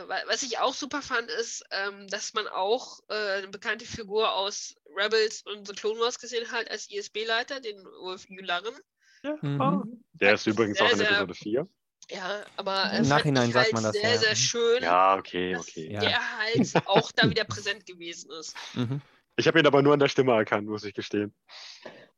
wa- 0.08 0.22
Was 0.28 0.44
ich 0.44 0.60
auch 0.60 0.74
super 0.74 1.02
fand, 1.02 1.30
ist, 1.32 1.64
ähm, 1.72 2.08
dass 2.10 2.34
man 2.34 2.48
auch 2.48 3.00
äh, 3.10 3.38
eine 3.38 3.48
bekannte 3.48 3.86
Figur 3.86 4.34
aus 4.36 4.76
Rebels 4.96 5.44
und 5.44 5.68
The 5.68 5.74
Clone 5.74 6.00
Wars 6.00 6.20
gesehen 6.20 6.52
hat 6.52 6.70
als 6.70 6.90
ISB-Leiter, 6.92 7.62
den 7.62 7.84
Wolf 8.02 8.28
Yularen. 8.30 8.74
Mhm. 9.42 10.04
Der 10.20 10.34
ist 10.34 10.48
übrigens 10.48 10.78
Sehr, 10.78 10.88
auch 10.88 10.92
in 10.92 10.98
sehr- 10.98 11.08
Episode 11.10 11.34
4. 11.34 11.68
Ja, 12.10 12.46
aber 12.56 12.92
Im 12.94 13.08
Nachhinein 13.10 13.52
sagt 13.52 13.66
halt 13.66 13.74
man 13.74 13.84
das, 13.84 13.94
sehr, 13.94 14.10
ja. 14.12 14.18
sehr 14.18 14.30
Mhm. 14.32 14.36
schön, 14.36 14.84
Ja, 14.84 15.16
okay, 15.18 15.52
dass 15.54 15.68
okay. 15.68 15.92
Ja. 15.92 16.00
der 16.00 16.38
halt 16.38 16.74
auch 16.88 17.12
da 17.12 17.30
wieder 17.30 17.44
präsent 17.44 17.86
gewesen 17.86 18.32
ist. 18.32 18.56
Mhm. 18.76 19.02
Ich 19.36 19.46
habe 19.48 19.60
ihn 19.60 19.68
aber 19.68 19.82
nur 19.82 19.94
an 19.94 20.00
der 20.00 20.08
Stimme 20.08 20.34
erkannt, 20.34 20.68
muss 20.68 20.84
ich 20.86 20.94
gestehen. 20.94 21.36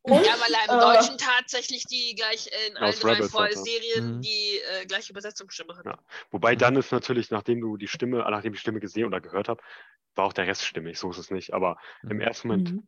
Und, 0.03 0.23
Ja, 0.25 0.35
weil 0.39 0.53
er 0.53 0.73
im 0.73 0.79
äh, 0.79 0.95
Deutschen 0.95 1.17
tatsächlich 1.17 1.83
die 1.85 2.13
gleich 2.15 2.49
in 2.69 2.77
allen 2.77 2.97
drei 2.99 3.13
er. 3.17 3.51
Serien 3.57 4.17
Mhm. 4.17 4.21
die 4.21 4.59
äh, 4.59 4.85
gleiche 4.85 5.11
Übersetzungsstimme 5.11 5.75
hat. 5.75 5.85
Ja. 5.85 5.97
Wobei 6.31 6.53
Mhm. 6.53 6.59
dann 6.59 6.75
ist 6.77 6.91
natürlich, 6.91 7.31
nachdem 7.31 7.59
du 7.59 7.75
die 7.75 7.87
Stimme, 7.87 8.19
nachdem 8.19 8.53
ich 8.53 8.59
die 8.59 8.61
Stimme 8.61 8.79
gesehen 8.79 9.05
oder 9.05 9.19
gehört 9.19 9.49
habe, 9.49 9.61
war 10.15 10.25
auch 10.25 10.33
der 10.33 10.47
Rest 10.47 10.65
stimmig, 10.65 10.97
so 10.99 11.09
ist 11.09 11.17
es 11.17 11.31
nicht. 11.31 11.53
Aber 11.53 11.77
im 12.03 12.17
Mhm. 12.17 12.21
ersten 12.21 12.47
Moment 12.47 12.73
Mhm. 12.73 12.87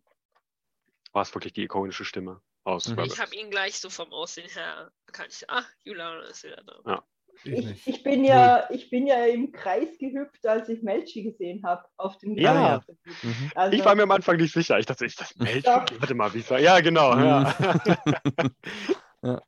war 1.14 1.24
es 1.24 1.34
wirklich 1.34 1.54
die 1.54 1.64
ikonische 1.64 2.06
Stimme 2.06 2.42
aus 2.64 2.88
Mhm. 2.88 3.00
Ich 3.00 3.20
habe 3.20 3.36
ihn 3.36 3.50
gleich 3.50 3.80
so 3.80 3.90
vom 3.90 4.12
Aussehen 4.12 4.50
her 4.50 4.92
erkannt. 5.08 5.30
Ich, 5.32 5.50
ah, 5.50 5.64
Julian 5.84 6.22
ist 6.30 6.44
wieder 6.44 6.64
da. 6.64 6.82
Ja. 6.86 7.04
ich 7.44 7.68
ich, 7.70 7.88
ich, 7.88 8.04
bin 8.04 8.24
ja, 8.24 8.70
ich 8.70 8.90
bin 8.90 9.08
ja 9.08 9.26
im 9.26 9.52
Kreis 9.52 9.98
gehüpft, 10.00 10.46
als 10.46 10.70
ich 10.70 10.82
Melchi 10.84 11.24
gesehen 11.24 11.64
habe 11.66 11.86
auf 11.98 12.18
dem 12.20 12.38
Ja. 12.38 12.82
Mhm. 13.24 13.52
Also, 13.56 13.78
Ich 13.78 13.86
war 13.86 13.96
mir 13.96 14.04
am 14.04 14.12
Anfang 14.12 14.38
nicht 14.38 14.54
sicher. 14.54 14.78
Ich 14.80 14.86
dachte, 14.86 15.06
ist 15.06 15.20
das 15.20 15.36
Melch? 15.38 15.64
Doch. 15.64 15.86
Warte 16.00 16.14
mal, 16.14 16.34
wie 16.34 16.48
war. 16.50 16.60
Ja, 16.60 16.80
genau. 16.80 17.12
Ja. 19.24 19.40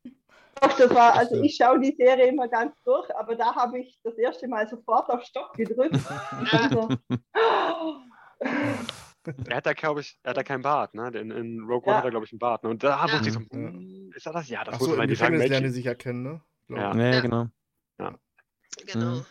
Doch, 0.62 0.78
das 0.78 0.94
war, 0.94 1.16
also 1.16 1.42
ich 1.42 1.56
schaue 1.56 1.80
die 1.80 1.96
Serie 1.98 2.28
immer 2.28 2.48
ganz 2.48 2.76
durch, 2.84 3.14
aber 3.16 3.36
da 3.36 3.54
habe 3.56 3.80
ich 3.80 4.00
das 4.04 4.16
erste 4.18 4.48
Mal 4.48 4.68
sofort 4.70 5.10
auf 5.10 5.24
Stopp 5.24 5.54
gedrückt. 5.54 5.98
Also, 6.52 6.90
er 9.48 9.56
hat 9.58 9.66
da, 9.66 9.74
glaube 9.74 10.02
ich, 10.02 10.20
er 10.24 10.32
hat 10.32 10.38
da 10.38 10.44
keinen 10.44 10.62
Bart, 10.64 10.94
ne? 10.94 11.08
In, 11.10 11.32
in 11.32 11.60
Rogue 11.62 11.84
One 11.88 11.94
Ja. 11.94 11.98
hat 12.00 12.06
er, 12.06 12.12
glaube 12.12 12.26
ich, 12.26 12.32
einen 12.32 12.40
Bart. 12.40 12.64
Ne? 12.64 12.70
Und 12.70 12.84
da 12.84 13.06
Ja. 13.06 13.14
wusste 13.14 13.28
ich 13.30 13.34
so, 13.34 13.40
Ja. 13.42 13.48
hm, 13.52 14.12
ist 14.16 14.26
er 14.26 14.34
das? 14.34 14.50
Ja, 14.50 14.64
das 14.64 14.76
Achso, 14.76 14.88
muss 14.88 14.98
im 15.00 15.08
Gefängnis 15.08 15.48
lernen 15.48 15.66
die 15.66 15.72
sich 15.72 15.86
erkennen, 15.86 16.24
ne? 16.24 16.42
Ja. 16.70 16.92
ich. 16.92 16.98
Ja, 16.98 17.12
Ja. 17.14 17.20
genau. 17.22 17.48
Genau. 18.86 19.16
Mhm. 19.18 19.26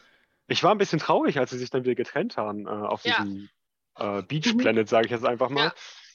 Ich 0.46 0.62
war 0.62 0.72
ein 0.72 0.78
bisschen 0.78 0.98
traurig, 0.98 1.38
als 1.38 1.50
sie 1.50 1.58
sich 1.58 1.70
dann 1.70 1.84
wieder 1.84 1.94
getrennt 1.94 2.36
haben 2.36 2.66
äh, 2.66 2.70
auf 2.70 3.04
Ja. 3.04 3.22
diesem 3.22 3.48
äh, 3.96 4.22
Beach 4.22 4.56
Planet, 4.56 4.88
sage 4.88 5.06
ich 5.06 5.10
jetzt 5.10 5.24
einfach 5.24 5.50
mal. 5.50 5.66
Ja. 5.66 5.74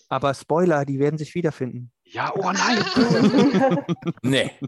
Aber 0.09 0.34
Spoiler, 0.34 0.86
die 0.86 0.99
werden 0.99 1.17
sich 1.17 1.36
wiederfinden. 1.36 1.91
Ja, 2.12 2.32
oh 2.36 2.51
nein. 2.51 2.84
Nee. 4.24 4.51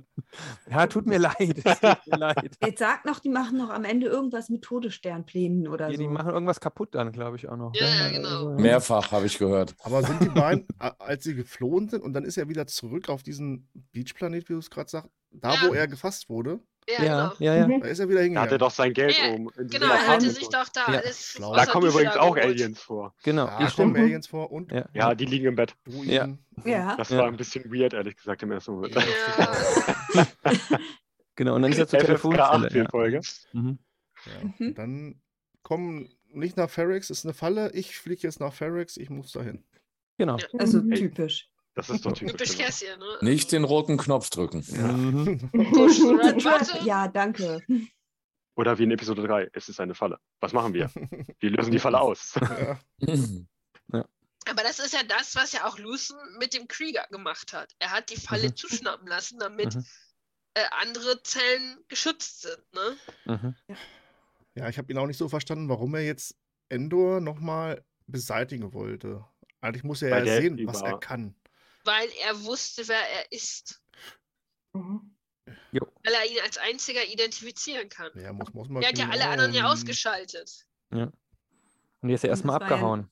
Ja, 0.70 0.86
tut 0.86 1.08
mir 1.08 1.18
leid. 1.18 1.38
Tut 1.66 2.08
mir 2.08 2.18
leid. 2.18 2.56
Jetzt 2.64 2.78
sag 2.78 3.04
noch, 3.04 3.20
die 3.20 3.30
machen 3.30 3.58
noch 3.58 3.72
am 3.72 3.84
Ende 3.84 4.06
irgendwas 4.06 4.50
mit 4.50 4.62
Todessternplänen 4.62 5.68
oder 5.68 5.88
Die, 5.90 5.96
so. 5.96 6.04
die 6.04 6.08
machen 6.08 6.30
irgendwas 6.32 6.60
kaputt 6.60 6.94
dann, 6.94 7.12
glaube 7.12 7.38
ich, 7.38 7.50
auch 7.50 7.58
noch. 7.58 7.74
Ja, 7.74 7.88
ja, 7.88 8.04
Also, 8.06 8.16
genau. 8.50 8.60
Mehrfach 8.62 9.12
habe 9.12 9.26
ich 9.26 9.40
gehört. 9.40 9.76
Aber 9.80 10.04
sind 10.04 10.22
die 10.22 10.30
beiden, 10.30 10.68
als 10.78 11.24
sie 11.24 11.34
geflohen 11.34 11.90
sind 11.90 12.04
und 12.04 12.14
dann 12.14 12.26
ist 12.26 12.38
er 12.38 12.48
wieder 12.48 12.68
zurück 12.68 13.10
auf 13.10 13.24
diesen 13.24 13.68
Beachplanet, 13.92 14.50
wie 14.50 14.54
du 14.54 14.60
es 14.60 14.70
gerade 14.70 14.88
sagst, 14.90 15.10
da 15.32 15.56
Ja. 15.56 15.68
wo 15.68 15.74
er 15.74 15.88
gefasst 15.88 16.30
wurde, 16.30 16.60
Ja, 16.98 17.04
Ja, 17.04 17.22
genau. 17.30 17.34
ja, 17.40 17.56
ja. 17.56 17.68
Mhm. 17.68 17.82
Da 17.82 17.88
ist 17.88 18.00
er 18.00 18.10
wieder 18.10 18.20
Da 18.20 18.24
hat 18.24 18.26
er 18.26 18.26
hingegangen. 18.42 18.60
doch 18.60 18.72
sein 18.72 18.94
Geld 18.94 19.18
Ja, 19.18 19.32
oben. 19.34 19.50
In 19.58 19.68
diesem 19.68 19.82
Genau, 19.82 19.94
er 19.94 20.08
hatte 20.08 20.30
sich 20.30 20.50
doch 20.50 20.70
da 20.70 20.92
Ja. 20.92 21.00
aus 21.02 21.38
Da 21.40 21.66
kommen 21.68 21.88
übrigens 21.90 22.16
auch 22.18 22.34
geholt. 22.36 22.44
Aliens 22.56 22.82
vor. 22.82 23.16
Genau, 23.24 23.46
Da 23.46 23.58
die 23.68 23.76
kommen. 23.76 23.96
Aliens 23.96 24.28
vor 24.28 24.52
und 24.52 24.72
Ja. 24.72 24.86
Ja, 24.94 25.14
die 25.16 25.26
liegen 25.26 25.46
im 25.48 25.56
Bett. 25.56 25.76
Ja. 25.86 26.28
Das 26.98 27.10
Ja. 27.10 27.18
war 27.20 27.28
ein 27.28 27.38
bisschen 27.38 27.72
weird, 27.72 27.94
ehrlich 27.94 28.16
gesagt, 28.18 28.42
im 28.44 28.52
ersten 28.52 28.74
Moment. 28.74 28.96
Ja, 28.96 29.02
Genau, 31.36 31.56
und 31.56 31.62
dann 31.62 31.72
ist 31.72 31.78
er 31.80 31.88
zur 31.88 32.00
Telefonzelle. 32.00 32.50
18 32.50 32.84
Ja. 32.84 32.90
Folge. 32.90 33.22
Mhm. 33.54 33.80
Ja. 34.26 34.50
Mhm. 34.58 34.74
Dann 34.76 35.22
kommen 35.64 36.10
nicht 36.32 36.58
nach 36.58 36.70
Ferrex, 36.70 37.10
ist 37.10 37.26
eine 37.26 37.34
Falle. 37.34 37.72
Ich 37.74 37.98
fliege 37.98 38.22
jetzt 38.24 38.40
nach 38.40 38.54
Ferrex, 38.54 38.98
ich 38.98 39.10
muss 39.10 39.32
dahin. 39.32 39.64
Genau. 40.18 40.38
Also 40.58 40.82
Mhm. 40.82 40.92
typisch. 40.92 41.50
Das 41.76 41.90
ist 41.90 42.06
doch 42.06 42.14
typisch. 42.18 42.58
Kässchen, 42.58 43.00
ne? 43.00 43.18
Nicht 43.22 43.52
den 43.52 43.64
roten 43.64 43.98
Knopf 43.98 44.30
drücken. 44.30 44.66
Mhm. 44.70 45.50
Push 45.52 46.00
red. 46.02 46.84
Ja, 46.86 47.08
danke. 47.08 47.62
Oder 48.56 48.78
wie 48.78 48.84
in 48.84 48.92
Episode 48.92 49.26
3, 49.26 49.50
es 49.54 49.70
ist 49.70 49.80
eine 49.80 49.96
Falle. 49.96 50.20
Was 50.42 50.52
machen 50.54 50.74
wir? 50.74 50.90
Wir 51.40 51.50
lösen 51.52 51.72
die 51.72 51.80
Falle 51.80 52.00
aus. 52.02 52.34
ja. 53.00 54.06
Aber 54.50 54.64
das 54.64 54.80
ist 54.80 54.94
ja 54.94 55.04
das, 55.04 55.36
was 55.36 55.52
ja 55.54 55.66
auch 55.68 55.78
Lucen 55.80 56.18
mit 56.40 56.54
dem 56.54 56.68
Krieger 56.68 57.06
gemacht 57.12 57.54
hat. 57.54 57.72
Er 57.80 57.92
hat 57.92 58.10
die 58.10 58.18
Falle 58.18 58.50
Mhm. 58.50 58.56
zuschnappen 58.56 59.08
lassen, 59.08 59.40
damit 59.40 59.76
Mhm. 59.76 59.86
äh, 60.56 60.64
andere 60.82 61.22
Zellen 61.24 61.78
geschützt 61.88 62.42
sind. 62.42 62.64
Ne? 62.74 62.98
Mhm. 63.38 63.56
ja, 64.56 64.68
ich 64.68 64.78
habe 64.78 64.92
ihn 64.92 64.98
auch 64.98 65.08
nicht 65.08 65.18
so 65.18 65.30
verstanden, 65.30 65.70
warum 65.70 65.94
er 65.96 66.02
jetzt 66.04 66.36
Endor 66.70 67.22
nochmal 67.22 67.84
beseitigen 68.08 68.74
wollte. 68.74 69.24
Eigentlich 69.62 69.84
muss 69.84 70.02
er 70.02 70.12
Weil 70.12 70.28
ja 70.28 70.42
sehen, 70.42 70.60
was 70.68 70.82
er 70.82 70.98
kann. 71.00 71.36
Weil 71.90 72.10
er 72.24 72.44
wusste, 72.44 72.88
wer 72.88 73.02
er 73.18 73.32
ist. 73.32 73.82
Mhm. 74.74 75.16
Weil 75.72 76.14
er 76.14 76.26
ihn 76.32 76.38
als 76.44 76.58
einziger 76.60 77.04
identifizieren 77.04 77.90
kann. 77.90 78.12
Ja, 78.16 78.32
muss, 78.32 78.54
muss 78.54 78.70
man 78.70 78.84
Er 78.84 78.90
hat 78.90 78.98
ja 79.00 79.10
alle 79.10 79.28
anderen 79.28 79.54
ja 79.56 79.66
ausgeschaltet. 79.72 80.68
Und 80.92 81.12
die 82.04 82.14
ist 82.14 82.24
ja 82.24 82.30
erstmal 82.30 82.60
war 82.60 82.68
ja- 82.68 82.76
abgehauen. 82.76 83.10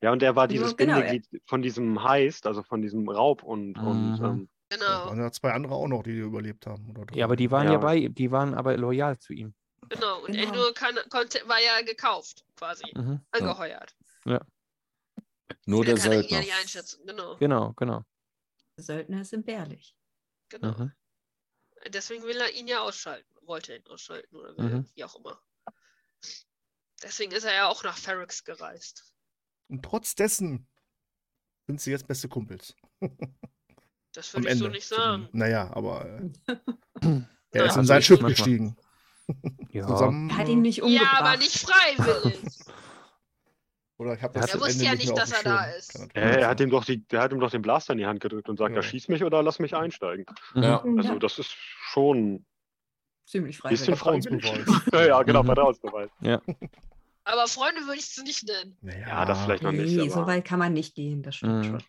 Ja, 0.00 0.10
und 0.10 0.22
er 0.22 0.34
war 0.34 0.48
dieses 0.48 0.76
genau, 0.76 0.94
Bindeglied 0.96 1.42
von 1.46 1.62
diesem 1.62 2.02
Heist, 2.02 2.46
also 2.46 2.62
von 2.64 2.80
diesem 2.82 3.08
Raub 3.08 3.42
und, 3.44 3.76
und 3.78 4.18
Mhm. 4.18 4.24
ähm, 4.24 4.48
Da 4.70 4.76
Genau, 4.76 5.06
waren 5.06 5.20
ja 5.20 5.30
zwei 5.30 5.52
andere 5.52 5.74
auch 5.74 5.86
noch, 5.86 6.02
die 6.02 6.18
überlebt 6.18 6.66
haben. 6.66 6.92
Ja, 7.14 7.26
aber 7.26 7.36
die 7.36 7.50
waren 7.52 7.66
ja. 7.66 7.74
Ja. 7.74 7.78
bei, 7.78 8.08
die 8.08 8.30
waren 8.32 8.54
aber 8.54 8.76
loyal 8.76 9.16
zu 9.18 9.32
ihm. 9.34 9.54
genau. 9.88 10.24
Und 10.24 10.32
Genau. 10.32 10.48
Endor 10.48 10.74
kann, 10.74 10.96
konnte, 11.10 11.40
war 11.46 11.60
ja 11.60 11.82
gekauft, 11.82 12.44
quasi. 12.56 12.82
Mhm. 12.96 13.20
Angeheuert. 13.30 13.94
Nur 15.66 15.84
Er 15.86 15.94
der 15.94 15.96
ja 15.96 16.00
Söldner. 16.00 16.42
Genau, 17.06 17.36
Genau, 17.36 17.72
genau. 17.74 18.02
Söldner 18.76 19.20
ist 19.22 19.32
entbehrlich. 19.32 19.96
genau. 20.48 20.72
Mhm. 20.78 20.92
Deswegen 21.88 22.24
will 22.24 22.36
er 22.40 22.52
ihn 22.52 22.66
ja 22.68 22.80
ausschalten. 22.80 23.28
Wollte 23.42 23.72
er 23.72 23.78
ihn 23.78 23.86
ausschalten 23.86 24.34
oder 24.36 24.56
will, 24.56 24.84
wie 24.94 25.04
auch 25.04 25.14
immer. 25.16 25.40
Deswegen 27.02 27.32
ist 27.32 27.44
er 27.44 27.54
ja 27.54 27.68
auch 27.68 27.84
nach 27.84 27.96
Ferrex 27.96 28.42
gereist. 28.44 29.12
Und 29.68 29.84
trotz 29.84 30.14
dessen 30.14 30.66
sind 31.66 31.80
sie 31.80 31.90
jetzt 31.90 32.06
beste 32.08 32.28
Kumpels. 32.28 32.74
Das 34.12 34.32
würde 34.32 34.48
ich 34.50 34.58
so 34.58 34.64
Ende. 34.64 34.76
nicht 34.78 34.88
sagen. 34.88 35.28
Naja, 35.32 35.70
aber 35.74 36.06
äh, 36.06 36.30
er 37.50 37.64
ist 37.66 37.76
Also 37.76 37.80
in 37.80 37.86
sein 37.86 37.98
ich 38.00 38.06
Schiff 38.06 38.20
manchmal- 38.22 38.30
gestiegen. 38.30 38.76
Ja. 39.72 39.86
Zusammen. 39.88 40.30
Er 40.30 40.36
hat 40.38 40.48
ihn 40.48 40.62
nicht 40.62 40.80
umgebracht. 40.82 41.12
Ja, 41.12 41.18
aber 41.20 41.36
nicht 41.36 41.58
freiwillig. 41.58 42.40
Oder 43.98 44.12
ich 44.14 44.22
habe 44.22 44.34
Er 44.34 44.42
das 44.42 44.54
wusste 44.60 44.72
Ende 44.72 44.84
ja 44.84 44.90
nicht 44.92 45.00
nicht, 45.06 45.16
dass 45.16 45.32
er 45.32 45.42
da 45.42 45.64
ist. 45.70 46.08
Er, 46.12 46.34
sein. 46.34 46.46
hat 46.46 46.60
ihm 46.60 46.70
doch 46.70 46.84
die, 46.84 47.06
der 47.08 47.22
hat 47.22 47.32
ihm 47.32 47.40
doch 47.40 47.50
den 47.50 47.62
Blaster 47.62 47.92
in 47.94 47.98
die 47.98 48.06
Hand 48.06 48.20
gedrückt 48.20 48.48
und 48.48 48.58
sagt, 48.58 48.70
Ja. 48.72 48.76
ja. 48.76 48.82
schieß 48.82 49.08
mich 49.08 49.24
oder 49.24 49.42
lass 49.42 49.58
mich 49.58 49.74
einsteigen. 49.74 50.26
Ja. 50.54 50.82
Also 50.82 51.14
Ja. 51.14 51.18
das 51.18 51.38
ist 51.38 51.50
schon 51.52 52.44
Ziemlich 53.24 53.64
ein 53.64 53.70
bisschen 53.70 53.96
freiwillig. 53.96 54.44
freiwillig. 54.44 54.66
Ja, 54.92 55.06
ja, 55.06 55.22
genau, 55.22 55.42
Mhm. 55.42 55.46
Vertrauensbeweis. 55.46 56.10
Aber 57.24 57.48
Freunde 57.48 57.80
würde 57.86 57.98
ich 57.98 58.04
es 58.04 58.22
nicht 58.22 58.44
nennen. 58.46 58.76
Naja, 58.82 59.08
Ja, 59.08 59.24
das 59.24 59.42
vielleicht 59.42 59.62
noch 59.62 59.72
nicht. 59.72 59.96
Nee, 59.96 60.08
so 60.10 60.26
weit 60.26 60.44
kann 60.44 60.58
man 60.58 60.72
nicht 60.74 60.94
gehen, 60.94 61.22
das 61.22 61.36
stimmt 61.36 61.58
Mhm. 61.58 61.64
schon. 61.64 61.82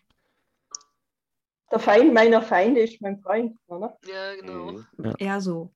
Der 1.70 1.78
Feind 1.78 2.14
meiner 2.14 2.40
Feinde 2.40 2.80
ist 2.80 3.00
mein 3.02 3.20
Freund, 3.20 3.56
oder? 3.66 3.98
Ja, 4.06 4.34
genau. 4.36 4.72
Mhm. 4.96 5.14
Eher 5.18 5.40
so. 5.42 5.70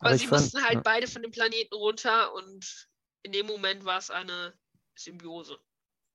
Aber 0.00 0.08
Aber 0.10 0.18
sie 0.18 0.26
fand- 0.26 0.42
mussten 0.42 0.62
halt 0.64 0.74
ja. 0.74 0.80
beide 0.82 1.06
von 1.06 1.22
dem 1.22 1.30
Planeten 1.30 1.74
runter 1.74 2.34
und 2.34 2.88
in 3.22 3.30
dem 3.32 3.46
Moment 3.46 3.84
war 3.84 3.98
es 3.98 4.10
eine 4.10 4.52
Symbiose. 5.04 5.56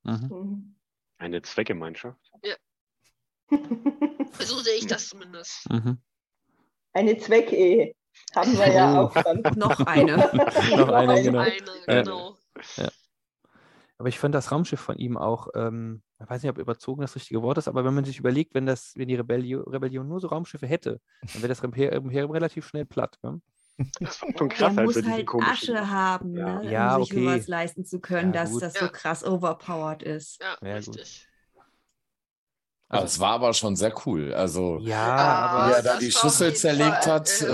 Mhm. 0.03 0.27
Mhm. 0.29 0.75
Eine 1.17 1.41
Zweckgemeinschaft. 1.41 2.31
So 4.39 4.59
sehe 4.59 4.75
ich 4.77 4.87
das 4.87 5.09
zumindest. 5.09 5.69
Mhm. 5.71 5.99
Eine 6.93 7.17
Zweckehe 7.17 7.95
haben 8.35 8.57
wir 8.57 8.71
ja 8.71 9.01
auch 9.01 9.13
dann. 9.13 9.41
Noch 9.55 9.79
eine. 9.81 10.17
Noch 10.75 10.89
eine, 10.89 11.21
genau. 11.23 11.39
Eine, 11.39 11.55
Ja. 11.87 12.01
genau. 12.01 12.37
Aber 13.97 14.09
ich 14.09 14.19
fand 14.19 14.35
das 14.35 14.51
Raumschiff 14.51 14.79
von 14.81 14.97
ihm 14.97 15.15
auch, 15.17 15.47
ähm, 15.55 16.01
ich 16.21 16.29
weiß 16.29 16.43
nicht, 16.43 16.49
ob 16.49 16.57
überzogen 16.57 17.01
das 17.01 17.15
richtige 17.15 17.41
Wort 17.43 17.57
ist, 17.59 17.67
aber 17.69 17.85
wenn 17.85 17.93
man 17.93 18.03
sich 18.03 18.19
überlegt, 18.19 18.53
wenn 18.53 18.65
das, 18.65 18.93
wenn 18.95 19.07
die 19.07 19.15
Rebellion, 19.15 19.63
Rebellion 19.63 20.07
nur 20.07 20.19
so 20.19 20.27
Raumschiffe 20.27 20.67
hätte, 20.67 20.99
dann 21.21 21.35
wäre 21.41 21.47
das 21.47 21.63
Imper- 21.63 21.91
Imperium 21.93 22.31
relativ 22.31 22.67
schnell 22.67 22.85
platt. 22.85 23.17
Ne? 23.23 23.39
Das 23.99 24.21
war 24.21 24.37
schon 24.37 24.49
krass, 24.49 24.77
als 24.77 24.85
muss 24.85 24.95
diese 24.95 25.09
halt. 25.11 25.29
Asche 25.41 25.89
haben, 25.89 26.33
Ja. 26.33 26.61
ne, 26.61 26.71
Ja, 26.71 26.95
um 26.95 27.01
sich 27.03 27.11
okay. 27.11 27.25
sowas 27.25 27.47
leisten 27.47 27.85
zu 27.85 27.99
können, 27.99 28.31
Ja, 28.33 28.39
dass 28.39 28.51
gut. 28.51 28.61
das 28.61 28.73
Ja. 28.75 28.79
so 28.81 28.89
krass 28.89 29.23
overpowered 29.23 30.03
ist. 30.03 30.41
Ja, 30.41 30.57
Ja, 30.61 30.73
gut. 30.75 30.77
richtig. 30.77 31.27
Aber 32.87 33.03
es 33.03 33.19
war 33.19 33.31
aber 33.33 33.53
schon 33.53 33.75
sehr 33.75 33.93
cool. 34.05 34.33
Also, 34.33 34.79
Ja, 34.79 35.15
aber, 35.15 35.67
wie 35.67 35.71
er 35.71 35.81
da 35.81 35.97
die 35.97 36.11
Schüssel 36.11 36.53
zerlegt 36.53 37.05
Fall, 37.05 37.13
hat, 37.13 37.41
äh, 37.41 37.47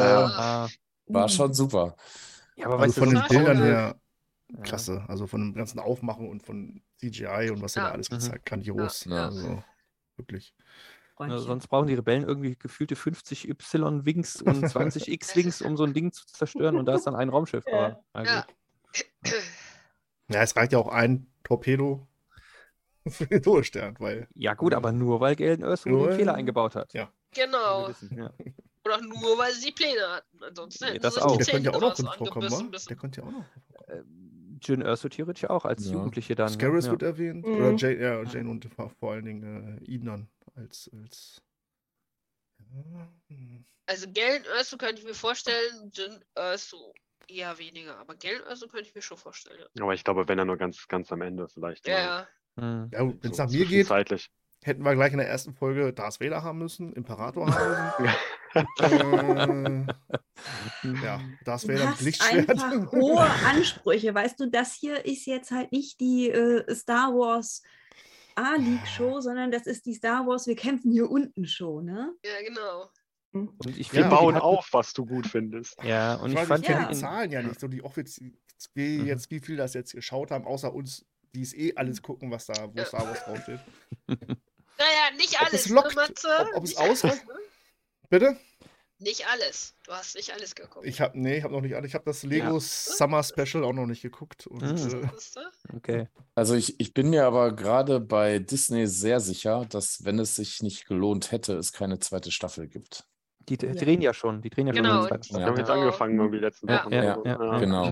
war 1.07 1.29
schon 1.29 1.53
super. 1.53 1.95
ja, 2.55 2.65
aber 2.67 2.79
Also 2.79 2.93
von 2.93 3.09
den 3.09 3.23
Bildern 3.27 3.57
äh, 3.57 3.65
her 3.65 3.95
Ja. 4.49 4.63
klasse. 4.63 5.05
Also 5.07 5.27
von 5.27 5.41
dem 5.41 5.53
ganzen 5.53 5.79
Aufmachen 5.79 6.29
und 6.29 6.43
von 6.43 6.81
CGI 6.97 7.49
und 7.51 7.61
was 7.61 7.75
er 7.77 7.83
da 7.83 7.91
alles 7.91 8.09
Mhm. 8.09 8.19
gezeigt 8.19 8.45
grandios. 8.45 9.05
Ja. 9.05 9.27
Also 9.27 9.63
wirklich. 10.17 10.53
Also 11.21 11.35
Freundchen. 11.35 11.47
sonst 11.47 11.67
brauchen 11.67 11.87
die 11.87 11.93
Rebellen 11.95 12.23
irgendwie 12.23 12.55
gefühlte 12.55 12.95
50 12.95 13.49
Y-Wings 13.49 14.41
und 14.41 14.67
20 14.69 15.07
X-Wings, 15.11 15.61
um 15.61 15.77
so 15.77 15.83
ein 15.83 15.93
Ding 15.93 16.11
zu 16.11 16.25
zerstören 16.25 16.75
und 16.77 16.85
da 16.85 16.95
ist 16.95 17.05
dann 17.07 17.15
ein 17.15 17.29
Raumschiff. 17.29 17.65
Ja. 17.67 17.73
Aber, 17.77 18.01
na 18.13 18.23
Ja. 18.23 18.45
Ja, 20.29 20.41
es 20.43 20.55
reicht 20.55 20.71
ja 20.73 20.79
auch 20.79 20.87
ein 20.87 21.27
Torpedo 21.43 22.07
für 23.07 23.25
den 23.27 23.41
Todesstern, 23.41 23.95
weil 23.99 24.27
ja 24.33 24.53
gut, 24.53 24.73
aber 24.73 24.91
nur 24.91 25.19
weil 25.19 25.35
Galen 25.35 25.61
Erso 25.63 25.89
Nur- 25.89 26.09
den 26.09 26.17
Fehler 26.17 26.35
eingebaut 26.35 26.75
hat. 26.75 26.93
Ja. 26.93 27.11
Genau. 27.33 27.83
Wir 27.83 27.89
wissen, 27.89 28.17
ja. 28.17 28.31
Oder 28.85 28.99
nur, 29.01 29.37
weil 29.37 29.51
sie 29.53 29.67
die 29.67 29.71
Pläne 29.73 30.01
hatten. 30.09 30.43
Ansonsten 30.43 30.85
Nee, 30.85 30.91
hätten 30.93 31.03
das 31.03 31.15
sie 31.15 31.21
auch. 31.21 31.37
der 31.37 31.45
könnte 31.45 31.69
ja 31.69 31.75
auch 31.75 31.81
noch 31.81 31.93
drin 31.93 32.09
vorkommen. 32.17 32.71
Der 32.89 32.95
könnte 32.97 33.21
ja 33.21 33.27
auch 33.27 33.31
noch. 33.31 33.45
Ähm, 33.89 34.40
Jyn 34.61 34.81
Erso 34.81 35.09
theoretisch 35.09 35.49
auch 35.49 35.65
als 35.65 35.85
Ja. 35.85 35.93
Jugendliche 35.93 36.35
dann. 36.35 36.47
ne? 36.47 36.53
Scaris 36.53 36.85
ja. 36.85 36.91
wird 36.91 37.03
erwähnt. 37.03 37.45
Mhm. 37.45 37.55
Oder 37.55 37.73
Jane, 37.75 37.95
ja, 38.01 38.23
Jane 38.23 38.49
und 38.49 38.65
vor, 38.65 38.89
vor 38.89 39.11
allen 39.13 39.25
Dingen 39.25 39.77
äh, 39.79 39.83
ihn 39.83 40.05
dann 40.05 40.29
als. 40.55 40.89
als. 40.93 41.41
Also 43.85 44.07
Galen 44.13 44.45
Erso 44.57 44.77
könnte 44.77 45.01
ich 45.01 45.07
mir 45.07 45.13
vorstellen, 45.13 45.91
Jin 45.93 46.23
Erso 46.35 46.93
eher 47.27 47.57
weniger. 47.57 47.97
Aber 47.97 48.15
Galen 48.15 48.43
Erso 48.43 48.67
könnte 48.67 48.87
ich 48.87 48.95
mir 48.95 49.01
schon 49.01 49.17
vorstellen. 49.17 49.65
Ja, 49.75 49.83
Aber 49.83 49.93
ich 49.93 50.03
glaube, 50.03 50.27
wenn 50.27 50.39
er 50.39 50.45
nur 50.45 50.57
ganz, 50.57 50.87
ganz 50.87 51.11
am 51.11 51.21
Ende 51.21 51.47
vielleicht. 51.49 51.87
ja. 51.87 51.97
ja. 51.99 52.27
Hm. 52.57 52.89
ja 52.91 52.99
wenn 53.21 53.31
es 53.31 53.37
so 53.37 53.43
nach 53.43 53.51
mir 53.51 53.65
geht, 53.65 53.89
hätten 54.63 54.83
wir 54.83 54.93
gleich 54.95 55.11
in 55.13 55.17
der 55.17 55.27
ersten 55.29 55.53
Folge 55.53 55.93
Darth 55.93 56.19
Vader 56.19 56.43
haben 56.43 56.59
müssen, 56.59 56.93
Imperator 56.93 57.47
haben 57.53 58.03
müssen. 58.05 58.15
Äh, 58.55 59.85
ja, 61.03 61.19
Vader 61.45 61.67
mit 61.67 61.85
hast 61.85 62.01
Lichtschwert. 62.01 62.49
einfach 62.49 62.91
hohe 62.91 63.19
Ansprüche. 63.45 64.13
Weißt 64.13 64.39
du, 64.39 64.49
das 64.49 64.73
hier 64.73 65.05
ist 65.05 65.25
jetzt 65.25 65.51
halt 65.51 65.71
nicht 65.71 65.99
die 65.99 66.29
äh, 66.29 66.73
Star 66.75 67.09
Wars 67.13 67.61
A-League-Show, 68.35 69.21
sondern 69.21 69.51
das 69.51 69.67
ist 69.67 69.85
die 69.85 69.93
Star 69.93 70.25
Wars 70.25 70.47
Wir 70.47 70.55
kämpfen 70.55 70.91
hier 70.91 71.09
unten 71.09 71.45
Show, 71.45 71.81
ne? 71.81 72.13
ja, 72.23 72.41
genau. 72.47 72.89
Und 73.33 73.77
ich 73.77 73.93
Wir 73.93 74.05
bauen 74.05 74.35
hatten- 74.35 74.43
auf, 74.43 74.67
was 74.73 74.91
du 74.93 75.05
gut 75.05 75.25
findest. 75.27 75.81
Ja, 75.83 76.15
und 76.15 76.33
Ich, 76.33 76.39
ich 76.39 76.45
fand 76.45 76.63
ich 76.63 76.69
ja. 76.69 76.87
die 76.89 76.95
Zahlen 76.95 77.31
ja 77.31 77.41
nicht, 77.41 77.59
so 77.61 77.67
die 77.69 77.81
offiziell, 77.81 78.33
wie 78.73 78.99
Mhm. 78.99 79.05
jetzt, 79.07 79.31
wie 79.31 79.39
viel 79.39 79.55
das 79.55 79.73
jetzt 79.73 79.93
geschaut 79.93 80.31
haben, 80.31 80.45
außer 80.45 80.73
uns, 80.73 81.05
die 81.33 81.41
es 81.41 81.53
eh 81.53 81.73
alles 81.75 82.01
gucken, 82.01 82.29
was 82.29 82.45
da, 82.47 82.67
wo 82.67 82.77
Ja. 82.77 82.85
Star 82.85 83.05
Wars 83.07 83.23
draufsteht. 83.23 83.59
Naja, 84.07 85.15
nicht 85.15 85.35
Ob 85.39 85.47
alles, 85.47 85.65
es 85.65 85.69
lockt, 85.69 85.95
ne, 85.95 86.01
Matze? 86.01 86.27
ob- 86.41 86.55
ob 86.57 86.63
es 86.65 86.75
ausreicht? 86.75 87.25
Bitte? 88.11 88.35
Nicht 88.99 89.25
alles. 89.33 89.73
Du 89.87 89.93
hast 89.93 90.15
nicht 90.15 90.31
alles 90.31 90.53
geguckt. 90.53 90.85
Ich 90.85 91.01
habe, 91.01 91.17
nee, 91.19 91.37
ich 91.37 91.43
habe 91.43 91.53
noch 91.55 91.61
nicht, 91.61 91.73
ich 91.73 91.93
habe 91.95 92.05
das 92.05 92.21
Lego 92.21 92.59
Summer 92.59 93.23
Special 93.23 93.63
auch 93.63 93.73
noch 93.73 93.87
nicht 93.87 94.03
geguckt. 94.03 94.45
Und, 94.45 94.61
Mhm. 94.61 95.03
äh? 95.05 95.75
Okay. 95.75 96.07
Also 96.35 96.53
ich, 96.53 96.79
ich 96.79 96.93
bin 96.93 97.09
mir 97.09 97.25
aber 97.25 97.55
gerade 97.55 97.99
bei 97.99 98.37
Disney 98.37 98.85
sehr 98.85 99.19
sicher, 99.19 99.65
dass 99.67 100.03
wenn 100.05 100.19
es 100.19 100.35
sich 100.35 100.61
nicht 100.61 100.85
gelohnt 100.87 101.31
hätte, 101.31 101.55
es 101.55 101.71
keine 101.73 101.97
zweite 101.97 102.31
Staffel 102.31 102.67
gibt. 102.67 103.05
Die 103.49 103.55
Ja. 103.59 103.73
drehen 103.73 104.01
ja 104.01 104.13
schon. 104.13 104.39
Die 104.43 104.51
drehen 104.51 104.67
ja 104.67 104.73
schon 104.75 104.83
Genau, 104.83 105.07
zweite 105.07 105.21
die- 105.21 105.29
Wir 105.29 105.39
Staffel. 105.39 105.45
haben 105.47 105.57
jetzt 105.57 105.67
Ja. 105.69 105.73
angefangen, 105.73 106.17
irgendwie 106.19 106.37
die 106.37 106.43
letzten 106.45 106.69
Ja. 106.69 106.83
Wochen. 106.85 106.93
Ja, 106.93 107.03
ja, 107.03 107.17
ja. 107.25 107.59
Genau. 107.59 107.85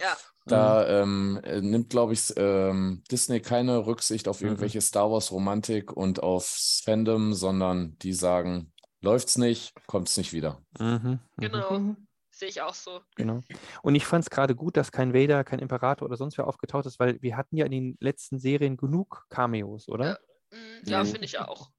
Ja. 0.00 0.16
Da 0.46 1.02
ähm, 1.02 1.38
äh, 1.44 1.60
nimmt, 1.60 1.90
glaube 1.90 2.14
ich, 2.14 2.32
ähm, 2.36 3.02
Disney 3.10 3.40
keine 3.40 3.86
Rücksicht 3.86 4.26
auf 4.26 4.40
Mhm. 4.40 4.46
irgendwelche 4.48 4.80
Star 4.80 5.10
Wars-Romantik 5.10 5.92
und 5.92 6.22
aufs 6.22 6.80
Fandom, 6.82 7.34
sondern 7.34 7.98
die 7.98 8.14
sagen, 8.14 8.71
Läuft's 9.02 9.36
nicht, 9.36 9.74
kommt's 9.86 10.16
nicht 10.16 10.32
wieder. 10.32 10.60
Mhm, 10.78 10.86
mhm. 10.86 11.18
Genau. 11.36 11.78
Mhm. 11.78 12.06
Sehe 12.30 12.48
ich 12.48 12.62
auch 12.62 12.74
so. 12.74 13.00
Genau. 13.16 13.40
Und 13.82 13.94
ich 13.94 14.06
fand 14.06 14.24
es 14.24 14.30
gerade 14.30 14.54
gut, 14.56 14.76
dass 14.76 14.90
kein 14.90 15.12
Vader, 15.12 15.44
kein 15.44 15.58
Imperator 15.58 16.06
oder 16.06 16.16
sonst 16.16 16.38
wer 16.38 16.46
aufgetaucht 16.46 16.86
ist, 16.86 16.98
weil 16.98 17.20
wir 17.20 17.36
hatten 17.36 17.56
ja 17.56 17.66
in 17.66 17.72
den 17.72 17.96
letzten 18.00 18.38
Serien 18.38 18.76
genug 18.76 19.26
Cameos, 19.28 19.88
oder? 19.88 20.18
Ja, 20.84 21.02
Mhm. 21.02 21.06
finde 21.06 21.24
ich 21.24 21.38
auch. 21.38 21.70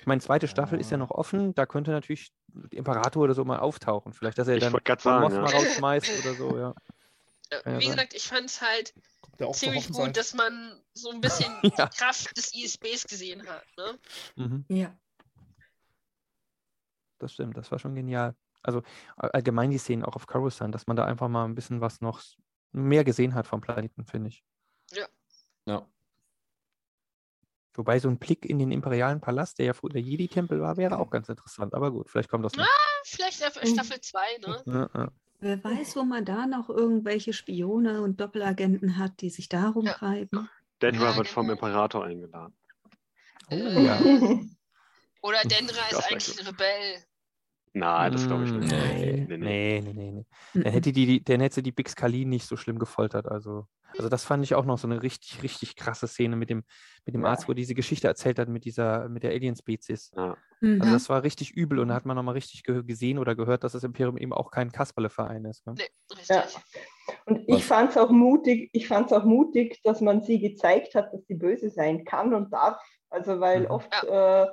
Ich 0.00 0.06
meine, 0.06 0.20
zweite 0.20 0.46
Staffel 0.46 0.78
ist 0.80 0.90
ja 0.92 0.96
noch 0.96 1.10
offen, 1.10 1.54
da 1.56 1.66
könnte 1.66 1.90
natürlich 1.90 2.30
der 2.46 2.78
Imperator 2.78 3.24
oder 3.24 3.34
so 3.34 3.44
mal 3.44 3.58
auftauchen. 3.58 4.12
Vielleicht, 4.12 4.38
dass 4.38 4.46
er 4.46 4.54
Ich 4.56 4.60
dann 4.62 4.70
sagen, 5.00 5.22
Mothma 5.22 5.50
ja. 5.50 5.56
rausschmeißt 5.56 6.24
oder 6.24 6.34
so, 6.34 6.56
ja. 6.56 6.74
Äh, 7.50 7.56
ja 7.72 7.78
Wie 7.80 7.86
sein. 7.86 7.96
gesagt, 7.96 8.14
ich 8.14 8.28
fand 8.28 8.46
es 8.46 8.60
halt 8.62 8.94
Kommt 9.38 9.56
ziemlich 9.56 9.88
gut, 9.90 10.16
dass 10.16 10.34
man 10.34 10.80
so 10.94 11.10
ein 11.10 11.20
bisschen 11.20 11.52
Ja. 11.76 11.86
die 11.86 11.96
Kraft 11.96 12.36
des 12.36 12.54
ISBs 12.54 13.08
gesehen 13.08 13.44
hat. 13.48 13.64
Ne? 13.76 13.98
Mhm, 14.36 14.64
Ja. 14.68 14.96
Das 17.18 17.32
stimmt, 17.32 17.56
das 17.56 17.70
war 17.70 17.78
schon 17.78 17.94
genial. 17.94 18.34
Also 18.62 18.82
all- 19.16 19.30
allgemein 19.30 19.70
die 19.70 19.78
Szenen 19.78 20.04
auch 20.04 20.16
auf 20.16 20.26
Coruscant, 20.26 20.74
dass 20.74 20.86
man 20.86 20.96
da 20.96 21.04
einfach 21.04 21.28
mal 21.28 21.44
ein 21.44 21.54
bisschen 21.54 21.80
was 21.80 22.00
noch 22.00 22.20
mehr 22.72 23.04
gesehen 23.04 23.34
hat 23.34 23.46
vom 23.46 23.60
Planeten, 23.60 24.04
finde 24.04 24.28
ich. 24.28 24.44
Ja. 25.66 25.86
Wobei 27.74 27.98
so 28.00 28.08
ein 28.08 28.18
Blick 28.18 28.44
in 28.44 28.58
den 28.58 28.72
imperialen 28.72 29.20
Palast, 29.20 29.58
der 29.58 29.66
ja 29.66 29.72
früher 29.72 29.90
der 29.90 30.00
Jedi-Tempel 30.02 30.60
war, 30.60 30.76
wäre 30.76 30.98
auch 30.98 31.10
ganz 31.10 31.28
interessant. 31.28 31.74
Aber 31.74 31.92
gut, 31.92 32.08
vielleicht 32.10 32.28
kommt 32.28 32.44
das 32.44 32.56
noch. 32.56 32.66
Vielleicht 33.04 33.36
Staffel 33.36 33.62
Mhm. 33.68 33.74
Staffel 33.74 34.00
2, 34.00 34.20
ne? 34.46 34.62
Ja, 34.66 34.90
ja. 35.02 35.08
Wer 35.40 35.62
weiß, 35.62 35.94
wo 35.94 36.02
man 36.02 36.24
da 36.24 36.46
noch 36.46 36.68
irgendwelche 36.68 37.32
Spione 37.32 38.02
und 38.02 38.20
Doppelagenten 38.20 38.98
hat, 38.98 39.20
die 39.20 39.30
sich 39.30 39.48
da 39.48 39.68
rumtreiben. 39.68 40.48
Ja, 40.82 41.16
wird 41.16 41.28
vom 41.28 41.46
genau. 41.46 41.54
Imperator 41.54 42.04
eingeladen. 42.04 42.56
Oh 43.50 43.54
ja. 43.54 44.00
Oder 45.22 45.42
Dendra 45.42 45.88
ist 45.90 46.10
eigentlich 46.10 46.38
ein 46.40 46.46
Rebell. 46.46 47.02
Nein, 47.74 48.12
das 48.12 48.26
glaube 48.26 48.44
ich 48.44 48.52
nicht. 48.52 48.72
Nee, 48.72 49.26
Nee, 49.28 49.36
nee. 49.36 49.80
nee, 49.80 49.92
nee, 49.92 50.10
nee. 50.12 50.26
Mhm. 50.54 50.62
Dann 50.64 50.72
hätte 50.72 50.90
die, 50.92 51.06
die, 51.06 51.22
dann 51.24 51.40
hätte 51.40 51.62
die 51.62 51.70
Bix 51.72 51.94
Kalin 51.94 52.28
nicht 52.30 52.46
so 52.46 52.56
schlimm 52.56 52.78
gefoltert. 52.78 53.26
Also, 53.28 53.66
also 53.96 54.08
das 54.08 54.24
fand 54.24 54.42
ich 54.44 54.54
auch 54.54 54.64
noch 54.64 54.78
so 54.78 54.88
eine 54.88 55.02
richtig, 55.02 55.42
richtig 55.42 55.76
krasse 55.76 56.08
Szene 56.08 56.34
mit 56.36 56.50
dem, 56.50 56.64
mit 57.04 57.14
dem 57.14 57.22
Ja. 57.22 57.28
Arzt, 57.30 57.48
wo 57.48 57.52
diese 57.52 57.74
Geschichte 57.74 58.08
erzählt 58.08 58.38
hat 58.38 58.48
mit 58.48 58.64
dieser, 58.64 59.08
mit 59.08 59.22
der 59.22 59.30
Alien-Spezies. 59.32 60.12
Ja. 60.16 60.36
Mhm. 60.60 60.80
Also 60.80 60.92
das 60.94 61.08
war 61.08 61.22
richtig 61.22 61.52
übel 61.52 61.78
und 61.78 61.88
da 61.88 61.94
hat 61.94 62.06
man 62.06 62.16
nochmal 62.16 62.34
richtig 62.34 62.64
ge 62.64 62.82
gesehen 62.82 63.18
oder 63.18 63.34
gehört, 63.36 63.62
dass 63.64 63.72
das 63.72 63.84
Imperium 63.84 64.16
eben 64.16 64.32
auch 64.32 64.50
kein 64.50 64.72
Kasperle-Verein 64.72 65.44
ist. 65.44 65.66
Ne? 65.66 65.74
Nee, 65.76 65.84
richtig. 66.16 66.28
Ja. 66.36 66.44
Und 67.26 67.44
ich 67.46 67.64
fand 67.64 67.90
es 67.90 67.96
auch 67.96 68.10
mutig, 68.10 68.70
ich 68.72 68.88
fand 68.88 69.06
es 69.06 69.12
auch 69.12 69.24
mutig, 69.24 69.80
dass 69.84 70.00
man 70.00 70.22
sie 70.22 70.40
gezeigt 70.40 70.94
hat, 70.94 71.12
dass 71.12 71.26
sie 71.26 71.34
böse 71.34 71.70
sein 71.70 72.04
kann 72.04 72.34
und 72.34 72.52
darf. 72.52 72.78
Also 73.10 73.40
weil 73.40 73.60
Mhm. 73.60 73.66
oft, 73.66 74.04
äh, 74.04 74.42
äh, 74.42 74.46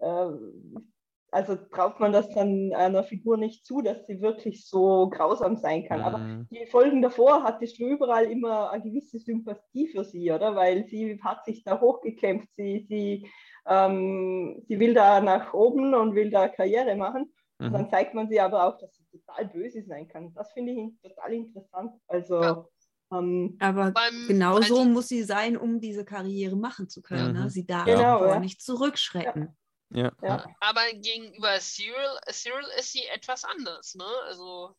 also 0.00 1.56
traut 1.56 2.00
man 2.00 2.12
das 2.12 2.30
dann 2.30 2.72
einer 2.74 3.02
Figur 3.04 3.36
nicht 3.36 3.66
zu, 3.66 3.82
dass 3.82 4.06
sie 4.06 4.20
wirklich 4.20 4.66
so 4.68 5.08
grausam 5.10 5.56
sein 5.56 5.84
kann. 5.86 6.00
Aber 6.00 6.18
Mhm. 6.18 6.48
die 6.50 6.66
Folgen 6.66 7.02
davor 7.02 7.42
hattest 7.42 7.78
du 7.78 7.86
überall 7.86 8.24
immer 8.30 8.70
eine 8.70 8.82
gewisse 8.84 9.18
Sympathie 9.18 9.88
für 9.88 10.04
sie, 10.04 10.30
oder? 10.30 10.54
Weil 10.54 10.86
sie 10.86 11.20
hat 11.22 11.44
sich 11.44 11.64
da 11.64 11.80
hochgekämpft, 11.80 12.48
sie, 12.54 12.86
sie, 12.88 13.28
ähm, 13.66 14.62
sie 14.68 14.78
will 14.78 14.94
da 14.94 15.20
nach 15.20 15.52
oben 15.52 15.94
und 15.94 16.14
will 16.14 16.30
da 16.30 16.48
Karriere 16.48 16.94
machen. 16.96 17.32
Und 17.58 17.68
Mhm. 17.68 17.72
dann 17.72 17.90
zeigt 17.90 18.14
man 18.14 18.28
sie 18.28 18.38
aber 18.40 18.64
auch, 18.66 18.78
dass 18.78 18.94
sie 18.94 19.04
total 19.10 19.46
böse 19.46 19.82
sein 19.82 20.06
kann. 20.08 20.32
Das 20.34 20.52
finde 20.52 20.72
ich 20.72 21.00
total 21.02 21.32
interessant. 21.32 21.92
Also, 22.06 22.34
Ja. 22.34 22.64
ähm, 23.12 23.56
Aber 23.60 23.92
genau 24.28 24.56
weil 24.56 24.62
so 24.64 24.84
muss 24.84 25.08
sie 25.08 25.22
sein, 25.22 25.56
um 25.56 25.80
diese 25.80 26.04
Karriere 26.04 26.56
machen 26.56 26.88
zu 26.88 27.02
können. 27.02 27.32
Mhm. 27.34 27.42
Ne? 27.44 27.50
Sie 27.50 27.66
darf 27.66 27.86
Genau, 27.86 28.24
ja. 28.26 28.38
nicht 28.40 28.60
zurückschrecken. 28.62 29.56
Ja. 29.90 30.12
ja. 30.22 30.46
Aber 30.60 30.82
gegenüber 30.94 31.58
Cyril, 31.60 32.18
Cyril 32.30 32.66
ist 32.78 32.92
sie 32.92 33.04
etwas 33.06 33.44
anders, 33.44 33.94
ne? 33.94 34.06
Also 34.24 34.74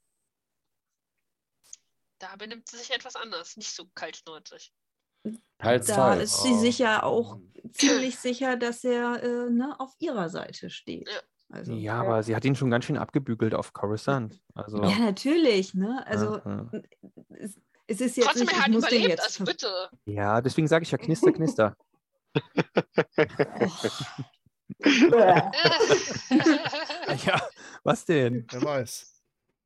da 2.19 2.35
benimmt 2.35 2.67
sie 2.67 2.77
sich 2.77 2.91
etwas 2.91 3.15
anders, 3.15 3.57
nicht 3.57 3.73
so 3.73 3.85
kaltschnäuzig. 3.93 4.73
Teils, 5.59 5.87
Da 5.87 5.95
teils. 5.95 6.23
ist 6.23 6.43
sie 6.43 6.55
sich 6.55 6.79
ja 6.79 7.03
auch 7.03 7.39
ziemlich 7.71 8.17
sicher, 8.17 8.55
dass 8.57 8.83
er 8.83 9.21
äh, 9.23 9.49
ne, 9.49 9.75
auf 9.79 9.93
ihrer 9.99 10.29
Seite 10.29 10.69
steht. 10.69 11.09
Ja. 11.09 11.19
Also, 11.49 11.73
ja, 11.73 12.01
aber 12.01 12.23
sie 12.23 12.35
hat 12.35 12.43
ihn 12.43 12.55
schon 12.55 12.69
ganz 12.69 12.85
schön 12.85 12.97
abgebügelt 12.97 13.53
auf 13.55 13.71
Coruscant. 13.71 14.41
Also, 14.53 14.83
ja, 14.83 14.99
natürlich. 14.99 15.73
Ne? 15.73 16.05
Also 16.05 16.37
ja, 16.37 16.69
ja. 16.71 16.81
es, 17.37 17.57
es 17.87 18.01
ist 18.01 18.17
jetzt 18.17 18.25
Trotzdem, 18.25 18.47
nicht, 18.47 18.53
er 18.53 18.57
ich 18.57 18.63
hat 18.65 18.73
überlebt, 18.75 19.07
jetzt 19.07 19.23
also 19.23 19.45
bitte. 19.45 19.89
ja, 20.05 20.41
deswegen 20.41 20.67
sage 20.67 20.83
ich 20.83 20.91
ja 20.91 20.97
Knister, 20.97 21.31
Knister. 21.31 21.77
Bäh. 23.81 23.91
ja, 27.25 27.41
was 27.83 28.05
denn? 28.05 28.45
Wer 28.51 28.61
weiß. 28.61 29.13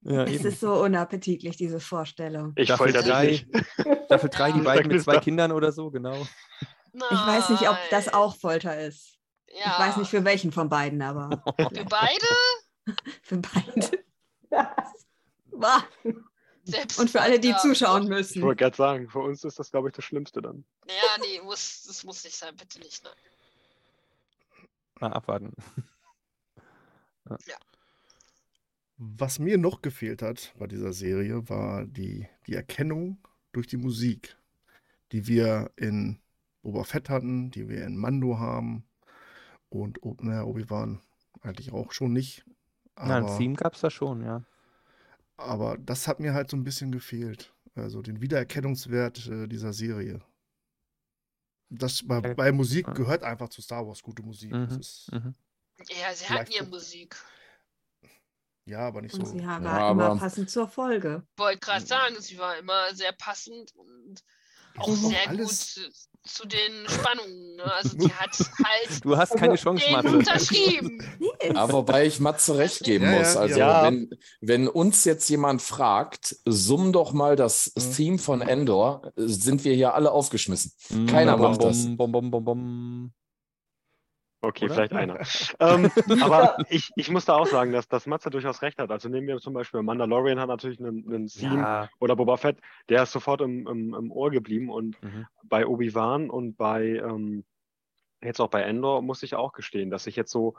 Ja, 0.03 0.23
Es 0.23 0.31
eben. 0.31 0.47
ist 0.47 0.59
so 0.61 0.73
unappetitlich, 0.83 1.57
diese 1.57 1.79
Vorstellung. 1.79 2.53
Ich 2.55 2.65
Staffel 2.69 2.91
folter 2.93 3.03
dich 3.03 3.11
drei. 3.11 3.25
nicht. 3.27 3.47
Staffel 4.05 4.29
3, 4.29 4.51
die 4.53 4.61
beiden 4.61 4.91
mit 4.91 5.03
zwei. 5.03 5.17
Kindern 5.19 5.51
oder 5.51 5.71
so, 5.71 5.91
genau. 5.91 6.25
Ich 6.93 7.01
weiß 7.01 7.49
nicht, 7.51 7.69
ob 7.69 7.77
das 7.89 8.07
Nein. 8.07 8.15
auch 8.15 8.35
Folter 8.35 8.79
ist. 8.79 9.17
Ja. 9.47 9.73
Ich 9.73 9.79
weiß 9.79 9.97
nicht 9.97 10.09
für 10.09 10.23
welchen 10.25 10.51
von 10.51 10.69
beiden, 10.69 11.01
aber 11.01 11.43
Für 11.57 11.85
beide? 11.85 12.25
für 13.21 13.37
beide. 13.37 14.03
Und 16.97 17.09
für 17.09 17.21
alle, 17.21 17.39
die 17.39 17.55
zuschauen 17.57 18.03
Ich 18.03 18.09
müssen. 18.09 18.41
wollte 18.41 18.63
gerade 18.63 18.75
sagen, 18.77 19.09
für 19.09 19.19
uns 19.19 19.43
ist 19.43 19.59
das, 19.59 19.71
glaube 19.71 19.89
ich, 19.89 19.95
das 19.95 20.03
Schlimmste 20.05 20.41
dann. 20.41 20.65
Ja, 20.87 21.21
nee, 21.21 21.41
muss, 21.43 21.83
das 21.87 22.03
muss 22.03 22.23
nicht 22.23 22.35
sein, 22.37 22.55
bitte 22.55 22.79
nicht. 22.79 23.03
Nein. 23.03 23.13
Mal 25.01 25.13
abwarten. 25.13 25.53
Was 28.97 29.39
mir 29.39 29.57
noch 29.57 29.81
gefehlt 29.81 30.21
hat 30.21 30.53
bei 30.57 30.67
dieser 30.67 30.93
Serie, 30.93 31.49
war 31.49 31.85
die, 31.85 32.27
die 32.47 32.53
Erkennung 32.53 33.17
durch 33.51 33.67
die 33.67 33.77
Musik, 33.77 34.37
die 35.11 35.27
wir 35.27 35.71
in 35.77 36.19
Boba 36.63 36.83
Fett 36.85 37.09
hatten, 37.09 37.51
die 37.51 37.69
wir 37.69 37.85
in 37.85 37.97
Mando 37.97 38.39
haben 38.39 38.85
und 39.69 40.03
O- 40.03 40.17
na, 40.21 40.43
Obi-Wan 40.43 41.01
eigentlich 41.41 41.73
auch 41.73 41.93
schon 41.93 42.13
nicht. 42.13 42.45
Ja, 43.03 43.17
ein 43.17 43.23
Aber, 43.23 43.37
Theme 43.37 43.55
gab 43.55 43.73
es 43.75 43.81
da 43.81 43.89
schon, 43.91 44.23
ja. 44.23 44.43
aber 45.37 45.77
das 45.77 46.07
hat 46.07 46.19
mir 46.19 46.33
halt 46.33 46.49
so 46.49 46.57
ein 46.57 46.63
bisschen 46.63 46.91
gefehlt. 46.91 47.53
Also 47.75 48.01
den 48.01 48.21
Wiedererkennungswert 48.21 49.27
äh, 49.27 49.47
dieser 49.47 49.73
Serie. 49.73 50.21
Das 51.73 52.05
bei, 52.05 52.19
Ja. 52.19 52.33
bei 52.33 52.51
Musik 52.51 52.85
Ja. 52.87 52.93
gehört 52.93 53.23
einfach 53.23 53.47
zu 53.49 53.61
Star 53.61 53.87
Wars 53.87 54.01
gute 54.03 54.21
Musik. 54.23 54.51
Das 54.51 54.71
Mhm. 54.73 54.79
ist, 54.81 55.11
Mhm. 55.11 55.35
Ja, 55.89 56.13
sie 56.13 56.25
hatten 56.29 56.51
so- 56.51 56.65
Musik. 56.65 57.15
ja, 58.65 58.79
aber 58.87 59.01
nicht 59.01 59.13
Und 59.15 59.25
so. 59.25 59.31
sie 59.31 59.39
war 59.45 59.61
Ja, 59.61 59.91
immer 59.91 60.05
aber- 60.09 60.19
passend 60.19 60.49
zur 60.49 60.67
Folge. 60.67 61.25
Wollte 61.37 61.59
gerade 61.59 61.85
sagen, 61.85 62.15
sie 62.19 62.37
war 62.37 62.57
immer 62.57 62.93
sehr 62.93 63.13
passend 63.13 63.73
und 63.75 64.21
auch 64.77 64.87
auch 64.89 64.95
sehr 64.95 65.29
alles- 65.29 65.75
gut 65.75 65.85
zu, 65.85 65.91
zu 66.23 66.47
den 66.47 66.87
Spannungen. 66.87 67.55
Ne? 67.55 67.63
Also 67.73 67.89
sie 67.97 68.11
hat 68.13 68.29
halt 68.63 69.03
Du 69.03 69.17
hast 69.17 69.35
keine 69.35 69.55
Chance, 69.55 69.83
den 69.85 69.93
Mathe. 69.93 70.09
unterschrieben. 70.17 71.03
Aber 71.55 71.73
wobei 71.73 72.05
ich 72.05 72.19
Matze 72.19 72.57
recht 72.57 72.81
geben 72.83 73.05
Ja, 73.05 73.17
muss. 73.19 73.35
Also, 73.35 73.59
ja. 73.59 73.83
wenn, 73.83 74.09
wenn 74.39 74.67
uns 74.67 75.03
jetzt 75.05 75.27
jemand 75.29 75.61
fragt, 75.61 76.35
summ 76.45 76.93
doch 76.93 77.11
mal 77.13 77.35
das 77.35 77.71
Mhm. 77.75 77.93
Theme 77.95 78.17
von 78.19 78.41
Endor, 78.41 79.11
sind 79.15 79.63
wir 79.63 79.73
hier 79.73 79.95
alle 79.95 80.11
aufgeschmissen. 80.11 80.73
Keiner 81.07 81.37
bom, 81.37 81.51
macht 81.51 81.63
das. 81.63 81.85
Bom, 81.95 82.11
bom, 82.11 82.11
bom, 82.11 82.31
bom, 82.31 82.45
bom. 82.45 83.11
Okay, 84.43 84.65
Oder? 84.65 84.73
vielleicht 84.73 84.93
einer. 84.93 85.19
ähm, 85.59 85.91
aber 86.23 86.57
ich, 86.69 86.89
ich 86.95 87.09
muss 87.11 87.25
da 87.25 87.35
auch 87.35 87.45
sagen, 87.45 87.71
dass, 87.71 87.87
dass 87.87 88.07
Matze 88.07 88.29
durchaus 88.31 88.61
recht 88.63 88.79
hat. 88.79 88.89
Also 88.89 89.07
nehmen 89.07 89.27
wir 89.27 89.37
zum 89.37 89.53
Beispiel 89.53 89.83
Mandalorian 89.83 90.39
hat 90.39 90.47
natürlich 90.47 90.79
einen, 90.79 91.05
einen 91.07 91.27
Theme 91.27 91.61
Ja. 91.61 91.89
oder 91.99 92.15
Boba 92.15 92.37
Fett, 92.37 92.57
der 92.89 93.03
ist 93.03 93.11
sofort 93.11 93.41
im, 93.41 93.67
im, 93.67 93.93
im 93.93 94.11
Ohr 94.11 94.31
geblieben 94.31 94.69
und 94.71 95.01
Mhm. 95.03 95.27
bei 95.43 95.65
Obi-Wan 95.67 96.29
und 96.29 96.55
bei 96.57 96.83
ähm, 97.03 97.43
jetzt 98.21 98.39
auch 98.39 98.49
bei 98.49 98.61
Endor 98.63 99.01
muss 99.01 99.23
ich 99.23 99.35
auch 99.35 99.51
gestehen, 99.53 99.89
dass 99.91 100.07
ich 100.07 100.15
jetzt 100.15 100.31
so 100.31 100.55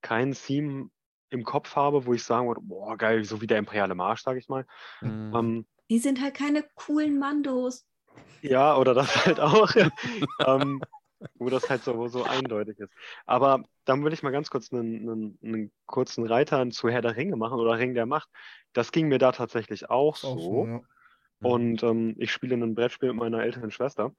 kein 0.00 0.32
Theme 0.32 0.90
im 1.30 1.44
Kopf 1.44 1.76
habe, 1.76 2.06
wo 2.06 2.12
ich 2.14 2.24
sagen 2.24 2.48
würde, 2.48 2.60
boah, 2.62 2.96
geil, 2.96 3.24
so 3.24 3.40
wie 3.40 3.46
der 3.46 3.58
imperiale 3.58 3.94
Marsch, 3.94 4.22
sage 4.22 4.38
ich 4.40 4.48
mal. 4.48 4.66
Mhm. 5.00 5.32
Ähm, 5.34 5.66
die 5.88 5.98
sind 5.98 6.20
halt 6.20 6.34
keine 6.34 6.64
coolen 6.74 7.18
Mandos. 7.18 7.86
ja, 8.42 8.76
oder 8.76 8.94
das 8.94 9.06
halt 9.26 9.38
auch, 9.40 9.70
ähm, 10.46 10.80
wo 11.34 11.48
das 11.48 11.70
halt 11.70 11.82
so, 11.82 12.08
so 12.08 12.24
eindeutig 12.24 12.78
ist. 12.78 12.92
Aber 13.26 13.64
dann 13.84 14.02
würde 14.02 14.14
ich 14.14 14.22
mal 14.22 14.30
ganz 14.30 14.50
kurz 14.50 14.72
einen, 14.72 15.08
einen, 15.08 15.38
einen 15.42 15.72
kurzen 15.86 16.26
Reiter 16.26 16.68
zu 16.70 16.88
Herr 16.88 17.02
der 17.02 17.16
Ringe 17.16 17.36
machen 17.36 17.58
oder 17.58 17.78
Ring 17.78 17.94
der 17.94 18.06
Macht. 18.06 18.28
Das 18.72 18.92
ging 18.92 19.08
mir 19.08 19.18
da 19.18 19.32
tatsächlich 19.32 19.88
auch 19.90 20.00
auch 20.00 20.16
so. 20.16 20.38
so, 20.38 20.66
ja. 20.66 20.80
Und 21.42 21.82
ähm, 21.82 22.16
ich 22.18 22.32
spiele 22.32 22.54
ein 22.54 22.74
Brettspiel 22.74 23.10
mit 23.10 23.18
meiner 23.18 23.42
älteren 23.42 23.70
Schwester. 23.70 24.12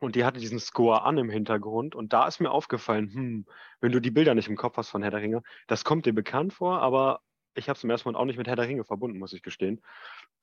Und 0.00 0.14
die 0.14 0.24
hatte 0.24 0.38
diesen 0.38 0.60
Score 0.60 1.02
an 1.02 1.18
im 1.18 1.30
Hintergrund. 1.30 1.94
Und 1.94 2.12
da 2.12 2.28
ist 2.28 2.40
mir 2.40 2.50
aufgefallen, 2.50 3.12
hm, 3.12 3.46
wenn 3.80 3.92
du 3.92 4.00
die 4.00 4.10
Bilder 4.10 4.34
nicht 4.34 4.48
im 4.48 4.56
Kopf 4.56 4.76
hast 4.76 4.90
von 4.90 5.02
Herr 5.02 5.10
der 5.10 5.22
Ringe, 5.22 5.42
das 5.66 5.84
kommt 5.84 6.06
dir 6.06 6.12
bekannt 6.12 6.52
vor, 6.52 6.80
aber 6.80 7.20
ich 7.54 7.68
habe 7.68 7.76
es 7.76 7.82
im 7.82 7.90
ersten 7.90 8.08
Moment 8.08 8.20
auch 8.20 8.26
nicht 8.26 8.36
mit 8.36 8.46
Herr 8.46 8.54
der 8.54 8.68
Ringe 8.68 8.84
verbunden, 8.84 9.18
muss 9.18 9.32
ich 9.32 9.42
gestehen. 9.42 9.80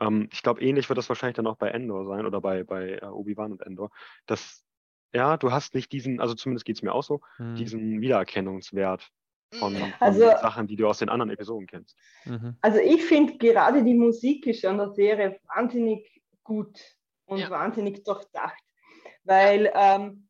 Ähm, 0.01 0.27
ich 0.33 0.43
glaube, 0.43 0.61
ähnlich 0.61 0.89
wird 0.89 0.97
das 0.97 1.07
wahrscheinlich 1.07 1.37
dann 1.37 1.47
auch 1.47 1.55
bei 1.55 1.69
Endor 1.69 2.05
sein 2.05 2.25
oder 2.25 2.41
bei, 2.41 2.63
bei 2.63 2.99
äh, 3.01 3.05
Obi-Wan 3.05 3.53
und 3.53 3.61
Endor. 3.61 3.91
Das, 4.25 4.64
ja, 5.13 5.37
du 5.37 5.51
hast 5.51 5.75
nicht 5.75 5.91
diesen, 5.91 6.19
also 6.19 6.33
zumindest 6.33 6.65
geht 6.65 6.77
es 6.77 6.81
mir 6.81 6.93
auch 6.93 7.03
so, 7.03 7.21
Mhm. 7.39 7.55
diesen 7.55 8.01
Wiedererkennungswert 8.01 9.09
von, 9.53 9.73
Mhm. 9.73 9.77
von 9.77 9.93
Also- 9.99 10.19
den 10.29 10.37
Sachen, 10.39 10.67
die 10.67 10.75
du 10.75 10.87
aus 10.87 10.99
den 10.99 11.09
anderen 11.09 11.29
Episoden 11.31 11.67
kennst. 11.67 11.95
Mhm. 12.25 12.55
Also 12.61 12.79
ich 12.79 13.03
finde 13.05 13.37
gerade 13.37 13.83
die 13.83 13.93
Musik 13.93 14.45
ist 14.47 14.65
an 14.65 14.77
der 14.77 14.89
Serie 14.91 15.39
wahnsinnig 15.53 16.21
gut 16.43 16.79
und 17.25 17.39
Ja. 17.39 17.49
wahnsinnig 17.49 18.03
durchdacht, 18.03 18.61
weil 19.23 19.71
ähm, 19.73 20.27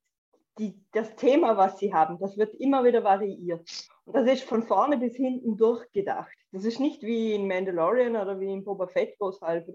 die, 0.57 0.73
das 0.93 1.15
Thema, 1.18 1.57
was 1.57 1.80
sie 1.80 1.93
haben, 1.93 2.18
das 2.19 2.38
wird 2.38 2.53
immer 2.56 2.84
wieder 2.85 3.03
variiert. 3.03 3.69
Und 4.06 4.15
das 4.15 4.26
ist 4.31 4.43
von 4.43 4.64
vorne 4.64 4.97
bis 4.97 5.15
hinten 5.18 5.57
durchgedacht. 5.57 6.31
Das 6.53 6.64
ist 6.64 6.80
nicht 6.80 7.02
wie 7.03 7.34
in 7.34 7.47
Mandalorian 7.47 8.15
oder 8.15 8.39
wie 8.39 8.53
in 8.53 8.64
Boba 8.64 8.88
Fett, 8.88 9.15
wo 9.19 9.27
es 9.30 9.41
halt 9.41 9.68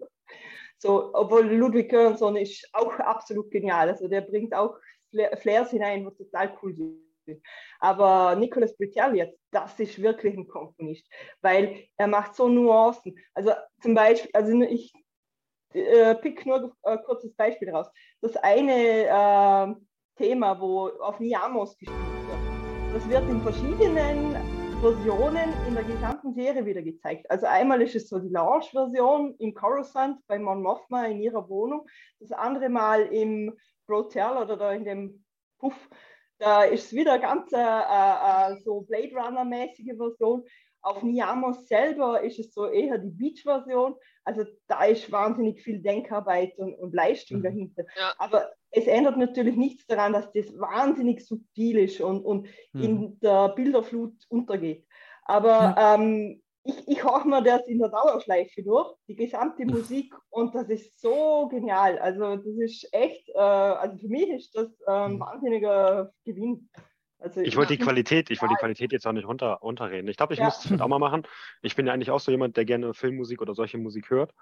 so, 0.81 1.11
obwohl 1.13 1.47
Ludwig 1.47 1.91
Göransson 1.91 2.37
ist 2.37 2.69
auch 2.73 2.93
absolut 3.01 3.51
genial. 3.51 3.91
Also 3.91 4.09
der 4.09 4.23
bringt 4.23 4.55
auch 4.55 4.77
Fla- 5.11 5.37
Flairs 5.37 5.71
hinein, 5.71 6.07
was 6.07 6.17
total 6.17 6.57
cool 6.63 6.75
sind. 6.75 7.43
Aber 7.81 8.35
Nicolas 8.35 8.77
Britell 8.77 9.15
jetzt, 9.15 9.39
das 9.51 9.79
ist 9.79 10.01
wirklich 10.01 10.35
ein 10.37 10.49
Komponist, 10.49 11.07
weil 11.43 11.85
er 11.97 12.07
macht 12.07 12.35
so 12.35 12.49
Nuancen. 12.49 13.17
Also 13.35 13.53
zum 13.83 13.95
Beispiel, 13.95 14.31
also 14.33 14.59
ich 14.63 14.93
äh, 15.75 16.15
pick 16.15 16.47
nur 16.47 16.75
ein 16.83 16.99
äh, 16.99 17.03
kurzes 17.03 17.35
Beispiel 17.35 17.71
raus. 17.71 17.89
Das 18.23 18.37
eine 18.37 19.07
äh, 19.07 19.75
Thema, 20.17 20.59
wo 20.61 20.89
auf 20.89 21.21
Niamos 21.21 21.77
gespielt 21.77 21.99
wird, 21.99 22.95
das 22.95 23.09
wird 23.09 23.29
in 23.29 23.43
verschiedenen 23.43 24.60
Versionen 24.81 25.55
in 25.63 25.75
der 25.75 25.85
gesamten 25.85 26.33
Serie 26.35 26.65
wieder 26.67 26.83
gezeigt. 26.83 27.31
Also 27.31 27.47
einmal 27.47 27.81
ist 27.83 27.95
es 27.95 28.09
so 28.09 28.19
die 28.19 28.29
Lounge-Version 28.31 29.37
im 29.39 29.55
Coruscant 29.55 30.19
bei 30.27 30.39
Mon 30.39 30.63
Mothma 30.63 31.05
in 31.07 31.21
ihrer 31.21 31.49
Wohnung, 31.49 31.87
das 32.19 32.33
andere 32.33 32.69
Mal 32.69 33.03
im 33.07 33.57
Brotel 33.87 34.37
oder 34.37 34.57
da 34.57 34.73
in 34.73 34.85
dem 34.85 35.25
Puff, 35.59 35.89
da 36.39 36.65
ist 36.65 36.87
es 36.87 36.93
wieder 36.95 37.19
ganz 37.19 37.53
äh, 37.53 37.59
äh, 37.59 38.57
so 38.65 38.81
Blade 38.83 39.15
Runner-mäßige 39.15 39.97
Version. 39.97 40.45
Auf 40.83 41.03
Niamos 41.03 41.69
selber 41.69 42.23
ist 42.23 42.39
es 42.39 42.55
so 42.55 42.67
eher 42.67 42.97
die 42.97 43.11
Beach-Version. 43.11 43.97
Also 44.25 44.45
da 44.67 44.85
ist 44.85 45.13
wahnsinnig 45.13 45.63
viel 45.63 45.83
Denkarbeit 45.83 46.57
und, 46.57 46.75
und 46.75 46.95
Leistung 46.95 47.39
Mhm. 47.39 47.43
dahinter. 47.43 47.85
Ja. 47.97 48.15
Aber 48.17 48.51
es 48.71 48.87
ändert 48.87 49.17
natürlich 49.17 49.57
nichts 49.57 49.87
daran, 49.87 50.13
dass 50.13 50.33
das 50.33 50.47
wahnsinnig 50.59 51.27
subtil 51.27 51.79
ist 51.79 52.01
und, 52.01 52.25
und 52.25 52.49
Mhm. 52.73 52.83
in 52.85 53.21
der 53.21 53.49
Bilderflut 53.51 54.15
untergeht. 54.29 54.87
Aber 55.25 55.75
ähm, 55.79 56.43
ich, 56.63 56.89
ich 56.89 57.05
höre 57.05 57.25
mir 57.25 57.43
das 57.43 57.67
in 57.67 57.79
der 57.79 57.89
Dauerschleife 57.89 58.63
durch, 58.63 58.95
die 59.09 59.17
gesamte 59.17 59.65
Musik, 59.65 60.15
und 60.29 60.55
das 60.55 60.69
ist 60.69 61.01
so 61.01 61.49
genial. 61.49 61.99
Also 61.99 62.37
das 62.37 62.47
ist 62.47 62.89
echt, 62.93 63.29
äh, 63.31 63.39
also 63.39 63.97
für 63.97 64.09
mich 64.09 64.29
ist 64.29 64.55
das 64.55 64.69
äh, 64.87 64.91
ein 64.91 65.15
Mhm. 65.15 65.21
wahnsinniger 65.21 66.13
Gewinn. 66.25 66.69
Also 67.19 67.41
Ich 67.41 67.57
wollte 67.57 67.77
die 67.77 67.83
Qualität, 67.83 68.31
ich 68.31 68.41
wollte 68.41 68.55
die 68.55 68.61
Qualität 68.61 68.93
jetzt 68.93 69.07
auch 69.07 69.13
nicht 69.13 69.27
runter, 69.27 69.55
runterreden. 69.63 70.09
Ich 70.09 70.17
glaube, 70.17 70.33
ich 70.33 70.39
Ja. 70.39 70.47
muss 70.47 70.57
das 70.57 70.67
vielleicht 70.67 70.83
auch 70.83 70.89
mal 70.89 70.99
machen. 70.99 71.27
Ich 71.63 71.77
bin 71.77 71.87
ja 71.87 71.93
eigentlich 71.93 72.11
auch 72.11 72.21
so 72.21 72.31
jemand, 72.31 72.57
der 72.57 72.65
gerne 72.65 72.95
Filmmusik 72.95 73.43
oder 73.43 73.55
solche 73.55 73.79
Musik 73.79 74.11
hört. 74.11 74.33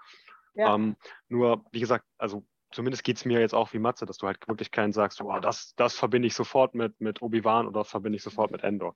Ja. 0.55 0.75
Ähm, 0.75 0.97
nur, 1.29 1.65
wie 1.73 1.81
gesagt, 1.81 2.05
also 2.19 2.45
zumindest 2.71 3.05
geht 3.05 3.17
es 3.17 3.25
mir 3.25 3.41
jetzt 3.41 3.55
auch 3.55 3.73
wie 3.73 3.79
Matze, 3.79 4.07
dass 4.07 4.19
du 4.19 4.27
halt 4.27 4.47
wirklich 4.47 4.71
keinen 4.71 4.93
sagst, 4.93 5.21
oh, 5.21 5.41
das, 5.41 5.75
das 5.77 5.95
verbinde 5.95 6.29
ich 6.29 6.35
sofort 6.35 6.75
mit, 6.75 7.01
mit 7.01 7.23
Obi-Wan 7.23 7.67
oder 7.67 7.81
das 7.81 7.91
verbinde 7.91 8.17
ich 8.17 8.23
sofort 8.23 8.51
mit 8.51 8.63
Endor. 8.63 8.95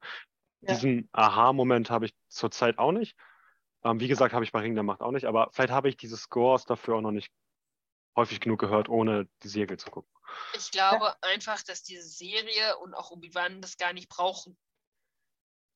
Ja. 0.60 0.74
Diesen 0.74 1.08
Aha-Moment 1.12 1.90
habe 1.90 2.06
ich 2.06 2.14
zurzeit 2.28 2.78
auch 2.78 2.92
nicht. 2.92 3.16
Ähm, 3.84 4.00
wie 4.00 4.08
gesagt, 4.08 4.34
habe 4.34 4.44
ich 4.44 4.52
bei 4.52 4.60
Ring 4.60 4.74
der 4.74 4.84
Macht 4.84 5.00
auch 5.00 5.10
nicht, 5.10 5.26
aber 5.26 5.50
vielleicht 5.52 5.72
habe 5.72 5.88
ich 5.88 5.96
diese 5.96 6.16
Scores 6.16 6.66
dafür 6.66 6.96
auch 6.96 7.00
noch 7.00 7.10
nicht 7.10 7.32
häufig 8.14 8.40
genug 8.40 8.60
gehört, 8.60 8.88
ohne 8.88 9.28
die 9.42 9.48
Serie 9.48 9.76
zu 9.76 9.90
gucken. 9.90 10.08
Ich 10.54 10.70
glaube 10.70 11.20
einfach, 11.22 11.62
dass 11.62 11.82
diese 11.82 12.08
Serie 12.08 12.78
und 12.78 12.94
auch 12.94 13.10
Obi-Wan 13.10 13.60
das 13.60 13.76
gar 13.76 13.92
nicht 13.92 14.08
brauchen. 14.08 14.56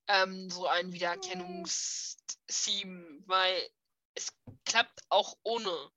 Ähm, 0.09 0.49
so 0.51 0.69
ein 0.69 0.93
Wiedererkennungs-Theme, 0.93 3.25
weil 3.27 3.69
es 4.15 4.29
klappt 4.65 5.01
auch 5.09 5.37
ohne. 5.43 5.91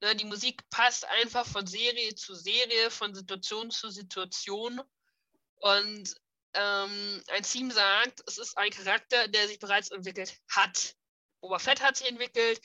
Ne, 0.00 0.14
die 0.14 0.24
Musik 0.24 0.62
passt 0.70 1.04
einfach 1.06 1.46
von 1.46 1.66
Serie 1.66 2.14
zu 2.14 2.34
Serie, 2.34 2.90
von 2.90 3.14
Situation 3.14 3.70
zu 3.70 3.90
Situation. 3.90 4.80
Und 5.56 6.14
ähm, 6.54 7.22
ein 7.28 7.42
Theme 7.42 7.72
sagt, 7.72 8.22
es 8.26 8.38
ist 8.38 8.56
ein 8.56 8.70
Charakter, 8.70 9.26
der 9.28 9.48
sich 9.48 9.58
bereits 9.58 9.90
entwickelt 9.90 10.38
hat. 10.50 10.94
Boba 11.40 11.58
Fett 11.58 11.82
hat 11.82 11.96
sich 11.96 12.08
entwickelt, 12.08 12.60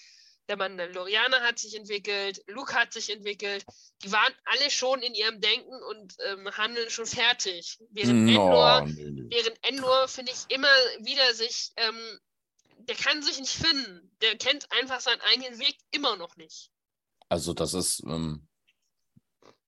der 0.47 0.57
Mandalorianer 0.57 1.41
hat 1.41 1.57
sich 1.57 1.75
entwickelt, 1.75 2.43
Luke 2.47 2.73
hat 2.73 2.93
sich 2.93 3.09
entwickelt. 3.09 3.65
Die 4.03 4.11
waren 4.11 4.33
alle 4.45 4.69
schon 4.69 5.01
in 5.01 5.15
ihrem 5.15 5.39
Denken 5.41 5.73
und 5.89 6.15
ähm, 6.25 6.55
Handeln 6.57 6.89
schon 6.89 7.05
fertig. 7.05 7.79
Während 7.91 8.29
Endor, 8.29 8.81
No, 8.81 8.87
nö. 8.87 9.25
während 9.29 9.57
Endor 9.65 10.07
finde 10.07 10.33
ich 10.33 10.53
immer 10.55 10.67
wieder 10.99 11.33
sich, 11.33 11.71
ähm, 11.77 12.19
der 12.77 12.95
kann 12.95 13.23
sich 13.23 13.39
nicht 13.39 13.55
finden. 13.55 14.11
Der 14.21 14.37
kennt 14.37 14.71
einfach 14.71 14.99
seinen 14.99 15.21
eigenen 15.21 15.59
Weg 15.59 15.77
immer 15.91 16.17
noch 16.17 16.35
nicht. 16.35 16.69
Also 17.29 17.53
das 17.53 17.73
ist, 17.73 18.03
ähm, 18.07 18.47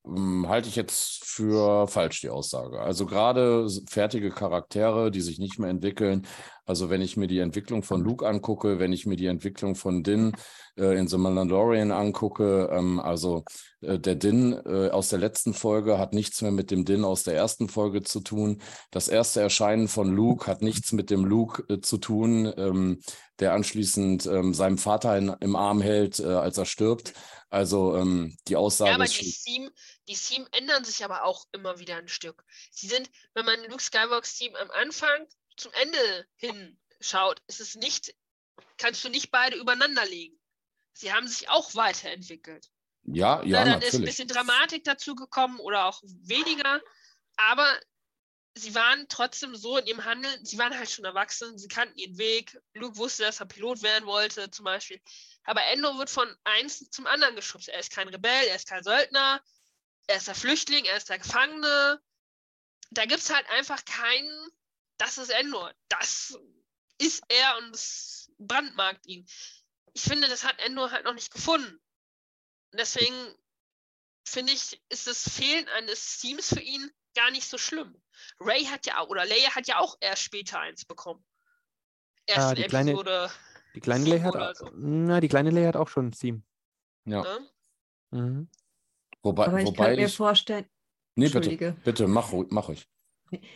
ähm, 0.07 0.48
halte 0.48 0.69
ich 0.69 0.76
jetzt 0.76 1.26
für 1.26 1.88
falsch, 1.88 2.22
die 2.22 2.30
Aussage. 2.30 2.80
Also 2.80 3.06
gerade 3.06 3.68
fertige 3.90 4.30
Charaktere, 4.30 5.11
die 5.11 5.22
sich 5.22 5.40
nicht 5.40 5.60
mehr 5.60 5.69
entwickeln. 5.69 6.27
Also 6.65 6.90
wenn 6.90 7.02
ich 7.02 7.18
mir 7.18 7.27
die 7.27 7.40
Entwicklung 7.40 7.84
von 7.84 8.02
Luke 8.02 8.27
angucke, 8.27 8.80
wenn 8.80 8.94
ich 8.94 9.06
mir 9.06 9.18
die 9.18 9.27
Entwicklung 9.27 9.76
von 9.76 10.03
Din 10.03 10.34
äh, 10.77 10.98
in 10.98 11.07
The 11.07 11.18
Mandalorian 11.18 11.91
angucke, 11.91 12.69
ähm, 12.72 12.99
also 12.99 13.44
äh, 13.82 13.99
der 13.99 14.15
Din 14.15 14.53
äh, 14.65 14.90
aus 14.90 15.10
der 15.10 15.19
letzten 15.19 15.53
Folge 15.53 15.98
hat 15.98 16.14
nichts 16.14 16.41
mehr 16.41 16.52
mit 16.52 16.72
dem 16.72 16.86
Din 16.86 17.03
aus 17.03 17.23
der 17.23 17.36
ersten 17.36 17.68
Folge 17.69 18.02
zu 18.03 18.19
tun. 18.19 18.61
Das 18.91 19.07
erste 19.07 19.41
Erscheinen 19.41 19.88
von 19.88 20.14
Luke 20.14 20.48
hat 20.48 20.61
nichts 20.61 20.91
mit 20.91 21.10
dem 21.10 21.26
Luke 21.26 21.64
äh, 21.72 21.82
zu 21.82 21.98
tun, 21.98 22.52
ähm, 22.57 22.99
der 23.40 23.53
anschließend 23.53 24.26
ähm, 24.27 24.53
seinem 24.53 24.77
Vater 24.77 25.18
in, 25.18 25.36
im 25.40 25.56
Arm 25.56 25.82
hält, 25.82 26.19
äh, 26.19 26.26
als 26.26 26.57
er 26.57 26.65
stirbt. 26.65 27.14
Also 27.49 27.95
ähm, 27.95 28.38
die 28.47 28.55
Aussage 28.55 28.89
Ja, 28.89 28.95
aber 28.95 29.05
die 29.05 29.31
Theme, 29.31 29.72
die 30.07 30.15
Theme 30.15 30.47
ändern 30.51 30.84
sich 30.84 31.03
aber 31.05 31.23
auch 31.23 31.45
immer 31.51 31.80
wieder 31.80 31.97
ein 31.97 32.07
Stück. 32.07 32.43
Sie 32.72 32.88
sind, 32.88 33.09
wenn 33.34 33.45
man 33.45 33.63
Luke 33.69 33.81
Skywalks 33.81 34.38
Theme 34.38 34.59
am 34.59 34.72
Anfang 34.72 35.27
zum 35.55 35.72
Ende 35.73 36.27
hin 36.35 36.77
schaut, 36.99 37.41
ist 37.47 37.61
es 37.61 37.76
nicht, 37.76 38.13
kannst 38.77 39.03
du 39.03 39.09
nicht 39.09 39.31
beide 39.31 39.57
übereinander 39.57 40.05
legen. 40.05 40.38
Sie 40.93 41.13
haben 41.13 41.27
sich 41.27 41.49
auch 41.49 41.76
weiterentwickelt. 41.76 42.69
ja, 43.03 43.41
Na, 43.43 43.45
ja, 43.45 43.65
dann 43.65 43.67
ist 43.67 43.73
ein 43.73 43.80
natürlich. 44.01 44.05
bisschen 44.05 44.27
Dramatik 44.27 44.84
dazu 44.84 45.15
gekommen 45.15 45.59
oder 45.59 45.85
auch 45.85 46.01
weniger, 46.03 46.81
aber 47.38 47.67
sie 48.56 48.73
waren 48.73 49.07
trotzdem 49.10 49.56
so 49.56 49.77
in 49.77 49.86
ihrem 49.86 50.06
Handeln, 50.06 50.45
sie 50.45 50.57
waren 50.57 50.77
halt 50.77 50.90
schon 50.90 51.06
erwachsen, 51.06 51.57
sie 51.57 51.68
kannten 51.68 51.98
ihren 51.98 52.18
Weg. 52.18 52.57
Luke 52.73 52.98
wusste, 52.98 53.23
dass 53.23 53.41
er 53.41 53.45
Pilot 53.45 53.84
werden 53.84 54.06
wollte, 54.06 54.49
zum 54.49 54.64
Beispiel. 54.64 55.02
Aber 55.44 55.64
Endo 55.65 55.98
wird 55.98 56.10
von 56.10 56.34
eins 56.45 56.90
zum 56.90 57.06
anderen 57.06 57.36
geschubst. 57.36 57.68
Er 57.68 57.80
ist 57.80 57.91
kein 57.91 58.07
Rebell, 58.07 58.48
er 58.48 58.56
ist 58.56 58.68
kein 58.68 58.84
Söldner, 58.84 59.44
er 60.07 60.18
ist 60.18 60.27
der 60.27 60.36
Flüchtling, 60.36 60.86
er 60.86 60.98
ist 60.98 61.10
der 61.10 61.19
Gefangene. 61.19 62.02
Da 62.91 63.06
gibt 63.06 63.22
es 63.22 63.30
halt 63.30 63.48
einfach 63.49 63.84
keinen, 63.84 64.49
das 64.98 65.18
ist 65.18 65.32
Endor. 65.32 65.73
Das 65.90 66.38
ist 66.98 67.23
er 67.27 67.57
und 67.57 67.76
es 67.76 68.32
brandmarkt 68.38 69.06
ihn. 69.06 69.27
Ich 69.94 70.03
finde, 70.03 70.30
das 70.30 70.45
hat 70.45 70.60
Endor 70.60 70.91
halt 70.91 71.03
noch 71.03 71.14
nicht 71.14 71.32
gefunden. 71.32 71.82
Und 72.72 72.80
deswegen 72.80 73.36
finde 74.26 74.53
ich, 74.53 74.82
ist 74.90 75.07
das 75.07 75.30
Fehlen 75.30 75.68
eines 75.69 76.19
Teams 76.19 76.49
für 76.49 76.61
ihn 76.61 76.90
gar 77.15 77.32
nicht 77.32 77.48
so 77.48 77.57
schlimm. 77.57 78.02
Ray 78.39 78.65
hat 78.65 78.85
ja 78.85 78.99
auch, 78.99 79.09
oder 79.09 79.25
Leia 79.25 79.55
hat 79.55 79.67
ja 79.67 79.79
auch 79.79 79.97
erst 80.01 80.23
später 80.23 80.59
eins 80.59 80.85
bekommen. 80.85 81.23
Erst 82.27 82.39
Ah, 82.39 82.53
die 82.55 82.63
kleine- 82.63 82.91
Episode, 82.91 83.29
Die 83.75 83.79
kleine 83.81 84.03
sieben 84.03 84.15
Leia 84.17 84.23
hat, 84.25 84.35
oder 84.35 84.55
so. 84.55 84.69
na, 84.75 85.19
die 85.19 85.27
kleine 85.27 85.49
Leia 85.51 85.67
hat 85.67 85.75
auch 85.75 85.89
schon 85.89 86.07
ein 86.07 86.11
Theme. 86.11 86.41
Ja. 87.05 87.21
ne? 87.21 87.49
Mhm. 88.11 88.49
Wobei, 89.21 89.45
Aber 89.47 89.59
ich 89.59 89.67
wobei 89.67 89.85
könnte 89.85 90.01
mir 90.01 90.07
ich. 90.07 90.15
vorstellen, 90.15 90.65
Nee, 91.15 91.29
bitte, 91.29 91.75
bitte, 91.83 92.07
mach, 92.07 92.31
ruhig- 92.31 92.47
mach 92.51 92.69
ich. 92.69 92.87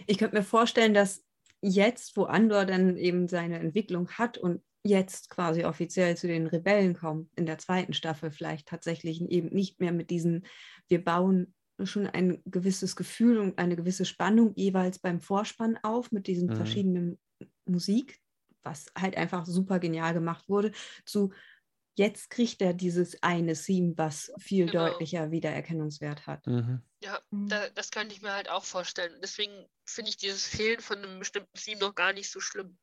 Ich 0.07 0.17
könnte 0.17 0.35
mir 0.37 0.43
vorstellen, 0.43 0.93
dass 0.93 1.23
jetzt, 1.61 2.15
wo 2.15 2.23
Andor 2.23 2.65
dann 2.65 2.95
eben 2.97 3.27
seine 3.27 3.59
Entwicklung 3.59 4.09
hat 4.11 4.37
und 4.37 4.63
jetzt 4.83 5.29
quasi 5.29 5.65
offiziell 5.65 6.15
zu 6.15 6.27
den 6.27 6.47
Rebellen 6.47 6.95
kommt, 6.95 7.29
in 7.37 7.45
der 7.45 7.57
zweiten 7.57 7.93
Staffel 7.93 8.31
vielleicht 8.31 8.67
tatsächlich 8.67 9.21
eben 9.21 9.49
nicht 9.49 9.79
mehr 9.81 9.91
mit 9.91 10.09
diesen, 10.09 10.45
wir 10.87 11.03
bauen 11.03 11.53
schon 11.85 12.07
ein 12.07 12.41
gewisses 12.45 12.95
Gefühl 12.95 13.37
und 13.39 13.57
eine 13.59 13.75
gewisse 13.75 14.05
Spannung 14.05 14.53
jeweils 14.55 14.99
beim 14.99 15.21
Vorspann 15.21 15.77
auf 15.83 16.11
mit 16.11 16.27
diesen 16.27 16.49
Mhm. 16.49 16.55
verschiedenen 16.55 17.19
Musik, 17.65 18.19
was 18.63 18.87
halt 18.97 19.15
einfach 19.17 19.45
super 19.45 19.79
genial 19.79 20.13
gemacht 20.13 20.49
wurde, 20.49 20.71
zu 21.05 21.31
jetzt 21.97 22.29
kriegt 22.29 22.61
er 22.61 22.73
dieses 22.73 23.21
eine 23.23 23.53
Theme, 23.53 23.93
was 23.97 24.31
viel 24.39 24.67
Genau. 24.69 24.89
deutlicher 24.89 25.31
Wiedererkennungswert 25.31 26.27
hat. 26.27 26.47
Mhm. 26.47 26.81
Ja, 27.03 27.19
Mhm. 27.31 27.47
da, 27.49 27.69
das 27.69 27.91
könnte 27.91 28.15
ich 28.15 28.21
mir 28.21 28.33
halt 28.33 28.49
auch 28.49 28.65
vorstellen. 28.65 29.19
Deswegen 29.21 29.65
finde 29.85 30.09
ich 30.09 30.17
dieses 30.17 30.45
Fehlen 30.45 30.79
von 30.81 30.97
einem 30.99 31.19
bestimmten 31.19 31.57
Team 31.57 31.79
noch 31.79 31.95
gar 31.95 32.13
nicht 32.13 32.29
so 32.29 32.39
schlimm. 32.39 32.77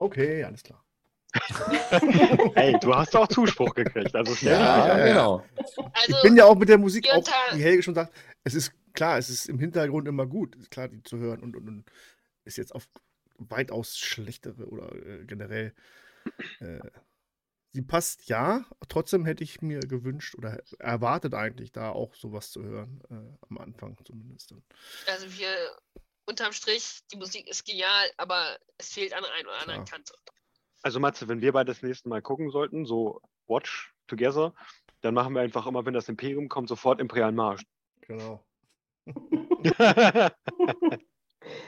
Okay, 0.00 0.42
alles 0.44 0.62
klar. 0.62 0.84
Hey, 2.54 2.76
du 2.80 2.94
hast 2.94 3.14
auch 3.16 3.28
Zuspruch 3.28 3.74
gekriegt. 3.74 4.14
Also 4.14 4.34
Ja, 4.46 4.84
an. 4.84 5.04
genau. 5.04 5.44
Also, 5.56 5.76
ich 6.08 6.22
bin 6.22 6.36
ja 6.36 6.44
auch 6.44 6.56
mit 6.56 6.68
der 6.68 6.78
Musik, 6.78 7.08
auch 7.12 7.26
wie 7.52 7.62
Helge 7.62 7.82
schon 7.82 7.94
sagt, 7.94 8.12
es 8.44 8.54
ist 8.54 8.72
klar, 8.92 9.18
es 9.18 9.30
ist 9.30 9.48
im 9.48 9.58
Hintergrund 9.58 10.08
immer 10.08 10.26
gut, 10.26 10.56
ist 10.56 10.70
klar, 10.70 10.88
die 10.88 11.02
zu 11.02 11.18
hören 11.18 11.40
und, 11.40 11.56
und, 11.56 11.68
und 11.68 11.84
ist 12.44 12.56
jetzt 12.56 12.74
auf 12.74 12.88
weitaus 13.38 13.98
schlechtere 13.98 14.66
oder 14.66 14.94
äh, 14.94 15.24
generell. 15.24 15.74
Äh, 16.60 16.80
sie 17.72 17.82
passt 17.82 18.28
ja, 18.28 18.64
trotzdem 18.88 19.24
hätte 19.24 19.44
ich 19.44 19.62
mir 19.62 19.80
gewünscht 19.80 20.34
oder 20.36 20.62
erwartet 20.78 21.34
eigentlich 21.34 21.72
da 21.72 21.90
auch 21.90 22.14
sowas 22.14 22.50
zu 22.50 22.62
hören, 22.62 23.00
äh, 23.10 23.46
am 23.48 23.58
Anfang 23.58 23.96
zumindest. 24.04 24.54
Also 25.06 25.38
wir 25.38 25.54
unterm 26.26 26.52
Strich, 26.52 27.00
die 27.12 27.16
Musik 27.16 27.48
ist 27.48 27.64
genial, 27.64 28.10
aber 28.16 28.58
es 28.78 28.92
fehlt 28.92 29.12
an 29.12 29.22
der 29.22 29.32
einen 29.32 29.46
oder 29.46 29.60
anderen 29.60 29.84
Klar. 29.84 29.98
Kante. 29.98 30.14
Also 30.82 31.00
Matze, 31.00 31.28
wenn 31.28 31.40
wir 31.40 31.52
beide 31.52 31.72
das 31.72 31.82
nächste 31.82 32.08
Mal 32.08 32.22
gucken 32.22 32.50
sollten, 32.50 32.86
so 32.86 33.20
Watch 33.46 33.92
Together, 34.06 34.54
dann 35.02 35.14
machen 35.14 35.34
wir 35.34 35.42
einfach 35.42 35.66
immer, 35.66 35.84
wenn 35.86 35.94
das 35.94 36.08
Imperium 36.08 36.48
kommt, 36.48 36.68
sofort 36.68 37.00
Imperial 37.00 37.32
Marsch. 37.32 37.62
Genau. 38.02 38.44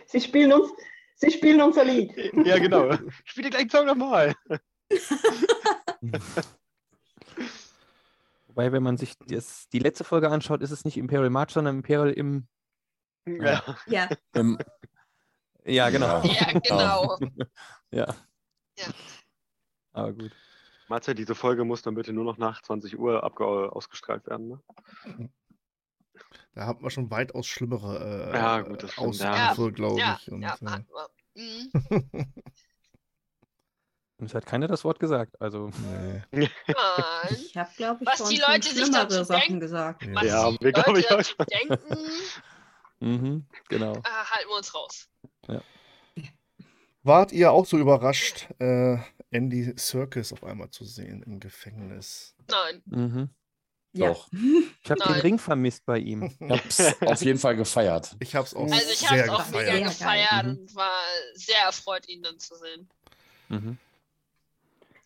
Sie 0.07 0.21
spielen 0.21 0.53
uns, 0.53 0.71
sie 1.15 1.31
spielen 1.31 1.61
unser 1.61 1.85
Lied. 1.85 2.13
ja, 2.45 2.59
genau. 2.59 2.95
Spiel 3.25 3.45
den 3.45 3.53
gleichen 3.53 3.71
Song 3.71 3.87
nochmal. 3.87 4.35
Wobei, 8.49 8.71
wenn 8.73 8.83
man 8.83 8.99
sich 8.99 9.17
das, 9.19 9.69
die 9.71 9.79
letzte 9.79 10.05
Folge 10.05 10.29
anschaut, 10.29 10.61
ist 10.63 10.73
es 10.73 10.85
nicht 10.85 10.99
Imperial 10.99 11.31
March, 11.31 11.53
sondern 11.53 11.77
Imperial 11.77 12.11
im. 12.11 12.47
Ja. 13.27 13.63
Ja, 13.87 14.11
Im, 14.35 14.59
Ja, 15.65 15.89
genau. 15.91 16.23
Ja, 16.23 16.53
genau. 16.59 17.19
Ja. 17.91 18.15
Ja. 18.79 18.87
Aber 19.93 20.13
gut. 20.13 20.33
Matze, 20.89 21.15
diese 21.15 21.35
Folge 21.35 21.65
muss 21.65 21.83
dann 21.83 21.95
bitte 21.95 22.13
nur 22.13 22.25
noch 22.25 22.39
nach 22.39 22.61
20 22.63 22.99
Uhr 22.99 23.25
ausgestrahlt 23.75 24.27
werden. 24.27 24.49
Ne? 24.49 25.31
Da 26.55 26.67
haben 26.67 26.83
wir 26.83 26.91
schon 26.91 27.11
weitaus 27.11 27.47
schlimmere 27.47 28.31
äh, 28.31 28.37
Ja, 28.37 28.61
gut, 28.61 28.83
das 28.83 28.93
stimmt, 28.93 29.17
ja. 29.17 29.51
Ausrufe, 29.53 29.73
glaube 29.73 30.01
Ja, 30.01 30.19
ich. 30.21 30.31
Und, 30.31 30.43
ja, 30.43 30.49
äh, 30.49 30.53
hat 30.53 30.63
man. 30.63 30.87
Mhm. 31.35 31.71
Und 34.19 34.27
es 34.27 34.35
hat 34.35 34.47
keiner 34.47 34.69
das 34.69 34.85
Wort 34.85 35.01
gesagt. 35.01 35.41
Also, 35.41 35.71
nee. 36.31 36.49
Ich 37.31 37.57
habe, 37.57 37.71
glaube 37.77 38.05
ich, 38.05 38.07
Was 38.07 38.29
die 38.29 38.37
Leute 38.37 38.69
sich 38.69 38.91
dazu 38.91 39.25
Sachen 39.25 39.41
denken. 39.41 39.61
gesagt. 39.61 40.05
Ja. 40.05 40.15
Was 40.15 40.25
Ja, 40.25 40.51
die 40.51 40.61
wir 40.61 40.73
glaube 40.73 41.01
ich 41.01 41.11
auch 41.11 41.17
dazu 41.17 41.35
denken, 41.51 41.79
mhm, 43.01 43.47
genau. 43.69 43.95
äh, 43.97 44.03
halten 44.05 44.49
wir 44.49 44.57
uns 44.57 44.75
raus. 44.75 45.09
Wart 47.03 47.33
ihr 47.33 47.51
auch 47.53 47.67
so 47.67 47.79
überrascht, 47.79 48.49
äh, 48.61 48.97
Andy 49.31 49.73
Serkis 49.77 50.33
auf 50.33 50.45
einmal 50.45 50.71
zu 50.71 50.85
sehen 50.85 51.23
im 51.25 51.41
Gefängnis? 51.41 52.35
Nein. 52.49 52.83
Mhm. 52.87 53.31
Ja. 53.95 54.09
Doch. 54.09 54.29
Ich 54.83 54.91
habe 54.91 55.03
den. 55.03 55.21
Ring 55.21 55.39
vermisst 55.39 55.85
bei 55.85 55.99
ihm. 55.99 56.23
Ich 56.41 56.51
hab's 56.51 57.03
auf 57.03 57.23
jeden 57.23 57.39
Fall 57.39 57.57
gefeiert. 57.57 58.17
Ich 58.21 58.35
habe 58.35 58.47
es 58.47 58.55
auch 58.55 58.63
Also 58.71 58.91
ich 58.91 58.99
sehr 58.99 59.09
habe 59.11 59.21
es 59.21 59.29
auch 59.31 59.47
gefeiert. 59.47 59.75
mega 59.75 59.89
gefeiert 59.89 60.31
geil. 60.31 60.49
und 60.61 60.75
war 60.75 61.01
sehr 61.35 61.59
erfreut, 61.67 62.09
ihn 62.09 62.23
dann 62.23 62.39
zu 62.39 62.55
sehen. 62.57 62.89
Mhm. 63.49 63.79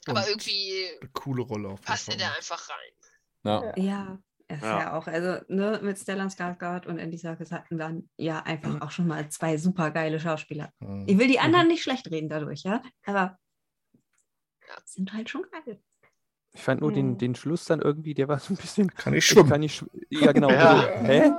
Aber 0.06 0.20
Und 0.20 0.28
irgendwie 0.28 0.86
Eine 1.00 1.10
coole 1.10 1.42
Rolle 1.42 1.68
auf 1.70 1.80
passte 1.82 2.16
der 2.16 2.36
einfach 2.36 2.68
rein. 2.68 2.92
Ja. 3.44 3.72
Ja, 3.76 4.18
ist 4.48 4.62
Ja. 4.62 4.78
ja. 4.80 4.96
auch, 4.96 5.06
also 5.06 5.44
ne, 5.48 5.80
mit 5.82 5.98
Stellan 5.98 6.28
Skarsgård 6.30 6.86
und 6.86 6.98
Andy 6.98 7.18
Serkis 7.18 7.50
hatten 7.52 7.78
wir 7.78 8.02
ja 8.16 8.40
einfach 8.42 8.80
auch 8.80 8.90
schon 8.90 9.06
mal 9.06 9.28
zwei 9.28 9.56
super 9.58 9.90
geile 9.90 10.20
Schauspieler. 10.20 10.72
Mhm. 10.80 11.04
Ich 11.08 11.18
will 11.18 11.28
die 11.28 11.40
anderen 11.40 11.68
nicht 11.68 11.82
schlecht 11.82 12.10
reden 12.10 12.28
dadurch, 12.28 12.62
ja, 12.62 12.82
aber 13.04 13.38
sind 14.84 15.12
halt 15.12 15.30
schon 15.30 15.44
geil. 15.50 15.80
Ich 16.52 16.62
fand 16.62 16.80
nur 16.80 16.90
den, 16.92 17.10
Mhm. 17.12 17.18
den 17.18 17.34
Schluss 17.34 17.64
dann 17.66 17.80
irgendwie, 17.82 18.14
der 18.14 18.28
war 18.28 18.38
so 18.38 18.54
ein 18.54 18.56
bisschen. 18.56 18.88
Kann 18.94 19.12
ich 19.12 19.18
Ich 19.18 19.26
schwimmen? 19.26 19.48
kann 19.50 19.60
nicht 19.60 19.76
schw 19.76 19.86
ja, 20.08 20.32
genau. 20.32 20.50
Ja. 20.50 20.80
Also, 20.80 21.04
hä? 21.04 21.30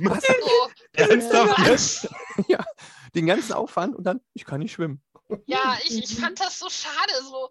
Was? 0.00 0.24
So, 0.24 0.70
Ernsthaft? 0.94 1.58
was? 1.68 2.08
ja, 2.48 2.64
den 3.14 3.26
ganzen 3.26 3.52
Aufwand 3.52 3.94
und 3.94 4.04
dann, 4.04 4.20
ich 4.32 4.44
kann 4.44 4.60
nicht 4.60 4.72
schwimmen. 4.72 5.00
Ja, 5.46 5.76
ich, 5.84 6.02
ich 6.02 6.18
fand 6.18 6.40
das 6.40 6.58
so 6.58 6.68
schade. 6.68 7.12
So, 7.22 7.50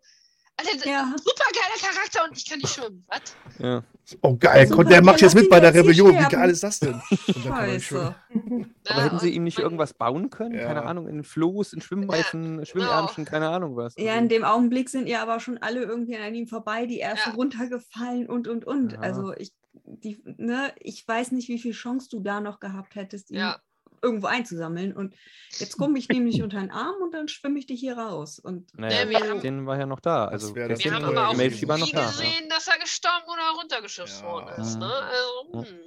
Alter, 0.58 0.88
Ja. 0.90 1.14
super 1.18 1.46
geiler 1.54 1.94
Charakter 1.94 2.24
und 2.30 2.38
ich 2.38 2.50
kann 2.50 2.60
nicht 2.60 2.74
schwimmen. 2.74 3.04
Was? 3.08 3.22
Ja. 3.60 3.84
Oh 4.22 4.36
geil, 4.38 4.68
Super, 4.68 4.84
der 4.86 5.04
macht 5.04 5.20
jetzt 5.22 5.36
mit 5.36 5.50
bei 5.50 5.60
der 5.60 5.74
Rebellion. 5.74 6.14
Wie 6.18 6.24
geil 6.30 6.50
ist 6.50 6.64
das 6.64 6.80
denn? 6.80 7.02
Scheiße. 7.44 8.16
Aber 8.34 8.66
Ja, 8.86 9.04
hätten 9.04 9.20
sie 9.20 9.32
ihm 9.32 9.44
nicht 9.44 9.60
irgendwas 9.60 9.94
bauen 9.94 10.30
können? 10.30 10.54
Keine 10.54 10.82
Ja. 10.82 10.86
Ahnung, 10.86 11.08
in 11.08 11.24
Floß, 11.24 11.74
in 11.74 11.82
Schwimmreifen, 11.82 12.66
Schwimmärmchen, 12.66 13.26
keine 13.26 13.50
Ahnung 13.50 13.76
was. 13.76 13.96
Ja, 13.98 14.12
Also, 14.14 14.24
in 14.24 14.30
dem 14.30 14.44
Augenblick 14.44 14.90
sind 14.90 15.08
ja 15.08 15.22
aber 15.22 15.40
schon 15.40 15.58
alle 15.58 15.82
irgendwie 15.84 16.16
an 16.18 16.34
ihm 16.36 16.48
vorbei, 16.48 16.86
die 16.86 17.00
ersten 17.00 17.32
Ja. 17.32 17.36
runtergefallen 17.36 18.28
und 18.30 18.48
und 18.48 18.66
und. 18.66 18.94
Ja. 18.94 19.00
Also 19.00 19.34
ich, 19.34 19.52
die, 19.86 20.22
ne, 20.38 20.72
ich 20.80 21.06
weiß 21.08 21.32
nicht, 21.32 21.50
wie 21.50 21.60
viel 21.60 21.74
Chance 21.74 22.08
du 22.10 22.20
da 22.22 22.40
noch 22.40 22.60
gehabt 22.60 22.96
hättest, 22.96 23.32
ihn 23.32 23.38
Ja. 23.40 23.60
Irgendwo 24.06 24.28
einzusammeln. 24.28 24.96
Und 24.96 25.16
jetzt 25.58 25.78
komme 25.78 25.98
ich 26.00 26.08
nämlich 26.10 26.42
unter 26.44 26.60
den 26.60 26.72
Arm 26.72 26.96
und 27.02 27.14
dann 27.14 27.28
schwimme 27.28 27.60
ich 27.60 27.66
dich 27.66 27.80
hier 27.80 27.98
raus. 27.98 28.40
Und 28.40 28.78
naja, 28.78 29.04
Ja, 29.04 29.10
wir 29.10 29.20
haben- 29.30 29.42
den 29.42 29.66
war 29.66 29.78
ja 29.78 29.86
noch 29.86 30.00
da. 30.00 30.26
Das 30.26 30.44
Also, 30.44 30.54
das 30.56 30.84
Wir 30.84 30.94
haben 30.94 31.04
vorher 31.04 31.22
aber 31.22 31.30
auch 31.30 31.34
nie 31.36 31.66
noch 31.66 31.90
da. 31.92 32.00
Ja. 32.02 32.08
gesehen, 32.08 32.50
dass 32.50 32.68
er 32.68 32.80
gestorben 32.80 33.26
oder 33.28 33.60
runtergeschubst 33.60 34.22
Ja. 34.22 34.28
worden 34.32 34.62
ist. 34.62 34.78
Ne? 34.80 34.86
Also, 34.92 35.68
hm. 35.70 35.78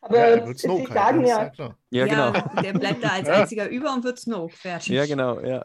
Aber 0.00 0.16
Ja, 0.18 0.24
er 0.24 0.46
wird 0.46 0.58
sie 0.58 0.66
Snoke 0.68 0.92
sagen 0.92 1.18
halt, 1.34 1.58
ja, 1.58 1.66
das. 1.68 1.74
Ja, 1.90 2.06
genau. 2.06 2.32
der 2.62 2.72
bleibt 2.72 3.04
da 3.04 3.08
als 3.10 3.28
einziger 3.50 3.68
über 3.68 3.92
und 3.92 4.04
wird 4.04 4.18
Snoke 4.18 4.54
fertig. 4.56 4.88
Ja, 4.88 5.04
genau, 5.04 5.38
ja. 5.40 5.62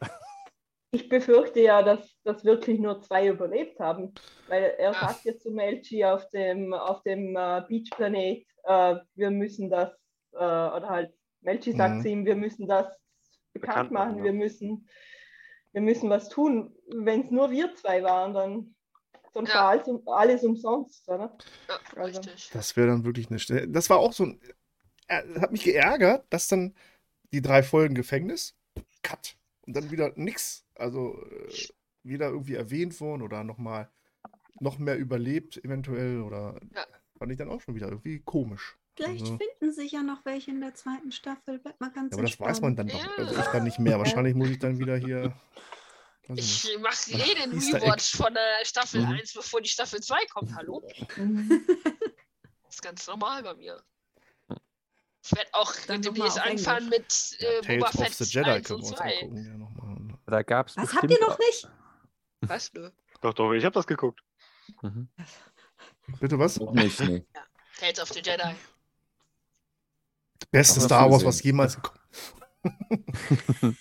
ich 0.94 1.08
befürchte 1.08 1.62
ja, 1.62 1.82
dass, 1.82 2.00
dass 2.26 2.44
wirklich 2.44 2.78
nur 2.78 3.02
zwei 3.02 3.28
überlebt 3.28 3.80
haben. 3.80 4.14
Weil 4.50 4.64
er 4.78 4.92
Ja. 4.92 5.00
sagt 5.00 5.24
jetzt 5.24 5.44
zu 5.44 5.52
Melchi 5.52 6.04
auf 6.04 6.28
dem, 6.30 6.74
auf 6.74 7.02
dem 7.04 7.38
äh, 7.38 7.62
Beachplanet, 7.70 8.46
äh, 8.66 8.96
wir 9.16 9.32
müssen 9.32 9.70
das, 9.70 9.92
äh, 10.34 10.38
oder 10.38 10.90
halt, 10.90 11.14
Melchi 11.42 11.74
sagt 11.74 11.96
Mhm. 11.98 12.02
zu 12.02 12.10
ihm, 12.10 12.26
wir 12.26 12.36
müssen 12.36 12.68
das 12.68 12.86
bekannt, 13.54 13.90
Bekannt 13.90 13.92
machen, 13.92 14.18
ja. 14.20 14.24
wir, 14.26 14.34
müssen, 14.34 14.88
wir 15.74 15.82
müssen 15.82 16.10
was 16.10 16.30
tun. 16.30 16.76
Wenn 16.88 17.22
es 17.22 17.32
nur 17.32 17.52
wir 17.52 17.74
zwei 17.76 18.04
waren, 18.04 18.34
dann 18.34 18.76
sonst 19.34 19.50
Ja. 19.50 19.56
war 19.56 19.70
alles, 19.70 19.88
um- 19.88 20.08
alles 20.08 20.44
umsonst. 20.44 21.08
Oder? 21.10 21.36
Ja, 21.68 21.80
Also-. 22.02 22.22
Das 22.54 22.76
wäre 22.78 22.88
dann 22.88 23.04
wirklich 23.06 23.30
eine 23.30 23.40
Stelle. 23.40 23.68
Das 23.68 23.90
war 23.90 23.98
auch 24.00 24.14
so 24.14 24.26
ein. 24.26 24.40
Er 25.08 25.42
hat 25.42 25.52
mich 25.52 25.64
geärgert, 25.64 26.26
dass 26.30 26.48
dann 26.48 26.74
die 27.34 27.42
drei 27.42 27.64
Folgen 27.64 27.96
Gefängnis, 27.96 28.56
Cut. 29.04 29.36
Und 29.68 29.76
dann 29.76 29.92
wieder 29.92 30.12
nix. 30.16 30.66
Also 30.76 31.22
äh, 31.26 31.54
wieder 32.04 32.30
irgendwie 32.30 32.56
erwähnt 32.56 33.00
worden 33.02 33.22
oder 33.22 33.44
nochmal 33.44 33.90
noch 34.60 34.80
mehr 34.80 34.98
überlebt, 34.98 35.58
eventuell. 35.66 36.22
Oder 36.22 36.60
Ja. 36.74 36.86
fand 37.18 37.32
ich 37.32 37.38
dann 37.38 37.50
auch 37.50 37.60
schon 37.62 37.76
wieder 37.76 37.88
irgendwie 37.90 38.20
komisch. 38.20 38.78
Vielleicht 38.96 39.22
Also- 39.22 39.38
finden 39.38 39.74
sich 39.74 39.92
ja 39.94 40.02
noch 40.04 40.24
welche 40.26 40.52
in 40.52 40.62
der 40.62 40.74
zweiten 40.76 41.12
Staffel. 41.12 41.60
Bleibt 41.60 41.80
mal 41.82 41.92
ganz 41.92 42.12
Ja, 42.12 42.18
aber 42.20 42.28
das 42.28 42.40
weiß 42.40 42.62
man 42.62 42.76
dann 42.76 42.88
doch. 42.88 43.00
Ja. 43.00 43.10
Also 43.18 43.40
ich 43.40 43.46
dann 43.48 43.64
nicht 43.64 43.80
mehr. 43.80 43.98
Wahrscheinlich 43.98 44.36
muss 44.36 44.50
ich 44.50 44.60
dann 44.60 44.78
wieder 44.80 44.98
hier. 44.98 45.34
Ich 46.34 46.66
mache 46.80 47.12
eh 47.12 47.34
den. 47.36 47.52
Rewatch 47.52 48.16
von 48.16 48.34
der 48.34 48.64
Staffel 48.64 49.02
Mhm. 49.02 49.14
1, 49.14 49.34
bevor 49.34 49.60
die 49.60 49.68
Staffel 49.68 50.00
2 50.02 50.18
kommt. 50.28 50.56
Hallo? 50.56 50.82
Mhm. 51.18 51.66
Das 52.64 52.76
ist 52.76 52.82
ganz 52.82 53.06
normal 53.08 53.44
bei 53.44 53.54
mir. 53.56 53.84
Ich 55.24 55.32
werde 55.36 55.50
auch 55.52 55.74
Dann 55.88 56.02
demnächst 56.02 56.40
anfangen 56.40 56.88
mit 56.88 57.36
äh, 57.40 57.60
Tales 57.62 57.80
Boba 57.80 57.90
of 57.90 57.92
Fett 57.92 58.14
the 58.14 58.24
Jedi 58.24 58.50
1 58.50 58.68
können 58.68 58.80
wir 58.82 58.88
uns 58.88 58.98
2. 58.98 59.04
angucken. 59.24 59.46
Ja, 59.46 59.58
nochmal. 59.58 60.20
Da 60.28 60.42
gab 60.44 60.68
es 60.70 60.78
Was 60.78 60.94
habt 60.96 61.12
ihr 61.12 61.20
noch 61.20 61.38
nicht? 61.38 61.68
Was? 62.42 62.72
Nö. 62.74 62.90
Doch, 63.22 63.34
doch, 63.34 63.52
ich 63.54 63.66
habe 63.66 63.74
das 63.74 63.88
geguckt. 63.88 64.22
Mhm. 64.82 65.10
Bitte 66.22 66.40
was? 66.40 66.60
Auch 66.62 66.72
nicht, 66.72 66.98
nee. 67.02 67.26
Tales 67.78 68.00
of 68.00 68.10
the 68.10 68.22
Jedi. 68.22 68.56
Beste 70.50 70.80
Star 70.82 71.10
Wars, 71.10 71.24
gesehen. 71.24 71.28
was 71.28 71.44
jemals 71.44 71.76
gekommen 71.76 72.00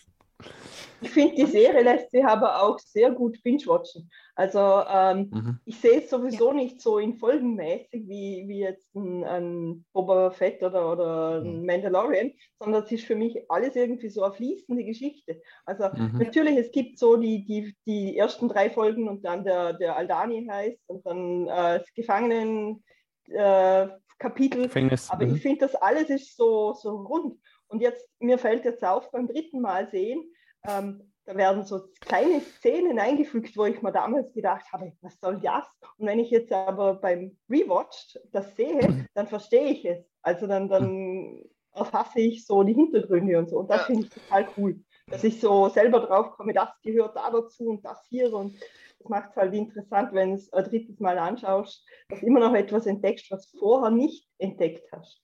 Ich 1.03 1.11
finde, 1.11 1.35
die 1.35 1.47
Serie 1.47 1.82
lässt 1.82 2.11
sich 2.11 2.23
aber 2.24 2.62
auch 2.62 2.78
sehr 2.78 3.11
gut 3.11 3.43
binge-watchen. 3.43 4.11
Also 4.35 4.59
ähm, 4.87 5.31
Mhm. 5.32 5.59
ich 5.65 5.81
sehe 5.81 6.03
es 6.03 6.11
sowieso 6.11 6.53
nicht 6.53 6.81
so 6.81 6.99
in 6.99 7.16
Folgenmäßig 7.19 8.07
wie, 8.07 8.45
wie 8.47 8.59
jetzt 8.61 8.95
ein, 8.95 9.24
ein 9.24 9.85
Boba 9.95 10.31
Fett 10.31 10.62
oder, 10.62 10.93
oder 10.93 11.41
ein 11.41 11.61
Mhm. 11.61 11.66
Mandalorian, 11.66 12.32
sondern 12.59 12.82
es 12.85 12.93
ist 12.93 13.05
für 13.07 13.16
mich 13.16 13.51
alles 13.51 13.77
irgendwie 13.77 14.11
so 14.11 14.23
eine 14.24 14.35
fließende 14.35 14.85
Geschichte. 14.85 15.41
Also 15.65 15.89
Mhm. 15.95 16.19
natürlich, 16.19 16.59
es 16.59 16.70
gibt 16.70 16.99
so 16.99 17.16
die, 17.16 17.45
die, 17.47 17.74
die 17.87 18.19
ersten 18.19 18.49
drei 18.49 18.69
Folgen 18.69 19.09
und 19.09 19.24
dann 19.24 19.43
der, 19.45 19.73
der 19.74 19.97
Aldani 19.97 20.47
heißt 20.51 20.81
und 20.87 21.07
dann 21.07 21.47
äh, 21.49 21.78
das 21.78 21.95
Gefangenen 21.95 22.85
äh, 23.28 23.89
Kapitel. 24.20 24.64
Gefängnis. 24.64 25.10
Aber 25.10 25.26
mhm. 25.26 25.34
ich 25.34 25.42
finde, 25.42 25.60
das 25.60 25.74
alles 25.74 26.09
ist 26.10 26.36
so, 26.36 26.74
so 26.74 26.97
rund. 26.98 27.40
Und 27.66 27.80
jetzt, 27.80 28.09
mir 28.20 28.38
fällt 28.38 28.64
jetzt 28.64 28.84
auf, 28.84 29.10
beim 29.10 29.26
dritten 29.26 29.60
Mal 29.60 29.88
sehen, 29.90 30.22
ähm, 30.68 31.12
da 31.24 31.36
werden 31.36 31.64
so 31.64 31.80
kleine 32.01 32.40
Szenen 32.40 32.98
eingefügt, 32.98 33.56
wo 33.56 33.64
ich 33.64 33.82
mir 33.82 33.92
damals 33.92 34.32
gedacht 34.32 34.72
habe, 34.72 34.92
was 35.01 35.18
soll 35.20 35.40
das? 35.40 35.66
Und 35.97 36.06
wenn 36.06 36.18
ich 36.18 36.30
jetzt 36.30 36.52
aber 36.52 36.94
beim 36.94 37.36
Rewatch 37.48 38.18
das 38.32 38.55
sehe, 38.56 38.78
dann 39.14 39.26
verstehe 39.26 39.70
ich 39.70 39.84
es. 39.84 40.05
Also 40.22 40.47
dann, 40.47 40.68
dann 40.68 41.42
erfasse 41.72 42.20
ich 42.20 42.47
so 42.47 42.62
die 42.62 42.74
Hintergründe 42.74 43.38
und 43.38 43.48
so. 43.48 43.59
Und 43.59 43.70
das 43.70 43.82
Ja. 43.82 43.86
finde 43.86 44.02
ich 44.02 44.10
total 44.10 44.48
cool, 44.56 44.80
dass 45.11 45.24
ich 45.24 45.41
so 45.41 45.69
selber 45.69 46.01
drauf 46.01 46.32
komme, 46.32 46.53
das 46.53 46.70
gehört 46.82 47.16
da 47.16 47.31
dazu 47.31 47.69
und 47.69 47.85
das 47.85 48.07
hier. 48.09 48.32
Und 48.32 48.59
das 48.99 49.09
macht 49.09 49.31
es 49.31 49.37
halt 49.37 49.55
interessant, 49.55 50.12
wenn 50.12 50.31
du 50.31 50.37
es 50.37 50.53
ein 50.53 50.65
drittes 50.65 51.01
Mal 51.01 51.19
anschaust, 51.19 51.85
dass 52.09 52.20
du 52.20 52.27
immer 52.27 52.41
noch 52.41 52.55
etwas 52.55 52.87
entdeckst, 52.87 53.31
was 53.31 53.51
du 53.51 53.59
vorher 53.59 53.91
nicht 53.91 54.28
entdeckt 54.39 54.91
hast. 54.93 55.23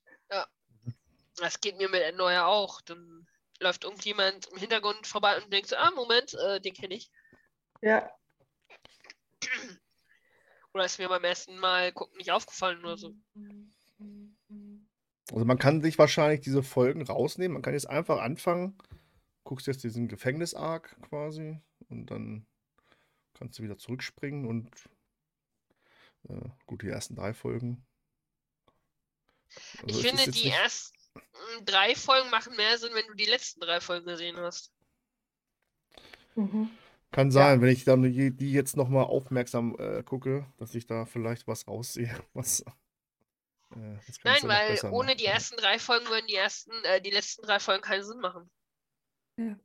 Das 1.36 1.60
geht 1.60 1.76
mir 1.76 1.88
mit 1.88 2.02
Endor 2.02 2.32
ja 2.32 2.46
auch. 2.46 2.80
Dann 2.80 3.26
läuft 3.60 3.84
irgendjemand 3.84 4.46
im 4.46 4.58
Hintergrund 4.58 5.06
vorbei 5.06 5.36
und 5.36 5.52
denkt 5.52 5.68
so, 5.68 5.76
ah, 5.76 5.90
Moment, 5.94 6.34
äh, 6.34 6.60
den 6.60 6.74
kenne 6.74 6.94
ich. 6.94 7.10
Ja. 7.82 8.10
Oder 10.72 10.84
ist 10.84 10.98
mir 10.98 11.08
beim 11.08 11.24
ersten 11.24 11.58
Mal 11.58 11.92
gucken 11.92 12.16
nicht 12.18 12.32
aufgefallen 12.32 12.84
oder 12.84 12.96
so. 12.96 13.14
Also 15.32 15.44
man 15.44 15.58
kann 15.58 15.82
sich 15.82 15.98
wahrscheinlich 15.98 16.40
diese 16.40 16.62
Folgen 16.62 17.02
rausnehmen. 17.02 17.54
Man 17.54 17.62
kann 17.62 17.74
jetzt 17.74 17.88
einfach 17.88 18.20
anfangen, 18.20 18.78
guckst 19.46 19.66
jetzt 19.68 19.84
diesen 19.84 20.08
Gefängnis-Arc 20.08 21.00
quasi 21.08 21.58
und 21.88 22.06
dann 22.10 22.46
kannst 23.34 23.58
du 23.58 23.62
wieder 23.62 23.78
zurückspringen 23.78 24.44
und 24.46 24.68
äh, 26.28 26.48
gut, 26.66 26.82
die 26.82 26.88
ersten 26.88 27.14
drei 27.14 27.32
Folgen. 27.32 27.86
Also 29.82 30.00
Ich 30.00 30.06
finde, 30.06 30.24
die 30.24 30.44
nicht- 30.48 30.52
ersten 30.58 30.96
drei 31.64 31.94
Folgen 31.94 32.28
machen 32.30 32.56
mehr 32.56 32.76
Sinn, 32.76 32.90
wenn 32.94 33.06
du 33.06 33.14
die 33.14 33.24
letzten 33.24 33.60
drei 33.60 33.80
Folgen 33.80 34.06
gesehen 34.06 34.36
hast. 34.36 34.72
Mhm. 36.34 36.68
Kann 37.12 37.30
sein, 37.30 37.62
wenn 37.62 37.70
ich 37.70 37.84
dann 37.84 38.02
die 38.02 38.36
die 38.36 38.52
jetzt 38.52 38.76
nochmal 38.76 39.04
aufmerksam 39.04 39.76
äh, 39.78 40.02
gucke, 40.02 40.44
dass 40.58 40.74
ich 40.74 40.86
da 40.86 41.06
vielleicht 41.06 41.46
was 41.46 41.66
raussehe. 41.66 42.10
Was, 42.34 42.60
äh, 43.74 43.96
Nein, 44.24 44.42
weil 44.42 44.78
ohne 44.90 45.06
machen. 45.08 45.18
die 45.18 45.24
ersten 45.24 45.56
drei 45.56 45.78
Folgen 45.78 46.06
würden 46.08 46.26
die 46.26 46.34
ersten, 46.34 46.72
äh, 46.84 47.00
die 47.00 47.10
letzten 47.10 47.42
drei 47.46 47.58
Folgen 47.60 47.82
keinen 47.82 48.04
Sinn 48.04 48.18
machen. 48.20 48.50
Mhm. 49.36 49.60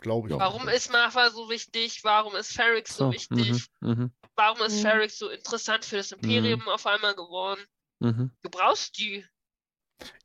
Glaube 0.00 0.28
ich. 0.28 0.32
Ja. 0.32 0.36
auch. 0.36 0.40
Warum 0.40 0.68
ist 0.68 0.90
Martha 0.92 1.30
so 1.30 1.48
wichtig? 1.50 2.02
Warum 2.04 2.34
ist 2.36 2.52
Ferrix 2.52 2.96
so, 2.96 3.04
So, 3.04 3.12
wichtig? 3.12 3.68
mhm, 3.82 3.90
mhm, 3.92 4.10
Warum 4.36 4.62
ist 4.62 4.78
Mhm. 4.78 4.82
Ferrix 4.82 5.18
so 5.18 5.28
interessant 5.28 5.84
für 5.84 5.96
das 5.96 6.12
Imperium 6.12 6.66
auf 6.68 6.86
einmal 6.86 7.14
geworden? 7.14 7.64
mhm. 8.00 8.30
Du 8.42 8.50
brauchst 8.50 8.98
die. 8.98 9.24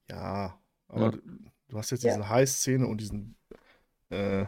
Ja, 0.10 0.60
aber 0.88 1.11
Ja. 1.11 1.18
du, 1.68 1.77
hast 1.77 1.91
jetzt 1.91 2.03
Ja. 2.03 2.11
diese 2.11 2.30
High-Szene 2.30 2.88
und 2.88 2.99
diesen, 3.02 3.36
äh, 4.10 4.45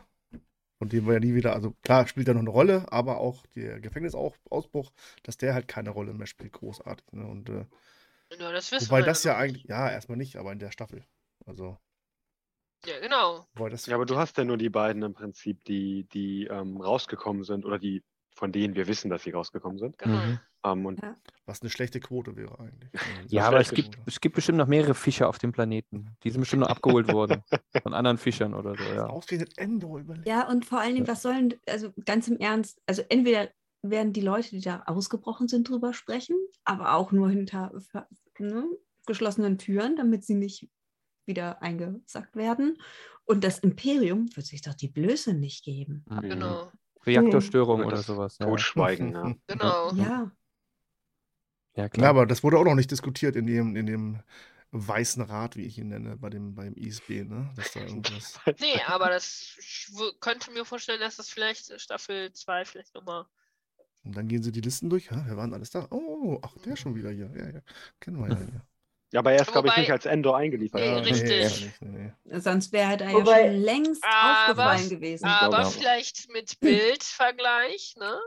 von 0.79 0.89
dem 0.89 1.07
wir 1.07 1.15
ja 1.15 1.19
nie 1.21 1.35
wieder, 1.35 1.53
also 1.53 1.73
klar 1.83 2.07
spielt 2.07 2.27
er 2.27 2.35
noch 2.35 2.41
eine 2.41 2.49
Rolle, 2.51 2.91
aber 2.91 3.19
auch 3.19 3.45
der 3.55 3.79
Gefängnisausbruch, 3.81 4.91
dass 5.23 5.37
der 5.37 5.53
halt 5.53 5.67
keine 5.67 5.91
Rolle 5.91 6.13
mehr 6.13 6.27
spielt, 6.27 6.53
großartig. 6.53 7.05
Ne? 7.13 7.27
Und 7.27 7.49
äh, 7.49 7.65
Ja, 8.39 8.51
das 8.53 8.71
wissen 8.71 8.89
wobei 8.89 8.99
wir 8.99 9.05
das 9.05 9.23
ja 9.23 9.37
eigentlich, 9.37 9.65
ja, 9.65 9.89
erstmal 9.89 10.17
nicht, 10.17 10.37
aber 10.37 10.51
in 10.51 10.59
der 10.59 10.71
Staffel. 10.71 11.05
Also. 11.45 11.77
Ja, 12.87 12.99
genau. 13.01 13.45
das 13.69 13.85
Ja, 13.85 13.95
aber 13.95 14.05
du 14.05 14.17
hast 14.17 14.37
ja 14.37 14.45
nur 14.45 14.57
die 14.57 14.69
beiden 14.69 15.03
im 15.03 15.13
Prinzip, 15.13 15.63
die, 15.65 16.07
die 16.13 16.45
ähm, 16.45 16.79
rausgekommen 16.79 17.43
sind 17.43 17.65
oder 17.65 17.79
die, 17.79 18.03
von 18.33 18.51
denen 18.51 18.75
wir 18.75 18.87
wissen, 18.87 19.09
dass 19.09 19.23
sie 19.23 19.31
rausgekommen 19.31 19.77
sind. 19.77 19.97
genau. 19.97 20.17
Mhm. 20.17 20.39
Ähm, 20.63 20.85
und 20.85 21.01
was 21.45 21.61
eine 21.61 21.69
schlechte 21.69 21.99
Quote 21.99 22.35
wäre 22.35 22.59
eigentlich. 22.59 22.91
Eine 22.93 23.27
Ja, 23.27 23.47
aber 23.47 23.59
es 23.59 23.71
gibt, 23.71 23.95
Quote. 23.95 24.07
es 24.07 24.21
gibt 24.21 24.35
bestimmt 24.35 24.57
noch 24.57 24.67
mehrere 24.67 24.95
Fische 24.95 25.27
auf 25.27 25.37
dem 25.37 25.51
Planeten. 25.51 26.15
Die 26.23 26.29
sind 26.29 26.41
bestimmt 26.41 26.61
noch 26.61 26.69
abgeholt 26.69 27.11
worden. 27.11 27.43
Von 27.83 27.93
anderen 27.93 28.17
Fischern 28.17 28.53
oder 28.53 28.75
so, 28.75 28.83
ja. 28.83 29.05
Ausgerechnet 29.07 29.57
Endor 29.57 29.99
überlegt. 29.99 30.27
Ja, 30.27 30.47
und 30.47 30.65
vor 30.65 30.79
allen 30.79 30.95
Dingen, 30.95 31.07
was 31.07 31.21
sollen, 31.21 31.55
also 31.67 31.91
ganz 32.05 32.27
im 32.27 32.37
Ernst, 32.37 32.81
also 32.85 33.03
entweder 33.09 33.49
werden 33.81 34.13
die 34.13 34.21
Leute, 34.21 34.49
die 34.49 34.61
da 34.61 34.83
ausgebrochen 34.85 35.47
sind, 35.47 35.69
drüber 35.69 35.93
sprechen, 35.93 36.35
aber 36.63 36.93
auch 36.93 37.11
nur 37.11 37.29
hinter 37.29 37.71
ne, 38.39 38.65
geschlossenen 39.05 39.57
Türen, 39.57 39.95
damit 39.95 40.25
sie 40.25 40.35
nicht 40.35 40.67
wieder 41.27 41.61
eingesackt 41.61 42.35
werden. 42.35 42.77
Und 43.25 43.43
das 43.43 43.59
Imperium 43.59 44.29
wird 44.35 44.45
sich 44.45 44.61
doch 44.61 44.73
die 44.73 44.87
Blöße 44.87 45.33
nicht 45.33 45.63
geben. 45.63 46.05
Mhm. 46.09 46.21
Genau. 46.21 46.71
Reaktorstörung 47.05 47.79
Oder 47.81 47.87
oder 47.87 47.97
sowas. 47.97 48.37
Ja. 48.39 48.45
Totschweigen, 48.47 49.11
ja. 49.13 49.35
Genau. 49.47 49.93
Ja, 49.93 50.03
ja, 50.03 50.31
Ja, 51.75 51.89
klar. 51.89 52.09
aber 52.09 52.25
das 52.25 52.43
wurde 52.43 52.57
auch 52.57 52.65
noch 52.65 52.75
nicht 52.75 52.91
diskutiert 52.91 53.35
in 53.35 53.47
dem, 53.47 53.75
in 53.75 53.85
dem 53.85 54.23
Weißen 54.71 55.23
Rat, 55.23 55.55
wie 55.55 55.63
ich 55.63 55.77
ihn 55.77 55.87
nenne, 55.87 56.17
bei 56.17 56.29
dem, 56.29 56.53
beim 56.53 56.73
ISB, 56.73 57.23
ne? 57.23 57.49
Dass 57.55 57.71
da 57.71 57.79
irgendwas. 57.81 58.39
Nee, 58.59 58.81
aber 58.85 59.09
das 59.09 59.55
ich 59.59 59.87
könnte 60.19 60.51
mir 60.51 60.65
vorstellen, 60.65 60.99
dass 60.99 61.15
das 61.15 61.29
vielleicht 61.29 61.79
Staffel 61.79 62.33
2 62.33 62.65
vielleicht 62.65 62.93
nochmal. 62.93 63.25
Und 64.03 64.15
dann 64.15 64.27
gehen 64.27 64.43
sie 64.43 64.51
die 64.51 64.61
Listen 64.61 64.89
durch. 64.89 65.09
Hä, 65.11 65.15
wer 65.25 65.37
waren 65.37 65.53
alles 65.53 65.69
da? 65.69 65.87
Oh, 65.89 66.39
ach, 66.41 66.53
der 66.65 66.75
schon 66.75 66.95
wieder 66.95 67.11
hier. 67.11 67.31
Ja, 67.35 67.49
ja. 67.49 67.61
Kennen 67.99 68.19
wir 68.19 68.29
ja 68.29 68.37
hier. 68.37 68.61
Ja, 69.13 69.19
aber 69.21 69.31
er 69.31 69.41
ist, 69.41 69.51
glaube 69.51 69.69
ich, 69.69 69.77
nicht 69.77 69.91
als 69.91 70.05
Endor 70.05 70.35
eingeliefert. 70.37 70.81
Nee, 70.81 70.93
richtig. 70.99 71.61
ja, 71.61 71.87
nee, 71.87 72.11
nee. 72.25 72.39
sonst 72.39 72.73
wäre 72.73 72.97
da 72.97 73.11
Wobei- 73.13 73.45
ja 73.45 73.51
schon 73.53 73.61
längst 73.61 74.03
Aber- 74.03 74.41
aufgefallen 74.41 74.89
gewesen. 74.89 75.25
Aber 75.25 75.59
ja. 75.61 75.65
vielleicht 75.69 76.29
mit 76.33 76.59
Bildvergleich, 76.59 77.95
ne? 77.97 78.19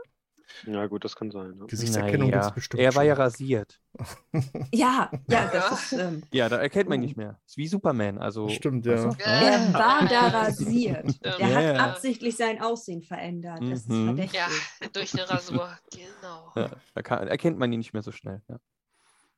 Ja, 0.65 0.85
gut, 0.87 1.05
das 1.05 1.15
kann 1.15 1.31
sein. 1.31 1.53
Ja. 1.59 1.65
Gesichtserkennung 1.65 2.29
Naja, 2.29 2.41
gibt's 2.41 2.55
bestimmt. 2.55 2.81
Er 2.83 2.93
war 2.95 3.03
ja 3.03 3.15
schon. 3.15 3.23
rasiert. 3.23 3.79
Ja, 4.73 5.09
ja, 5.29 5.45
das 5.47 5.53
Ja. 5.53 5.73
ist. 5.75 5.91
Ähm, 5.93 6.23
Ja, 6.33 6.49
da 6.49 6.57
erkennt 6.57 6.89
man 6.89 6.97
ihn 6.99 7.05
nicht 7.05 7.15
mehr. 7.15 7.39
Ist 7.45 7.55
wie 7.57 7.67
Superman. 7.67 8.17
Also, 8.17 8.49
Stimmt, 8.49 8.85
ja. 8.85 8.95
du? 8.95 9.15
er 9.23 9.73
war 9.73 10.01
da 10.07 10.09
Ja. 10.11 10.27
rasiert. 10.27 11.09
Stimmt. 11.11 11.23
Der 11.39 11.55
hat 11.55 11.63
Ja. 11.63 11.85
absichtlich 11.85 12.35
sein 12.35 12.61
Aussehen 12.61 13.01
verändert. 13.01 13.61
Das 13.61 13.79
ist 13.81 13.89
Mhm. 13.89 14.07
verdächtig. 14.07 14.39
Ja, 14.39 14.87
durch 14.91 15.13
eine 15.13 15.29
Rasur. 15.29 15.77
Genau. 15.91 16.51
Ja, 16.55 16.69
da 16.95 17.01
kann, 17.01 17.27
erkennt 17.27 17.57
man 17.57 17.71
ihn 17.71 17.79
nicht 17.79 17.93
mehr 17.93 18.03
so 18.03 18.11
schnell. 18.11 18.41
Ja. 18.49 18.57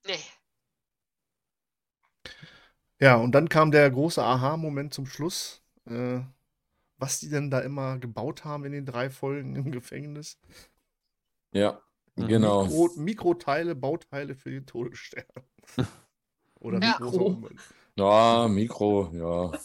Nee. 0.07 0.15
Ja, 3.03 3.17
und 3.17 3.33
dann 3.33 3.49
kam 3.49 3.69
der 3.71 3.91
große 3.91 4.23
Aha-Moment 4.23 4.93
zum 4.93 5.05
Schluss. 5.05 5.61
Äh, 5.85 6.21
was 6.97 7.19
die 7.19 7.27
denn 7.27 7.51
da 7.51 7.59
immer 7.59 7.99
gebaut 7.99 8.45
haben 8.45 8.63
in 8.63 8.71
den 8.71 8.85
drei 8.85 9.09
Folgen 9.09 9.57
im 9.57 9.71
Gefängnis. 9.71 10.39
Ja, 11.51 11.81
Mhm. 12.15 12.27
genau. 12.27 12.63
Mikro, 12.63 12.89
Mikroteile, 12.95 13.75
Bauteile 13.75 14.35
für 14.35 14.51
den 14.51 14.65
Todesstern. 14.65 15.25
Oder 16.61 16.79
Ja. 16.81 16.97
immer. 16.99 17.49
Ja, 17.97 18.47
Mikro, 18.47 19.11
ja. 19.11 19.59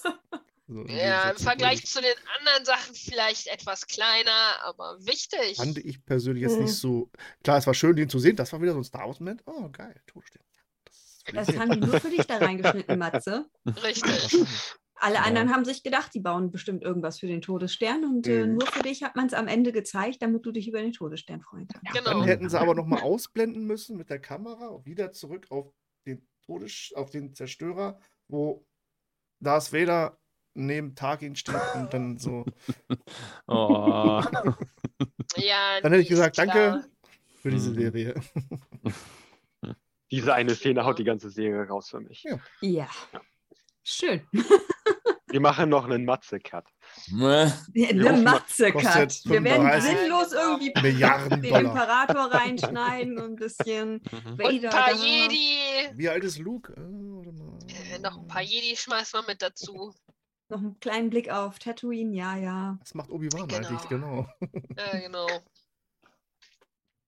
So, 0.66 0.85
Ja, 0.86 1.31
im 1.31 1.36
Vergleich 1.36 1.86
zu 1.86 2.01
den 2.02 2.16
anderen 2.40 2.65
Sachen 2.65 2.93
vielleicht 2.97 3.47
etwas 3.47 3.86
kleiner, 3.86 4.65
aber 4.65 4.98
wichtig. 5.06 5.59
Fand 5.59 5.78
ich 5.78 6.05
persönlich 6.05 6.43
jetzt 6.43 6.56
Mhm. 6.59 6.65
nicht 6.65 6.74
so. 6.74 7.09
Klar, 7.44 7.59
es 7.59 7.69
war 7.69 7.74
schön, 7.74 7.94
den 7.94 8.09
zu 8.09 8.19
sehen. 8.19 8.35
Das 8.35 8.52
war 8.52 8.60
wieder 8.60 8.73
so 8.73 8.81
ein 8.81 8.85
Star 8.85 9.06
Wars-Moment. 9.06 9.44
Oh, 9.47 9.69
geil, 9.70 9.94
Todesstern. 10.09 10.43
Das 11.35 11.57
haben 11.57 11.71
die 11.73 11.81
nur 11.81 12.01
für 12.01 12.11
dich 12.11 12.27
da 12.27 12.39
reingeschnitten, 12.39 12.99
Matze. 12.99 13.49
Richtig. 13.67 14.45
Alle 15.01 15.15
Ja. 15.15 15.23
anderen 15.23 15.53
haben 15.55 15.65
sich 15.65 15.85
gedacht, 15.85 16.13
die 16.13 16.19
bauen 16.21 16.51
bestimmt 16.51 16.83
irgendwas 16.83 17.21
für 17.21 17.29
den 17.29 17.41
Todesstern 17.41 18.05
und 18.05 18.27
äh, 18.27 18.45
Mhm. 18.47 18.55
nur 18.57 18.67
für 18.67 18.83
dich 18.83 19.03
hat 19.05 19.15
man 19.15 19.27
es 19.27 19.33
am 19.35 19.47
Ende 19.47 19.71
gezeigt, 19.71 20.21
damit 20.23 20.45
du 20.45 20.51
dich 20.51 20.67
über 20.67 20.81
den 20.81 20.93
Todesstern 20.93 21.41
freuen 21.41 21.69
kannst. 21.69 21.93
Genau. 21.97 22.19
Dann 22.19 22.25
hätten 22.25 22.49
sie 22.49 22.59
aber 22.61 22.75
nochmal 22.75 23.03
ausblenden 23.03 23.65
müssen 23.65 23.97
mit 23.97 24.11
der 24.11 24.19
Kamera 24.19 24.67
und 24.69 24.87
wieder 24.87 25.13
zurück 25.13 25.47
auf 25.51 25.73
den 26.05 26.27
Todes 26.45 26.93
auf 26.97 27.11
den 27.11 27.33
Zerstörer, 27.35 28.01
wo 28.27 28.67
Darth 29.41 29.73
Vader 29.73 30.19
neben 30.55 30.97
Tarkin 30.97 31.37
steht 31.37 31.55
und 31.75 31.93
dann 31.95 32.19
so. 32.19 32.45
Oh. 33.47 34.21
Ja, 35.37 35.81
Dann 35.81 35.93
hätte 35.93 36.03
ich 36.03 36.09
gesagt, 36.09 36.35
klar. 36.35 36.47
danke 36.47 36.89
für 37.41 37.51
diese 37.51 37.71
Mhm. 37.71 37.75
Serie. 37.77 38.15
Diese 40.11 40.35
eine 40.35 40.55
Szene 40.55 40.85
haut 40.85 40.99
die 40.99 41.05
ganze 41.05 41.31
Serie 41.31 41.67
raus 41.69 41.91
für 41.91 42.01
mich. 42.01 42.25
Ja. 42.25 42.39
Ja. 42.61 42.89
Schön. 43.85 44.27
Wir 45.31 45.41
machen 45.41 45.69
noch 45.69 45.85
einen 45.85 46.07
Matze-Cut. 46.07 46.65
Rufen 47.13 47.19
mal- 47.21 48.23
Matze-Cut. 48.23 49.21
Wir 49.27 49.45
werden 49.45 49.69
35 49.69 49.99
sinnlos 49.99 50.33
irgendwie 50.33 50.73
Milliarden 50.81 51.43
den 51.43 51.53
Dollar. 51.53 51.61
Imperator 51.73 52.25
reinschneiden 52.33 53.19
und 53.19 53.25
ein 53.33 53.37
bisschen 53.37 53.93
Mhm. 54.11 54.31
Und 54.33 54.39
Vader. 54.39 54.69
ein 54.69 54.71
paar. 54.71 54.93
Jedi. 54.95 55.91
Wie 55.99 56.09
alt 56.09 56.25
ist 56.25 56.39
Luke? 56.39 56.73
Äh. 56.73 57.95
Äh, 57.97 57.99
noch 57.99 58.17
ein 58.19 58.27
paar 58.27 58.41
Jedi 58.41 58.75
schmeißen 58.75 59.21
wir 59.21 59.27
mit 59.27 59.43
dazu. 59.43 59.93
Noch 60.49 60.59
einen 60.61 60.81
kleinen 60.81 61.11
Blick 61.11 61.31
auf 61.31 61.59
Tatooine, 61.59 62.17
ja, 62.17 62.35
ja. 62.39 62.79
Was 62.81 62.95
macht 62.95 63.11
Obi-Wan 63.11 63.49
Genau. 63.49 63.69
eigentlich? 63.69 63.89
Genau. 63.91 64.27
Ja, 64.79 64.99
genau. 64.99 65.27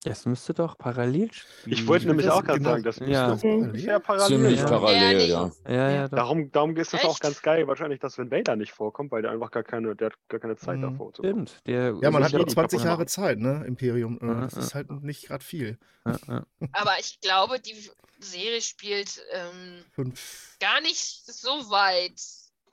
Das 0.02 0.24
müsste 0.24 0.54
doch 0.54 0.78
parallel 0.78 1.30
spielen. 1.30 1.76
Ich 1.76 1.86
wollte 1.86 2.06
nämlich 2.06 2.24
das 2.24 2.34
auch 2.34 2.42
gerade 2.42 2.58
genau- 2.58 2.70
sagen, 2.70 2.82
das 2.84 2.98
Ja. 3.00 3.28
müsste 3.28 3.46
ungefähr 3.48 4.00
parallel 4.00 4.28
Ziemlich 4.38 4.58
Ja. 4.60 4.66
parallel, 4.66 5.20
ja. 5.28 5.50
Ja, 5.68 5.90
ja. 5.90 6.08
Darum, 6.08 6.50
darum 6.50 6.74
ist 6.76 6.94
es 6.94 7.04
auch 7.04 7.10
Echt? 7.10 7.20
ganz 7.20 7.42
geil, 7.42 7.66
wahrscheinlich, 7.66 8.00
dass 8.00 8.16
wenn 8.16 8.30
Vader 8.30 8.56
nicht 8.56 8.72
vorkommt, 8.72 9.10
weil 9.12 9.20
der 9.20 9.30
einfach 9.30 9.50
gar 9.50 9.62
keine, 9.62 9.94
der 9.94 10.06
hat 10.06 10.14
gar 10.28 10.40
keine 10.40 10.56
Zeit 10.56 10.78
Mhm. 10.78 10.82
davor. 10.82 11.12
zu 11.12 11.22
Stimmt. 11.22 11.60
Der, 11.66 11.94
Ja, 12.00 12.10
man 12.10 12.24
hat 12.24 12.32
nur 12.32 12.46
die 12.46 12.52
20 12.54 12.78
kaputt 12.78 12.84
Jahre 12.86 12.96
machen. 13.00 13.08
Zeit, 13.08 13.38
ne? 13.40 13.62
Imperium. 13.66 14.18
Äh, 14.22 14.26
Ja, 14.26 14.40
Das 14.40 14.54
ist 14.54 14.74
halt 14.74 14.90
nicht 15.02 15.26
gerade 15.28 15.44
viel. 15.44 15.78
Aber 16.04 16.94
ich 16.98 17.20
glaube, 17.20 17.60
die 17.60 17.90
Serie 18.20 18.62
spielt 18.62 19.20
ähm, 19.32 19.84
gar 20.60 20.80
nicht 20.80 21.26
so 21.26 21.50
weit 21.70 22.18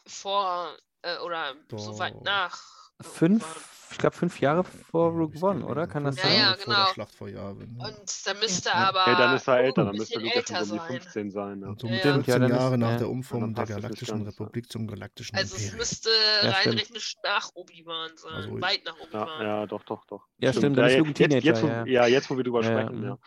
vor 0.05 0.69
äh, 1.01 1.17
oder 1.19 1.55
so 1.75 1.99
weit 1.99 2.21
nach. 2.23 2.57
Fünf, 3.01 3.89
ich 3.91 3.97
glaube 3.99 4.15
fünf 4.15 4.39
Jahre 4.41 4.63
vor 4.63 5.11
Ja, 5.11 5.17
Rogue 5.19 5.41
One, 5.41 5.65
oder? 5.65 5.85
Kann 5.87 6.03
das 6.03 6.17
Ja, 6.17 6.23
sein? 6.23 6.31
ja, 6.33 6.37
Jahre 6.39 6.57
Vor 6.57 6.65
der 6.65 6.75
genau. 6.83 6.93
Schlacht 6.93 7.15
vor 7.15 7.29
Yavin. 7.29 7.77
Ja. 7.79 7.87
Und 7.87 8.27
da 8.27 8.33
müsste 8.33 8.69
Ja. 8.69 8.75
aber. 8.75 9.01
Okay, 9.01 9.15
dann 9.17 9.35
ist 9.35 9.47
er 9.47 9.57
älter, 9.59 9.85
dann 9.85 9.95
müsste 9.95 10.19
Luke 10.19 10.35
ja 10.35 10.41
schon 10.45 10.55
um 10.57 10.63
die 10.63 10.77
sein. 10.77 10.87
15 11.01 11.31
sein. 11.31 11.61
Ja. 11.61 11.67
Und 11.67 11.79
so 11.81 11.87
Ja, 11.87 11.93
mit 11.93 12.03
ja. 12.05 12.11
14 12.13 12.23
Stimmt, 12.23 12.27
ja, 12.27 12.39
dann 12.39 12.49
Jahre 12.57 12.73
ist- 12.73 12.79
nach 12.79 12.89
ja. 12.91 12.97
der 12.97 13.09
Umformung 13.09 13.53
der 13.53 13.63
es 13.63 13.69
Galaktischen 13.69 14.23
ganz, 14.23 14.23
ja. 14.25 14.29
Republik 14.43 14.71
zum 14.71 14.87
Galaktischen 14.87 15.35
Also 15.37 15.55
es 15.55 15.61
Imperium. 15.61 15.77
müsste 15.79 16.09
Ja, 16.43 16.49
rein 16.51 16.69
rechnerisch 16.73 17.15
nach 17.23 17.49
Obi-Wan 17.53 18.11
sein. 18.17 18.33
Also- 18.33 18.61
weit 18.61 18.81
nach 18.85 18.97
Ja, 18.97 19.03
Obi-Wan. 19.23 19.45
ja, 19.45 19.65
doch, 19.67 19.83
doch, 19.83 20.05
doch. 20.05 20.25
Ja, 20.39 20.53
stimmt, 20.53 20.77
dann 20.77 20.85
ist 20.87 20.91
ja, 20.93 20.97
Luke 20.99 21.09
ein 21.11 21.13
jetzt, 21.15 21.43
jetzt, 21.43 21.43
Teenager, 21.61 21.63
wo, 21.63 21.67
ja. 21.89 22.01
ja, 22.03 22.07
jetzt, 22.07 22.29
wo 22.29 22.37
wir 22.37 22.43
drüber 22.43 22.63
Ja, 22.63 22.71
ja, 22.71 22.81
sprechen, 22.81 23.03
ja. 23.03 23.17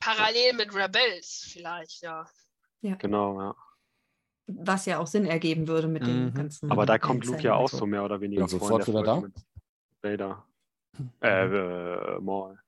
Parallel 0.00 0.52
mit 0.54 0.74
Rebels 0.74 1.48
vielleicht, 1.52 2.02
ja. 2.02 2.26
Genau, 2.82 3.40
ja. 3.40 3.54
Was 4.58 4.86
ja 4.86 4.98
auch 4.98 5.06
Sinn 5.06 5.26
ergeben 5.26 5.68
würde 5.68 5.88
mit 5.88 6.06
den 6.06 6.26
Mhm. 6.26 6.34
ganzen. 6.34 6.70
Aber 6.70 6.86
da 6.86 6.98
kommt 6.98 7.24
Luke 7.26 7.42
ja 7.42 7.54
auch 7.54 7.68
so 7.68 7.86
mehr 7.86 8.04
oder 8.04 8.20
weniger 8.20 8.46
Bin 8.46 8.58
vor 8.58 8.80
sofort 8.80 8.86
der 8.88 8.94
wieder 8.94 9.02
da. 9.02 9.22
Vader. 10.02 10.46
Äh, 11.22 12.16
äh, 12.16 12.20
Maul. 12.20 12.58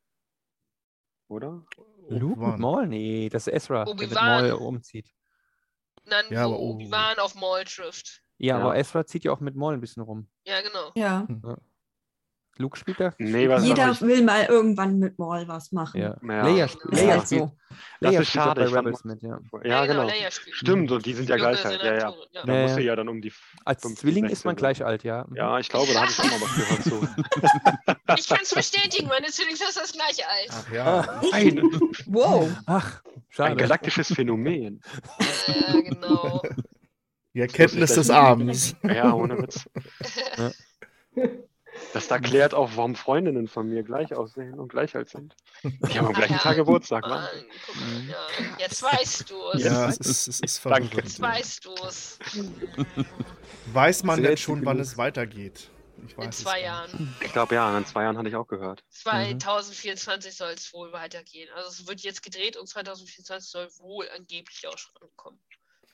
Oder? 1.28 1.64
Luke 2.08 2.40
mit. 2.40 2.58
Maul? 2.58 2.86
Nee, 2.86 3.28
das 3.28 3.46
ist 3.46 3.54
Ezra, 3.54 3.84
der 3.84 3.94
mit. 3.94 4.12
Maul 4.14 4.50
umzieht. 4.52 5.10
Dann, 6.04 6.24
Ja, 6.30 6.44
aber. 6.46 6.58
Obi-Wan 6.58 7.18
auf 7.18 7.34
Maul 7.34 7.64
trifft. 7.64 8.22
Ja, 8.38 8.58
Ja. 8.58 8.64
aber 8.64 8.76
Ezra 8.76 9.06
zieht 9.06 9.24
ja 9.24 9.32
auch 9.32 9.40
mit 9.40 9.54
Maul 9.54 9.74
ein 9.74 9.80
bisschen 9.80 10.02
rum. 10.02 10.28
Ja, 10.46 10.60
genau. 10.60 10.90
Ja. 10.94 11.26
Luke 12.62 12.78
spielt 12.78 12.98
da. 13.00 13.12
Nee, 13.18 13.48
was 13.48 13.64
Jeder 13.64 14.00
will 14.00 14.22
mal 14.22 14.44
irgendwann 14.46 14.98
mit 14.98 15.18
Maul 15.18 15.46
was 15.48 15.72
machen. 15.72 16.00
Ja. 16.00 16.16
Ja. 16.22 16.42
Leia, 16.46 16.64
Das 16.66 16.72
sp 16.72 16.88
Ist 16.90 17.00
Leia 17.02 17.10
halt 17.12 17.26
spielt, 17.26 17.40
so. 17.42 17.52
Das 17.68 17.78
Leia 18.00 18.20
ist 18.20 18.28
spielt 18.28 18.44
schade, 18.44 18.64
bei 18.70 18.78
Rebels 18.78 19.04
mit, 19.04 19.22
ja. 19.22 19.38
ja, 19.64 19.86
genau. 19.86 20.08
Spielt. 20.08 20.54
Stimmt, 20.56 20.90
und 20.92 21.04
die 21.04 21.14
sind 21.14 21.28
ja 21.28 21.36
gleich 21.36 21.64
alt. 21.66 21.82
Ja, 21.82 21.92
ja. 21.94 21.98
Ja. 21.98 22.14
Da 22.44 22.54
Ja, 22.54 22.62
muss 22.62 22.74
sie 22.74 22.80
ja. 22.80 22.86
ja 22.86 22.96
dann 22.96 23.08
um 23.08 23.20
die. 23.20 23.32
Als 23.64 23.82
15, 23.82 23.96
Zwilling 24.00 24.24
ist 24.26 24.44
man 24.44 24.54
16 24.54 24.56
gleich 24.56 24.84
alt, 24.84 25.04
ja. 25.04 25.26
Ja, 25.34 25.58
ich 25.58 25.68
glaube, 25.68 25.92
da 25.92 26.02
hatte 26.02 26.12
ich 26.12 26.18
auch 26.20 26.24
mal 26.24 26.40
was 26.40 26.54
gehört 26.56 26.82
zu. 26.84 27.08
Ich 28.18 28.28
kann 28.28 28.40
es 28.42 28.54
bestätigen, 28.54 29.08
meine 29.08 29.26
Zwillingsschwester 29.28 29.84
ist 29.84 29.94
gleich 29.94 30.26
alt. 30.26 30.50
Ach 30.50 30.72
ja. 30.72 31.20
Ein, 31.32 31.62
Wow. 32.06 32.50
Ach, 32.66 33.02
ein 33.04 33.22
schade. 33.30 33.56
galaktisches 33.56 34.12
Phänomen. 34.12 34.80
Ja, 35.48 35.80
genau. 35.80 36.42
Die 37.34 37.40
Erkenntnis 37.40 37.94
des 37.94 38.10
Abends. 38.10 38.76
Ja, 38.82 39.14
ohne 39.14 39.38
Witz. 39.38 39.64
Das 41.92 42.06
erklärt 42.10 42.54
auch, 42.54 42.70
warum 42.74 42.94
Freundinnen 42.94 43.48
von 43.48 43.68
mir 43.68 43.82
gleich 43.82 44.14
aussehen 44.14 44.58
und 44.58 44.68
gleich 44.68 44.96
alt 44.96 45.10
sind. 45.10 45.36
Die 45.62 45.98
haben 45.98 46.06
am 46.06 46.12
gleichen 46.14 46.32
Ja. 46.34 46.38
Tag 46.38 46.56
Geburtstag, 46.56 47.02
Mann, 47.02 47.22
Mann. 47.22 47.44
guck 47.66 47.76
mal, 47.76 48.04
ja. 48.08 48.26
Jetzt 48.58 48.82
weißt 48.82 49.30
du 49.30 49.36
es. 49.52 49.64
Ja, 49.64 49.88
es 49.88 49.98
ist, 49.98 50.28
es 50.28 50.40
ist 50.40 50.64
Danke. 50.64 50.88
verwirrend. 50.88 51.08
Jetzt 51.08 51.20
weißt 51.20 51.64
du 51.66 51.74
es. 51.86 52.18
Weiß 53.72 54.04
man 54.04 54.22
denn 54.22 54.36
schon, 54.36 54.64
wann 54.64 54.80
es 54.80 54.96
weitergeht? 54.96 55.68
Ich 56.06 56.16
weiß 56.16 56.24
In 56.24 56.30
es 56.30 56.38
zwei. 56.38 56.62
Jahren. 56.62 57.14
Ich 57.20 57.32
glaube, 57.32 57.54
ja, 57.54 57.76
in 57.78 57.84
zwei 57.86 58.02
Jahren 58.04 58.16
hatte 58.18 58.28
ich 58.28 58.36
auch 58.36 58.48
gehört. 58.48 58.82
2024 58.90 60.34
soll 60.34 60.50
es 60.52 60.72
wohl 60.72 60.92
weitergehen. 60.92 61.48
Also 61.54 61.68
es 61.68 61.86
wird 61.86 62.00
jetzt 62.00 62.22
gedreht 62.22 62.56
und 62.56 62.66
2024 62.66 63.48
soll 63.50 63.68
wohl 63.78 64.08
angeblich 64.16 64.66
auch 64.66 64.78
schon 64.78 64.92
kommen. 65.16 65.38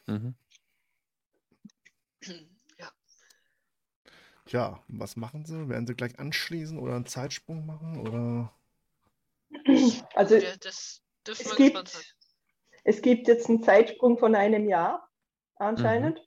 Mhm. 0.07 0.35
Ja. 4.51 4.69
Tja, 4.70 4.85
was 4.89 5.16
machen 5.16 5.45
sie? 5.45 5.69
Werden 5.69 5.87
sie 5.87 5.95
gleich 5.95 6.19
anschließen 6.19 6.79
oder 6.79 6.97
einen 6.97 7.07
Zeitsprung 7.07 7.66
machen? 7.66 8.01
Oder 8.01 8.53
Also 10.15 10.37
Ja, 10.37 10.57
das 10.61 11.03
dürfen 11.27 11.47
es 11.47 11.59
wir 11.59 11.70
gibt, 11.70 11.89
sein. 11.89 12.03
es 12.85 13.03
gibt 13.03 13.29
jetzt 13.29 13.49
einen 13.49 13.62
Zeitsprung 13.62 14.19
von 14.19 14.35
einem 14.35 14.69
Jahr 14.69 15.09
anscheinend. 15.57 16.20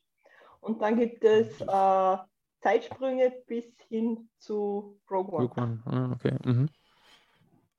Und 0.59 0.81
dann 0.81 0.97
gibt 0.97 1.23
es 1.23 1.59
äh, 1.61 2.17
Zeitsprünge 2.61 3.31
bis 3.47 3.65
hin 3.87 4.29
zu 4.37 4.99
Rogue 5.09 5.33
One. 5.33 5.43
Luke 5.43 5.59
One. 5.59 5.81
Ah, 5.85 6.11
okay. 6.13 6.37
Mhm. 6.45 6.69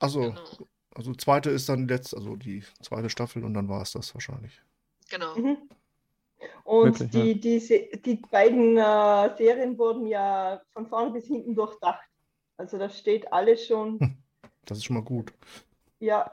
also, 0.01 0.21
Genau. 0.21 0.45
also 0.95 1.15
zweite 1.15 1.51
ist 1.51 1.69
dann 1.69 1.87
letzt, 1.87 2.17
also 2.17 2.35
die 2.35 2.65
zweite 2.83 3.09
Staffel 3.09 3.45
und 3.45 3.55
dann 3.55 3.69
war 3.69 3.83
es 3.83 3.93
das 3.93 4.13
wahrscheinlich. 4.15 4.61
genau. 5.09 5.37
Mhm. 5.37 5.69
Und 6.65 7.01
Wirklich, 7.01 7.11
die, 7.11 7.41
die, 7.41 7.59
Se- 7.61 7.89
die 8.05 8.17
beiden 8.17 8.77
äh, 8.77 9.37
Serien 9.37 9.77
wurden 9.79 10.07
ja 10.07 10.61
von 10.73 10.87
vorne 10.87 11.11
bis 11.13 11.27
hinten 11.27 11.55
durchdacht. 11.55 12.03
Also 12.57 12.79
das 12.79 12.99
steht 12.99 13.33
alles 13.33 13.67
schon, 13.67 13.99
Das 14.67 14.79
ist 14.79 14.85
schon 14.85 14.97
mal 14.97 15.03
gut. 15.05 15.33
ja. 15.99 16.31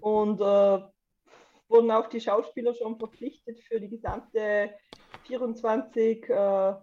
Und 0.00 0.40
äh, 0.40 0.78
wurden 1.68 1.90
auch 1.90 2.08
die 2.08 2.20
Schauspieler 2.20 2.74
schon 2.74 2.98
verpflichtet 2.98 3.58
für 3.60 3.80
die 3.80 3.88
gesamte 3.88 4.74
24 5.26 6.28
äh, 6.28 6.74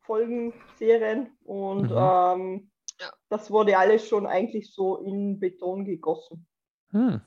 Folgen 0.00 0.52
Serien. 0.78 1.36
Und 1.44 1.90
Mhm. 1.90 1.96
ähm, 1.96 2.70
Ja. 3.00 3.10
das 3.28 3.50
wurde 3.50 3.76
alles 3.78 4.06
schon 4.06 4.26
eigentlich 4.26 4.72
so 4.72 4.98
in 4.98 5.40
Beton 5.40 5.84
gegossen. 5.84 6.46
Hm. 6.90 7.20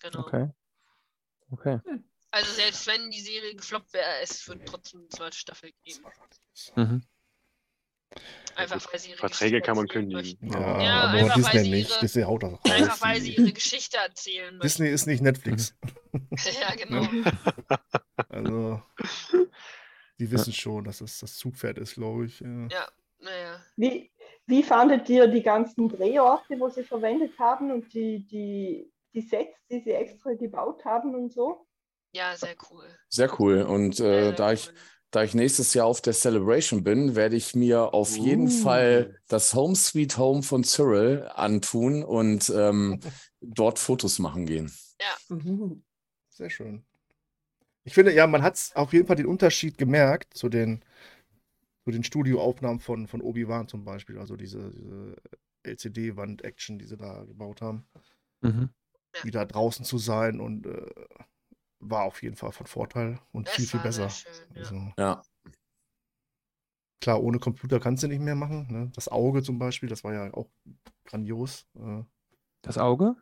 genau. 0.00 0.20
Okay. 0.20 0.48
Okay. 1.50 1.80
Also 2.32 2.52
selbst 2.52 2.86
wenn 2.86 3.10
die 3.10 3.20
Serie 3.20 3.54
gefloppt 3.56 3.92
wäre, 3.92 4.20
es 4.22 4.46
wird 4.48 4.66
trotzdem 4.66 5.00
eine 5.00 5.08
zweite 5.08 5.36
Staffel 5.36 5.72
geben. 5.84 6.04
Mhm. 6.76 7.02
Einfach 8.56 8.92
weil 8.92 8.98
sie 9.00 9.10
ihre 9.10 9.18
Verträge 9.18 9.50
Geschichte 9.60 9.66
kann 9.66 9.76
man 9.76 9.86
kündigen. 9.88 10.50
Ja. 10.52 10.82
Ja, 10.82 11.00
aber 11.02 11.18
einfach, 11.18 11.36
weil 11.36 11.52
Disney 11.52 11.62
sie 11.64 11.70
nicht. 11.70 11.90
ihre- 11.90 12.00
Disney 12.00 12.22
haut 12.22 12.42
das 12.42 12.52
raus. 12.52 12.60
Einfach 12.64 13.00
weil 13.02 13.20
sie 13.20 13.34
ihre 13.36 13.52
Geschichte 13.52 13.96
erzählen 13.98 14.46
möchten. 14.56 14.60
Disney 14.62 14.88
ist 14.88 15.06
nicht 15.06 15.22
Netflix. 15.22 15.74
ja, 16.60 16.74
genau. 16.76 17.06
Also, 18.28 18.80
die 20.18 20.30
wissen 20.30 20.52
schon, 20.52 20.84
dass 20.84 21.00
es 21.00 21.18
das 21.18 21.36
Zugpferd 21.36 21.78
ist, 21.78 21.94
glaube 21.94 22.26
ich. 22.26 22.40
Ja. 22.40 22.88
Naja. 23.18 23.60
Wie, 23.76 24.10
wie 24.46 24.62
fandet 24.62 25.08
ihr 25.08 25.26
die 25.26 25.42
ganzen 25.42 25.88
Drehorte, 25.88 26.60
wo 26.60 26.68
sie 26.68 26.84
verwendet 26.84 27.36
haben 27.38 27.70
und 27.72 27.92
die, 27.92 28.24
die, 28.26 28.92
die 29.14 29.20
Sets, 29.22 29.56
die 29.70 29.80
sie 29.80 29.90
extra 29.92 30.34
gebaut 30.34 30.84
haben 30.84 31.14
und 31.14 31.32
so? 31.32 31.66
Ja, 32.12 32.36
sehr 32.36 32.56
cool. 32.70 32.84
Sehr 33.08 33.40
cool. 33.40 33.62
Und 33.62 34.00
äh, 34.00 34.22
sehr 34.24 34.32
da 34.32 34.52
ich 34.52 34.68
cool. 34.68 34.74
Da 35.12 35.24
ich 35.24 35.34
nächstes 35.34 35.74
Jahr 35.74 35.86
auf 35.86 36.00
der 36.00 36.12
Celebration 36.12 36.84
bin, 36.84 37.16
werde 37.16 37.34
ich 37.34 37.56
mir 37.56 37.94
auf 37.94 38.16
jeden 38.16 38.46
Uh. 38.46 38.62
Fall 38.62 39.18
das 39.26 39.54
Home 39.54 39.74
Sweet 39.74 40.16
Home 40.18 40.44
von 40.44 40.62
Cyril 40.62 41.28
antun 41.34 42.04
und 42.04 42.48
ähm, 42.54 43.00
dort 43.40 43.80
Fotos 43.80 44.20
machen 44.20 44.46
gehen. 44.46 44.72
Mhm. 45.28 45.82
Sehr 46.28 46.48
schön. 46.48 46.84
Ich 47.82 47.94
finde, 47.94 48.12
ja, 48.12 48.28
man 48.28 48.42
hat 48.42 48.70
auf 48.74 48.92
jeden 48.92 49.08
Fall 49.08 49.16
den 49.16 49.26
Unterschied 49.26 49.78
gemerkt 49.78 50.34
zu 50.34 50.48
den, 50.48 50.84
zu 51.84 51.90
den 51.90 52.04
Studioaufnahmen 52.04 52.78
von, 52.78 53.08
von 53.08 53.20
Obi-Wan 53.20 53.66
zum 53.66 53.84
Beispiel. 53.84 54.18
Also 54.18 54.36
diese, 54.36 54.70
diese 54.70 55.16
LCD-Wand-Action, 55.64 56.78
die 56.78 56.86
sie 56.86 56.96
da 56.96 57.24
gebaut 57.24 57.62
haben. 57.62 57.84
Mhm. 58.42 58.68
Ja. 59.16 59.24
Wieder 59.24 59.44
draußen 59.44 59.84
zu 59.84 59.98
sein 59.98 60.40
und 60.40 60.66
äh, 60.66 60.86
war 61.80 62.04
auf 62.04 62.22
jeden 62.22 62.36
Fall 62.36 62.52
von 62.52 62.66
Vorteil 62.66 63.20
und 63.32 63.48
Es 63.48 63.54
viel, 63.54 63.66
viel 63.66 63.80
besser. 63.80 64.08
schön, 64.10 64.32
ja. 64.54 64.56
Also, 64.60 64.92
Ja, 64.98 65.22
klar, 67.00 67.22
ohne 67.22 67.38
Computer 67.38 67.80
kannst 67.80 68.02
du 68.02 68.08
nicht 68.08 68.20
mehr 68.20 68.34
machen. 68.34 68.66
Ne? 68.70 68.90
Das 68.94 69.08
Auge 69.08 69.42
zum 69.42 69.58
Beispiel, 69.58 69.88
das 69.88 70.04
war 70.04 70.12
ja 70.12 70.32
auch 70.34 70.50
grandios. 71.06 71.66
Äh, 71.76 72.04
Das 72.62 72.78
Auge? 72.78 73.16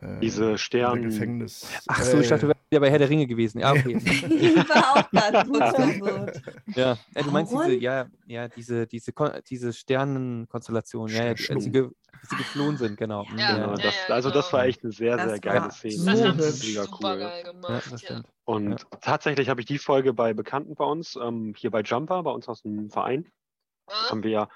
Äh, 0.00 0.20
Diese 0.20 0.52
in 0.52 0.58
Stern- 0.58 1.02
der 1.02 1.10
Gefängnis. 1.10 1.68
Ach 1.86 2.02
so, 2.02 2.18
ich 2.18 2.28
dachte, 2.28 2.46
du 2.46 2.46
äh, 2.46 2.54
wärst 2.54 2.70
wieder 2.70 2.80
bei 2.80 2.90
Herr 2.90 2.98
der 2.98 3.10
Ringe 3.10 3.26
gewesen. 3.26 3.60
Ja, 3.60 3.72
okay. 3.72 3.94
Ja, 6.74 6.96
ja 7.14 7.22
du 7.22 7.30
meinst 7.30 7.52
diese, 7.52 7.74
ja, 7.74 8.06
ja, 8.26 8.48
diese, 8.48 8.86
diese, 8.86 9.12
diese 9.48 9.72
Sternenkonstellation, 9.72 11.08
ja, 11.08 11.24
als 11.24 11.46
sie, 11.46 11.70
ge, 11.70 11.90
als 12.12 12.30
sie 12.30 12.36
geflohen 12.36 12.76
sind, 12.76 12.96
genau. 12.96 13.24
Ja, 13.36 13.54
Genau, 13.54 13.70
ja, 13.70 13.74
das, 13.76 13.94
also 14.08 14.30
das 14.30 14.46
genau. 14.46 14.58
war 14.58 14.66
echt 14.66 14.82
eine 14.82 14.92
sehr, 14.92 15.16
Das 15.16 15.30
sehr 15.30 15.40
geile 15.40 15.60
war 15.62 15.70
Szene. 15.70 16.04
Das 16.04 16.22
haben 16.22 16.36
Mega 16.36 16.84
super 16.84 17.12
cool. 17.12 17.18
geil 17.18 17.44
gemacht. 17.44 18.22
Und 18.44 18.86
tatsächlich 19.00 19.48
habe 19.48 19.60
ich 19.60 19.66
die 19.66 19.78
Folge 19.78 20.12
bei 20.12 20.32
Bekannten 20.32 20.74
bei 20.74 20.84
uns, 20.84 21.16
ähm, 21.16 21.54
hier 21.56 21.70
bei 21.70 21.82
Jumper, 21.82 22.22
bei 22.22 22.30
uns 22.30 22.48
aus 22.48 22.62
dem 22.62 22.90
Verein, 22.90 23.26
haben 24.08 24.22
wir 24.22 24.30
ja 24.30 24.48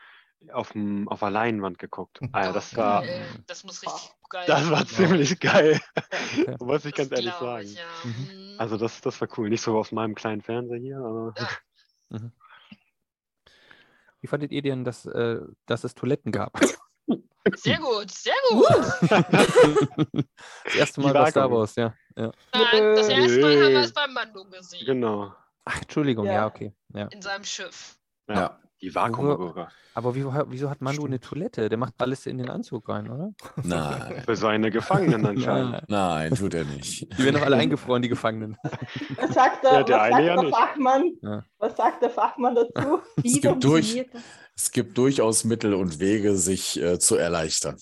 auf, 0.52 0.72
dem, 0.72 1.08
auf 1.08 1.20
der 1.20 1.30
Leinwand 1.30 1.78
geguckt. 1.78 2.20
Also 2.32 2.52
das 2.52 2.76
war. 2.76 3.04
Das 3.46 3.64
muss 3.64 3.82
richtig 3.82 4.10
geil 4.30 4.44
das 4.46 4.70
war 4.70 4.84
ziemlich 4.86 5.38
geil, 5.40 5.80
muss 6.60 6.84
ich 6.84 6.94
Das 6.94 7.08
ganz 7.08 7.12
ehrlich 7.20 7.34
sagen. 7.34 7.64
ich, 7.64 7.74
ja. 7.76 7.84
Mhm. 8.04 8.52
Mhm. 8.52 8.60
Also 8.60 8.76
das, 8.76 9.00
das 9.00 9.20
war 9.20 9.28
cool. 9.38 9.48
Nicht 9.48 9.62
so 9.62 9.78
auf 9.78 9.92
meinem 9.92 10.14
kleinen 10.14 10.42
Fernseher 10.42 10.78
hier, 10.78 10.98
aber 10.98 11.34
Ja. 11.38 12.20
Wie 14.20 14.26
fandet 14.26 14.52
ihr 14.52 14.62
denn, 14.62 14.84
dass, 14.84 15.04
äh, 15.06 15.40
dass 15.66 15.84
es 15.84 15.94
Toiletten 15.94 16.32
gab? 16.32 16.58
Sehr 17.56 17.76
gut, 17.78 18.10
sehr 18.10 18.32
gut. 18.48 18.64
Das 20.64 20.74
erste 20.74 21.00
Mal 21.02 21.12
bei 21.12 21.30
Star. 21.30 21.50
Wars, 21.50 21.74
ja. 21.76 21.94
ja. 22.16 22.32
Nein, 22.54 22.96
das 22.96 23.08
erste 23.10 23.40
Mal 23.40 23.62
haben 23.62 23.72
wir 23.72 23.80
es 23.80 23.92
beim 23.92 24.14
Mando 24.14 24.46
gesehen. 24.46 24.86
genau. 24.86 25.34
Ach, 25.66 25.82
Entschuldigung, 25.82 26.24
ja, 26.24 26.32
Ja. 26.32 26.46
okay. 26.46 26.72
Ja. 26.94 27.06
In 27.08 27.20
seinem 27.20 27.44
Schiff. 27.44 27.98
Ja, 28.28 28.34
Ja. 28.34 28.60
Die 28.84 28.94
Vakuumbürger. 28.94 29.68
Aber 29.94 30.14
wieso, 30.14 30.32
wieso 30.48 30.68
hat 30.70 30.80
Mando 30.80 31.04
eine 31.04 31.20
Toilette? 31.20 31.68
Der 31.68 31.78
macht 31.78 31.94
alles 31.98 32.26
in 32.26 32.38
den 32.38 32.50
Anzug 32.50 32.88
rein, 32.88 33.08
oder? 33.10 33.32
nein, 33.62 34.22
Für 34.24 34.34
seine 34.36 34.70
Gefangenen 34.70 35.24
anscheinend. 35.24 35.82
nein, 35.88 36.34
tut 36.34 36.54
er 36.54 36.64
nicht. 36.64 37.02
Die 37.16 37.24
werden 37.24 37.36
doch 37.36 37.42
alle 37.46 37.56
eingefroren, 37.56 38.02
die 38.02 38.08
Gefangenen. 38.08 38.56
Was 39.16 39.34
sagt 39.34 39.64
der, 39.64 39.72
Ja, 39.72 39.82
der 39.84 39.96
was 39.96 40.02
eine 40.02 40.12
sagt 40.16 40.26
ja 40.26 40.34
der 40.34 40.42
nicht. 40.44 40.56
Fachmann? 40.56 41.12
Ja. 41.22 41.44
Was 41.58 41.76
sagt 41.76 42.02
der 42.02 42.10
Fachmann 42.10 42.54
dazu? 42.56 42.98
Wie 43.16 43.40
gibt 43.40 43.64
durch. 43.64 43.86
funktioniert 43.92 44.14
das? 44.14 44.22
Es 44.56 44.70
gibt 44.72 44.98
durchaus 44.98 45.44
Mittel 45.44 45.74
und 45.74 45.98
Wege, 46.00 46.36
sich 46.36 46.80
äh, 46.80 46.98
zu 46.98 47.16
erleichtern. 47.16 47.76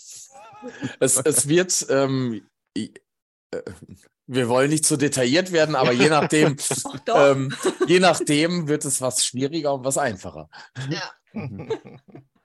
Es, 1.00 1.16
es 1.18 1.48
wird, 1.48 1.86
ähm, 1.90 2.42
äh, 2.76 2.88
wir 4.34 4.48
wollen 4.48 4.70
nicht 4.70 4.86
zu 4.86 4.96
detailliert 4.96 5.52
werden, 5.52 5.74
aber 5.74 5.92
je 5.92 6.08
nachdem, 6.08 6.56
ähm, 7.14 7.54
je 7.86 8.00
nachdem 8.00 8.68
wird 8.68 8.84
es 8.84 9.00
was 9.00 9.24
schwieriger 9.24 9.74
und 9.74 9.84
was 9.84 9.98
einfacher. 9.98 10.48
Ja. 10.88 11.10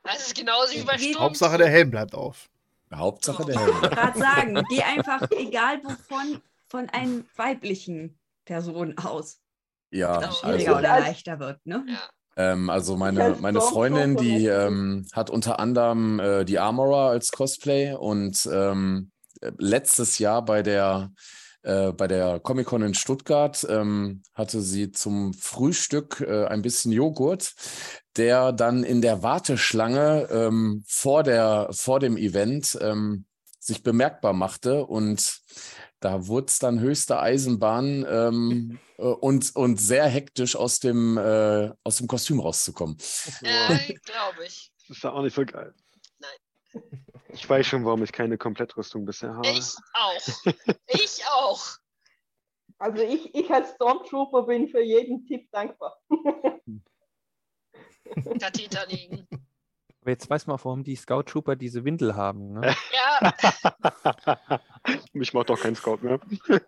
Das 0.03 0.25
ist 0.25 0.35
genauso 0.37 0.73
wie 0.73 0.83
bei 0.83 0.97
Sturm. 0.97 1.19
Hauptsache 1.19 1.57
der 1.57 1.67
Helm 1.67 1.91
bleibt 1.91 2.15
auf. 2.15 2.47
Hauptsache 2.95 3.43
der 3.43 3.55
Ich 3.55 3.59
Helm. 3.61 3.81
wollte 3.81 3.89
gerade 3.89 4.17
sagen, 4.17 4.63
geh 4.69 4.81
einfach, 4.97 5.29
egal 5.31 5.81
wovon, 5.83 6.41
von 6.69 6.87
einer 6.91 7.23
weiblichen 7.35 8.17
Person 8.45 8.97
aus. 8.97 9.41
Ja, 9.91 10.21
das 10.21 10.39
schwieriger 10.39 10.77
also, 10.77 10.79
oder 10.79 10.99
leichter 11.01 11.39
wird, 11.39 11.65
ne? 11.65 11.85
Ja. 11.89 11.99
ähm, 12.37 12.69
also 12.69 12.95
meine, 12.95 13.35
meine 13.41 13.59
Freundin, 13.59 14.15
die 14.15 14.45
ähm, 14.45 15.05
hat 15.11 15.29
unter 15.29 15.59
anderem 15.59 16.21
äh, 16.21 16.45
die 16.45 16.59
Armorer 16.59 17.09
als 17.09 17.33
Cosplay 17.33 17.93
und 17.93 18.47
ähm, 18.49 19.11
äh, 19.41 19.51
letztes 19.57 20.19
Jahr 20.19 20.45
bei 20.45 20.63
der 20.63 21.11
äh, 21.67 21.91
bei 21.91 22.07
der 22.07 22.39
Comic-Con 22.39 22.81
in 22.81 22.93
Stuttgart 22.93 23.67
ähm, 23.69 24.23
hatte 24.33 24.61
sie 24.61 24.93
zum 24.93 25.33
Frühstück 25.33 26.21
äh, 26.21 26.45
ein 26.45 26.61
bisschen 26.61 26.93
Joghurt, 26.93 27.55
der 28.15 28.53
dann 28.53 28.85
in 28.85 29.01
der 29.01 29.21
Warteschlange 29.21 30.29
ähm, 30.31 30.85
vor, 30.87 31.23
der, 31.23 31.67
vor 31.71 31.99
dem 31.99 32.15
Event 32.15 32.77
ähm, 32.81 33.25
sich 33.59 33.83
bemerkbar 33.83 34.31
machte 34.31 34.85
und 34.85 35.41
da 35.99 36.27
wurde 36.27 36.45
es 36.47 36.59
dann 36.59 36.79
höchste 36.79 37.19
Eisenbahn 37.19 38.05
ähm, 38.09 38.79
äh, 38.97 39.01
und, 39.01 39.53
und 39.53 39.77
sehr 39.81 40.07
hektisch 40.07 40.55
aus 40.55 40.79
dem, 40.79 41.17
äh, 41.17 41.71
aus 41.83 41.97
dem 41.97 42.07
Kostüm 42.07 42.39
rauszukommen. 42.39 42.97
Äh, 43.41 43.93
Glaube 44.05 44.45
ich. 44.45 44.71
Das 44.87 44.97
ist 44.97 45.03
ja 45.03 45.11
auch 45.11 45.21
nicht 45.21 45.35
so 45.35 45.43
geil. 45.43 45.73
Nein. 46.19 47.03
Ich 47.29 47.49
weiß 47.49 47.65
schon, 47.65 47.85
warum 47.85 48.03
ich 48.03 48.11
keine 48.11 48.37
Komplettrüstung 48.37 49.05
bisher 49.05 49.33
habe. 49.35 49.47
Ich 49.47 49.75
auch. 49.93 50.53
Ich 50.87 51.25
auch. 51.27 51.77
Also 52.79 53.01
ich, 53.03 53.33
ich 53.33 53.49
als 53.51 53.71
Stormtrooper 53.71 54.43
bin 54.43 54.67
für 54.67 54.81
jeden 54.81 55.25
Tipp 55.25 55.49
dankbar. 55.51 55.99
Katheter 58.39 58.85
liegen. 58.87 59.27
Aber 60.01 60.11
jetzt 60.11 60.29
weiß 60.29 60.47
man 60.47 60.57
auch, 60.57 60.63
warum 60.65 60.83
die 60.83 60.95
Scout 60.95 61.23
Trooper 61.23 61.57
diese 61.57 61.83
Windel 61.83 62.15
haben. 62.15 62.53
Ne? 62.53 62.73
Ja, 62.93 63.07
Mich 65.13 65.33
macht 65.33 65.49
doch 65.49 65.59
kein 65.59 65.75
Scout 65.75 65.97
mehr. 66.01 66.19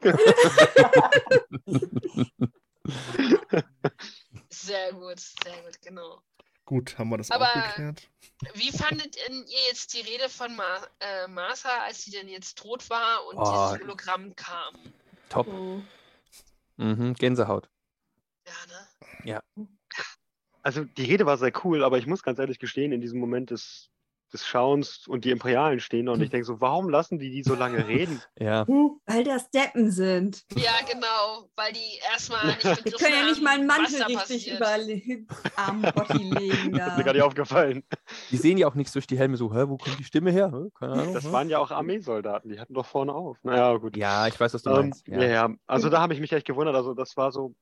sehr 4.50 4.92
gut, 4.94 5.20
sehr 5.20 5.62
gut, 5.64 5.82
genau. 5.82 6.22
Gut, 6.70 7.00
haben 7.00 7.10
wir 7.10 7.18
das 7.18 7.32
Aber- 7.32 7.50
auch 7.50 7.54
geklärt. 7.70 8.08
Wie 8.54 8.72
fandet 8.72 9.16
ihr 9.18 9.44
jetzt 9.70 9.92
die 9.96 10.02
Rede 10.02 10.30
von 10.30 10.56
Ma 10.56 10.86
äh, 11.00 11.28
Martha, 11.28 11.70
als 11.84 12.04
sie 12.04 12.12
denn 12.12 12.28
jetzt 12.30 12.60
tot 12.60 12.88
war 12.92 13.26
und 13.26 13.38
Oh. 13.40 13.44
dieses 13.72 13.82
Hologramm 13.84 14.36
kam? 14.36 14.76
Top. 15.30 15.48
Hm. 15.48 15.88
Mhm, 16.78 17.16
Gänsehaut. 17.16 17.68
Ja, 18.46 18.54
ne? 19.26 19.42
Also 20.62 20.84
die 20.84 21.06
Rede 21.06 21.26
war 21.26 21.40
sehr 21.40 21.52
cool, 21.66 21.84
aber 21.84 21.98
ich 21.98 22.06
muss 22.06 22.22
ganz 22.22 22.38
ehrlich 22.38 22.60
gestehen, 22.60 22.92
in 22.92 23.02
diesem 23.02 23.20
Moment 23.20 23.50
des, 23.50 23.90
des 24.34 24.46
Schauens 24.46 25.08
und 25.08 25.26
die 25.26 25.32
Imperialen 25.32 25.80
stehen 25.80 26.06
da 26.06 26.12
und 26.14 26.22
ich 26.22 26.30
denke 26.30 26.46
so, 26.46 26.62
warum 26.62 26.90
lassen 26.90 27.18
die 27.20 27.30
die 27.32 27.44
so 27.44 27.56
lange 27.56 27.88
reden? 27.88 28.22
Ja. 28.40 28.66
Hm. 28.68 29.00
Weil 29.06 29.24
das 29.24 29.50
Deppen 29.52 29.92
sind. 29.92 30.46
Ja, 30.56 30.72
genau, 30.90 31.50
weil 31.56 31.74
die 31.74 32.00
erstmal 32.12 32.46
nicht 32.48 32.64
Die 32.86 32.92
können 32.92 33.14
ja 33.16 33.26
nicht 33.26 33.42
mal 33.42 33.56
einen 33.56 33.68
Mantel 33.68 34.00
da 34.00 34.06
richtig 34.06 34.52
über 34.52 34.68
Arm 35.56 35.82
Botti 35.82 36.18
legen. 36.40 36.72
Das 36.74 36.88
ist 36.88 36.98
mir 36.98 36.98
Da. 36.98 37.02
gar 37.04 37.14
nicht 37.14 37.22
aufgefallen. 37.24 37.84
Die 38.32 38.38
sehen 38.38 38.58
ja 38.58 38.68
auch 38.68 38.76
nichts 38.76 38.94
durch 38.94 39.08
die 39.08 39.18
Helme 39.18 39.36
so, 39.38 39.54
hä, 39.54 39.64
wo 39.68 39.78
kommt 39.78 40.00
die 40.00 40.04
Stimme 40.04 40.32
her? 40.32 40.52
Hä? 40.54 40.70
Keine 40.80 40.94
Ahnung. 40.94 41.14
Das 41.14 41.26
hä? 41.26 41.32
waren 41.32 41.50
ja 41.50 41.60
auch 41.60 41.72
Armeesoldaten, 41.72 42.50
die 42.52 42.60
hatten 42.60 42.74
doch 42.74 42.86
vorne 42.86 43.14
auf. 43.14 43.38
Naja, 43.44 43.76
gut. 43.78 43.98
ja, 43.98 44.28
ich 44.28 44.40
weiß, 44.40 44.54
was 44.54 44.64
du 44.64 44.70
Ähm, 44.70 44.76
meinst. 44.76 45.08
ja. 45.08 45.22
ja, 45.24 45.50
also 45.68 45.90
da 45.90 46.00
habe 46.02 46.14
ich 46.14 46.20
mich 46.20 46.32
echt 46.32 46.46
gewundert. 46.48 46.76
Also 46.76 46.94
das 46.94 47.18
war 47.18 47.32
so 47.32 47.56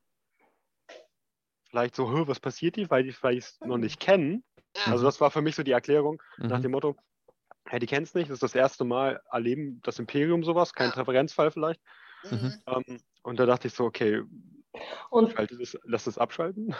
vielleicht 1.69 1.95
so, 1.95 2.11
"Hö, 2.11 2.27
was 2.27 2.39
passiert 2.39 2.76
hier, 2.76 2.89
weil 2.89 3.03
die 3.03 3.11
vielleicht 3.11 3.39
es 3.39 3.60
noch 3.61 3.77
nicht 3.77 3.99
kennen. 3.99 4.44
Ja. 4.86 4.91
Also 4.91 5.06
das 5.06 5.20
war 5.22 5.32
für 5.32 5.41
mich 5.41 5.56
so 5.56 5.64
die 5.64 5.72
Erklärung 5.72 6.22
nach 6.38 6.58
Mhm. 6.60 6.64
dem 6.64 6.72
Motto, 6.72 6.95
hey, 7.68 7.80
die 7.80 7.88
kennen 7.88 8.04
es 8.04 8.14
nicht, 8.14 8.30
das 8.30 8.36
ist 8.36 8.44
das 8.44 8.56
erste 8.56 8.86
Mal 8.86 9.22
erleben 9.32 9.82
das 9.84 9.99
Imperium 9.99 10.44
sowas, 10.44 10.74
kein 10.74 10.90
Ja. 10.90 10.95
Präferenzfall 10.95 11.52
vielleicht. 11.52 11.82
Mhm. 12.24 12.54
Ähm, 12.68 13.02
und 13.24 13.40
da 13.40 13.45
dachte 13.45 13.68
ich 13.68 13.74
so, 13.74 13.86
okay, 13.86 14.24
Und 15.10 15.32
schalte 15.32 15.58
das, 15.58 15.78
lass 15.84 16.06
das 16.06 16.18
abschalten. 16.18 16.76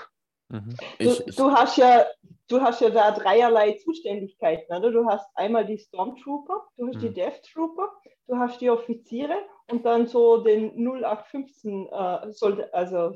Mhm. 0.50 0.76
Ich, 1.00 1.18
du, 1.18 1.24
ich, 1.28 1.36
du, 1.36 1.52
hast 1.52 1.78
ja, 1.78 2.06
du 2.48 2.62
hast 2.62 2.80
ja 2.82 2.90
da 2.90 3.12
dreierlei 3.12 3.74
Zuständigkeiten. 3.74 4.74
Oder? 4.74 4.92
Du 4.92 5.06
hast 5.06 5.28
einmal 5.36 5.66
die 5.66 5.78
Stormtrooper, 5.78 6.68
du 6.78 6.88
hast 6.88 7.02
die 7.02 7.10
Mhm. 7.10 7.14
Death 7.16 7.44
Trooper, 7.52 7.92
du 8.28 8.38
hast 8.38 8.62
die 8.62 8.70
Offiziere 8.70 9.36
und 9.70 9.86
dann 9.86 10.08
so 10.08 10.38
den 10.44 10.74
0815, 10.76 11.88
äh, 11.88 12.32
Solda- 12.32 12.70
also 12.72 13.14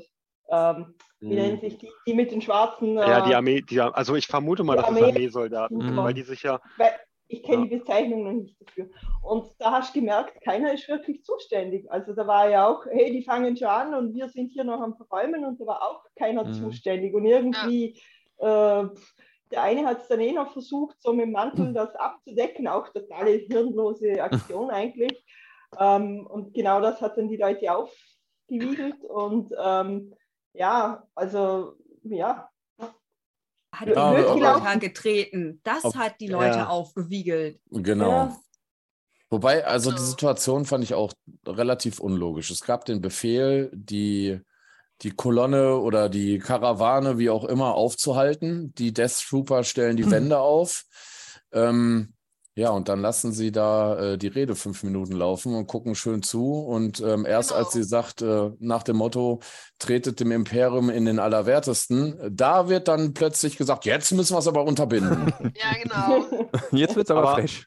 ähm, 0.52 0.94
wie 1.20 1.34
nennen 1.34 1.58
sich 1.60 1.78
die, 1.78 1.88
die 2.06 2.14
mit 2.14 2.30
den 2.30 2.40
schwarzen. 2.42 2.88
Äh, 2.98 3.04
Mhm. 3.04 3.10
Ja, 3.10 3.20
die 3.22 3.34
Armee, 3.34 3.62
die, 3.62 3.80
also 3.80 4.14
ich 4.14 4.26
vermute 4.26 4.62
mal, 4.64 4.76
das 4.76 4.84
ist 4.88 4.96
Armee- 4.96 5.06
Armeesoldaten, 5.08 5.78
Mhm. 5.78 5.96
weil 5.96 6.14
die 6.14 6.22
sich 6.22 6.42
ja, 6.42 6.60
Weil 6.76 6.92
ich 7.28 7.42
kenne 7.42 7.62
Ja. 7.64 7.68
die 7.70 7.76
Bezeichnung 7.78 8.24
noch 8.24 8.32
nicht 8.32 8.56
dafür. 8.60 8.90
Und 9.22 9.46
da 9.58 9.72
hast 9.72 9.94
du 9.94 10.00
gemerkt, 10.00 10.40
keiner 10.44 10.72
ist 10.74 10.86
wirklich 10.88 11.22
zuständig. 11.24 11.90
Also 11.90 12.12
da 12.12 12.26
war 12.26 12.50
ja 12.50 12.68
auch, 12.68 12.84
hey, 12.90 13.10
die 13.10 13.22
fangen 13.24 13.56
schon 13.56 13.68
an 13.68 13.94
und 13.94 14.14
wir 14.14 14.28
sind 14.28 14.50
hier 14.52 14.64
noch 14.64 14.80
am 14.80 14.94
Verräumen 14.96 15.44
und 15.46 15.58
da 15.60 15.66
war 15.66 15.80
auch 15.82 16.04
keiner 16.18 16.44
Mhm. 16.44 16.52
zuständig. 16.52 17.14
Und 17.14 17.24
irgendwie, 17.24 17.98
äh, 18.38 18.84
der 19.50 19.62
eine 19.62 19.86
hat 19.86 20.02
es 20.02 20.08
dann 20.08 20.20
eh 20.20 20.32
noch 20.32 20.52
versucht, 20.52 21.00
so 21.00 21.12
mit 21.12 21.24
dem 21.26 21.32
Mantel 21.32 21.72
das 21.72 21.94
abzudecken, 21.94 22.66
auch 22.68 22.88
totale 22.88 23.30
hirnlose 23.32 24.22
Aktion 24.22 24.68
eigentlich. 24.70 25.24
Ähm, 25.78 26.26
und 26.26 26.52
genau 26.52 26.80
das 26.82 27.00
hat 27.00 27.16
dann 27.16 27.28
die 27.28 27.36
Leute 27.38 27.72
aufgewiegelt 27.74 29.02
und 29.08 29.50
ähm, 29.62 30.14
ja, 30.54 31.06
also 31.14 31.76
ja, 32.04 32.48
Hat 33.74 33.88
Ja, 33.88 34.10
die 34.14 34.20
Nötgelauter 34.20 34.76
getreten. 34.78 35.60
Das 35.64 35.84
Ob- 35.84 35.96
hat 35.96 36.20
die 36.20 36.26
Leute 36.28 36.58
Ja. 36.58 36.68
aufgewiegelt. 36.68 37.58
genau. 37.70 38.10
Ja. 38.10 38.36
Wobei, 39.30 39.64
also 39.64 39.90
die 39.92 39.98
So. 39.98 40.04
Situation 40.10 40.66
fand 40.66 40.84
ich 40.84 40.92
auch 40.92 41.14
relativ 41.46 41.98
unlogisch. 41.98 42.50
Es 42.50 42.60
gab 42.60 42.84
den 42.84 43.00
Befehl, 43.00 43.70
die, 43.72 44.38
die 45.00 45.10
Kolonne 45.12 45.78
oder 45.78 46.10
die 46.10 46.38
Karawane, 46.38 47.16
wie 47.16 47.30
auch 47.30 47.44
immer, 47.44 47.74
aufzuhalten. 47.74 48.74
Die 48.74 48.92
Death 48.92 49.24
Trooper 49.26 49.64
stellen 49.64 49.96
die 49.96 50.10
Wände 50.10 50.38
auf. 50.38 50.84
Ähm, 51.52 52.12
ja, 52.54 52.70
und 52.70 52.88
dann 52.88 53.00
lassen 53.00 53.32
sie 53.32 53.50
da 53.52 53.98
äh, 54.12 54.18
die 54.18 54.26
Rede 54.28 54.54
fünf 54.54 54.82
Minuten 54.82 55.12
laufen 55.12 55.54
und 55.54 55.66
gucken 55.66 55.94
schön 55.94 56.22
zu. 56.22 56.52
Und 56.60 57.00
ähm, 57.00 57.24
erst 57.24 57.50
Genau. 57.50 57.60
als 57.64 57.72
sie 57.72 57.82
sagt, 57.82 58.20
äh, 58.22 58.50
nach 58.58 58.82
dem 58.82 58.96
Motto, 58.96 59.40
tretet 59.78 60.20
dem 60.20 60.30
Imperium 60.32 60.90
in 60.90 61.04
den 61.06 61.18
Allerwertesten, 61.18 62.18
da 62.30 62.68
wird 62.68 62.88
dann 62.88 63.14
plötzlich 63.14 63.56
gesagt, 63.56 63.84
jetzt 63.84 64.12
müssen 64.12 64.34
wir 64.34 64.38
es 64.38 64.48
aber 64.48 64.64
unterbinden. 64.64 65.32
Ja, 65.54 65.72
genau. 65.82 66.48
Jetzt 66.72 66.96
wird 66.96 67.06
es 67.06 67.10
aber, 67.10 67.22
Aber- 67.22 67.40
fresh. 67.42 67.66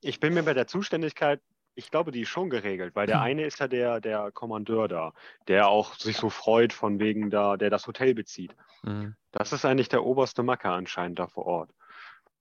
ich 0.00 0.20
bin 0.20 0.34
mir 0.34 0.42
bei 0.42 0.54
der 0.54 0.66
Zuständigkeit, 0.66 1.40
ich 1.76 1.90
glaube, 1.90 2.10
die 2.10 2.22
ist 2.22 2.28
schon 2.28 2.50
geregelt, 2.50 2.94
weil 2.94 3.04
Hm. 3.06 3.10
der 3.12 3.20
eine 3.22 3.44
ist 3.46 3.58
ja 3.60 3.68
der, 3.68 4.00
der 4.00 4.30
Kommandeur 4.32 4.86
da, 4.88 5.12
der 5.48 5.68
auch 5.68 5.94
sich 5.94 6.16
so 6.16 6.28
freut 6.30 6.72
von 6.72 6.98
wegen 7.00 7.30
da, 7.30 7.56
der 7.56 7.70
das 7.70 7.86
Hotel 7.86 8.14
bezieht. 8.14 8.54
Mhm. 8.82 9.14
Das 9.32 9.52
ist 9.52 9.64
eigentlich 9.64 9.88
der 9.88 10.04
oberste 10.04 10.42
Macker 10.42 10.70
anscheinend 10.72 11.18
da 11.18 11.26
vor 11.28 11.46
Ort. 11.46 11.70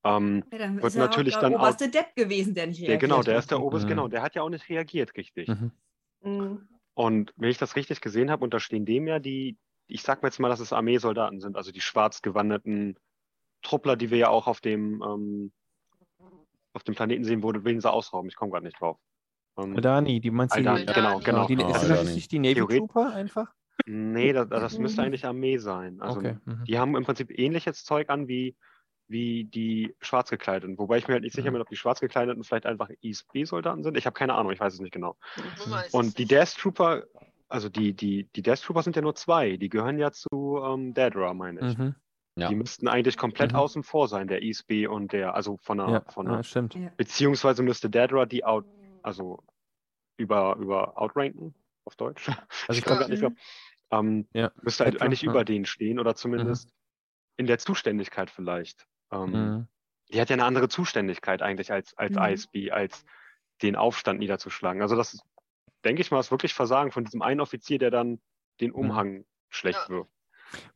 Ähm, 0.04 0.44
Ja, 0.52 0.58
dann 0.60 0.76
Wird 0.76 0.86
ist 0.86 0.96
er 0.96 1.00
natürlich 1.08 1.36
auch 1.36 1.42
dann 1.42 1.52
der 1.52 1.60
auch- 1.60 1.64
oberste 1.66 1.90
Depp 1.90 2.16
gewesen, 2.16 2.54
der 2.54 2.68
nicht 2.68 2.82
der, 2.82 2.90
reagiert 2.90 3.02
genau, 3.10 3.22
der 3.22 3.36
hat. 3.36 3.40
ist 3.44 3.52
der 3.52 3.62
oberste, 3.62 3.86
Mhm. 3.86 3.90
genau, 3.90 4.08
der 4.08 4.22
hat 4.22 4.36
ja 4.36 4.42
auch 4.44 4.50
nicht 4.50 4.70
reagiert, 4.70 5.16
richtig. 5.18 5.48
Mhm. 5.50 5.72
mm, 6.24 6.58
Und 6.94 7.34
wenn 7.38 7.50
ich 7.50 7.58
das 7.58 7.76
richtig 7.76 8.02
gesehen 8.02 8.30
habe, 8.32 8.44
unterstehen 8.44 8.86
dem 8.86 9.08
ja 9.08 9.20
die, 9.20 9.58
ich 9.88 10.02
sag 10.04 10.22
mal 10.22 10.28
jetzt 10.30 10.40
mal, 10.40 10.50
dass 10.50 10.60
es 10.60 10.74
Armeesoldaten 10.74 11.40
sind, 11.42 11.56
also 11.58 11.72
die 11.72 11.82
schwarz 11.82 12.22
gewanderten 12.22 12.98
Truppler, 13.62 13.96
die 13.98 14.10
wir 14.10 14.18
ja 14.18 14.30
auch 14.30 14.48
auf 14.48 14.62
dem, 14.62 15.02
ähm, 15.06 15.52
auf 16.74 16.84
dem 16.84 16.96
Planeten 16.96 17.24
sehen, 17.24 17.42
wo 17.44 17.52
wen 17.54 17.82
sie 17.82 17.92
ausrauben. 17.92 18.30
Ich 18.30 18.36
komme 18.36 18.52
gerade 18.52 18.66
nicht 18.66 18.80
drauf. 18.80 18.98
Ähm, 19.58 19.76
Aldani, 19.76 20.20
die 20.22 20.32
meinst 20.32 20.56
du? 20.56 20.60
Aldani, 20.60 20.86
die, 20.86 20.94
genau, 20.94 21.20
genau. 21.20 21.48
Die, 21.48 21.56
ist 21.56 21.90
das 21.90 22.14
nicht 22.16 22.32
die 22.32 22.40
Navy 22.40 22.56
Theoret- 22.56 22.78
Trooper 22.78 23.14
einfach? 23.14 23.52
Nee, 23.86 24.34
das, 24.34 24.48
das 24.50 24.78
müsste 24.78 25.02
Mhm. 25.02 25.08
eigentlich 25.08 25.26
Armee 25.26 25.58
sein. 25.58 26.00
Also 26.02 26.20
okay. 26.20 26.38
Mhm. 26.46 26.64
die 26.66 26.78
haben 26.78 26.96
im 26.96 27.04
Prinzip 27.04 27.38
ähnliches 27.38 27.84
Zeug 27.84 28.10
an 28.10 28.28
wie, 28.28 28.56
wie 29.10 29.46
die 29.46 29.96
Schwarzgekleideten. 30.02 30.78
Wobei 30.78 30.98
ich 30.98 31.08
mir 31.08 31.16
halt 31.16 31.24
nicht 31.24 31.36
sicher 31.36 31.50
Mhm. 31.50 31.54
bin, 31.56 31.62
ob 31.64 31.70
die 31.70 31.76
Schwarzgekleideten 31.76 32.44
vielleicht 32.44 32.66
einfach 32.66 32.90
ISB-Soldaten 33.02 33.84
sind. 33.84 33.98
Ich 33.98 34.06
habe 34.06 34.14
keine 34.14 34.36
Ahnung, 34.36 34.52
ich 34.52 34.60
weiß 34.60 34.74
es 34.74 34.80
nicht 34.80 34.94
genau. 34.94 35.18
Und 35.92 36.18
die. 36.18 36.26
Death 36.26 36.56
Trooper, 36.58 37.04
also 37.48 37.70
die, 37.70 37.94
die, 37.94 38.26
die 38.36 38.42
Death 38.42 38.62
Trooper 38.62 38.84
sind 38.84 38.96
ja 38.96 39.02
nur 39.02 39.16
zwei. 39.16 39.58
Die 39.58 39.70
gehören 39.70 39.98
ja 39.98 40.12
zu 40.12 40.62
ähm, 40.64 40.94
Dedra, 40.94 41.34
meine 41.34 41.68
ich. 41.72 41.78
Mhm. 41.78 41.96
Ja. 42.36 42.48
Die 42.50 42.56
müssten 42.56 42.88
eigentlich 42.88 43.18
komplett 43.18 43.52
Mhm. 43.52 43.58
außen 43.58 43.84
vor 43.84 44.08
sein, 44.08 44.28
der 44.28 44.44
ISB 44.44 44.88
und 44.88 45.12
der, 45.12 45.34
also 45.34 45.58
von 45.58 45.78
der, 45.80 45.90
Ja, 45.90 46.04
von 46.12 46.26
der 46.26 46.42
ja, 46.76 46.92
beziehungsweise 46.96 47.64
müsste 47.64 47.90
Dedra 47.90 48.26
die 48.26 48.46
out, 48.46 48.66
also 49.02 49.44
über, 50.18 50.56
über 50.58 50.98
outranken 51.02 51.56
auf 51.86 51.96
Deutsch. 51.96 52.28
Also 52.68 52.78
ich 52.80 52.86
komme 52.86 52.98
glaube, 52.98 53.00
gar 53.00 53.10
nicht 53.10 53.24
drauf. 53.24 53.34
Ähm, 53.92 54.28
Ja, 54.34 54.52
müsste 54.62 54.86
halt 54.86 55.02
eigentlich 55.02 55.24
ja. 55.24 55.32
über 55.32 55.44
denen 55.44 55.66
stehen 55.66 56.00
oder 56.00 56.16
zumindest 56.16 56.72
in 57.38 57.48
der 57.48 57.58
Zuständigkeit 57.58 58.30
vielleicht. 58.30 58.86
Ähm, 59.12 59.32
mhm. 59.32 59.68
Die 60.12 60.20
hat 60.20 60.30
ja 60.30 60.36
eine 60.36 60.46
andere 60.46 60.70
Zuständigkeit 60.70 61.42
eigentlich 61.42 61.72
als, 61.72 61.96
als 61.98 62.16
Mhm. 62.16 62.24
ISB, 62.24 62.72
als 62.72 63.06
den 63.62 63.76
Aufstand 63.76 64.20
niederzuschlagen. 64.20 64.82
Also 64.82 64.96
das, 64.96 65.14
ist, 65.14 65.24
denke 65.84 66.02
ich 66.02 66.12
mal, 66.12 66.20
ist 66.20 66.32
wirklich 66.32 66.54
Versagen 66.54 66.92
von 66.92 67.04
diesem 67.06 67.22
einen 67.22 67.42
Offizier, 67.42 67.80
der 67.80 67.92
dann 67.92 68.22
den 68.60 68.72
Umhang 68.72 69.26
schlecht 69.50 69.80
Ja. 69.84 69.90
wirft. 69.90 70.12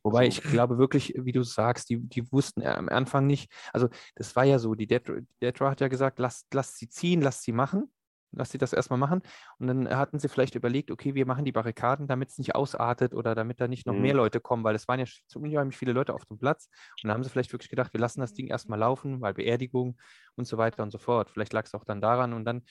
Wobei 0.02 0.30
So. 0.30 0.38
ich 0.38 0.42
glaube 0.42 0.78
wirklich, 0.78 1.14
wie 1.16 1.32
du 1.32 1.42
sagst, 1.42 1.90
die, 1.90 1.98
die 1.98 2.30
wussten 2.30 2.62
am 2.62 2.88
Anfang 2.88 3.26
nicht, 3.26 3.50
also 3.72 3.88
das 4.14 4.36
war 4.36 4.44
ja 4.44 4.58
so, 4.60 4.74
die 4.74 4.86
Deadra 4.86 5.70
hat 5.70 5.80
ja 5.80 5.88
gesagt, 5.88 6.20
lasst, 6.20 6.52
lasst 6.54 6.78
sie 6.78 6.88
ziehen, 6.88 7.20
lasst 7.20 7.42
sie 7.42 7.52
machen. 7.52 7.92
Lass 8.36 8.50
sie 8.50 8.58
das 8.58 8.72
erstmal 8.72 8.98
machen. 8.98 9.22
Und 9.58 9.66
dann 9.66 9.88
hatten 9.96 10.18
sie 10.18 10.28
vielleicht 10.28 10.54
überlegt, 10.54 10.90
okay, 10.90 11.14
wir 11.14 11.26
machen 11.26 11.44
die 11.44 11.52
Barrikaden, 11.52 12.06
damit 12.06 12.30
es 12.30 12.38
nicht 12.38 12.54
ausartet 12.54 13.14
oder 13.14 13.34
damit 13.34 13.60
da 13.60 13.68
nicht 13.68 13.86
noch 13.86 13.94
Mhm. 13.94 14.00
mehr 14.00 14.14
Leute 14.14 14.40
kommen, 14.40 14.64
weil 14.64 14.74
es 14.74 14.88
waren 14.88 15.00
ja 15.00 15.06
unheimlich 15.34 15.76
viele 15.76 15.92
Leute 15.92 16.14
auf 16.14 16.24
dem 16.26 16.38
Platz. 16.38 16.68
Und 17.02 17.08
da 17.08 17.14
haben 17.14 17.22
sie 17.24 17.30
vielleicht 17.30 17.52
wirklich 17.52 17.70
gedacht, 17.70 17.92
wir 17.92 18.00
lassen 18.00 18.20
das 18.20 18.34
Ding 18.34 18.46
erstmal 18.48 18.78
laufen, 18.78 19.20
weil 19.20 19.34
Beerdigung 19.34 19.96
und 20.36 20.46
so 20.46 20.58
weiter 20.58 20.82
und 20.82 20.90
so 20.90 20.98
fort. 20.98 21.30
Vielleicht 21.30 21.52
lag 21.52 21.64
es 21.66 21.74
auch 21.74 21.84
dann 21.84 22.00
daran 22.00 22.32
und 22.32 22.44
dann 22.44 22.62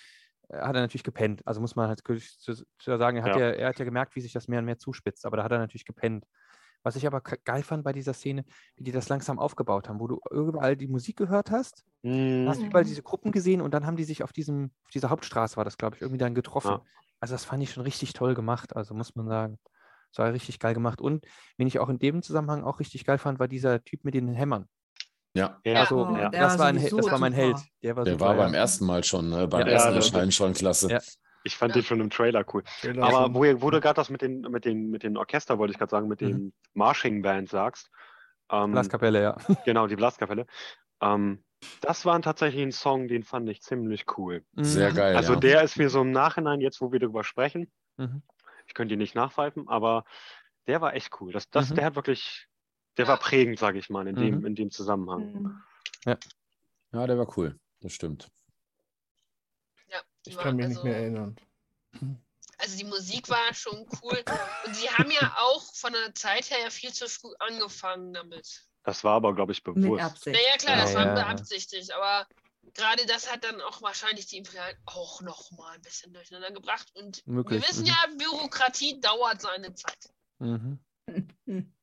äh, 0.49 0.57
hat 0.59 0.75
er 0.75 0.81
natürlich 0.81 1.03
gepennt. 1.03 1.41
Also 1.45 1.61
muss 1.61 1.75
man 1.75 1.87
halt 1.87 2.01
zu 2.05 2.53
sagen, 2.97 3.17
er 3.17 3.23
hat, 3.23 3.35
Ja. 3.35 3.39
ja. 3.39 3.49
er 3.51 3.69
hat 3.69 3.79
ja 3.79 3.85
gemerkt, 3.85 4.15
wie 4.15 4.21
sich 4.21 4.33
das 4.33 4.47
mehr 4.47 4.59
und 4.59 4.65
mehr 4.65 4.77
zuspitzt, 4.79 5.25
aber 5.25 5.37
da 5.37 5.43
hat 5.43 5.51
er 5.51 5.59
natürlich 5.59 5.85
gepennt. 5.85 6.25
Was 6.83 6.95
ich 6.97 7.07
aber 7.07 7.21
geil 7.21 7.63
fand 7.63 7.83
bei 7.83 7.93
dieser 7.93 8.13
Szene, 8.13 8.43
wie 8.75 8.83
die 8.83 8.91
das 8.91 9.07
langsam 9.09 9.39
aufgebaut 9.39 9.87
haben, 9.89 9.99
wo 9.99 10.07
du 10.07 10.19
überall 10.31 10.75
die 10.75 10.87
Musik 10.87 11.17
gehört 11.17 11.49
hast, 11.51 11.85
Mhm. 12.03 12.45
hast 12.49 12.61
überall 12.61 12.83
diese 12.83 13.01
Gruppen 13.01 13.31
gesehen 13.31 13.61
und 13.61 13.73
dann 13.73 13.85
haben 13.85 13.95
die 13.95 14.03
sich 14.03 14.23
auf 14.23 14.33
diesem, 14.33 14.71
auf 14.83 14.91
dieser 14.91 15.09
Hauptstraße 15.09 15.55
war 15.55 15.63
das, 15.63 15.77
glaube 15.77 15.95
ich, 15.95 16.01
irgendwie 16.01 16.19
dann 16.19 16.35
getroffen. 16.35 16.71
Ja. 16.71 16.81
Also 17.21 17.33
das 17.33 17.45
fand 17.45 17.63
ich 17.63 17.71
schon 17.71 17.83
richtig 17.83 18.11
toll 18.11 18.35
gemacht, 18.35 18.75
also 18.75 18.93
muss 18.93 19.15
man 19.15 19.27
sagen. 19.29 19.57
Das 20.11 20.19
war 20.19 20.33
richtig 20.33 20.59
geil 20.59 20.73
gemacht. 20.73 20.99
Und 21.01 21.25
wen 21.57 21.65
ich 21.67 21.79
auch 21.79 21.87
in 21.89 21.97
dem 21.99 22.21
Zusammenhang 22.21 22.63
auch 22.63 22.79
richtig 22.81 23.05
geil 23.05 23.17
fand, 23.17 23.39
war 23.39 23.47
dieser 23.47 23.81
Typ 23.83 24.03
mit 24.03 24.13
den 24.13 24.27
Hämmern. 24.33 24.67
Ja, 25.35 25.59
Ja, 25.65 25.79
Also 25.79 26.05
ja. 26.17 26.29
das, 26.29 26.59
war 26.59 26.67
ein, 26.67 26.75
das 26.75 26.91
war 26.91 27.17
mein. 27.17 27.33
Held. 27.33 27.57
Der 27.81 27.95
war, 27.95 28.03
der 28.03 28.13
super, 28.13 28.25
war 28.25 28.35
ja. 28.35 28.43
beim 28.43 28.53
ersten 28.53 28.85
Mal 28.85 29.03
schon, 29.03 29.29
ne? 29.29 29.47
beim 29.47 29.61
Ja, 29.61 29.73
ersten 29.73 29.93
Erscheinen 29.95 30.31
schon 30.31 30.53
klasse. 30.53 30.99
Ja. 31.43 31.45
Ich 31.45 31.57
fand 31.57 31.75
den 31.75 31.83
schon 31.83 31.99
im 31.99 32.09
Trailer 32.09 32.45
cool. 32.53 32.63
Trailer 32.81 33.03
Aber 33.03 33.33
wo, 33.33 33.41
wo 33.61 33.69
du 33.69 33.81
gerade 33.81 33.95
das 33.95 34.09
mit 34.09 34.21
den, 34.21 34.41
mit, 34.41 34.63
den, 34.65 34.89
mit 34.89 35.03
den 35.03 35.17
Orchester, 35.17 35.57
wollte 35.57 35.73
ich 35.73 35.77
gerade 35.77 35.89
sagen, 35.91 36.07
mit 36.07 36.21
Mhm. 36.21 36.25
den 36.27 36.53
Marching 36.73 37.21
Band 37.21 37.49
sagst. 37.49 37.89
Ähm, 38.49 38.71
Blaskapelle, 38.71 39.21
ja. 39.21 39.37
Genau, 39.65 39.87
die 39.87 39.95
Blaskapelle. 39.95 40.45
Ähm, 41.01 41.43
das 41.81 42.05
war 42.05 42.21
tatsächlich 42.21 42.61
ein 42.61 42.71
Song, 42.71 43.07
den 43.07 43.23
fand 43.23 43.49
ich 43.49 43.61
ziemlich 43.61 44.05
cool. 44.17 44.43
Sehr 44.55 44.91
Mhm. 44.91 44.95
geil. 44.95 45.15
Also 45.17 45.33
ja. 45.33 45.39
der 45.39 45.63
ist 45.63 45.77
mir 45.77 45.89
so 45.89 46.01
im 46.01 46.11
Nachhinein, 46.11 46.61
jetzt 46.61 46.81
wo 46.81 46.91
wir 46.91 46.99
darüber 46.99 47.23
sprechen, 47.23 47.71
Mhm. 47.97 48.21
ich 48.67 48.73
könnte 48.73 48.93
ihn 48.93 48.99
nicht 48.99 49.15
nachpfeifen, 49.15 49.67
aber 49.67 50.05
der 50.67 50.79
war 50.81 50.93
echt 50.95 51.19
cool. 51.19 51.31
Das, 51.33 51.49
das, 51.49 51.69
Mhm. 51.71 51.75
Der 51.75 51.85
hat 51.85 51.95
wirklich, 51.95 52.47
der 52.97 53.05
Ja. 53.05 53.09
war 53.11 53.17
prägend, 53.17 53.59
sage 53.59 53.79
ich 53.79 53.89
mal, 53.89 54.07
in, 54.07 54.15
dem, 54.15 54.39
Mhm. 54.39 54.45
in 54.45 54.55
dem 54.55 54.71
Zusammenhang. 54.71 55.61
Mhm. 56.05 56.17
ja, 56.93 57.07
der 57.07 57.17
war 57.17 57.37
cool. 57.37 57.59
Das 57.81 57.91
stimmt. 57.93 58.29
Die 60.25 60.31
Ich 60.31 60.37
war 60.37 60.43
kann 60.43 60.55
mich 60.55 60.65
also, 60.65 60.75
nicht 60.75 60.83
mehr 60.85 60.97
erinnern. 60.97 61.35
Also 62.57 62.77
die 62.77 62.85
Musik 62.85 63.29
war 63.29 63.53
schon 63.53 63.85
cool. 64.01 64.23
Und 64.65 64.75
sie 64.75 64.89
haben 64.89 65.11
ja 65.11 65.35
auch 65.39 65.63
von 65.75 65.93
der 65.93 66.13
Zeit 66.15 66.49
her 66.49 66.59
ja 66.63 66.69
viel 66.69 66.93
zu 66.93 67.09
früh 67.09 67.33
angefangen 67.39 68.13
damit. 68.13 68.65
Das 68.83 69.03
war 69.03 69.13
aber, 69.15 69.33
glaube 69.33 69.51
ich, 69.51 69.63
Mit 69.65 69.75
bewusst. 69.75 70.03
Absicht. 70.03 70.35
Naja, 70.35 70.57
klar, 70.57 70.77
das 70.77 70.93
Ja, 70.93 70.99
war 70.99 71.05
ja. 71.07 71.13
beabsichtigt, 71.13 71.91
aber 71.93 72.27
gerade 72.73 73.05
das 73.05 73.31
hat 73.31 73.43
dann 73.43 73.61
auch 73.61 73.81
wahrscheinlich 73.81 74.27
die 74.27 74.37
Imperial 74.37 74.75
auch 74.85 75.21
noch 75.21 75.51
mal 75.51 75.73
ein 75.75 75.81
bisschen 75.81 76.13
durcheinander 76.13 76.51
gebracht. 76.51 76.91
Und 76.95 77.25
Möglich, 77.25 77.61
wir 77.61 77.69
wissen 77.69 77.83
mhm. 77.83 77.87
ja, 77.87 78.05
Bürokratie 78.17 78.99
dauert 78.99 79.41
seine 79.41 79.73
Zeit. 79.73 80.09
Mhm. 80.39 80.79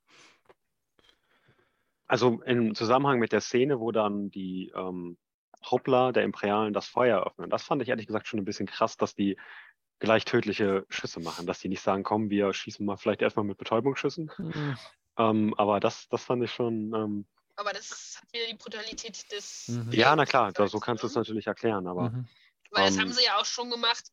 Also 2.06 2.42
im 2.42 2.74
Zusammenhang 2.74 3.20
mit 3.20 3.30
der 3.30 3.40
Szene, 3.40 3.78
wo 3.78 3.92
dann 3.92 4.32
die 4.32 4.72
ähm, 4.74 5.16
Hoppler 5.68 6.12
der 6.12 6.24
Imperialen 6.24 6.72
das 6.72 6.86
Feuer 6.88 7.18
eröffnen, 7.18 7.50
das 7.50 7.62
fand 7.64 7.82
ich 7.82 7.88
ehrlich 7.88 8.06
gesagt 8.06 8.26
schon 8.28 8.38
ein 8.38 8.44
bisschen 8.44 8.66
krass, 8.66 8.96
dass 8.96 9.14
die 9.14 9.36
gleich 9.98 10.24
tödliche 10.24 10.86
Schüsse 10.88 11.20
machen, 11.20 11.46
dass 11.46 11.58
die 11.60 11.68
nicht 11.68 11.82
sagen, 11.82 12.02
komm, 12.02 12.30
wir 12.30 12.52
schießen 12.54 12.84
mal 12.86 12.96
vielleicht 12.96 13.20
erstmal 13.20 13.44
mit 13.44 13.58
Betäubungsschüssen. 13.58 14.30
Mhm. 14.38 14.78
Ähm, 15.18 15.54
aber 15.58 15.80
das, 15.80 16.08
das 16.08 16.24
fand 16.24 16.42
ich 16.42 16.52
schon, 16.52 16.94
ähm, 16.94 17.26
Aber 17.56 17.72
das 17.74 18.18
hat 18.22 18.32
wieder 18.32 18.46
die 18.46 18.54
Brutalität 18.54 19.30
des. 19.30 19.68
Mhm. 19.68 19.92
ja, 19.92 20.16
na 20.16 20.24
klar, 20.24 20.52
so 20.68 20.78
kannst 20.80 21.02
du 21.02 21.06
ne? 21.06 21.10
es 21.10 21.16
natürlich 21.16 21.46
erklären, 21.46 21.86
aber 21.86 22.10
Mhm. 22.10 22.26
Weil 22.70 22.86
das 22.86 22.94
Ähm, 22.94 23.00
haben 23.00 23.12
sie 23.12 23.24
ja 23.24 23.36
auch 23.36 23.44
schon 23.44 23.68
gemacht 23.68 24.04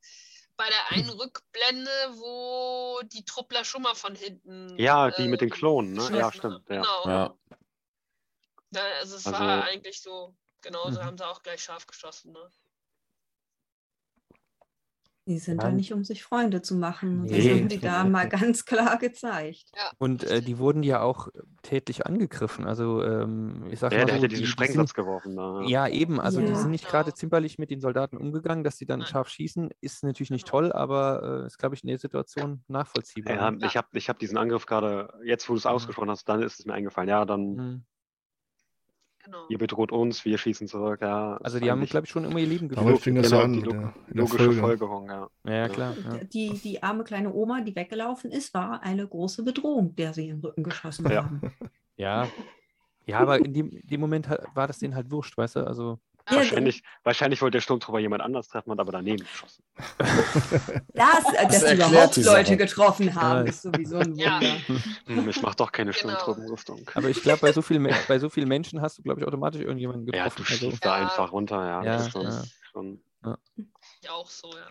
bei 0.57 0.65
der 0.68 0.91
einen 0.98 1.10
Rückblende, 1.22 1.91
wo 2.15 2.99
die 3.06 3.24
Truppler 3.24 3.64
schon 3.64 3.84
mal 3.84 3.94
von 3.95 4.15
hinten. 4.15 4.76
ja, 4.78 5.11
die 5.11 5.28
mit 5.28 5.40
den 5.41 5.49
ähm, 5.49 5.53
Klonen, 5.53 5.94
ne? 5.94 6.10
Ja, 6.18 6.32
stimmt, 6.32 6.68
ja. 6.69 6.82
Genau. 6.82 7.38
Ja, 8.74 8.82
also 8.99 9.15
es 9.15 9.26
Also- 9.28 9.40
war 9.40 9.64
eigentlich 9.64 10.02
so, 10.02 10.36
genauso 10.68 10.99
Mhm. 11.02 11.06
haben 11.06 11.18
sie 11.18 11.26
auch 11.27 11.41
gleich 11.44 11.61
scharf 11.64 11.88
geschossen. 11.88 12.34
Ne? 12.34 12.39
Die 15.27 15.39
sind 15.39 15.61
Ja. 15.61 15.68
da 15.68 15.73
nicht, 15.76 15.91
um 15.91 16.06
sich 16.06 16.23
Freunde 16.23 16.61
zu 16.61 16.76
machen. 16.76 17.19
Und 17.22 17.30
das 17.31 17.38
Nee. 17.39 17.60
haben 17.60 17.68
die 17.68 17.80
da 17.80 18.06
mal 18.06 18.30
ganz 18.53 18.64
klar 18.64 18.98
gezeigt. 18.98 19.72
Und 19.98 20.23
äh, 20.23 20.41
die 20.41 20.57
wurden 20.57 20.84
ja 20.84 21.02
auch 21.02 21.27
tätlich 21.64 22.06
angegriffen. 22.06 22.65
Also 22.65 23.03
ähm, 23.03 23.65
ich 23.69 23.80
sag 23.80 23.89
Der, 23.89 23.99
mal 23.99 24.06
der 24.06 24.15
so, 24.15 24.22
hätte 24.22 24.27
die, 24.30 24.35
diesen 24.35 24.44
die 24.45 24.52
Sprengsatz 24.52 24.89
sind, 24.91 24.94
geworfen. 24.94 25.35
Da. 25.35 25.61
Ja, 25.64 25.89
eben. 25.89 26.22
Also 26.22 26.39
die 26.39 26.48
Ja. 26.48 26.56
sind 26.56 26.72
nicht 26.72 26.88
gerade 26.88 27.14
zimperlich 27.14 27.57
mit 27.57 27.72
den 27.72 27.81
Soldaten 27.81 28.15
umgegangen, 28.15 28.64
dass 28.64 28.77
sie 28.77 28.85
dann 28.85 28.99
Nein. 28.99 29.07
scharf 29.10 29.27
schießen, 29.27 29.69
ist 29.81 30.02
natürlich 30.06 30.31
nicht 30.31 30.45
Genau. 30.45 30.60
toll, 30.61 30.72
aber 30.72 31.41
äh, 31.44 31.48
ist, 31.48 31.57
glaube 31.57 31.76
ich, 31.76 31.84
in 31.84 31.89
der 31.89 31.98
Situation 31.98 32.64
nachvollziehbar. 32.69 33.35
Ja, 33.35 33.52
ne? 33.52 33.65
ich 33.65 33.76
habe 33.76 33.88
ich 33.98 34.07
hab 34.07 34.19
diesen 34.19 34.38
Angriff 34.38 34.65
gerade, 34.65 35.14
jetzt 35.26 35.49
wo 35.49 35.53
du 35.53 35.57
es 35.57 35.65
Mhm. 35.65 35.72
ausgesprochen 35.72 36.10
hast, 36.10 36.23
dann 36.30 36.41
ist 36.41 36.57
es 36.61 36.65
mir 36.65 36.73
eingefallen. 36.73 37.10
Ja, 37.10 37.26
dann, 37.26 37.41
Mhm. 37.53 37.85
Genau. 39.28 39.45
ihr 39.49 39.58
bedroht 39.58 39.91
uns, 39.91 40.24
wir 40.24 40.38
schießen 40.38 40.68
zurück. 40.68 41.02
Ja, 41.02 41.36
Also 41.44 41.60
die 41.60 41.70
haben, 41.70 41.84
glaube 41.86 42.06
ich, 42.06 42.12
schon 42.12 42.24
immer 42.24 42.40
ihr 42.40 42.48
Leben 42.48 42.70
geführt. 42.70 42.99
fing 43.02 43.16
das 43.16 43.30
genau, 43.30 43.44
an 43.44 43.54
die 43.54 43.60
log- 43.62 43.74
der, 43.74 43.94
logische 44.08 44.38
Folge. 44.38 44.60
Folgerung, 44.62 45.10
ja. 45.10 45.28
Ja, 45.45 45.68
klar. 45.68 45.94
Ja. 46.04 46.24
Die, 46.24 46.54
die 46.54 46.82
arme 46.82 47.04
kleine 47.04 47.34
Oma, 47.34 47.60
die 47.62 47.76
weggelaufen 47.76 48.32
ist, 48.32 48.54
war 48.54 48.82
eine 48.84 49.06
große 49.06 49.44
Bedrohung, 49.44 49.95
der 49.98 50.14
sie 50.14 50.30
in 50.30 50.38
den 50.38 50.45
Rücken 50.45 50.64
geschossen 50.64 51.10
Ja. 51.12 51.26
haben. 51.26 51.41
Ja. 51.98 52.28
ja, 53.06 53.20
aber 53.20 53.40
in 53.40 53.54
dem, 53.54 53.80
dem 53.84 53.99
Moment 53.99 54.30
war 54.54 54.68
das 54.68 54.80
denen 54.80 54.95
halt 54.95 55.12
wurscht, 55.12 55.38
weißt 55.38 55.58
du? 55.58 55.68
Also, 55.68 55.99
Wahrscheinlich, 56.30 56.84
wahrscheinlich 57.04 57.41
wollte 57.41 57.58
der 57.58 57.62
Sturmtruppe 57.62 57.99
jemand 57.99 58.22
anders 58.22 58.48
treffen, 58.48 58.72
hat 58.72 58.80
aber 58.80 58.91
daneben 58.91 59.24
geschossen. 59.24 59.64
Das, 60.94 61.34
äh, 61.34 61.44
dass 61.44 61.52
Das 61.52 61.60
sie 61.62 61.66
erklärt 61.68 61.90
überhaupt 61.90 62.16
die 62.16 62.22
Leute 62.24 62.58
getroffen 62.58 63.16
haben, 63.16 63.45
Ja. 63.45 63.49
ist 63.52 63.62
sowieso 63.62 63.98
ein 63.99 64.16
Ja. 64.16 64.41
Wunder. 64.41 64.82
Hm, 65.06 65.30
ich 65.30 65.41
mache 65.41 65.56
doch 65.56 65.72
keine 65.72 65.91
Genau. 65.94 65.98
Sturmtruppenrüstung. 65.98 66.90
aber 66.95 67.10
ich 67.10 67.22
glaube, 67.22 67.40
bei, 67.41 67.52
so 67.54 67.62
viel 67.62 67.80
bei 68.08 68.20
so 68.20 68.30
vielen 68.30 68.48
Menschen 68.48 68.82
hast 68.82 68.98
du, 68.98 69.04
glaube 69.04 69.22
ich, 69.22 69.28
automatisch 69.28 69.62
irgendjemanden 69.62 70.06
Ja, 70.14 70.24
getroffen. 70.24 70.44
du 70.45 70.52
also, 70.54 70.70
schießt 70.72 70.84
da 70.86 70.98
Ja. 70.98 71.04
einfach 71.06 71.32
runter, 71.32 71.58
ja. 71.66 71.84
Ja, 71.84 71.98
das 71.98 72.08
ist 72.08 72.12
schon, 72.12 72.24
ja. 72.26 72.44
schon 72.72 73.02
Ja, 74.04 74.12
auch 74.12 74.30
so, 74.30 74.49
ja. 74.58 74.66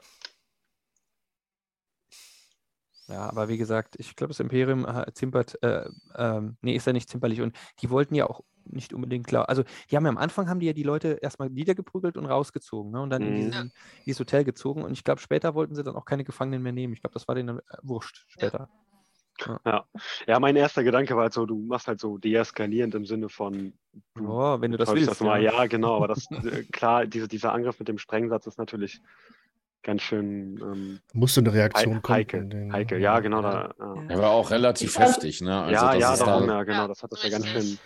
Ja, 3.08 3.28
aber 3.28 3.48
wie 3.48 3.56
gesagt, 3.56 3.94
ich 3.98 4.16
glaube, 4.16 4.32
das 4.32 4.40
Imperium 4.40 4.84
äh, 4.84 5.12
zimpert, 5.12 5.62
äh, 5.62 5.88
ähm, 6.16 6.56
nee, 6.60 6.74
ist 6.74 6.88
ja 6.88 6.92
nicht 6.92 7.08
zimperlich. 7.08 7.40
Und 7.40 7.56
die 7.80 7.90
wollten 7.90 8.16
ja 8.16 8.26
auch 8.28 8.40
nicht 8.70 8.92
unbedingt 8.92 9.26
klar. 9.26 9.48
Also, 9.48 9.62
die 9.90 9.96
haben 9.96 10.04
ja 10.04 10.10
am 10.10 10.18
Anfang 10.18 10.48
haben 10.48 10.60
die 10.60 10.66
ja 10.66 10.72
die 10.72 10.82
Leute 10.82 11.18
erstmal 11.22 11.50
niedergeprügelt 11.50 12.16
und 12.16 12.26
rausgezogen, 12.26 12.92
ne? 12.92 13.00
Und 13.00 13.10
dann 13.10 13.22
in 13.22 13.32
Mhm. 13.32 13.36
diesen, 13.36 13.72
dieses 14.06 14.20
Hotel 14.20 14.44
gezogen. 14.44 14.82
Und 14.82 14.92
ich 14.92 15.04
glaube, 15.04 15.20
später 15.20 15.54
wollten 15.54 15.74
sie 15.74 15.82
dann 15.82 15.96
auch 15.96 16.04
keine 16.04 16.24
Gefangenen 16.24 16.62
mehr 16.62 16.72
nehmen. 16.72 16.92
Ich 16.92 17.00
glaube, 17.00 17.14
das 17.14 17.26
war 17.28 17.34
denen 17.34 17.58
äh, 17.58 17.62
wurscht 17.82 18.24
später. 18.28 18.68
Ja, 20.26 20.40
mein 20.40 20.56
erster 20.56 20.82
Gedanke 20.82 21.14
war 21.14 21.24
halt 21.24 21.34
so, 21.34 21.44
du 21.44 21.58
machst 21.58 21.88
halt 21.88 22.00
so 22.00 22.16
deeskalierend 22.16 22.94
im 22.94 23.04
Sinne 23.04 23.28
von, 23.28 23.74
du 24.14 24.26
Oh, 24.32 24.60
wenn 24.62 24.70
du 24.72 24.78
das 24.78 24.94
willst. 24.94 25.20
mal. 25.20 25.42
ja. 25.42 25.52
Ja, 25.52 25.66
genau, 25.66 25.96
aber 25.96 26.08
das, 26.08 26.24
äh, 26.30 26.62
klar, 26.72 27.06
diese, 27.06 27.28
dieser 27.28 27.52
Angriff 27.52 27.78
mit 27.78 27.88
dem 27.88 27.98
Sprengsatz 27.98 28.46
ist 28.46 28.56
natürlich 28.58 29.02
ganz 29.82 30.00
schön 30.02 30.58
ähm, 30.62 31.00
Musste 31.12 31.40
eine 31.40 31.52
Reaktion 31.52 32.00
kommen. 32.00 32.16
heikel. 32.72 33.00
Ja, 33.00 33.20
genau. 33.20 33.42
Ja. 33.42 33.74
Da, 33.78 33.94
ja. 33.94 34.02
Der 34.08 34.18
war 34.18 34.30
auch 34.30 34.50
relativ 34.50 34.98
heftig, 34.98 35.42
ne? 35.42 35.54
Also 35.62 35.72
ja, 35.74 35.92
das 35.92 36.00
ja, 36.00 36.12
ist 36.14 36.20
darum, 36.22 36.46
da, 36.48 36.54
ja, 36.54 36.64
genau. 36.64 36.82
Ja, 36.82 36.88
Das 36.88 37.02
hat 37.02 37.12
das 37.12 37.22
ja 37.22 37.28
ganz 37.28 37.46
schön. 37.46 37.78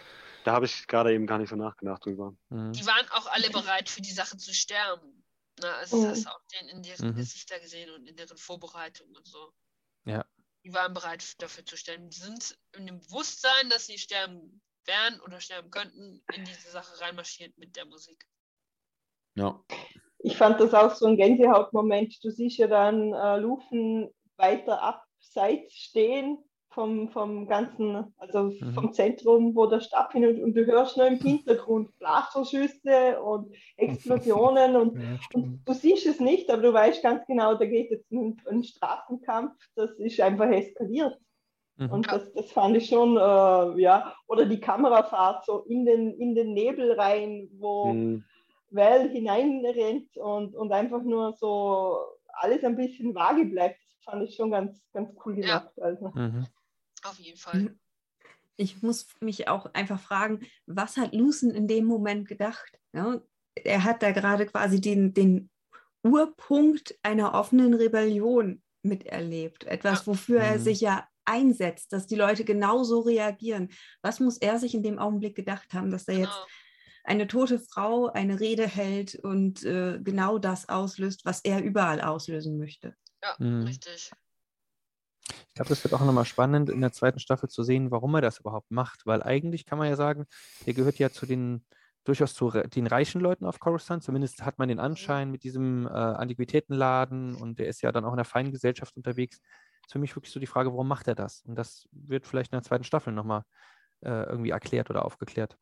Da 0.45 0.53
habe 0.53 0.67
ich 0.67 0.87
gerade 0.87 1.13
eben 1.13 1.27
gar 1.27 1.39
nicht 1.39 1.51
so 1.51 1.57
nachgedacht 1.57 2.05
drüber. 2.05 2.35
Mhm. 2.49 2.73
Die 2.73 2.87
waren 2.87 3.07
auch 3.11 3.27
alle 3.27 3.51
bereit, 3.51 3.89
für 3.89 4.01
die 4.01 4.13
Sache 4.13 4.37
zu 4.39 4.55
sterben. 4.55 5.25
Na, 5.61 5.75
also 5.77 5.97
Mhm. 5.97 6.03
das 6.05 6.11
hast 6.13 6.25
du 6.27 6.31
auch 6.31 6.41
denen 6.55 6.69
in 6.71 6.83
deren 6.83 7.09
Mhm. 7.11 7.17
Gesichter 7.17 7.61
gesehen 7.61 7.91
und 7.91 8.07
in 8.07 8.17
deren 8.17 8.37
Vorbereitung 8.39 9.09
und 9.15 9.27
so. 9.27 9.53
Ja. 10.05 10.25
Die 10.65 10.73
waren 10.73 10.95
bereit 10.95 11.41
dafür 11.43 11.65
zu 11.65 11.77
sterben. 11.77 12.09
Die 12.11 12.19
sind 12.19 12.59
in 12.77 12.87
dem 12.87 12.99
Bewusstsein, 13.01 13.69
dass 13.71 13.87
sie 13.87 13.99
sterben 13.99 14.63
werden 14.87 15.21
oder 15.21 15.41
sterben 15.41 15.71
könnten, 15.71 16.23
in 16.35 16.45
diese 16.45 16.71
Sache 16.71 17.01
reinmarschiert 17.01 17.57
mit 17.59 17.77
der 17.77 17.85
Musik. 17.87 18.27
ja. 19.37 19.63
Ich 20.23 20.37
fand 20.37 20.61
das 20.61 20.75
auch 20.75 20.95
so 20.95 21.07
ein 21.07 21.17
Gänsehautmoment. 21.17 22.23
Du 22.23 22.31
siehst 22.31 22.59
ja 22.59 22.67
dann 22.67 23.15
äh, 23.15 23.39
Lufen 23.39 24.11
weiter 24.37 24.83
abseits 24.83 25.73
stehen 25.75 26.37
vom, 26.71 27.09
vom 27.11 27.47
ganzen, 27.49 28.15
also 28.19 28.51
Mhm. 28.61 28.75
vom 28.75 28.93
Zentrum, 28.93 29.55
wo 29.57 29.67
das 29.67 29.87
stattfindet 29.87 30.41
und 30.43 30.55
du 30.55 30.65
hörst 30.67 30.97
nur 30.97 31.07
im 31.07 31.17
Hintergrund 31.19 31.97
Blasterschüsse 31.99 33.21
und 33.23 33.53
Explosionen 33.77 34.77
und, 34.77 34.99
Ja, 34.99 35.19
und 35.35 35.61
du 35.67 35.73
siehst 35.73 36.07
es 36.07 36.21
nicht, 36.21 36.51
aber 36.51 36.63
du 36.63 36.73
weißt 36.73 37.03
ganz 37.03 37.27
genau, 37.27 37.55
da 37.55 37.65
geht 37.67 37.91
jetzt 37.91 38.11
ein, 38.13 38.41
ein 38.49 38.63
Straßenkampf, 38.65 39.55
das 39.75 39.91
ist 39.99 40.21
einfach 40.21 40.49
eskaliert. 40.51 41.19
Mhm. 41.77 41.91
Und 41.91 42.13
das, 42.13 42.33
das 42.35 42.53
fand 42.53 42.77
ich 42.77 42.87
schon, 42.89 43.17
äh, 43.17 43.81
ja, 43.81 44.15
oder 44.29 44.47
die 44.47 44.61
Kamerafahrt 44.61 45.45
so 45.45 45.65
in 45.65 45.85
den, 45.85 46.15
in 46.21 46.35
den 46.35 46.53
Nebel 46.53 46.93
rein, 46.93 47.49
wo 47.59 47.85
Hm, 47.93 48.25
Val 48.71 49.09
hineinrennt 49.11 50.17
und, 50.17 50.55
und 50.55 50.73
einfach 50.73 51.03
nur 51.03 51.33
so 51.35 51.97
alles 52.29 52.63
ein 52.65 52.77
bisschen 52.77 53.15
vage 53.15 53.45
bleibt. 53.47 53.79
Das 53.81 54.05
fand 54.05 54.23
ich 54.29 54.37
schon 54.37 54.51
ganz, 54.51 54.81
ganz 54.93 55.11
cool 55.25 55.39
Ja. 55.39 55.59
gemacht. 55.59 55.81
Also. 55.81 56.13
Mhm. 56.15 56.47
Auf 57.03 57.19
jeden 57.19 57.39
Fall. 57.39 57.77
Ich 58.57 58.83
muss 58.83 59.07
mich 59.21 59.49
auch 59.49 59.73
einfach 59.75 60.01
fragen, 60.01 60.41
was 60.67 60.97
hat 60.97 61.15
Lucen 61.15 61.51
in 61.51 61.67
dem 61.67 61.87
Moment 61.87 62.29
gedacht? 62.29 62.79
Ja, 62.93 63.21
er 63.55 63.85
hat 63.85 64.03
da 64.03 64.11
gerade 64.13 64.47
quasi 64.47 64.81
den, 64.81 65.15
den 65.15 65.51
Urpunkt 66.03 66.99
einer 67.03 67.35
offenen 67.35 67.75
Rebellion 67.75 68.63
miterlebt. 68.83 69.65
Etwas, 69.65 70.07
wofür 70.07 70.41
er 70.41 70.59
Mhm. 70.59 70.63
sich 70.63 70.81
ja 70.81 71.07
einsetzt, 71.25 71.93
dass 71.93 72.07
die 72.07 72.17
Leute 72.17 72.45
genauso 72.45 73.01
reagieren. 73.01 73.69
Was 74.03 74.21
muss 74.21 74.39
er 74.39 74.59
sich 74.59 74.75
in 74.75 74.83
dem 74.83 74.99
Augenblick 74.99 75.37
gedacht 75.37 75.73
haben, 75.73 75.91
dass 75.91 76.09
er 76.09 76.15
jetzt 76.19 76.35
Genau. 76.35 76.47
eine 77.05 77.27
tote 77.27 77.59
Frau 77.61 78.09
eine 78.09 78.41
Rede 78.41 78.67
hält 78.67 79.15
und 79.15 79.65
äh, 79.65 80.01
genau 80.03 80.39
das 80.39 80.69
auslöst, 80.69 81.25
was 81.25 81.41
er 81.45 81.63
überall 81.63 82.01
auslösen 82.01 82.59
möchte? 82.59 82.95
Ja, 83.23 83.37
Mhm. 83.39 83.65
richtig. 83.65 84.11
Ich 85.61 85.67
glaube, 85.67 85.77
das 85.77 85.85
wird 85.85 85.93
auch 85.93 86.07
nochmal 86.07 86.25
spannend 86.25 86.71
in 86.71 86.81
der 86.81 86.91
zweiten 86.91 87.19
Staffel 87.19 87.51
zu 87.51 87.63
sehen, 87.63 87.91
warum 87.91 88.15
er 88.15 88.23
das 88.23 88.39
überhaupt 88.39 88.71
macht. 88.71 89.05
Weil 89.05 89.23
eigentlich 89.23 89.67
kann 89.67 89.77
man 89.77 89.89
ja 89.89 89.97
sagen, 89.97 90.25
der 90.65 90.73
gehört 90.73 90.99
ja 90.99 91.11
zu 91.11 91.27
den 91.27 91.67
durchaus 92.05 92.33
zu 92.33 92.51
den 92.51 92.87
reichen 92.87 93.21
Leuten 93.21 93.45
auf 93.45 93.61
Coruscant. 93.61 94.03
Zumindest 94.03 94.43
hat 94.43 94.59
man 94.59 94.71
den 94.71 94.81
Anschein 94.81 95.31
mit 95.31 95.45
diesem 95.45 95.87
äh, 95.87 95.91
Antiquitätenladen 95.91 97.35
und 97.35 97.59
der 97.59 97.69
ist 97.69 97.83
ja 97.83 97.93
dann 97.93 98.07
auch 98.07 98.13
in 98.13 98.17
der 98.17 98.25
feinen 98.25 98.53
Gesellschaft 98.53 98.97
unterwegs. 98.97 99.43
Ist 99.85 99.93
für 99.93 99.99
mich 99.99 100.17
wirklich 100.17 100.33
so 100.33 100.41
die 100.41 100.47
Frage, 100.47 100.71
warum 100.71 100.89
macht 100.89 101.09
er 101.09 101.15
das? 101.15 101.43
Und 101.43 101.57
das 101.57 101.87
wird 101.93 102.27
vielleicht 102.27 102.55
in 102.55 102.57
der 102.57 102.63
zweiten 102.63 102.85
Staffel 102.85 103.13
nochmal 103.13 103.43
äh, 104.01 104.31
irgendwie 104.31 104.51
erklärt 104.51 104.89
oder 104.89 105.05
aufgeklärt. 105.05 105.59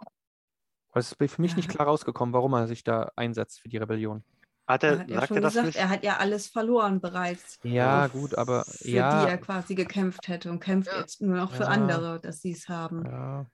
Weil 0.93 1.01
es 1.01 1.11
ist 1.11 1.33
für 1.33 1.43
mich 1.43 1.57
nicht 1.57 1.69
klar 1.69 1.89
rausgekommen, 1.89 2.33
warum 2.33 2.53
er 2.53 2.69
sich 2.69 2.85
da 2.85 3.11
einsetzt 3.17 3.63
für 3.63 3.69
die 3.69 3.79
Rebellion. 3.79 4.23
Hat 4.69 4.85
Er 4.85 4.91
er, 4.91 4.99
hat 5.01 5.09
ja 5.09 5.15
sagt 5.17 5.29
schon 5.29 5.37
er 5.39 5.41
das 5.41 5.53
gesagt, 5.53 5.67
nicht? 5.69 5.79
er 5.79 5.89
hat 5.89 6.05
ja 6.05 6.17
alles 6.19 6.49
verloren 6.49 7.01
bereits. 7.01 7.59
Ja, 7.63 8.07
äh, 8.07 8.09
gut, 8.11 8.37
aber 8.37 8.65
für 8.67 8.89
ja. 8.89 9.25
die 9.25 9.31
er 9.31 9.39
quasi 9.39 9.75
gekämpft 9.75 10.29
hätte 10.29 10.51
und 10.51 10.61
kämpft 10.61 10.93
Ja. 10.93 11.01
jetzt 11.01 11.23
nur 11.23 11.37
noch 11.37 11.53
für 11.53 11.65
Ja. 11.65 11.71
andere, 11.71 12.21
dass 12.21 12.41
sie 12.43 12.53
es 12.53 12.69
haben. 12.69 13.05
Ja, 13.07 13.47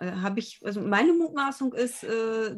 Äh, 0.00 0.12
Habe 0.12 0.40
ich, 0.40 0.60
also 0.64 0.80
meine 0.80 1.12
Mutmaßung 1.12 1.72
ist, 1.74 2.04
äh, 2.04 2.56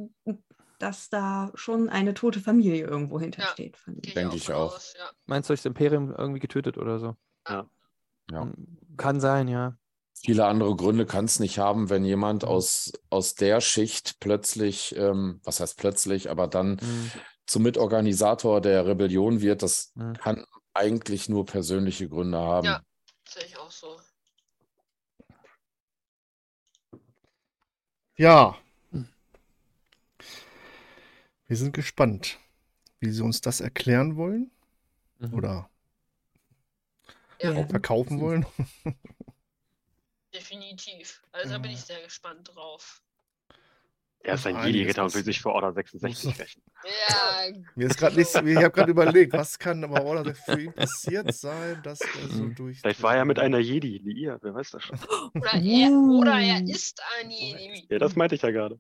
dass 0.79 1.09
da 1.09 1.51
schon 1.55 1.89
eine 1.89 2.15
tote 2.15 2.41
Familie 2.41 2.87
irgendwo 2.87 3.19
hintersteht. 3.21 3.77
ihm. 3.87 4.01
Gehe 4.01 4.15
Denke 4.15 4.37
ich 4.37 4.53
auch. 4.53 4.77
aus, 4.77 4.95
ja. 4.97 5.11
meinst 5.27 5.49
du, 5.51 5.55
ist 5.55 5.65
das 5.65 5.71
Imperium 5.71 6.15
irgendwie 6.17 6.41
getötet 6.41 6.79
oder 6.79 6.99
so? 6.99 7.17
Ja. 7.49 7.69
Ja. 8.31 8.43
Hm, 8.43 8.79
Kann 8.97 9.21
sein, 9.21 9.49
ja. 9.49 9.77
Viele 10.21 10.47
andere 10.47 10.75
Gründe 10.75 11.07
kann 11.07 11.27
es 11.27 11.39
nicht 11.39 11.59
haben, 11.59 11.91
wenn 11.91 12.05
jemand 12.05 12.43
Mhm. 12.43 12.49
aus, 12.49 12.93
aus 13.11 13.35
der 13.35 13.61
Schicht 13.61 14.19
plötzlich, 14.21 14.95
ähm, 14.97 15.41
was 15.45 15.61
heißt 15.61 15.79
plötzlich, 15.79 16.29
aber 16.31 16.49
dann 16.49 16.79
Hm. 16.81 17.13
Zum 17.49 17.63
Mitorganisator 17.65 18.61
der 18.61 18.87
Rebellion 18.87 19.41
wird. 19.41 19.63
Das 19.63 19.91
Mhm. 19.95 20.15
kann 20.19 20.45
eigentlich 20.75 21.29
nur 21.29 21.47
persönliche 21.47 22.09
Gründe 22.09 22.39
haben. 22.39 22.67
Ja. 22.67 22.83
Sehe 23.29 23.45
ich 23.45 23.57
auch 23.59 23.71
so. 23.71 23.99
Ja. 28.17 28.57
Wir 31.47 31.57
sind 31.57 31.73
gespannt, 31.73 32.39
wie 33.01 33.11
sie 33.11 33.23
uns 33.23 33.41
das 33.41 33.61
erklären 33.61 34.17
wollen 34.17 34.51
Mhm. 35.19 35.35
oder 35.35 35.71
Ja, 37.41 37.53
Ja. 37.53 37.67
verkaufen 37.69 38.21
wollen. 38.21 38.45
definitiv. 40.35 41.23
Also 41.33 41.53
da 41.53 41.59
bin 41.59 41.71
ich 41.71 41.81
sehr 41.81 42.03
gespannt 42.03 42.51
drauf. 42.55 43.01
Er 44.21 44.35
ist 44.35 44.47
ein 44.47 44.63
Jedi-Ritter 44.67 45.05
und 45.05 45.15
will 45.15 45.25
sich 45.25 45.41
für 45.41 45.51
Order 45.51 45.73
66 45.73 46.25
Muss- 46.27 46.39
rächen. 46.41 46.63
Ja, 46.85 47.61
Mir 47.75 47.87
ist 47.87 47.99
gerade 47.99 48.17
nicht, 48.17 48.29
ich 48.35 48.57
habe 48.57 48.71
gerade 48.71 48.91
überlegt, 48.91 49.33
was 49.33 49.59
kann 49.59 49.83
aber 49.85 50.05
Order 50.05 50.35
für 50.35 50.61
ihn 50.61 50.73
passiert 50.73 51.33
sein, 51.35 51.81
dass 51.83 52.01
er 52.01 52.29
so 52.29 52.43
Mhm. 52.45 52.55
durch. 52.55 52.81
Vielleicht 52.81 53.03
war 53.03 53.15
er 53.17 53.25
mit 53.25 53.39
einer 53.39 53.59
Jedi 53.59 53.99
liiert, 53.99 54.43
wer 54.43 54.55
weiß 54.55 54.71
das 54.73 54.83
schon. 54.85 54.99
oder 55.35 55.53
er, 55.55 55.91
oder 55.91 56.39
er 56.41 56.61
Uh. 56.63 56.71
ist 56.71 57.01
ein 57.21 57.31
Jedi. 57.31 57.87
Ja, 57.89 57.99
das 57.99 58.17
meinte 58.17 58.35
ich 58.35 58.43
ja 58.43 58.51
gerade. 58.51 58.79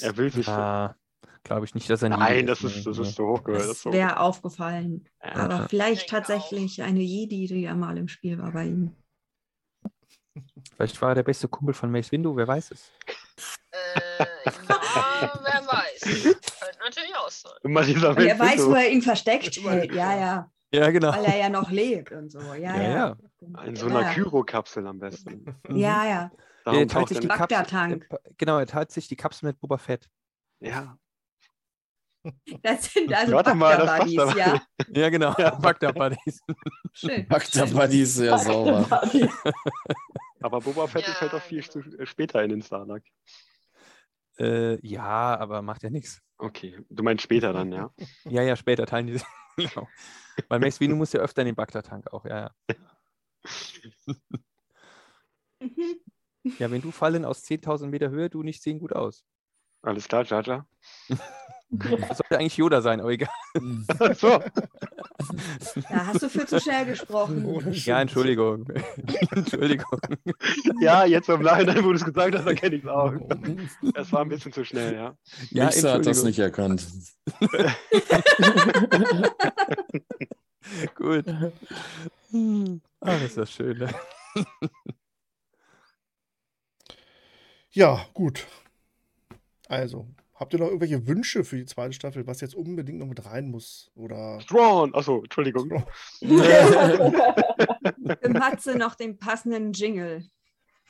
Er 0.00 0.16
will 0.16 0.32
sich. 0.32 0.48
Ah, 0.48 0.96
glaube 1.44 1.64
ich 1.66 1.74
nicht, 1.74 1.90
dass 1.90 2.02
er 2.02 2.12
ein 2.12 2.18
Nein, 2.18 2.34
Jedi 2.36 2.46
das 2.46 2.62
ist, 2.62 2.86
das 2.86 2.96
nee. 2.98 3.02
ist 3.02 3.14
zu 3.16 3.26
hoch 3.26 3.42
gehört. 3.44 3.62
Das 3.62 3.68
Das 3.68 3.82
so- 3.82 3.92
wäre 3.92 4.20
aufgefallen. 4.20 5.08
Aber 5.20 5.54
Ja. 5.56 5.68
vielleicht 5.68 6.08
tatsächlich 6.08 6.82
eine 6.82 7.00
Jedi, 7.00 7.46
die 7.46 7.62
ja 7.62 7.74
mal 7.74 7.98
im 7.98 8.08
Spiel 8.08 8.38
war 8.38 8.52
bei 8.52 8.66
ihm. 8.66 8.94
Vielleicht 10.76 11.00
war 11.02 11.10
er 11.10 11.14
der 11.16 11.22
beste 11.24 11.48
Kumpel 11.48 11.74
von 11.74 11.90
Mace 11.90 12.10
Windu, 12.12 12.34
wer 12.36 12.46
weiß 12.48 12.70
es. 12.70 12.90
Äh, 13.70 14.24
ja, 14.68 15.40
wer 15.42 15.66
weiß. 15.66 16.00
Könnte 16.02 16.78
natürlich 16.84 17.14
auch 17.16 17.30
sein. 17.30 17.52
Immer 17.62 17.82
dieser 17.84 18.10
Und 18.10 18.18
er 18.18 18.34
Mensch 18.36 18.40
weiß, 18.52 18.60
so. 18.62 18.70
wo 18.70 18.74
er 18.74 18.88
ihn 18.90 19.02
versteckt 19.02 19.56
hält. 19.58 19.94
Ja, 19.94 20.16
ja. 20.18 20.50
Ja, 20.74 20.90
genau. 20.90 21.12
Weil 21.12 21.24
er 21.26 21.36
ja 21.36 21.48
noch 21.50 21.70
lebt 21.70 22.12
und 22.12 22.30
so. 22.30 22.40
Ja, 22.40 22.54
Ja, 22.56 22.82
ja. 22.82 23.16
ja. 23.40 23.62
In 23.64 23.76
so 23.76 23.86
einer 23.86 24.02
Ja. 24.02 24.12
Kyro-Kapsel 24.14 24.86
am 24.86 24.98
besten. 24.98 25.44
Ja, 25.68 26.04
ja. 26.06 26.30
Er 26.30 26.30
Darum 26.64 26.78
teilt 26.80 26.90
taucht 26.92 27.08
sich 27.08 27.20
die 27.20 27.28
er. 27.28 27.36
Kapsel- 27.36 28.06
Genau, 28.38 28.58
er 28.58 28.66
teilt 28.66 28.90
sich 28.92 29.08
die 29.08 29.16
Kapsel 29.16 29.46
mit 29.48 29.60
Boba 29.60 29.78
Fett. 29.78 30.08
Ja. 30.60 30.96
Das 32.62 32.84
sind 32.84 33.12
also 33.12 33.32
Warte 33.32 33.54
mal, 33.56 33.76
das 33.76 33.86
passt 33.98 34.16
Bagdad-Buddies, 34.16 34.18
aber 34.20 34.38
ja. 34.38 34.62
Ja, 35.02 35.10
genau. 35.10 35.34
Ja. 35.38 35.50
Bagdad 35.56 35.94
Buddies. 35.96 36.40
Schön. 36.92 37.26
Bagda 37.26 37.64
Buddy 37.66 38.02
ist 38.02 38.14
sehr 38.14 38.38
sauber. 38.38 39.02
Aber 40.42 40.60
Boba 40.60 40.86
Fett 40.86 41.06
ist 41.06 41.20
halt 41.20 41.32
Ja, 41.32 41.38
auch 41.38 41.42
viel 41.42 41.62
genau. 41.62 41.72
zu, 41.90 41.98
äh, 41.98 42.06
später 42.06 42.42
in 42.42 42.50
den 42.50 42.62
Starluck. 42.62 43.02
Äh, 44.38 44.84
ja, 44.86 45.38
aber 45.38 45.62
macht 45.62 45.82
ja 45.82 45.90
nichts. 45.90 46.20
Okay, 46.38 46.80
du 46.88 47.02
meinst 47.02 47.24
später 47.24 47.52
dann, 47.52 47.72
ja? 47.72 47.90
Ja, 48.24 48.42
ja, 48.42 48.56
später 48.56 48.86
teilen 48.86 49.06
die 49.06 49.12
sich. 49.14 49.24
genau. 49.56 49.88
Weil 50.48 50.60
Mace 50.60 50.80
Windu 50.80 50.96
muss 50.96 51.12
ja 51.12 51.20
öfter 51.20 51.42
in 51.42 51.46
den 51.46 51.54
Bagdad-Tank 51.54 52.12
auch, 52.12 52.24
ja, 52.24 52.50
ja. 52.68 52.74
Ja, 56.58 56.70
wenn 56.70 56.82
du 56.82 56.90
fallen 56.90 57.24
aus 57.24 57.44
10.000 57.44 57.88
Meter 57.90 58.10
Höhe, 58.10 58.28
du 58.28 58.42
nicht 58.42 58.62
sehen 58.62 58.80
gut 58.80 58.92
aus. 58.92 59.24
Alles 59.82 60.08
klar, 60.08 60.24
Jar? 60.24 60.66
Das 61.74 62.18
sollte 62.18 62.38
eigentlich 62.38 62.58
Yoda 62.58 62.82
sein, 62.82 63.00
aber 63.00 63.10
egal. 63.10 63.30
So. 64.14 64.42
Da 65.88 66.06
hast 66.06 66.22
du 66.22 66.28
für 66.28 66.44
zu 66.46 66.60
schnell 66.60 66.84
gesprochen. 66.84 67.46
Ohne 67.46 67.70
Ja. 67.70 68.00
Entschuldigung. 68.02 68.66
Entschuldigung. 69.30 69.98
Ja, 70.80 71.06
jetzt 71.06 71.30
im 71.30 71.40
Nachhinein, 71.42 71.82
wo 71.82 71.88
du 71.88 71.94
es 71.94 72.04
gesagt 72.04 72.34
hast, 72.36 72.46
erkenne 72.46 72.76
ich 72.76 72.84
es 72.84 72.88
auch. 72.90 73.14
Es 73.94 74.12
war 74.12 74.20
ein 74.20 74.28
bisschen 74.28 74.52
zu 74.52 74.64
schnell, 74.64 74.94
ja. 74.94 75.16
Ja, 75.50 75.64
Mixer 75.66 75.94
hat 75.94 76.04
das 76.06 76.22
nicht 76.24 76.38
erkannt. 76.38 76.86
Gut. 80.94 81.26
Ah, 81.28 81.50
das 83.00 83.22
ist 83.22 83.36
das 83.38 83.50
schön. 83.50 83.78
Ne? 83.78 83.88
Ja, 87.72 88.04
gut. 88.14 88.46
Also, 89.68 90.06
habt 90.42 90.52
ihr 90.52 90.58
noch 90.58 90.66
irgendwelche 90.66 91.06
Wünsche 91.06 91.44
für 91.44 91.56
die 91.56 91.64
zweite 91.64 91.92
Staffel, 91.94 92.26
was 92.26 92.40
jetzt 92.40 92.54
unbedingt 92.54 92.98
noch 92.98 93.06
mit 93.06 93.24
rein 93.24 93.50
muss? 93.50 93.90
Oder. 93.94 94.38
Thrawn! 94.46 94.94
Achso, 94.94 95.22
Entschuldigung. 95.22 95.84
Matze 98.28 98.76
noch 98.76 98.94
den 98.94 99.16
passenden 99.18 99.72
Jingle. 99.72 100.24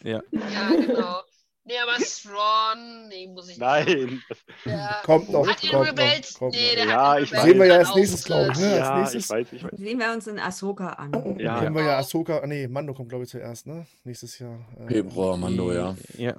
Ja. 0.03 0.21
Ja, 0.33 0.71
genau. 0.71 1.21
Nee, 1.65 1.75
aber 1.79 1.93
Thrawn, 2.03 3.07
nee, 3.09 3.29
muss 3.29 3.45
ich 3.45 3.51
nicht. 3.57 3.61
Nein. 3.61 4.21
Der 4.67 4.97
Kommt 5.05 5.31
noch, 5.31 5.47
hat 5.47 5.63
Rebels, 5.63 6.35
kommt 6.35 6.55
nee, 6.55 6.75
der 6.75 6.87
Ja, 6.87 7.13
hat 7.13 7.23
ich 7.23 7.33
weiß. 7.33 7.43
Sehen 7.45 7.59
wir 7.61 7.67
ja 7.67 7.77
als 7.77 7.95
nächstes, 7.95 8.25
glaub 8.25 8.51
ich, 8.51 8.59
ne? 8.59 8.67
Als 8.73 8.79
Ja, 8.79 8.99
nächstes- 8.99 9.25
ich 9.25 9.31
weiß, 9.31 9.53
ich 9.53 9.63
weiß. 9.65 9.71
Sehen 9.77 9.99
wir 10.01 10.13
uns 10.13 10.27
in 10.27 10.41
Ahsoka 10.41 10.89
an. 10.89 11.39
Ja. 11.39 11.61
Können 11.61 11.77
wir 11.77 11.85
ja. 11.85 11.99
Ahsoka, 11.99 12.45
nee, 12.49 12.67
Mando 12.67 12.95
kommt, 12.95 13.11
glaube 13.11 13.23
ich, 13.25 13.31
zuerst, 13.31 13.69
ne? 13.69 13.87
Nächstes 14.03 14.41
Jahr. 14.41 14.59
äh, 14.81 14.89
Februar, 14.89 15.37
Mando, 15.37 15.73
ja. 15.73 15.95
Ja. 16.19 16.35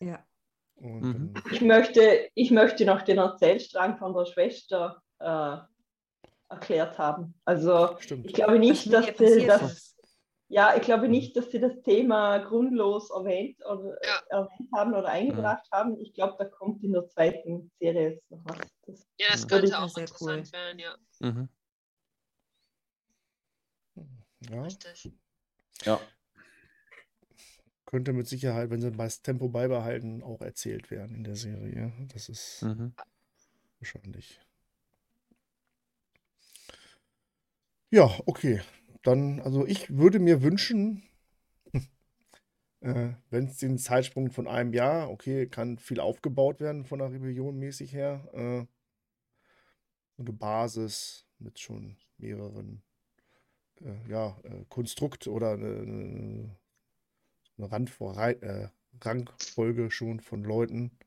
Ja. 0.00 0.24
Und 0.84 1.00
Mhm. 1.00 1.34
Ich 1.50 1.62
möchte, 1.62 2.28
ich 2.34 2.50
möchte 2.50 2.84
noch 2.84 3.00
den 3.02 3.16
Erzählstrang 3.16 3.96
von 3.96 4.12
der 4.12 4.26
Schwester 4.26 5.02
äh, 5.18 5.56
erklärt 6.50 6.98
haben. 6.98 7.34
Also 7.46 7.96
stimmt. 8.00 8.26
ich 8.26 8.34
glaube 8.34 8.58
nicht, 8.58 8.92
Was 8.92 9.06
dass 9.06 9.16
sie 9.16 9.46
das, 9.46 9.96
ja, 10.48 10.76
ich 10.76 10.82
glaube 10.82 11.08
nicht, 11.08 11.34
dass 11.38 11.50
sie 11.50 11.58
das 11.58 11.80
Thema 11.82 12.36
grundlos 12.38 13.08
erwähnt 13.10 13.64
oder 13.64 13.96
Ja. 14.04 14.20
erwähnt 14.28 14.68
haben 14.74 14.92
oder 14.94 15.08
eingebracht 15.08 15.66
haben. 15.72 15.98
Ich 16.00 16.12
glaube, 16.12 16.34
da 16.38 16.44
kommt 16.44 16.84
in 16.84 16.92
der 16.92 17.08
zweiten 17.08 17.70
Serie 17.80 18.10
jetzt 18.10 18.30
noch 18.30 18.40
was. 18.44 18.58
Das, 18.86 19.06
Ja, 19.18 19.28
das 19.32 19.44
Mhm. 19.44 19.48
könnte 19.48 19.68
Ja, 19.68 19.84
auch 19.84 19.88
sehr 19.88 20.02
interessant 20.02 20.52
werden, 20.52 20.78
ja. 20.78 20.94
Mhm. 21.20 21.48
Ja, 24.50 24.62
Richtig. 24.62 25.10
Ja. 25.84 25.98
Könnte 27.94 28.12
mit 28.12 28.26
Sicherheit, 28.26 28.70
wenn 28.70 28.80
sie 28.80 28.90
das 28.90 29.22
Tempo 29.22 29.48
beibehalten, 29.48 30.20
auch 30.24 30.40
erzählt 30.40 30.90
werden 30.90 31.14
in 31.14 31.22
der 31.22 31.36
Serie. 31.36 31.92
Das 32.12 32.28
ist 32.28 32.62
Mhm. 32.64 32.92
wahrscheinlich. 33.78 34.40
Ja, 37.90 38.10
okay. 38.26 38.62
Dann, 39.04 39.38
also 39.38 39.64
ich 39.64 39.96
würde 39.96 40.18
mir 40.18 40.42
wünschen, 40.42 41.04
äh, 42.80 43.10
wenn 43.30 43.46
es 43.46 43.58
den 43.58 43.78
Zeitsprung 43.78 44.32
von 44.32 44.48
einem 44.48 44.72
Jahr, 44.74 45.08
okay, 45.08 45.46
kann 45.46 45.78
viel 45.78 46.00
aufgebaut 46.00 46.58
werden 46.58 46.84
von 46.84 46.98
der 46.98 47.12
Rebellion 47.12 47.56
mäßig 47.56 47.92
her. 47.92 48.28
Äh, 48.32 48.66
eine 50.18 50.32
Basis 50.32 51.28
mit 51.38 51.60
schon 51.60 51.96
mehreren, 52.18 52.82
äh, 53.80 54.10
ja, 54.10 54.36
äh, 54.44 54.64
Konstrukt 54.68 55.26
oder 55.28 55.52
eine, 55.52 55.66
eine, 55.66 56.56
eine 57.58 57.70
Randvor 57.70 58.18
äh, 58.18 58.68
Rangfolge 59.00 59.90
schon 59.90 60.20
von 60.20 60.44
Leuten, 60.44 60.98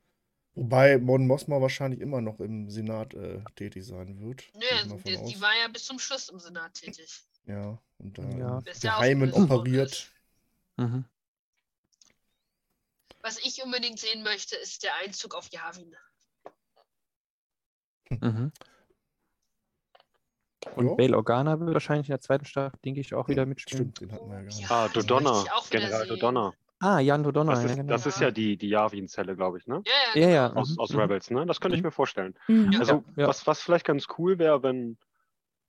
Wobei 0.57 0.97
Mon 0.97 1.27
Mothma 1.27 1.61
wahrscheinlich 1.61 2.01
immer 2.01 2.19
noch 2.19 2.39
im 2.39 2.67
Senat 2.71 3.13
äh, 3.13 3.43
tätig 3.55 3.85
sein 3.85 4.19
wird. 4.19 4.43
Nö, 4.55 4.97
die, 5.05 5.23
die 5.23 5.39
war 5.39 5.55
ja 5.55 5.67
bis 5.67 5.85
zum 5.85 5.99
Schluss 5.99 6.29
im 6.29 6.39
Senat 6.39 6.73
tätig. 6.73 7.21
Ja, 7.45 7.79
und 7.99 8.17
da 8.17 8.23
Ja. 8.23 8.63
Geheimen 8.81 9.31
operiert. 9.33 9.91
ist. 9.91 10.11
Mhm. 10.77 11.05
Was 13.21 13.37
ich 13.37 13.63
unbedingt 13.63 13.99
sehen 13.99 14.23
möchte, 14.23 14.55
ist 14.55 14.81
der 14.81 14.95
Einzug 14.95 15.35
auf 15.35 15.47
Yavin. 15.51 15.95
Mhm. 18.09 18.51
Und 20.75 20.87
Ja. 20.87 20.95
Bail 20.95 21.15
Organa 21.15 21.59
wird 21.59 21.73
wahrscheinlich 21.73 22.07
in 22.07 22.13
der 22.13 22.21
zweiten 22.21 22.45
Staffel, 22.45 22.77
denke 22.85 22.99
ich, 23.01 23.13
auch 23.13 23.27
wieder 23.27 23.45
mitspielen. 23.45 23.93
Stimmt, 23.95 24.01
den 24.11 24.15
hatten 24.15 24.27
wir 24.29 24.35
ja 24.35 24.41
gar 24.41 24.45
nicht. 24.45 24.61
Ja, 24.61 24.85
Ah, 24.85 24.89
Dodonna, 24.89 25.43
General 25.69 25.99
sehen. 25.99 26.07
Dodonna. 26.09 26.53
Ah, 26.79 26.99
Jan 26.99 27.23
Dodonna. 27.23 27.53
Das 27.53 27.63
ja, 27.63 27.69
ist, 27.71 27.75
genau. 27.77 27.89
das 27.89 28.05
ist 28.05 28.19
ja 28.21 28.29
die, 28.31 28.55
die 28.57 28.69
Yavin-Zelle, 28.69 29.35
glaube 29.35 29.57
ich, 29.57 29.65
ne? 29.65 29.81
Ja, 30.13 30.21
Ja, 30.21 30.29
ja. 30.29 30.53
Aus, 30.53 30.71
Mhm, 30.71 30.79
aus 30.79 30.93
mhm. 30.93 30.99
Rebels, 30.99 31.31
ne? 31.31 31.45
Das 31.47 31.59
könnte 31.59 31.75
ich 31.75 31.81
Mhm. 31.81 31.87
mir 31.87 31.91
vorstellen. 31.91 32.37
Mhm. 32.47 32.71
Ja. 32.73 32.79
Also, 32.79 33.03
ja. 33.15 33.27
Was, 33.27 33.47
was 33.47 33.61
vielleicht 33.61 33.85
ganz 33.85 34.05
cool 34.17 34.37
wäre, 34.37 34.61
wenn, 34.61 34.97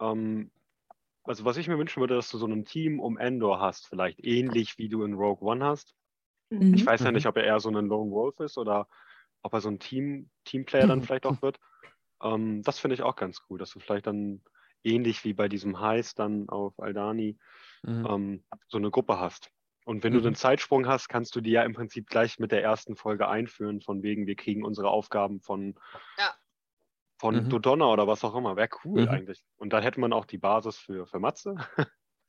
ähm, 0.00 0.50
also 1.24 1.44
was 1.44 1.56
ich 1.56 1.68
mir 1.68 1.78
wünschen 1.78 2.00
würde, 2.00 2.14
dass 2.14 2.30
du 2.30 2.38
so 2.38 2.46
ein 2.46 2.64
Team 2.64 3.00
um 3.00 3.16
Endor 3.18 3.60
hast, 3.60 3.86
vielleicht 3.86 4.22
ähnlich 4.24 4.78
wie 4.78 4.88
du 4.88 5.02
in 5.04 5.14
Rogue 5.14 5.46
One 5.46 5.64
hast. 5.64 5.94
Mhm. 6.50 6.74
Ich 6.74 6.86
weiß 6.86 7.00
ja 7.02 7.10
Mhm. 7.10 7.14
nicht, 7.16 7.26
ob 7.26 7.36
er 7.36 7.44
eher 7.44 7.60
so 7.60 7.68
ein 7.70 7.86
Lone 7.86 8.10
Wolf 8.10 8.38
ist 8.40 8.58
oder 8.58 8.86
ob 9.42 9.52
er 9.54 9.60
so 9.60 9.68
ein 9.70 9.78
Team, 9.78 10.30
Teamplayer 10.44 10.86
dann 10.86 10.98
Mhm. 10.98 11.02
vielleicht 11.12 11.26
auch 11.26 11.40
wird. 11.42 11.58
Ähm, 12.22 12.62
das 12.62 12.78
finde 12.78 12.94
ich 12.94 13.02
auch 13.02 13.16
ganz 13.16 13.42
cool, 13.48 13.58
dass 13.58 13.70
du 13.70 13.80
vielleicht 13.80 14.06
dann 14.06 14.42
ähnlich 14.84 15.24
wie 15.24 15.32
bei 15.34 15.48
diesem 15.48 15.80
Heist 15.80 16.18
dann 16.18 16.48
auf 16.48 16.78
Aldani 16.78 17.36
Mhm. 17.84 18.06
ähm, 18.08 18.44
so 18.68 18.78
eine 18.78 18.90
Gruppe 18.90 19.18
hast. 19.20 19.50
Und 19.84 20.02
wenn 20.04 20.12
du 20.12 20.18
Mhm. 20.18 20.24
den 20.24 20.34
Zeitsprung 20.34 20.86
hast, 20.86 21.08
kannst 21.08 21.34
du 21.36 21.40
die 21.40 21.52
ja 21.52 21.62
im 21.62 21.72
Prinzip 21.74 22.08
gleich 22.08 22.38
mit 22.38 22.52
der 22.52 22.62
ersten 22.62 22.96
Folge 22.96 23.28
einführen, 23.28 23.80
von 23.80 24.02
wegen, 24.02 24.26
wir 24.26 24.34
kriegen 24.36 24.64
unsere 24.64 24.90
Aufgaben 24.90 25.40
von, 25.40 25.74
Ja. 26.18 26.34
von 27.18 27.44
Mhm. 27.44 27.48
Dodonna 27.48 27.86
oder 27.86 28.06
was 28.06 28.24
auch 28.24 28.34
immer. 28.34 28.56
Wäre 28.56 28.68
cool 28.84 29.02
Mhm. 29.02 29.08
eigentlich. 29.08 29.44
Und 29.56 29.72
dann 29.72 29.82
hätte 29.82 30.00
man 30.00 30.12
auch 30.12 30.24
die 30.26 30.38
Basis 30.38 30.76
für, 30.76 31.06
für 31.06 31.20
Matze 31.20 31.54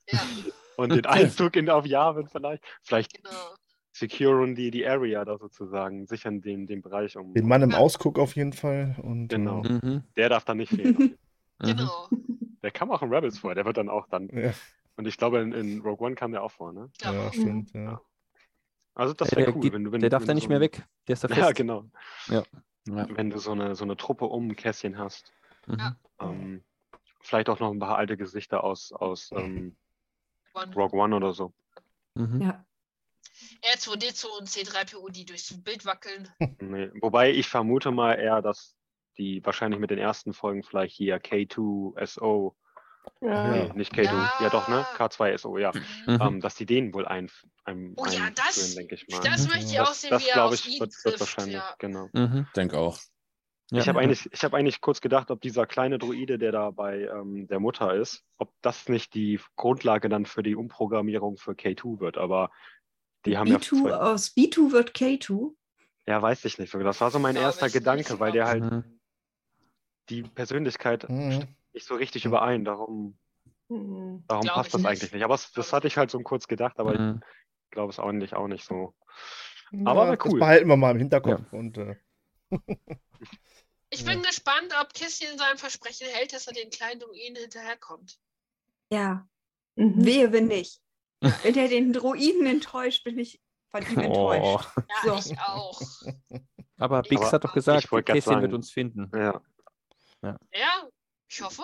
Ja, 0.07 0.21
und 0.77 0.93
den 0.95 1.05
Einzug 1.05 1.55
in 1.55 1.69
auf 1.69 1.85
Yavin 1.85 2.27
vielleicht. 2.27 2.63
Vielleicht 2.83 3.13
genau. 3.15 3.55
securen 3.91 4.55
die 4.55 4.71
die 4.71 4.87
Area 4.87 5.25
da 5.25 5.37
sozusagen, 5.37 6.05
sichern 6.07 6.41
den, 6.41 6.67
den 6.67 6.81
Bereich 6.81 7.17
um. 7.17 7.33
Den 7.33 7.47
Mann 7.47 7.63
im 7.63 7.71
Ja. 7.71 7.77
Ausguck 7.77 8.17
auf 8.19 8.35
jeden 8.35 8.53
Fall. 8.53 8.95
Und, 9.01 9.27
Genau. 9.29 9.63
äh, 9.65 9.79
Mhm. 9.83 10.03
Der 10.15 10.29
darf 10.29 10.45
dann 10.45 10.57
nicht 10.57 10.71
fehlen. 10.73 11.17
Mhm. 11.61 11.67
Genau. 11.67 12.09
der 12.63 12.71
kam 12.71 12.91
auch 12.91 13.01
in 13.01 13.13
Rebels 13.13 13.37
vor, 13.39 13.55
der 13.55 13.65
wird 13.65 13.77
dann 13.77 13.89
auch 13.89 14.07
dann. 14.07 14.29
ja, 14.29 14.53
Und 14.95 15.07
ich 15.07 15.17
glaube, 15.17 15.39
in, 15.39 15.51
in 15.53 15.81
Rogue 15.81 16.05
One 16.05 16.15
kam 16.15 16.31
der 16.31 16.43
auch 16.43 16.51
vor, 16.51 16.71
ne? 16.73 16.89
Ja. 17.01 17.13
ja, 17.13 17.33
stimmt. 17.33 17.73
Ja. 17.73 17.81
Ja. 17.81 18.01
Also 18.93 19.13
das 19.13 19.31
Ja, 19.31 19.37
wäre 19.37 19.53
cool, 19.53 19.61
geht, 19.61 19.73
wenn 19.73 19.83
du. 19.85 19.91
Wenn, 19.91 20.01
der 20.01 20.09
darf 20.09 20.21
wenn 20.23 20.27
da 20.27 20.33
nicht 20.33 20.43
so 20.43 20.49
mehr 20.49 20.59
weg. 20.59 20.85
Der 21.07 21.13
ist 21.13 21.23
da 21.23 21.27
fest. 21.27 21.39
Ja, 21.39 21.51
genau. 21.51 21.85
Ja. 22.27 22.43
Wenn 22.85 23.29
du 23.29 23.37
so 23.37 23.51
eine, 23.51 23.75
so 23.75 23.83
eine 23.83 23.95
Truppe 23.97 24.25
um 24.25 24.55
Kässchen 24.55 24.97
hast. 24.97 25.31
Mhm. 25.67 25.77
Ja. 25.79 25.95
Ähm, 26.21 26.63
vielleicht 27.21 27.49
auch 27.49 27.59
noch 27.59 27.71
ein 27.71 27.79
paar 27.79 27.97
alte 27.97 28.17
Gesichter 28.17 28.63
aus, 28.63 28.91
aus 28.91 29.31
ähm, 29.31 29.75
One. 30.53 30.73
Rogue 30.75 30.99
One 30.99 31.15
oder 31.15 31.33
so. 31.33 31.53
Mhm. 32.15 32.41
Ja. 32.41 32.65
R2D2 33.73 34.25
und 34.39 34.49
C3PO, 34.49 35.09
die 35.11 35.25
durchs 35.25 35.61
Bild 35.61 35.85
wackeln. 35.85 36.27
Nee. 36.59 36.89
Wobei 37.01 37.31
ich 37.31 37.47
vermute 37.47 37.91
mal 37.91 38.15
eher, 38.15 38.41
dass 38.41 38.75
die 39.17 39.43
wahrscheinlich 39.45 39.79
mit 39.79 39.89
den 39.89 39.99
ersten 39.99 40.33
Folgen 40.33 40.63
vielleicht 40.63 40.95
hier 40.95 41.17
K2SO, 41.19 42.53
Ja. 43.21 43.47
nee, 43.51 43.71
nicht 43.75 43.93
K2, 43.93 44.03
ja. 44.03 44.31
Ja. 44.41 44.49
doch, 44.49 44.67
ne? 44.67 44.85
K2SO, 44.97 45.57
ja. 45.59 45.71
Mhm. 46.05 46.19
Ähm, 46.21 46.39
dass 46.41 46.55
die 46.55 46.65
den 46.65 46.93
wohl 46.93 47.05
ein, 47.07 47.29
ein, 47.65 47.93
Oh 47.97 48.05
ja, 48.05 48.29
das- 48.35 48.57
einführen, 48.57 48.75
denke 48.75 48.95
ich 48.95 49.07
mal. 49.09 49.19
Das 49.21 49.47
möchte 49.47 49.65
ich 49.65 49.71
Ja. 49.73 49.83
auch 49.83 49.87
das 49.87 50.01
sehen, 50.01 50.09
das 50.11 50.23
wie 50.23 50.27
er 50.29 50.33
glaube 50.33 50.53
auf 50.55 50.65
ich, 50.65 50.79
wird, 50.79 50.91
wird 51.03 51.17
trifft. 51.17 51.19
wahrscheinlich, 51.19 51.55
Ja. 51.55 51.75
genau. 51.79 52.09
Mhm. 52.13 52.47
Denk 52.55 52.73
auch. 52.73 52.99
Ja. 53.71 53.81
Ich 53.81 53.87
habe 53.87 53.99
eigentlich, 53.99 54.27
ich 54.31 54.43
hab 54.43 54.53
eigentlich 54.55 54.81
kurz 54.81 54.99
gedacht, 54.99 55.29
ob 55.29 55.41
dieser 55.41 55.67
kleine 55.67 55.99
Druide, 55.99 56.39
der 56.39 56.51
da 56.51 56.71
bei 56.71 57.01
ähm, 57.03 57.47
der 57.47 57.59
Mutter 57.59 57.93
ist, 57.93 58.23
ob 58.39 58.51
das 58.63 58.89
nicht 58.89 59.13
die 59.13 59.39
Grundlage 59.57 60.09
dann 60.09 60.25
für 60.25 60.41
die 60.41 60.55
Umprogrammierung 60.55 61.37
für 61.37 61.51
K2 61.51 61.99
wird. 61.99 62.17
Aber 62.17 62.49
die 63.25 63.37
haben 63.37 63.45
ja. 63.47 63.57
B2 63.57 63.81
zwei- 63.81 63.93
aus 63.93 64.29
B2 64.35 64.71
wird 64.71 64.95
K2. 64.95 65.51
Ja, 66.07 66.19
weiß 66.19 66.45
ich 66.45 66.57
nicht. 66.57 66.73
Das 66.73 66.99
war 67.01 67.11
so 67.11 67.19
mein 67.19 67.35
erster 67.35 67.69
Gedanke, 67.69 68.19
weil 68.19 68.31
der 68.31 68.45
glaub 68.45 68.61
halt 68.61 68.71
Mhm. 68.85 68.98
Die 70.09 70.23
Persönlichkeit 70.23 71.07
Mhm. 71.09 71.47
nicht 71.73 71.85
so 71.85 71.95
richtig 71.95 72.25
Mhm. 72.25 72.29
überein. 72.31 72.65
Darum, 72.65 73.17
Mhm. 73.69 74.23
darum 74.27 74.43
Glaub 74.43 74.55
passt 74.55 74.73
das 74.73 74.81
nicht. 74.81 74.89
eigentlich 74.89 75.11
nicht. 75.13 75.23
Aber 75.23 75.35
es, 75.35 75.51
das 75.51 75.71
hatte 75.73 75.87
ich 75.87 75.97
halt 75.97 76.11
so 76.11 76.19
kurz 76.21 76.47
gedacht, 76.47 76.79
aber 76.79 76.97
Mhm. 76.99 77.21
ich 77.65 77.71
glaube 77.71 77.91
es 77.91 77.99
eigentlich 77.99 78.33
auch 78.35 78.47
nicht 78.47 78.65
so. 78.65 78.93
Ja, 79.71 79.85
Aber 79.91 80.15
Das 80.15 80.25
cool. 80.31 80.39
behalten 80.39 80.67
wir 80.67 80.77
mal 80.77 80.91
im 80.91 80.97
Hinterkopf. 80.97 81.53
Und, 81.53 81.77
äh, 81.77 81.95
Ich 83.91 84.05
bin 84.05 84.21
gespannt, 84.21 84.71
ob 84.81 84.93
Kisschen 84.93 85.35
sein 85.37 85.57
Versprechen 85.57 86.07
hält, 86.13 86.31
dass 86.33 86.45
er 86.47 86.53
den 86.53 86.69
kleinen 86.69 86.99
Druiden 86.99 87.35
hinterherkommt. 87.37 88.19
Ja, 88.91 89.27
Mhm. 89.75 90.05
wehe, 90.05 90.31
wenn 90.31 90.47
nicht. 90.47 90.81
Wenn 91.43 91.55
er 91.55 91.67
den 91.67 91.91
Druiden 91.91 92.45
enttäuscht, 92.45 93.03
bin 93.03 93.17
ich 93.19 93.41
von 93.71 93.81
ihm 93.83 93.97
Oh. 94.11 94.31
enttäuscht. 94.31 94.69
Ja, 95.05 95.17
So. 95.19 95.31
ich 95.33 95.39
auch. 95.39 95.81
Aber 96.77 97.01
Bix 97.01 97.31
hat 97.33 97.43
doch 97.43 97.53
gesagt, 97.53 97.89
Käschen 98.05 98.41
wird 98.41 98.53
uns 98.53 98.71
finden. 98.71 99.11
Ja. 99.13 99.41
Ja, 100.21 100.37
ich 101.29 101.41
hoffe, 101.41 101.63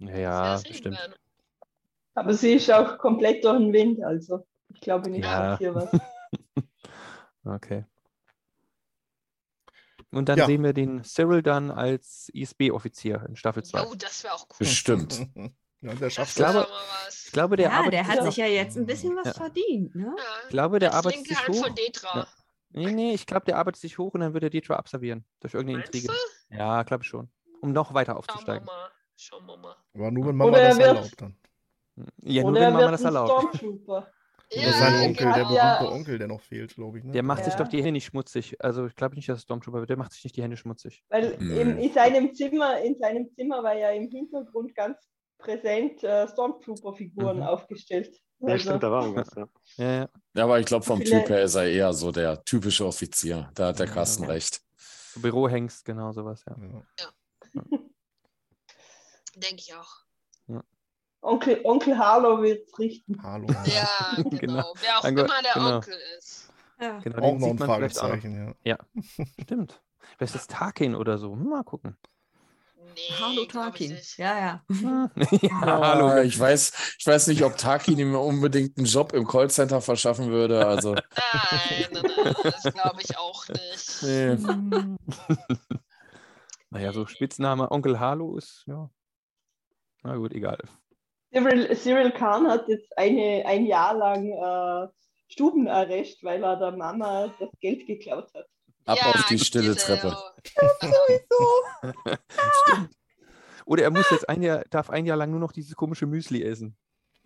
ne? 0.00 0.10
Ja, 0.10 0.18
ja 0.18 0.58
bestimmt. 0.58 0.96
werden. 0.98 1.14
Aber 2.14 2.34
sie 2.34 2.54
ist 2.54 2.70
auch 2.70 2.98
komplett 2.98 3.44
durch 3.44 3.58
den 3.58 3.72
Wind, 3.72 4.02
also 4.02 4.46
ich 4.68 4.80
glaube 4.80 5.08
nicht, 5.10 5.24
Ja. 5.24 5.50
dass 5.50 5.58
hier 5.58 5.74
was. 5.74 5.90
Okay. 7.44 7.86
Und 10.10 10.28
dann 10.28 10.38
Ja. 10.38 10.46
sehen 10.46 10.62
wir 10.62 10.72
den 10.72 11.04
Cyril 11.04 11.42
dann 11.42 11.70
als 11.70 12.28
ISB-Offizier 12.34 13.24
in 13.28 13.36
Staffel 13.36 13.62
2. 13.64 13.82
Oh, 13.86 13.94
das 13.94 14.24
wäre 14.24 14.34
auch 14.34 14.44
cool. 14.50 14.56
Bestimmt. 14.58 15.26
ja, 15.80 15.94
der 15.94 16.10
schafft 16.10 16.30
Ich 16.30 16.36
glaube- 16.36 16.66
das. 17.06 17.24
Ich 17.26 17.32
glaube, 17.32 17.56
der 17.56 17.66
ja, 17.70 17.72
arbeitet 17.78 17.92
der 17.94 18.08
hat 18.08 18.24
sich 18.24 18.36
ja 18.36 18.46
jetzt 18.46 18.76
ein 18.76 18.86
bisschen 18.86 19.16
was 19.16 19.26
Ja. 19.28 19.32
verdient. 19.34 19.94
Ne? 19.94 20.14
Ja, 20.18 20.24
Ich 20.44 20.48
glaube, 20.50 20.80
der 20.80 20.94
arbeitet 20.94 21.26
sich 21.26 21.38
Hand 21.38 21.48
hoch. 21.56 21.64
von 21.66 21.74
Detra. 21.76 22.18
Ja. 22.18 22.26
Nee, 22.72 22.92
nee, 22.92 23.14
ich 23.14 23.24
glaube, 23.26 23.46
der 23.46 23.56
arbeitet 23.56 23.80
sich 23.80 23.98
hoch 23.98 24.12
und 24.14 24.20
dann 24.20 24.34
wird 24.34 24.44
er 24.44 24.50
Detra 24.50 24.74
abservieren. 24.76 25.24
Durch 25.40 25.54
irgendeine 25.54 25.78
Meinst 25.78 25.94
Intrige. 25.94 26.12
du? 26.50 26.56
Ja, 26.56 26.82
glaube 26.82 27.04
ich 27.04 27.08
schon. 27.08 27.30
Um 27.62 27.72
noch 27.72 27.92
weiter 27.94 28.12
Schauen 28.12 28.14
wir 28.14 28.18
aufzusteigen. 28.30 28.64
mal. 28.66 28.90
Schauen 29.16 29.46
wir 29.46 29.56
mal. 29.56 29.76
Aber 29.94 30.10
nur 30.10 30.26
wenn 30.28 30.36
Mama 30.36 30.50
Oder 30.52 30.68
das 30.68 30.78
wird- 30.78 30.86
erlaubt 30.88 31.14
dann. 31.20 31.36
Ja, 32.22 32.42
nur 32.42 32.50
Oder 32.52 32.60
wenn 32.62 32.72
Mama 32.72 32.80
wird 32.84 32.92
das 32.94 33.00
ein 33.02 33.06
erlaubt. 33.06 33.30
Stormtrooper. 33.56 34.12
Oder 34.52 34.62
Ja, 34.62 34.72
sein 34.72 34.92
der 34.94 35.08
Onkel, 35.08 35.26
der 35.26 35.32
berühmte 35.34 35.54
ja- 35.54 35.82
Onkel, 35.92 36.18
der 36.18 36.26
noch 36.28 36.40
fehlt, 36.40 36.74
glaube 36.74 36.98
ich. 36.98 37.04
Ne? 37.04 37.12
Der 37.12 37.22
macht 37.22 37.44
sich 37.44 37.52
Ja. 37.52 37.58
doch 37.60 37.68
die 37.68 37.76
Hände 37.78 37.92
nicht 37.92 38.06
schmutzig. 38.06 38.56
Also 38.64 38.86
ich 38.86 38.96
glaube 38.96 39.14
nicht, 39.14 39.28
dass 39.28 39.36
es 39.38 39.42
Stormtrooper 39.44 39.78
wird. 39.80 39.90
Der 39.90 39.96
macht 39.96 40.12
sich 40.12 40.24
nicht 40.24 40.36
die 40.36 40.42
Hände 40.42 40.56
schmutzig. 40.56 41.04
Weil 41.08 41.38
Hm. 41.38 41.56
eben 41.56 41.78
in 41.78 41.92
seinem 41.92 42.34
Zimmer, 42.34 42.80
in 42.80 42.96
seinem 42.98 43.30
Zimmer 43.36 43.62
war 43.62 43.74
ja 43.74 43.90
im 43.90 44.08
Hintergrund 44.10 44.74
ganz 44.74 44.96
präsent 45.38 46.02
äh, 46.02 46.26
Stormtrooper-Figuren 46.28 47.36
Mhm. 47.38 47.42
aufgestellt. 47.44 48.14
Ja, 48.40 48.58
stimmt, 48.58 48.82
da 48.82 48.90
war 48.90 49.02
irgendwas, 49.04 49.28
ja. 49.36 49.46
Ja, 49.76 49.92
ja. 50.00 50.08
Ja, 50.34 50.44
aber 50.44 50.58
ich 50.60 50.66
glaube, 50.66 50.84
vom 50.84 51.00
Vielleicht- 51.00 51.26
Typ 51.26 51.30
her 51.36 51.42
ist 51.42 51.54
er 51.54 51.68
eher 51.68 51.92
so 51.92 52.10
der 52.10 52.42
typische 52.44 52.86
Offizier. 52.86 53.50
Da 53.54 53.68
hat 53.68 53.78
der 53.78 53.86
Ja. 53.86 53.92
Carsten 53.92 54.24
recht. 54.24 54.60
So 54.76 55.20
Bürohengst, 55.20 55.84
genau 55.84 56.10
sowas, 56.12 56.42
ja. 56.48 56.56
Ja. 56.58 56.82
denke 59.36 59.56
ich 59.62 59.74
auch. 59.74 59.96
Onkel, 61.22 61.60
Onkel 61.64 61.98
Harlow 61.98 62.40
wird 62.42 62.66
es 62.66 62.78
richten. 62.78 63.22
Hallo. 63.22 63.46
Ja, 63.66 63.88
genau. 64.16 64.38
Genau. 64.38 64.74
Wer 64.80 64.98
auch 64.98 65.02
Gott, 65.02 65.10
immer 65.12 65.42
der 65.42 65.52
genau. 65.52 65.74
Onkel 65.76 65.98
ist. 66.18 66.48
Ja. 66.80 66.98
Genau, 67.00 67.18
Auch 67.18 67.30
den 67.32 67.38
noch 67.40 67.46
ein 67.48 67.50
sieht 67.58 67.58
man 67.60 67.76
vielleicht 67.76 67.98
auch 67.98 68.02
noch. 68.04 68.08
Fragezeichen, 68.08 68.54
ja. 68.64 68.78
Stimmt. 69.42 69.82
Vielleicht 70.16 70.34
ist 70.34 70.50
Tarkin 70.50 70.94
oder 70.94 71.18
so. 71.18 71.34
Mal 71.36 71.62
gucken. 71.62 71.98
Nee, 72.94 73.14
Hallo 73.20 73.44
Tarkin. 73.44 73.92
nicht. 73.92 74.16
Ja, 74.16 74.38
ja. 74.38 74.64
Ja, 74.80 75.10
Ah, 75.60 75.88
hallo. 75.92 76.22
Ich 76.22 76.40
weiß, 76.40 76.96
ich 76.98 77.06
weiß 77.06 77.26
nicht, 77.26 77.42
ob 77.44 77.56
Tarkin 77.58 77.98
ihm 77.98 78.14
unbedingt 78.14 78.78
einen 78.78 78.86
Job 78.86 79.12
im 79.12 79.26
Callcenter 79.26 79.82
verschaffen 79.82 80.30
würde. 80.30 80.66
Also, 80.66 80.94
Nein, 80.94 81.04
nein, 81.92 82.02
nein, 82.24 82.34
das 82.42 82.62
glaube 82.72 83.00
ich 83.02 83.16
auch 83.18 83.46
nicht. 83.48 84.02
nee. 84.02 84.36
Naja, 86.70 86.92
so 86.92 87.06
Spitzname 87.06 87.70
Onkel 87.70 87.98
Harlow 87.98 88.36
ist, 88.36 88.64
ja. 88.66 88.90
Na 90.02 90.16
gut, 90.16 90.32
egal. 90.32 90.58
Cyril, 91.32 91.76
Cyril 91.76 92.10
Khan 92.12 92.48
hat 92.48 92.68
jetzt 92.68 92.96
eine, 92.96 93.44
ein 93.46 93.66
Jahr 93.66 93.94
lang 93.94 94.26
äh, 94.26 94.88
Stubenarrest, 95.28 96.22
weil 96.24 96.42
er 96.42 96.56
der 96.56 96.72
Mama 96.72 97.32
das 97.38 97.50
Geld 97.60 97.86
geklaut 97.86 98.32
hat. 98.34 98.46
Ab 98.86 98.98
Ja, 98.98 99.10
auf 99.10 99.26
die 99.28 99.38
stille. 99.38 99.76
Treppe. 99.76 100.16
Stimmt. 102.62 102.90
Oder 103.66 103.84
er 103.84 103.90
muss 103.90 104.10
jetzt 104.10 104.28
ein 104.28 104.42
Jahr, 104.42 104.64
darf 104.70 104.90
ein 104.90 105.06
Jahr 105.06 105.16
lang 105.16 105.30
nur 105.30 105.38
noch 105.38 105.52
dieses 105.52 105.76
komische 105.76 106.06
Müsli 106.06 106.42
essen. 106.42 106.76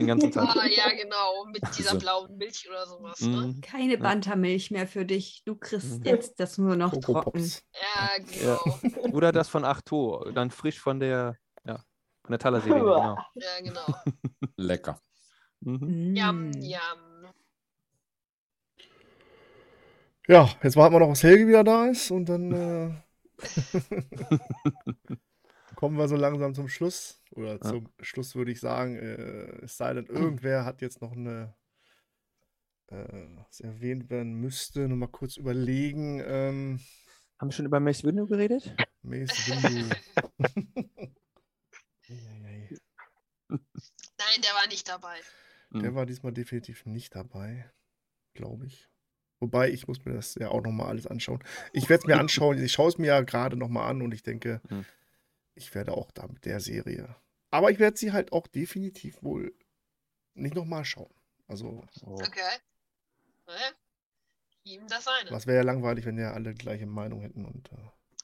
Den 0.01 0.09
ganzen 0.09 0.33
Tag. 0.33 0.57
Ah, 0.57 0.67
ja, 0.67 0.91
genau. 0.91 1.45
Mit 1.47 1.63
dieser 1.79 1.91
So. 1.93 1.99
blauen 1.99 2.37
Milch 2.37 2.69
oder 2.69 2.85
sowas. 2.87 3.21
Ne? 3.21 3.29
Mhm. 3.29 3.61
Keine 3.61 3.97
Bantermilch 3.97 4.73
mehr 4.73 4.89
für 4.89 5.05
dich. 5.05 5.43
Du 5.45 5.55
kriegst 5.55 6.01
Mhm. 6.01 6.05
jetzt 6.05 6.41
das 6.41 6.59
nur 6.59 6.75
noch 6.75 6.93
Coco 6.93 7.13
trocken. 7.13 7.31
Pops. 7.41 7.63
Ja, 7.73 8.11
genau. 8.19 9.13
Oder 9.13 9.31
das 9.31 9.49
von 9.49 9.65
Achto, 9.65 10.29
dann 10.35 10.51
frisch 10.51 10.81
von 10.81 10.99
der, 10.99 11.37
ja, 11.65 11.77
von 12.25 12.39
der 12.39 12.61
genau. 12.61 13.17
Ja, 13.35 13.61
genau. 13.63 13.87
Lecker. 14.57 15.01
Mhm. 15.61 16.13
Mm. 16.13 16.17
Yum, 16.17 16.53
yum. 16.61 17.33
Ja, 20.27 20.49
jetzt 20.63 20.75
warten 20.77 20.95
wir 20.95 21.01
noch, 21.01 21.11
bis 21.11 21.23
Helge 21.23 21.47
wieder 21.47 21.63
da 21.63 21.87
ist 21.87 22.11
und 22.11 22.29
dann 22.29 22.53
äh, 22.53 22.95
kommen 25.75 25.97
wir 25.99 26.09
so 26.09 26.17
langsam 26.17 26.55
zum 26.55 26.69
Schluss. 26.69 27.21
Oder 27.33 27.61
zum 27.61 27.89
Schluss 28.01 28.35
würde 28.35 28.53
ich 28.53 28.61
sagen, 28.61 28.97
äh, 28.97 29.65
es 29.65 29.77
sei 29.77 29.93
denn, 29.95 30.07
irgendwer 30.07 30.65
hat 30.65 30.81
jetzt 30.83 31.01
noch 31.03 31.13
eine, 31.13 31.55
äh, 32.89 33.27
was 33.37 33.61
erwähnt 33.61 34.11
werden 34.11 34.35
müsste, 34.35 34.89
nur 34.89 34.97
mal 34.99 35.09
kurz 35.09 35.37
überlegen. 35.37 36.21
Ähm, 36.25 36.81
Haben 37.41 37.49
wir 37.49 37.53
schon 37.53 37.67
über 37.67 37.81
Mace 37.81 38.05
Windu 38.05 38.27
geredet? 38.27 38.75
Mace 39.03 39.49
Windu. 39.49 39.91
Nein, 44.19 44.41
der 44.43 44.51
war 44.55 44.67
nicht 44.69 44.89
dabei. 44.89 45.17
Der 45.73 45.91
Mhm. 45.91 45.95
war 45.95 46.07
diesmal 46.07 46.33
definitiv 46.33 46.87
nicht 46.87 47.15
dabei, 47.15 47.71
glaube 48.35 48.67
ich. 48.67 48.89
Wobei, 49.41 49.71
ich 49.71 49.89
muss 49.89 50.05
mir 50.05 50.15
das 50.15 50.37
ja 50.37 50.49
auch 50.49 50.63
nochmal 50.63 50.89
alles 50.89 51.07
anschauen. 51.07 51.43
Ich 51.73 51.89
werde 51.89 52.03
es 52.03 52.07
mir 52.07 52.19
anschauen. 52.19 52.63
Ich 52.63 52.73
schaue 52.73 52.89
es 52.89 52.99
mir 52.99 53.09
ja 53.09 53.21
gerade 53.23 53.57
nochmal 53.57 53.91
an 53.91 54.01
und 54.03 54.15
ich 54.15 54.23
denke, 54.23 54.61
Mhm. 54.71 54.85
Ich 55.55 55.75
werde 55.75 55.93
auch 55.93 56.11
da 56.13 56.27
mit 56.27 56.45
der 56.45 56.61
Serie. 56.61 57.15
Aber 57.51 57.71
ich 57.71 57.79
werde 57.79 57.97
sie 57.97 58.13
halt 58.13 58.33
auch 58.33 58.47
definitiv 58.47 59.23
wohl 59.23 59.55
nicht 60.35 60.55
nochmal 60.55 60.85
schauen. 60.85 61.15
Also, 61.47 61.85
Oh. 62.05 62.15
Okay. 62.15 62.41
Ne? 63.47 63.53
Ihm 64.65 64.87
das 64.89 65.07
eine. 65.07 65.31
was 65.31 65.47
wäre 65.47 65.59
ja 65.59 65.63
langweilig, 65.63 66.05
wenn 66.07 66.19
ja 66.19 66.33
alle 66.33 66.55
gleiche 66.55 66.87
Meinung 66.87 67.21
hätten. 67.21 67.45
Und 67.45 67.71
äh, 67.73 67.77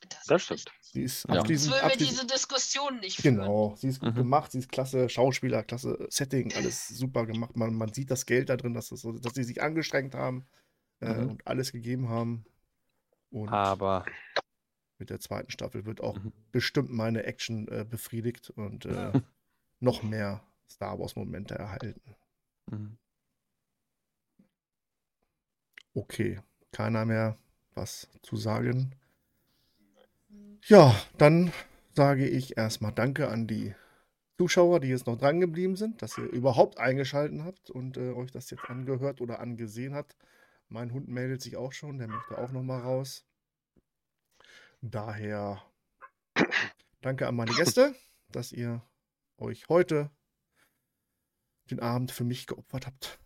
Das 0.09 0.27
ist 0.28 0.43
stimmt. 0.44 0.73
sie 0.81 1.02
ist 1.02 1.28
Ja. 1.28 1.40
abschließend, 1.40 2.01
diese 2.01 2.27
Diskussion 2.27 2.98
nicht 3.01 3.20
führen. 3.20 3.36
Genau, 3.36 3.77
sie 3.77 3.89
ist 3.89 4.01
gut 4.01 4.15
Mhm. 4.15 4.19
gemacht, 4.19 4.51
sie 4.51 4.59
ist 4.61 4.70
klasse 4.73 5.09
Schauspieler, 5.11 5.62
klasse 5.62 6.07
Setting, 6.11 6.52
alles 6.55 6.89
super 6.89 7.27
gemacht. 7.27 7.55
Man, 7.57 7.74
man 7.74 7.93
sieht 7.93 8.11
das 8.11 8.24
Geld 8.24 8.48
da 8.48 8.57
drin, 8.57 8.73
dass, 8.73 8.89
das 8.89 9.02
so, 9.02 9.12
dass 9.12 9.35
sie 9.35 9.44
sich 9.44 9.61
angestrengt 9.62 10.15
haben 10.15 10.47
äh, 11.01 11.12
Mhm. 11.12 11.28
und 11.31 11.47
alles 11.47 11.73
gegeben 11.73 12.09
haben. 12.09 12.47
Und 13.31 13.51
Aber 13.51 14.07
mit 15.01 15.10
der 15.10 15.20
zweiten 15.20 15.51
Staffel 15.51 15.85
wird 15.86 16.01
auch 16.01 16.18
Mhm. 16.18 16.32
bestimmt 16.52 16.90
meine 16.93 17.24
Action 17.24 17.66
äh, 17.68 17.85
befriedigt 17.89 18.51
und 18.51 18.85
äh, 18.86 19.12
noch 19.81 20.02
mehr 20.02 20.43
Star 20.70 20.98
Wars-Momente 20.98 21.55
erhalten. 21.56 22.01
mhm. 22.70 22.97
Okay, 25.94 26.40
keiner 26.72 27.05
mehr 27.05 27.36
was 27.74 28.09
zu 28.22 28.36
sagen. 28.36 28.94
Ja, 30.66 30.94
dann 31.18 31.52
sage 31.94 32.28
ich 32.28 32.56
erstmal 32.56 32.93
Danke 32.93 33.28
an 33.28 33.47
die 33.47 33.74
Zuschauer, 34.39 34.81
die 34.81 34.89
jetzt 34.89 35.06
noch 35.06 35.18
dran 35.18 35.40
geblieben 35.40 35.77
sind, 35.77 36.02
dass 36.02 36.16
ihr 36.18 36.24
überhaupt 36.31 36.78
eingeschaltet 36.78 37.43
habt 37.43 37.70
und 37.70 37.97
äh, 37.97 38.12
euch 38.12 38.31
das 38.31 38.51
jetzt 38.51 38.68
angehört 38.70 39.20
oder 39.20 39.40
angesehen 39.40 39.94
habt. 39.94 40.16
Mein 40.68 40.93
Hund 40.93 41.09
meldet 41.09 41.43
sich 41.43 41.56
auch 41.56 41.72
schon, 41.72 41.98
der 41.98 42.09
möchte 42.09 42.39
auch 42.39 42.52
noch 42.52 42.62
mal 42.62 42.81
raus. 42.81 43.27
Daher 44.81 45.62
danke 47.01 47.27
an 47.28 47.36
meine 47.36 47.52
Gäste, 47.52 47.94
dass 48.28 48.52
ihr 48.52 48.82
euch 49.39 49.69
heute 49.69 50.11
den 51.70 51.81
Abend 51.81 52.11
für 52.11 52.24
mich 52.24 52.47
geopfert 52.47 52.86
habt. 52.86 53.19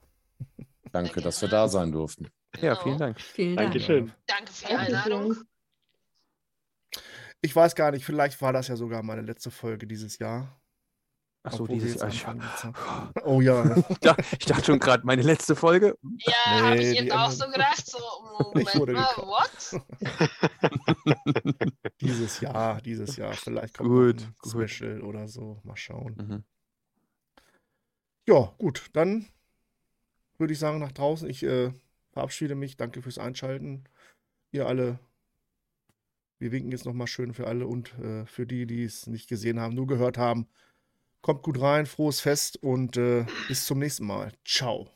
Danke, 0.92 1.20
dass 1.20 1.40
wir 1.42 1.48
da 1.48 1.68
sein 1.68 1.92
durften. 1.92 2.30
ja, 2.56 2.74
Genau. 2.74 2.82
vielen 2.82 2.98
Dank. 2.98 3.20
Vielen 3.20 3.56
Dank. 3.56 3.68
Dankeschön. 3.72 4.12
Danke 4.26 4.52
für 4.52 4.66
die 4.68 4.74
Einladung. 4.74 5.36
Ich 7.40 7.54
weiß 7.54 7.74
gar 7.74 7.90
nicht, 7.90 8.04
vielleicht 8.04 8.40
war 8.40 8.52
das 8.52 8.68
ja 8.68 8.76
sogar 8.76 9.02
meine 9.02 9.22
letzte 9.22 9.50
Folge 9.50 9.86
dieses 9.86 10.18
Jahr. 10.18 10.60
Achso, 11.46 11.64
Obwohl 11.64 11.76
wir 11.76 11.84
dieses 11.84 12.00
Jahr. 12.00 13.12
Oh 13.24 13.40
ja, 13.42 13.76
Ich 13.90 13.98
dachte, 13.98 14.24
ich 14.38 14.46
dachte 14.46 14.64
schon 14.64 14.78
gerade, 14.78 15.04
meine 15.04 15.20
letzte 15.20 15.54
Folge. 15.54 15.98
Ja, 16.20 16.32
habe 16.46 16.76
Nee, 16.76 16.90
ich 16.92 16.98
die 16.98 17.04
jetzt 17.04 17.12
auch 17.12 17.28
anderen- 17.28 17.38
so 17.38 17.52
gedacht. 17.52 17.86
So, 17.86 17.98
Moment 18.54 18.74
wurde 18.76 18.92
mal, 18.94 19.08
gekauft. 19.14 19.72
what? 19.74 19.82
dieses 22.00 22.40
Jahr, 22.40 22.80
dieses 22.80 23.16
Jahr. 23.16 23.34
Vielleicht 23.34 23.76
kommt 23.76 23.90
Gut, 23.90 24.22
ein 24.22 24.34
gut. 24.40 24.70
Special 24.70 25.02
oder 25.02 25.28
so. 25.28 25.60
Mal 25.64 25.76
schauen. 25.76 26.14
Mhm. 26.16 26.44
Ja, 28.26 28.52
gut, 28.56 28.86
dann 28.94 29.26
würde 30.38 30.54
ich 30.54 30.58
sagen, 30.58 30.78
nach 30.78 30.92
draußen. 30.92 31.28
Ich 31.28 31.42
äh, 31.42 31.72
verabschiede 32.12 32.54
mich. 32.54 32.78
Danke 32.78 33.02
fürs 33.02 33.18
Einschalten. 33.18 33.84
Ihr 34.50 34.66
alle. 34.66 34.98
Wir 36.38 36.52
winken 36.52 36.72
jetzt 36.72 36.86
nochmal 36.86 37.06
schön 37.06 37.34
für 37.34 37.46
alle 37.46 37.66
und 37.66 37.92
äh, 37.98 38.24
für 38.24 38.46
die, 38.46 38.66
die 38.66 38.84
es 38.84 39.06
nicht 39.06 39.28
gesehen 39.28 39.60
haben, 39.60 39.74
nur 39.74 39.86
gehört 39.86 40.16
haben. 40.16 40.48
Kommt 41.24 41.40
gut 41.40 41.58
rein, 41.58 41.86
frohes 41.86 42.20
Fest 42.20 42.62
und 42.62 42.98
äh, 42.98 43.24
bis 43.48 43.64
zum 43.64 43.78
nächsten 43.78 44.06
Mal. 44.06 44.30
Ciao. 44.44 44.90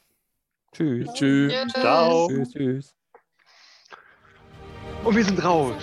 Tschüss. 0.72 1.08
Tschüss. 1.14 1.54
Tschüss. 1.54 1.72
Ciao. 1.72 2.28
Tschüss, 2.28 2.50
tschüss. 2.50 2.94
Und 5.04 5.16
wir 5.16 5.24
sind 5.24 5.42
raus. 5.42 5.82